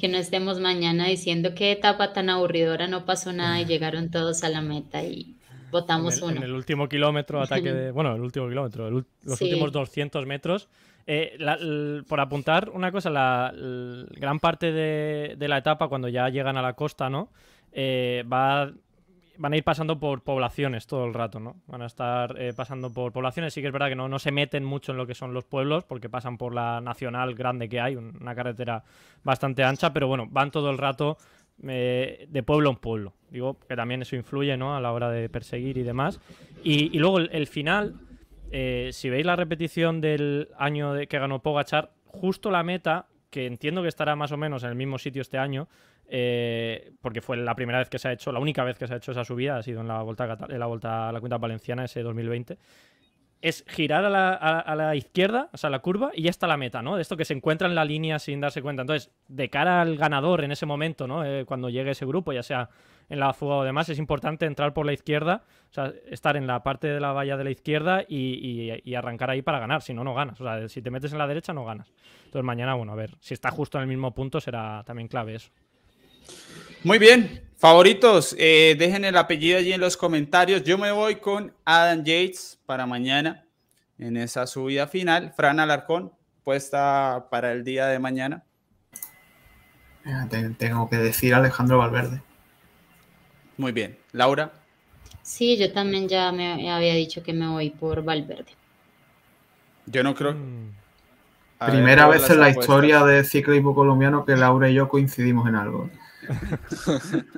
Que 0.00 0.08
no 0.08 0.16
estemos 0.16 0.60
mañana 0.60 1.06
diciendo 1.06 1.54
qué 1.54 1.72
etapa 1.72 2.14
tan 2.14 2.30
aburridora, 2.30 2.86
no 2.86 3.04
pasó 3.04 3.32
nada 3.32 3.60
y 3.60 3.66
llegaron 3.66 4.10
todos 4.10 4.42
a 4.42 4.48
la 4.48 4.62
meta 4.62 5.02
y 5.02 5.37
Votamos 5.70 6.16
en 6.16 6.24
el, 6.24 6.30
uno. 6.30 6.36
En 6.38 6.42
el 6.44 6.52
último 6.54 6.88
kilómetro, 6.88 7.40
ataque 7.42 7.72
de. 7.72 7.90
Bueno, 7.92 8.14
el 8.14 8.20
último 8.22 8.48
kilómetro, 8.48 8.88
el 8.88 9.04
los 9.24 9.38
Sí. 9.38 9.44
últimos 9.44 9.72
200 9.72 10.26
metros. 10.26 10.68
Eh, 11.06 11.36
la- 11.38 11.58
por 12.06 12.20
apuntar 12.20 12.68
una 12.70 12.92
cosa, 12.92 13.08
la 13.10 13.52
gran 13.54 14.38
parte 14.40 14.72
de, 14.72 15.36
de 15.38 15.48
la 15.48 15.58
etapa, 15.58 15.88
cuando 15.88 16.08
ya 16.08 16.28
llegan 16.28 16.56
a 16.58 16.62
la 16.62 16.74
costa, 16.74 17.08
¿no? 17.08 17.30
Eh, 17.72 18.24
va, 18.30 18.70
van 19.38 19.52
a 19.52 19.56
ir 19.56 19.64
pasando 19.64 19.98
por 19.98 20.22
poblaciones 20.22 20.86
todo 20.86 21.06
el 21.06 21.14
rato, 21.14 21.40
¿no? 21.40 21.56
Van 21.66 21.80
a 21.80 21.86
estar 21.86 22.34
eh, 22.38 22.52
pasando 22.54 22.92
por 22.92 23.12
poblaciones. 23.12 23.54
Sí 23.54 23.62
que 23.62 23.68
es 23.68 23.72
verdad 23.72 23.88
que 23.88 23.94
no, 23.96 24.08
no 24.08 24.18
se 24.18 24.32
meten 24.32 24.64
mucho 24.64 24.92
en 24.92 24.98
lo 24.98 25.06
que 25.06 25.14
son 25.14 25.32
los 25.32 25.44
pueblos, 25.46 25.84
porque 25.84 26.10
pasan 26.10 26.36
por 26.36 26.54
la 26.54 26.80
nacional 26.82 27.34
grande 27.34 27.68
que 27.70 27.80
hay, 27.80 27.96
un- 27.96 28.18
una 28.20 28.34
carretera 28.34 28.84
bastante 29.24 29.64
ancha, 29.64 29.92
pero 29.94 30.08
bueno, 30.08 30.26
van 30.30 30.50
todo 30.50 30.70
el 30.70 30.76
rato 30.76 31.16
eh, 31.66 32.26
de 32.28 32.42
pueblo 32.42 32.68
en 32.70 32.76
pueblo. 32.76 33.14
Digo 33.30 33.58
que 33.68 33.76
también 33.76 34.02
eso 34.02 34.16
influye 34.16 34.56
¿no? 34.56 34.76
a 34.76 34.80
la 34.80 34.92
hora 34.92 35.10
de 35.10 35.28
perseguir 35.28 35.76
y 35.78 35.82
demás. 35.82 36.20
Y, 36.64 36.94
y 36.96 36.98
luego 36.98 37.18
el, 37.18 37.28
el 37.32 37.46
final, 37.46 37.94
eh, 38.50 38.90
si 38.92 39.10
veis 39.10 39.26
la 39.26 39.36
repetición 39.36 40.00
del 40.00 40.48
año 40.58 40.92
de 40.94 41.06
que 41.06 41.18
ganó 41.18 41.40
Pogachar, 41.42 41.90
justo 42.06 42.50
la 42.50 42.62
meta, 42.62 43.06
que 43.30 43.46
entiendo 43.46 43.82
que 43.82 43.88
estará 43.88 44.16
más 44.16 44.32
o 44.32 44.36
menos 44.36 44.62
en 44.64 44.70
el 44.70 44.74
mismo 44.76 44.98
sitio 44.98 45.20
este 45.22 45.36
año, 45.38 45.68
eh, 46.08 46.92
porque 47.02 47.20
fue 47.20 47.36
la 47.36 47.54
primera 47.54 47.78
vez 47.78 47.90
que 47.90 47.98
se 47.98 48.08
ha 48.08 48.12
hecho, 48.12 48.32
la 48.32 48.38
única 48.40 48.64
vez 48.64 48.78
que 48.78 48.86
se 48.86 48.94
ha 48.94 48.96
hecho 48.96 49.12
esa 49.12 49.24
subida, 49.24 49.58
ha 49.58 49.62
sido 49.62 49.82
en 49.82 49.88
la 49.88 50.00
Volta, 50.02 50.38
en 50.48 50.58
la 50.58 50.66
Volta 50.66 51.10
a 51.10 51.12
la 51.12 51.20
Cuenta 51.20 51.36
Valenciana 51.36 51.84
ese 51.84 52.02
2020 52.02 52.56
es 53.40 53.64
girar 53.68 54.04
a 54.04 54.10
la, 54.10 54.30
a- 54.30 54.58
a 54.58 54.74
la 54.74 54.96
izquierda, 54.96 55.48
o 55.52 55.56
sea, 55.56 55.70
la 55.70 55.78
curva, 55.78 56.10
y 56.12 56.22
ya 56.22 56.30
está 56.30 56.48
la 56.48 56.56
meta, 56.56 56.82
¿no? 56.82 56.96
De 56.96 57.02
esto 57.02 57.16
que 57.16 57.24
se 57.24 57.34
encuentra 57.34 57.68
en 57.68 57.76
la 57.76 57.84
línea 57.84 58.18
sin 58.18 58.40
darse 58.40 58.62
cuenta. 58.62 58.82
Entonces, 58.82 59.12
de 59.28 59.48
cara 59.48 59.80
al 59.80 59.96
ganador 59.96 60.42
en 60.42 60.50
ese 60.50 60.66
momento, 60.66 61.06
¿no? 61.06 61.24
Eh, 61.24 61.44
cuando 61.44 61.68
llegue 61.70 61.92
ese 61.92 62.04
grupo, 62.04 62.32
ya 62.32 62.42
sea 62.42 62.68
en 63.08 63.20
la 63.20 63.32
fuga 63.32 63.56
o 63.56 63.64
demás, 63.64 63.88
es 63.88 63.98
importante 63.98 64.44
entrar 64.46 64.74
por 64.74 64.84
la 64.86 64.92
izquierda, 64.92 65.44
o 65.70 65.72
sea, 65.72 65.92
estar 66.10 66.36
en 66.36 66.46
la 66.46 66.62
parte 66.62 66.88
de 66.88 67.00
la 67.00 67.12
valla 67.12 67.36
de 67.36 67.44
la 67.44 67.50
izquierda 67.50 68.04
y, 68.08 68.16
y- 68.74 68.82
y 68.84 68.94
arrancar 68.94 69.30
ahí 69.30 69.42
para 69.42 69.58
ganar, 69.58 69.82
si 69.82 69.94
no, 69.94 70.04
no 70.04 70.14
ganas. 70.14 70.40
O 70.40 70.44
sea, 70.44 70.68
si 70.68 70.82
te 70.82 70.90
metes 70.90 71.12
en 71.12 71.18
la 71.18 71.26
derecha, 71.26 71.52
no 71.52 71.64
ganas. 71.64 71.92
Entonces, 72.26 72.44
mañana, 72.44 72.74
bueno, 72.74 72.92
a 72.92 72.96
ver, 72.96 73.16
si 73.20 73.32
está 73.34 73.50
justo 73.50 73.78
en 73.78 73.82
el 73.82 73.88
mismo 73.88 74.12
punto, 74.14 74.40
será 74.40 74.82
también 74.84 75.08
clave 75.08 75.34
eso. 75.36 75.50
Muy 76.84 76.98
bien, 76.98 77.42
favoritos, 77.56 78.36
eh, 78.38 78.76
dejen 78.78 79.04
el 79.04 79.16
apellido 79.16 79.58
allí 79.58 79.72
en 79.72 79.80
los 79.80 79.96
comentarios. 79.96 80.62
Yo 80.62 80.76
me 80.78 80.92
voy 80.92 81.16
con 81.16 81.52
Adam 81.64 82.04
Yates 82.04 82.60
para 82.66 82.86
mañana 82.86 83.46
en 83.98 84.16
esa 84.16 84.46
subida 84.46 84.86
final. 84.86 85.32
Fran 85.34 85.58
Alarcón, 85.58 86.12
puesta 86.44 87.26
para 87.30 87.52
el 87.52 87.64
día 87.64 87.86
de 87.86 87.98
mañana. 87.98 88.44
Te- 90.30 90.50
Tengo 90.50 90.88
que 90.88 90.96
decir 90.96 91.34
Alejandro 91.34 91.78
Valverde. 91.78 92.22
Muy 93.58 93.72
bien. 93.72 93.96
Laura, 94.12 94.52
Sí, 95.22 95.58
yo 95.58 95.70
también 95.72 96.08
ya 96.08 96.32
me 96.32 96.70
había 96.70 96.94
dicho 96.94 97.22
que 97.22 97.34
me 97.34 97.46
voy 97.48 97.68
por 97.68 98.02
Valverde. 98.02 98.46
yo 99.86 100.02
no 100.02 100.14
creo. 100.14 100.32
Mm. 100.32 100.70
A 101.60 101.66
Primera 101.66 102.06
vez 102.08 102.30
en 102.30 102.38
la 102.40 102.46
apuestas. 102.46 102.64
historia 102.64 103.04
del 103.04 103.24
ciclismo 103.26 103.74
colombiano 103.74 104.24
que 104.24 104.36
Laura 104.36 104.70
y 104.70 104.74
yo 104.74 104.88
coincidimos 104.88 105.46
en 105.48 105.54
algo. 105.56 105.90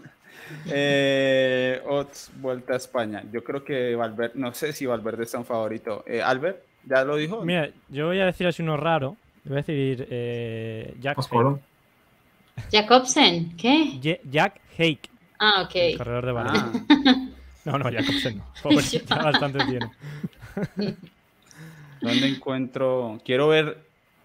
Eh, 0.67 1.81
Ots, 1.87 2.31
Vuelta 2.41 2.73
a 2.75 2.77
España. 2.77 3.23
Yo 3.33 3.45
creo 3.45 3.65
que 3.65 3.95
Valverde, 3.95 4.33
no 4.35 4.53
sé 4.53 4.73
si 4.73 4.85
Valverde 4.85 5.23
es 5.23 5.35
un 5.35 5.45
favorito. 5.45 6.03
Eh, 6.07 6.21
Albert, 6.23 6.63
¿ya 6.85 7.05
lo 7.05 7.15
dijo? 7.17 7.43
Mira, 7.45 7.71
yo 7.89 8.09
voy 8.09 8.19
a 8.21 8.27
decir 8.27 8.47
así 8.49 8.61
uno 8.63 8.77
raro. 8.77 9.17
Voy 9.45 9.55
a 9.55 9.63
decir 9.63 10.07
eh, 10.11 10.95
Jack, 11.01 11.15
Pues. 11.17 11.29
Jacobsen, 12.73 13.57
¿qué? 13.57 13.99
Ye- 14.01 14.21
Jack 14.29 14.61
Hake, 14.77 15.09
Ah, 15.41 15.67
el 15.75 15.93
ok. 15.93 15.99
corredor 15.99 16.27
de 16.27 16.33
Valencia. 16.33 16.85
Ah, 16.89 17.27
No, 17.65 17.79
no, 17.79 17.85
Jacobsen 17.93 18.39
no. 18.39 18.45
Pobre, 18.63 18.81
ya 18.83 19.17
bastante 19.17 19.59
tiene. 19.67 19.91
¿Dónde 22.01 22.29
encuentro? 22.29 23.21
Quiero 23.25 23.49
ver 23.49 23.79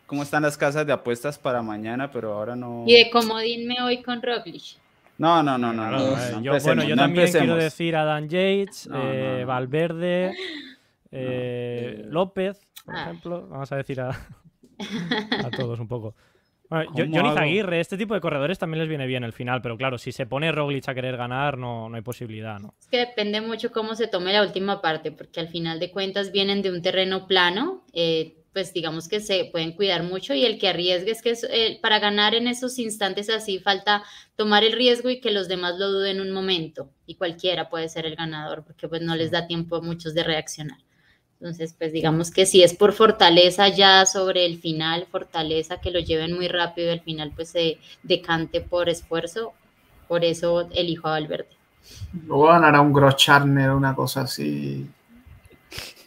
cómo 0.05 0.24
están 0.24 0.43
las 0.43 0.57
casas 0.57 0.86
de 0.88 0.93
apuestas 0.93 1.38
para 1.38 1.61
mañana, 1.61 2.09
pero 2.11 2.34
ahora 2.34 2.55
no. 2.55 2.86
Y 2.88 2.93
de 2.93 3.09
comodín 3.09 3.68
me 3.68 3.76
voy 3.82 4.01
con 4.01 4.22
Roglic. 4.22 4.78
No, 5.18 5.41
no, 5.43 5.57
no, 5.57 5.74
no. 5.74 5.89
no, 5.91 5.97
eh, 6.18 6.32
no 6.34 6.41
yo, 6.41 6.57
bueno, 6.61 6.84
yo 6.84 6.95
no 6.95 7.01
también 7.03 7.30
quiero 7.32 7.55
decir 7.55 7.95
a 7.95 8.03
Dan 8.05 8.30
Yates, 8.30 8.89
eh, 8.93 9.38
no. 9.41 9.47
Valverde, 9.47 10.34
eh, 11.11 12.05
López, 12.09 12.66
por 12.86 12.95
Ah. 12.95 13.01
ejemplo. 13.03 13.47
Vamos 13.49 13.72
a 13.72 13.76
decir 13.78 13.99
a, 14.01 14.09
a 14.09 15.51
todos 15.51 15.80
un 15.80 15.88
poco. 15.88 16.16
Bueno, 16.70 16.86
yo- 16.95 17.05
¿Cómo 17.05 17.16
Johnny 17.16 17.30
hago? 17.30 17.38
Zaguirre, 17.38 17.80
este 17.80 17.97
tipo 17.97 18.13
de 18.13 18.22
corredores 18.22 18.57
también 18.57 18.80
les 18.80 18.89
viene 18.89 19.05
bien 19.05 19.24
el 19.24 19.34
final, 19.34 19.61
pero 19.61 19.78
claro, 19.78 19.97
si 19.97 20.11
se 20.11 20.26
pone 20.26 20.51
Roglic 20.51 20.88
a 20.89 20.95
querer 20.95 21.18
ganar, 21.18 21.57
no, 21.57 21.89
no 21.89 21.95
hay 21.95 22.01
posibilidad, 22.01 22.59
¿no? 22.59 22.74
Es 22.80 22.88
que 22.88 22.97
depende 22.97 23.41
mucho 23.41 23.72
cómo 23.72 23.95
se 23.95 24.07
tome 24.07 24.34
la 24.34 24.41
última 24.41 24.82
parte, 24.82 25.11
porque 25.11 25.39
al 25.39 25.47
final 25.49 25.80
de 25.80 25.91
cuentas 25.91 26.32
vienen 26.32 26.61
de 26.61 26.72
un 26.72 26.82
terreno 26.82 27.28
plano, 27.28 27.84
eh, 27.93 28.38
pues 28.53 28.74
digamos 28.74 29.09
que 29.09 29.20
se 29.20 29.49
pueden 29.51 29.74
cuidar 29.74 30.03
mucho 30.03 30.34
y 30.34 30.45
el 30.45 30.57
que 30.57 30.70
arriesgue 30.70 31.11
es 31.11 31.22
que 31.22 31.32
es, 31.32 31.43
eh, 31.43 31.78
para 31.82 31.99
ganar 31.99 32.36
en 32.36 32.47
esos 32.47 32.80
instantes 32.80 33.30
así 33.30 33.59
falta 33.59 34.03
tomar 34.38 34.63
el 34.63 34.72
riesgo 34.72 35.09
y 35.09 35.20
que 35.20 35.32
los 35.32 35.49
demás 35.49 35.78
lo 35.78 35.91
duden 35.91 36.22
un 36.22 36.32
momento 36.32 36.89
y 37.05 37.16
cualquiera 37.16 37.68
puede 37.70 37.89
ser 37.89 38.05
el 38.05 38.16
ganador 38.16 38.63
porque 38.63 38.88
pues 38.88 39.01
no 39.01 39.16
les 39.18 39.30
da 39.30 39.45
tiempo 39.45 39.76
a 39.76 39.82
muchos 39.82 40.13
de 40.13 40.24
reaccionar. 40.24 40.78
Entonces, 41.39 41.75
pues 41.77 41.91
digamos 41.91 42.31
que 42.31 42.45
si 42.45 42.63
es 42.63 42.73
por 42.73 42.93
fortaleza 42.93 43.67
ya 43.67 44.05
sobre 44.05 44.45
el 44.45 44.57
final, 44.59 45.05
fortaleza 45.11 45.81
que 45.81 45.91
lo 45.91 45.99
lleven 45.99 46.33
muy 46.33 46.47
rápido, 46.47 46.91
el 46.91 47.01
final 47.01 47.31
pues 47.36 47.49
se 47.49 47.77
decante 48.03 48.61
por 48.61 48.88
esfuerzo, 48.89 49.53
por 50.07 50.23
eso 50.23 50.69
elijo 50.73 51.07
a 51.07 51.11
Valverde. 51.11 51.49
Luego 52.25 52.47
ganará 52.47 52.81
un 52.81 52.93
Gross 52.93 53.17
Charner 53.17 53.69
o 53.69 53.77
una 53.77 53.93
cosa 53.93 54.21
así. 54.21 54.88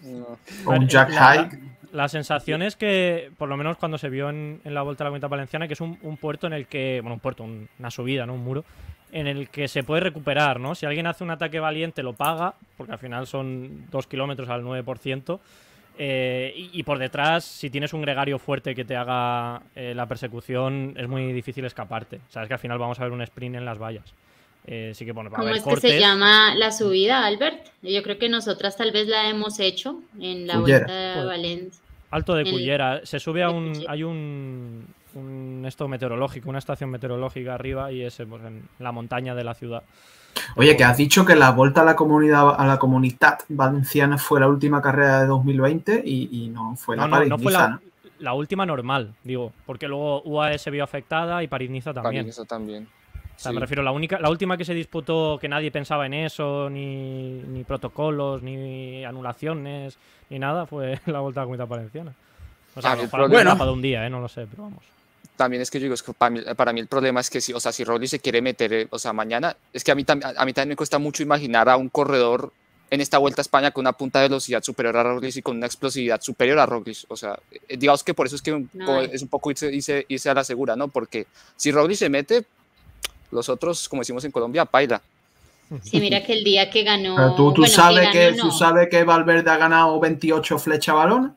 No. 0.03 0.39
O 0.65 0.71
un 0.71 0.89
Jack 0.89 1.11
la- 1.11 1.51
la- 1.93 2.09
sensación 2.09 2.63
es 2.63 2.77
que, 2.77 3.31
por 3.37 3.49
lo 3.49 3.57
menos 3.57 3.77
cuando 3.77 3.99
se 3.99 4.09
vio 4.09 4.31
en, 4.31 4.61
en 4.65 4.75
la 4.75 4.83
Vuelta 4.83 5.05
a 5.05 5.07
la 5.07 5.11
Cuenta 5.11 5.29
Valenciana, 5.29 5.67
que 5.67 5.75
es 5.75 5.81
un, 5.81 5.99
un 6.03 6.17
puerto 6.17 6.47
en 6.47 6.53
el 6.55 6.67
que, 6.67 7.01
bueno, 7.03 7.15
un 7.15 7.21
puerto, 7.21 7.45
un- 7.45 7.69
una 7.79 7.91
subida, 7.91 8.25
¿no? 8.27 8.35
Un 8.35 8.45
muro, 8.45 8.65
en 9.13 9.27
el 9.27 9.49
que 9.49 9.69
se 9.69 9.83
puede 9.83 10.01
recuperar, 10.03 10.61
¿no? 10.61 10.75
Si 10.75 10.85
alguien 10.87 11.07
hace 11.07 11.25
un 11.25 11.31
ataque 11.31 11.61
valiente, 11.61 12.03
lo 12.03 12.13
paga, 12.13 12.55
porque 12.77 12.93
al 12.93 12.99
final 12.99 13.27
son 13.27 13.87
dos 13.91 14.07
kilómetros 14.07 14.49
al 14.49 14.63
9%. 14.63 15.39
eh, 16.01 16.53
y, 16.57 16.71
y 16.79 16.83
por 16.85 16.99
detrás, 16.99 17.45
si 17.45 17.71
tienes 17.71 17.93
un 17.93 18.03
gregario 18.03 18.39
fuerte 18.39 18.75
que 18.75 18.85
te 18.85 18.95
haga 18.95 19.63
eh, 19.75 19.95
la 19.97 20.07
persecución, 20.07 20.95
es 20.97 21.09
muy 21.09 21.33
difícil 21.33 21.65
escaparte. 21.65 22.21
Sabes 22.29 22.47
que 22.49 22.55
al 22.55 22.61
final 22.61 22.79
vamos 22.79 23.01
a 23.01 23.03
ver 23.05 23.13
un 23.13 23.23
sprint 23.23 23.57
en 23.57 23.65
las 23.65 23.79
vallas. 23.79 24.15
Eh, 24.67 24.93
sí 24.95 25.05
que, 25.07 25.13
bueno, 25.13 25.31
¿Cómo 25.31 25.49
es 25.49 25.63
que 25.65 25.77
se 25.77 25.99
llama 25.99 26.55
la 26.55 26.71
subida, 26.71 27.25
Albert? 27.27 27.67
Yo 27.83 28.03
creo 28.03 28.19
que 28.19 28.29
nosotras 28.29 28.77
tal 28.77 28.93
vez 28.93 29.09
la 29.09 29.29
hemos 29.31 29.59
hecho 29.61 30.01
en 30.21 30.47
la 30.47 30.55
Cullera. 30.61 30.79
vuelta 30.87 31.13
a 31.13 31.15
Pues- 31.15 31.27
Valencia. 31.27 31.83
Alto 32.11 32.35
de 32.35 32.43
El- 32.43 32.51
Cullera. 32.53 33.01
Se 33.05 33.19
sube 33.19 33.43
a 33.43 33.49
de 33.49 33.55
un. 33.55 33.85
Hay 33.89 34.03
un. 34.03 34.87
Un 35.19 35.65
esto 35.67 35.89
meteorológico, 35.89 36.49
una 36.49 36.59
estación 36.59 36.91
meteorológica 36.91 37.55
arriba 37.55 37.91
y 37.93 38.03
es 38.03 38.21
pues, 38.29 38.45
en 38.45 38.63
la 38.79 38.93
montaña 38.93 39.35
de 39.35 39.45
la 39.45 39.55
ciudad. 39.55 39.83
Oye, 40.57 40.77
que 40.77 40.85
has 40.85 40.97
dicho 40.97 41.25
que 41.25 41.35
la 41.35 41.51
vuelta 41.51 41.81
a 41.81 41.85
la 41.85 41.97
comunidad 41.97 42.55
a 42.61 42.67
la 42.67 42.79
comunidad 42.79 43.39
valenciana 43.49 44.19
fue 44.19 44.41
la 44.41 44.49
última 44.49 44.81
carrera 44.81 45.21
de 45.21 45.27
2020 45.27 46.03
y, 46.05 46.45
y 46.45 46.49
no 46.49 46.77
fue 46.77 46.97
la 46.97 47.07
No, 47.07 47.19
no, 47.19 47.25
no 47.25 47.39
fue 47.39 47.53
la, 47.53 47.69
¿no? 47.69 47.81
la 48.21 48.35
última 48.35 48.65
normal, 48.65 49.15
digo, 49.25 49.53
porque 49.67 49.89
luego 49.89 50.23
UAE 50.23 50.59
se 50.59 50.71
vio 50.71 50.85
afectada 50.85 51.43
y 51.43 51.49
París-Niza 51.49 51.93
también. 51.93 52.05
También, 52.05 52.29
eso 52.29 52.45
también. 52.45 52.85
O 52.85 53.41
sea, 53.41 53.51
Sí. 53.51 53.55
me 53.55 53.61
refiero, 53.61 53.83
la 53.85 53.93
única, 53.93 54.19
la 54.19 54.31
última 54.31 54.57
que 54.57 54.65
se 54.65 54.75
disputó 54.75 55.39
que 55.41 55.49
nadie 55.49 55.71
pensaba 55.71 56.07
en 56.07 56.15
eso, 56.15 56.69
ni, 56.71 57.41
ni 57.47 57.63
protocolos, 57.65 58.43
ni 58.43 59.05
anulaciones, 59.05 59.97
ni 60.31 60.39
nada, 60.41 60.67
fue 60.67 60.99
la 61.07 61.21
Vuelta 61.21 61.41
a 61.41 61.43
la 61.43 61.47
Comunidad 61.47 61.69
Valenciana. 61.69 62.13
O 62.75 62.81
sea, 62.83 62.91
Ah, 62.91 62.93
a 62.93 62.97
lo 62.97 63.03
el 63.03 63.07
mejor 63.07 63.21
alguna 63.21 63.39
problema- 63.41 63.51
etapa 63.55 63.67
de 63.67 63.73
un 63.73 63.83
día, 63.83 64.07
¿eh? 64.07 64.11
no 64.11 64.21
lo 64.21 64.29
sé, 64.29 64.47
pero 64.51 64.65
vamos. 64.65 64.85
También 65.39 65.63
es 65.63 65.71
que 65.71 65.79
yo 65.79 65.85
digo, 65.85 65.95
es 65.95 66.03
que 66.03 66.13
para 66.13 66.31
mí, 66.31 66.41
para 66.57 66.73
mí 66.73 66.81
el 66.81 66.89
problema 66.89 67.21
es 67.21 67.31
que 67.31 67.41
si, 67.41 67.53
o 67.53 67.61
sea, 67.61 67.71
si 67.71 67.85
Roglic 67.85 68.11
se 68.11 68.19
quiere 68.19 68.43
meter, 68.43 68.73
eh, 68.73 68.89
o 68.91 68.99
sea, 68.99 69.13
mañana, 69.13 69.57
es 69.73 69.85
que 69.85 69.93
a 69.93 69.95
mí, 69.95 70.05
a 70.09 70.45
mí 70.45 70.53
también 70.53 70.71
me 70.71 70.75
cuesta 70.77 70.99
mucho 70.99 71.23
imaginar 71.23 71.69
a 71.69 71.77
un 71.77 71.89
corredor 71.89 72.53
en 72.91 73.01
esta 73.01 73.19
Vuelta 73.19 73.41
a 73.41 73.43
España 73.43 73.71
con 73.71 73.83
una 73.83 73.93
punta 73.93 74.19
de 74.21 74.27
velocidad 74.29 74.65
superior 74.65 74.97
a 74.97 75.05
Roglic 75.05 75.37
y 75.37 75.43
con 75.43 75.57
una 75.57 75.67
explosividad 75.67 76.21
superior 76.23 76.59
a 76.59 76.67
Roglic. 76.67 77.05
O 77.07 77.17
sea, 77.17 77.39
eh, 77.69 77.77
digamos 77.77 78.03
que 78.03 78.15
por 78.15 78.27
eso 78.27 78.35
es 78.35 78.43
que 78.43 78.65
No 78.73 79.01
es 79.01 79.23
un 79.23 79.29
poco 79.29 79.53
irse, 79.53 79.71
irse- 79.71 80.07
irse 80.09 80.29
a 80.29 80.35
la 80.35 80.43
segura, 80.43 80.75
¿no? 80.75 80.89
Porque 80.89 81.29
si 81.55 81.71
Roglic 81.71 81.99
se 81.99 82.09
mete, 82.09 82.45
los 83.31 83.49
otros, 83.49 83.89
como 83.89 84.01
decimos 84.03 84.25
en 84.25 84.33
Colombia, 84.33 84.65
paila. 84.65 85.01
Sí, 85.85 86.01
mira 86.01 86.25
que 86.25 86.33
el 86.33 86.43
día 86.43 86.69
que 86.69 86.83
ganó. 86.83 87.15
Pero 87.15 87.35
tú, 87.37 87.53
tú 87.53 87.61
bueno, 87.61 87.75
sabes 87.77 88.09
que, 88.11 88.31
ganó, 88.31 88.37
tú 88.43 88.47
no, 88.49 88.53
sabes 88.59 88.89
que 88.91 89.05
Valverde 89.05 89.51
ha 89.51 89.57
ganado 89.59 90.01
28 90.01 90.59
flechas 90.59 90.95
balones. 90.97 91.31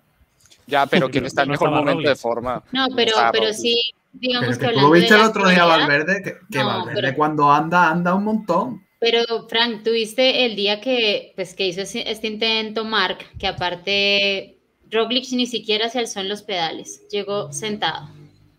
Ya, 0.71 0.85
pero 0.87 1.09
¿quién 1.09 1.25
está 1.25 1.43
en 1.43 1.49
No 1.49 1.51
mejor 1.53 1.67
estaba 1.67 1.81
momento 1.81 2.01
de 2.01 2.07
Roglic. 2.07 2.21
forma? 2.21 2.63
No, 2.71 2.87
pero, 2.95 3.09
Está 3.11 3.31
pero 3.31 3.53
sí, 3.53 3.79
digamos 4.13 4.57
Pero 4.57 4.59
que 4.69 4.75
que 4.75 4.81
tú 4.81 4.91
de 4.93 4.99
viste 4.99 5.15
el 5.15 5.21
otro 5.21 5.47
día, 5.49 5.65
Valverde, 5.65 6.23
que, 6.23 6.33
que 6.51 6.59
No, 6.59 6.65
Valverde 6.65 7.01
pero- 7.01 7.15
cuando 7.17 7.51
anda, 7.51 7.89
anda 7.89 8.15
un 8.15 8.23
montón. 8.23 8.85
Pero, 8.99 9.47
Frank, 9.49 9.83
tuviste 9.83 10.45
el 10.45 10.55
día 10.55 10.79
que, 10.79 11.33
pues, 11.35 11.55
que 11.55 11.67
hizo 11.67 11.81
ese- 11.81 12.09
este 12.09 12.27
intento 12.27 12.85
Mark, 12.85 13.17
que 13.39 13.47
aparte 13.47 14.57
Roglic 14.91 15.25
ni 15.31 15.45
siquiera 15.47 15.89
se 15.89 15.99
alzó 15.99 16.19
en 16.19 16.29
los 16.29 16.43
pedales, 16.43 17.07
llegó 17.09 17.51
sentado, 17.51 18.09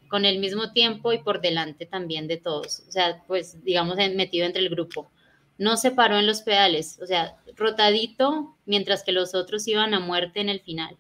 con 0.08 0.24
el 0.24 0.38
mismo 0.40 0.72
tiempo 0.72 1.12
y 1.12 1.18
por 1.18 1.40
delante 1.40 1.86
también 1.86 2.26
de 2.28 2.36
todos. 2.38 2.82
O 2.88 2.92
sea, 2.92 3.22
pues, 3.26 3.62
digamos, 3.64 3.96
metido 4.14 4.46
entre 4.46 4.62
el 4.62 4.68
grupo. 4.68 5.10
no 5.58 5.76
se 5.76 5.92
paró 5.92 6.18
en 6.18 6.26
los 6.26 6.42
pedales, 6.42 6.98
o 7.02 7.06
sea, 7.06 7.36
rotadito, 7.56 8.56
mientras 8.66 9.04
que 9.04 9.12
los 9.12 9.32
otros 9.34 9.68
iban 9.68 9.94
a 9.94 10.00
muerte 10.00 10.40
en 10.40 10.48
el 10.48 10.60
final. 10.60 10.96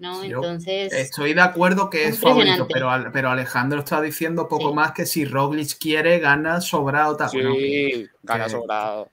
¿No? 0.00 0.24
Entonces. 0.24 0.92
Estoy 0.92 1.34
de 1.34 1.40
acuerdo 1.40 1.90
que 1.90 2.08
es 2.08 2.18
favorito, 2.18 2.66
pero, 2.72 2.90
pero 3.12 3.30
Alejandro 3.30 3.80
está 3.80 4.00
diciendo 4.00 4.48
poco 4.48 4.74
más 4.74 4.92
que 4.92 5.06
si 5.06 5.24
Roglic 5.24 5.78
quiere, 5.78 6.18
gana 6.18 6.60
sobrado. 6.60 7.16
Sí, 7.28 8.08
gana 8.22 8.48
sobrado. 8.48 9.10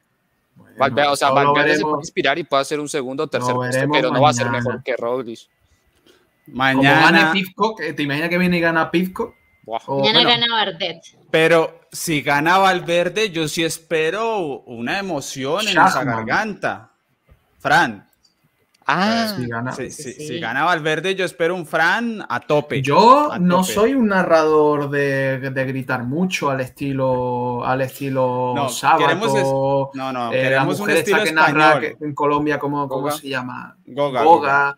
o 1.09 1.15
sea, 1.15 1.29
Valverde 1.31 1.75
se 1.75 1.83
puede 1.83 1.99
inspirar 1.99 2.39
y 2.39 2.43
puede 2.43 2.61
hacer 2.61 2.79
un 2.79 2.89
segundo 2.89 3.23
o 3.23 3.27
tercer 3.27 3.53
puesto, 3.53 3.85
pero 3.91 4.11
no 4.11 4.21
va 4.21 4.29
a 4.29 4.33
ser 4.33 4.49
mejor 4.49 4.81
que 4.83 4.95
Roglic. 4.95 5.39
Mañana. 6.47 7.01
Como 7.01 7.17
gane 7.17 7.31
Pizco, 7.33 7.75
¿te 7.75 8.03
imaginas 8.03 8.29
que 8.29 8.37
viene 8.37 8.57
y 8.57 8.61
gana 8.61 8.89
Pizco? 8.89 9.35
Mañana 9.87 10.23
gana 10.23 10.45
Bardet. 10.49 11.01
Pero 11.29 11.81
si 11.91 12.21
gana 12.21 12.57
Valverde, 12.57 13.31
yo 13.31 13.49
sí 13.49 13.65
espero 13.65 14.61
una 14.61 14.99
emoción 14.99 15.67
en 15.67 15.77
esa 15.77 16.05
garganta. 16.05 16.91
Fran, 17.59 18.06
Ah, 18.89 19.35
si 19.89 20.39
gana, 20.39 20.63
Valverde, 20.63 21.13
yo 21.13 21.25
espero 21.25 21.53
un 21.55 21.65
Fran 21.65 22.25
a 22.27 22.39
tope. 22.39 22.81
Yo 22.81 23.31
no 23.37 23.61
soy 23.61 23.93
un 23.93 24.07
narrador 24.07 24.89
de, 24.89 25.39
gritar 25.67 26.05
mucho 26.05 26.49
al 26.49 26.61
estilo 26.61 27.65
al 27.65 27.81
estilo 27.81 28.53
no, 28.55 28.69
sábado. 28.69 29.91
no, 29.93 30.13
no, 30.13 30.31
eh, 30.31 30.41
queremos 30.41 30.79
un 30.79 30.89
estilo 30.89 31.21
que 31.21 31.33
narra 31.33 31.81
en 31.99 32.15
Colombia, 32.15 32.57
¿cómo, 32.57 32.87
¿cómo 32.87 33.11
se 33.11 33.27
llama? 33.27 33.75
Goga. 33.85 34.77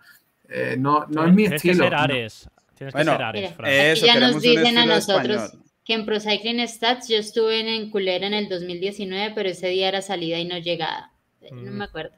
Eh, 0.49 0.75
no, 0.79 1.05
no 1.07 1.27
es 1.27 1.33
mi 1.33 1.45
estilo. 1.45 1.83
Que 1.83 1.89
ser 1.89 1.95
Ares. 1.95 2.49
Tienes 2.75 2.95
que 2.95 3.03
ser 3.03 3.21
Ares, 3.21 3.53
Fran. 3.53 3.71
Eso, 3.71 4.05
ya 4.07 4.19
nos 4.19 4.41
dicen 4.41 4.75
a 4.79 4.87
nosotros 4.87 5.51
que 5.85 5.93
en 5.93 6.05
Pro 6.07 6.19
Cycling 6.19 6.67
Stats 6.67 7.09
yo 7.09 7.17
estuve 7.17 7.59
en 7.59 7.91
Culera 7.91 8.25
en 8.25 8.33
el 8.33 8.49
2019, 8.49 9.33
pero 9.35 9.49
ese 9.49 9.67
día 9.67 9.89
era 9.89 10.01
salida 10.01 10.39
y 10.39 10.45
no 10.45 10.57
llegada. 10.57 11.11
No 11.51 11.71
me 11.71 11.83
acuerdo. 11.83 12.15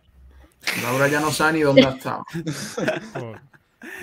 Laura 0.83 1.07
ya 1.07 1.19
no 1.19 1.31
sabe 1.31 1.53
ni 1.53 1.61
dónde 1.61 1.85
ha 1.85 1.89
estado. 1.89 2.25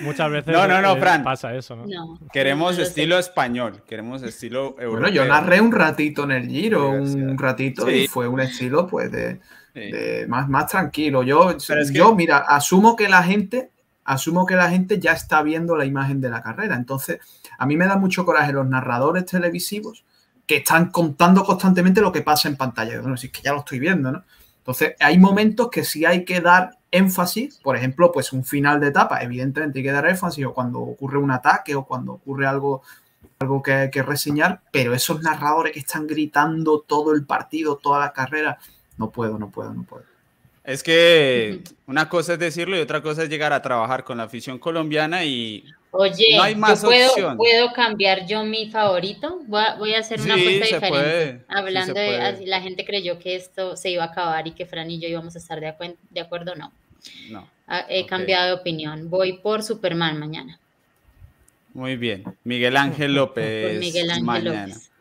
Muchas 0.01 0.29
veces 0.29 0.53
no, 0.53 0.67
no, 0.67 0.81
no, 0.81 0.95
eh, 0.95 0.99
Fran. 0.99 1.23
pasa 1.23 1.55
eso, 1.55 1.75
¿no? 1.75 2.19
queremos 2.33 2.77
estilo 2.77 3.17
español, 3.17 3.81
queremos 3.87 4.23
estilo 4.23 4.75
europeo. 4.77 4.89
Bueno, 4.91 5.09
yo 5.09 5.25
narré 5.25 5.61
un 5.61 5.71
ratito 5.71 6.23
en 6.23 6.31
el 6.31 6.47
Giro, 6.49 6.89
un 6.89 7.37
ratito, 7.37 7.89
y 7.89 8.07
fue 8.07 8.27
un 8.27 8.41
estilo 8.41 8.87
pues 8.87 9.09
de, 9.11 9.39
más, 10.27 10.49
más 10.49 10.67
tranquilo. 10.67 11.23
Yo, 11.23 11.55
yo, 11.91 12.15
mira, 12.15 12.39
asumo 12.39 12.95
que 12.95 13.07
la 13.07 13.23
gente, 13.23 13.71
asumo 14.03 14.45
que 14.45 14.55
la 14.55 14.69
gente 14.69 14.99
ya 14.99 15.13
está 15.13 15.41
viendo 15.43 15.77
la 15.77 15.85
imagen 15.85 16.19
de 16.19 16.29
la 16.29 16.43
carrera. 16.43 16.75
Entonces, 16.75 17.19
a 17.57 17.65
mí 17.65 17.77
me 17.77 17.87
da 17.87 17.95
mucho 17.95 18.25
coraje 18.25 18.51
los 18.51 18.67
narradores 18.67 19.25
televisivos 19.25 20.03
que 20.45 20.57
están 20.57 20.89
contando 20.89 21.43
constantemente 21.43 22.01
lo 22.01 22.11
que 22.11 22.21
pasa 22.21 22.49
en 22.49 22.57
pantalla. 22.57 22.99
Bueno, 22.99 23.15
si 23.15 23.27
es 23.27 23.33
que 23.33 23.43
ya 23.43 23.53
lo 23.53 23.59
estoy 23.59 23.79
viendo, 23.79 24.11
¿no? 24.11 24.23
Entonces, 24.69 24.95
hay 24.99 25.17
momentos 25.17 25.69
que 25.71 25.83
sí 25.83 26.05
hay 26.05 26.23
que 26.23 26.41
dar 26.41 26.77
énfasis, 26.91 27.59
por 27.63 27.75
ejemplo, 27.75 28.11
pues 28.11 28.31
un 28.31 28.45
final 28.45 28.79
de 28.79 28.89
etapa, 28.89 29.23
evidentemente 29.23 29.79
hay 29.79 29.83
que 29.83 29.91
dar 29.91 30.07
énfasis 30.07 30.45
o 30.45 30.53
cuando 30.53 30.77
ocurre 30.79 31.17
un 31.17 31.31
ataque 31.31 31.73
o 31.73 31.85
cuando 31.85 32.13
ocurre 32.13 32.45
algo, 32.45 32.83
algo 33.39 33.63
que 33.63 33.73
hay 33.73 33.89
que 33.89 34.03
reseñar, 34.03 34.61
pero 34.71 34.93
esos 34.93 35.23
narradores 35.23 35.73
que 35.73 35.79
están 35.79 36.05
gritando 36.05 36.81
todo 36.81 37.13
el 37.15 37.25
partido, 37.25 37.77
toda 37.77 37.99
la 37.99 38.13
carrera, 38.13 38.59
no 38.99 39.09
puedo, 39.09 39.39
no 39.39 39.49
puedo, 39.49 39.73
no 39.73 39.81
puedo. 39.81 40.03
Es 40.63 40.83
que 40.83 41.63
una 41.87 42.07
cosa 42.07 42.33
es 42.33 42.39
decirlo 42.39 42.77
y 42.77 42.79
otra 42.79 43.01
cosa 43.01 43.23
es 43.23 43.29
llegar 43.29 43.53
a 43.53 43.63
trabajar 43.63 44.03
con 44.03 44.19
la 44.19 44.25
afición 44.25 44.59
colombiana 44.59 45.23
y 45.25 45.63
Oye, 45.91 46.37
no 46.37 46.43
hay 46.43 46.55
más 46.55 46.83
puedo, 46.83 47.35
puedo, 47.35 47.73
cambiar 47.73 48.27
yo 48.27 48.43
mi 48.43 48.69
favorito. 48.69 49.41
Voy 49.47 49.93
a, 49.93 49.99
hacer 49.99 50.21
una 50.21 50.35
apuesta 50.35 50.65
diferente. 50.65 51.45
Hablando 51.47 51.93
de 51.93 52.45
la 52.45 52.61
gente 52.61 52.85
creyó 52.85 53.17
que 53.17 53.35
esto 53.35 53.75
se 53.75 53.89
iba 53.89 54.03
a 54.03 54.07
acabar 54.07 54.47
y 54.47 54.51
que 54.51 54.67
Fran 54.67 54.91
y 54.91 54.99
yo 54.99 55.07
íbamos 55.07 55.35
a 55.35 55.39
estar 55.39 55.59
de, 55.59 55.73
de 56.11 56.21
acuerdo, 56.21 56.55
no. 56.55 56.71
No. 57.29 57.49
Ah, 57.67 57.85
he 57.89 58.05
cambiado 58.05 58.47
de 58.47 58.53
opinión. 58.53 59.09
Voy 59.09 59.33
por 59.33 59.63
Superman 59.63 60.19
mañana. 60.19 60.59
Muy 61.73 61.97
bien. 61.97 62.23
Miguel 62.43 62.77
Ángel 62.77 63.15
López. 63.15 63.79
Miguel 63.79 64.11
Ángel 64.11 64.45
López. 64.45 64.91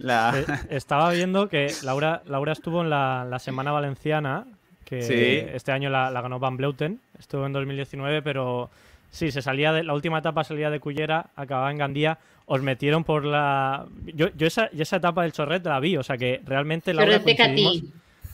Eh, 0.00 0.46
estaba 0.70 1.10
viendo 1.10 1.48
que 1.48 1.72
Laura, 1.82 2.22
Laura 2.26 2.52
estuvo 2.52 2.82
en 2.82 2.90
la, 2.90 3.36
Semana 3.40 3.72
Valenciana, 3.72 4.46
que 4.84 5.50
este 5.54 5.72
año 5.72 5.90
la, 5.90 6.10
la 6.12 6.20
ganó 6.20 6.38
Van 6.38 6.56
Bleuten. 6.56 7.00
Estuvo 7.18 7.46
en 7.46 7.52
2019, 7.52 8.22
pero 8.22 8.70
Sí, 9.10 9.30
se 9.30 9.42
salía 9.42 9.72
de 9.72 9.82
la 9.82 9.94
última 9.94 10.18
etapa 10.18 10.44
salía 10.44 10.70
de 10.70 10.80
Cullera, 10.80 11.30
acababa 11.34 11.70
en 11.70 11.78
Gandía. 11.78 12.18
Os 12.46 12.62
metieron 12.62 13.04
por 13.04 13.24
la. 13.24 13.86
Yo, 14.06 14.28
yo 14.36 14.46
esa, 14.46 14.66
esa 14.66 14.96
etapa 14.96 15.22
del 15.22 15.32
Chorret 15.32 15.64
la 15.64 15.80
vi, 15.80 15.96
o 15.96 16.02
sea 16.02 16.16
que 16.16 16.40
realmente 16.44 16.94
la 16.94 17.04
coincidimos, 17.20 17.82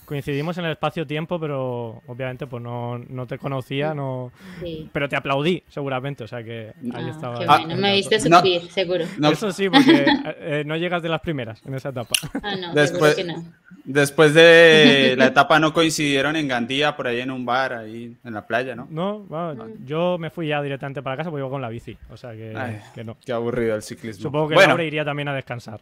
coincidimos 0.05 0.59
en 0.59 0.66
el 0.66 0.72
espacio-tiempo, 0.72 1.39
pero 1.40 2.02
obviamente 2.06 2.47
pues 2.47 2.62
no, 2.62 2.98
no 2.98 3.26
te 3.26 3.39
conocía, 3.39 3.94
no. 3.94 4.32
Pero 4.93 5.09
te 5.09 5.16
aplaudí, 5.16 5.62
seguramente, 5.68 6.24
o 6.24 6.28
sea 6.28 6.43
que 6.43 6.72
ahí 6.94 7.05
ah, 7.06 7.10
estaba. 7.10 7.39
Qué 7.39 7.47
bueno. 7.47 7.76
Me 7.76 7.94
viste 7.94 8.20
sufrir, 8.20 8.70
seguro. 8.70 9.05
Eso 9.31 9.52
sí, 9.52 9.68
porque 9.68 10.06
eh, 10.39 10.62
no 10.66 10.76
llegas 10.76 11.02
de 11.02 11.09
las 11.09 11.20
primeras 11.20 11.60
en 11.64 11.74
esa 11.74 11.90
etapa. 11.90 12.14
Ah, 12.43 12.56
no, 12.56 12.74
después, 12.74 13.14
que 13.14 13.24
no. 13.24 13.44
Después 13.85 14.32
de 14.32 15.14
la 15.18 15.26
etapa 15.26 15.59
no 15.59 15.72
coincidieron 15.72 16.36
en 16.36 16.48
Gandía, 16.48 16.97
por 16.97 17.06
ahí 17.06 17.20
en 17.20 17.31
un 17.31 17.44
bar, 17.44 17.74
ahí 17.74 18.16
en 18.24 18.35
la 18.35 18.47
playa, 18.47 18.74
¿no? 18.74 18.89
No, 18.90 19.26
yo 19.85 20.16
me 20.18 20.31
fui 20.31 20.48
ya 20.48 20.62
directamente 20.62 21.02
para 21.02 21.16
casa 21.16 21.31
porque 21.31 21.43
iba 21.43 21.51
con 21.51 21.62
la 21.62 21.68
bici, 21.68 21.97
o 22.10 22.16
sea 22.16 22.32
que, 22.32 23.05
no. 23.05 23.16
Qué 23.24 23.32
aburrido 23.32 23.74
el 23.76 23.82
ciclismo. 23.82 24.22
Supongo 24.22 24.48
que 24.48 24.55
bueno, 24.55 24.81
iría 24.82 25.05
también 25.05 25.28
a 25.28 25.35
descansar. 25.35 25.81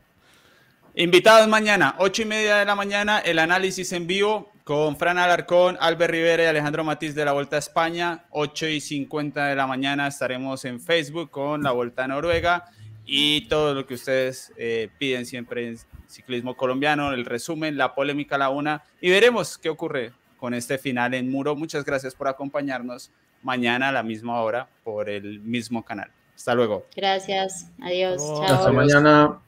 Invitados 0.95 1.49
mañana, 1.49 1.95
8 2.01 2.21
y 2.21 2.25
media 2.27 2.57
de 2.57 2.67
la 2.67 2.75
mañana, 2.75 3.19
el 3.19 3.39
análisis 3.39 3.93
en 3.93 4.07
vivo 4.07 4.53
con 4.63 4.99
Fran 4.99 5.17
Alarcón, 5.17 5.79
Albert 5.81 6.11
Rivera 6.11 6.43
y 6.43 6.47
Alejandro 6.47 6.85
Matiz 6.85 7.15
de 7.15 7.25
la 7.25 7.33
Vuelta 7.33 7.57
a 7.57 7.61
España. 7.61 8.25
8 8.29 8.67
y 8.69 8.81
50 8.83 9.47
de 9.47 9.57
la 9.57 9.67
mañana 9.67 10.07
estaremos 10.07 10.67
en 10.67 10.81
Facebook 10.81 11.31
con 11.31 11.63
la 11.63 11.71
Vuelta 11.71 12.05
a 12.05 12.09
Noruega 12.09 12.67
y 13.07 13.49
todo 13.49 13.73
lo 13.73 13.87
que 13.87 13.95
ustedes 13.95 14.53
eh, 14.59 14.91
piden 14.99 15.25
siempre 15.25 15.67
en 15.67 15.79
ciclismo 16.09 16.59
colombiano, 16.59 17.15
el 17.15 17.25
resumen, 17.25 17.79
la 17.79 17.95
polémica 17.95 18.37
la 18.37 18.51
una 18.51 18.83
y 19.01 19.09
veremos 19.09 19.57
qué 19.57 19.71
ocurre 19.71 20.13
con 20.37 20.53
este 20.53 20.77
final 20.77 21.15
en 21.15 21.31
muro. 21.31 21.57
Muchas 21.57 21.87
gracias 21.87 22.15
por 22.15 22.29
acompañarnos 22.29 23.11
mañana 23.43 23.89
a 23.89 23.93
la 23.93 24.03
misma 24.03 24.43
hora 24.43 24.69
por 24.85 25.09
el 25.09 25.41
mismo 25.41 25.83
canal. 25.87 26.11
Hasta 26.37 26.55
luego. 26.55 26.85
Gracias. 26.95 27.71
Adiós. 27.81 28.21
Chao. 28.21 28.45
Hasta 28.45 28.73
mañana. 28.73 29.39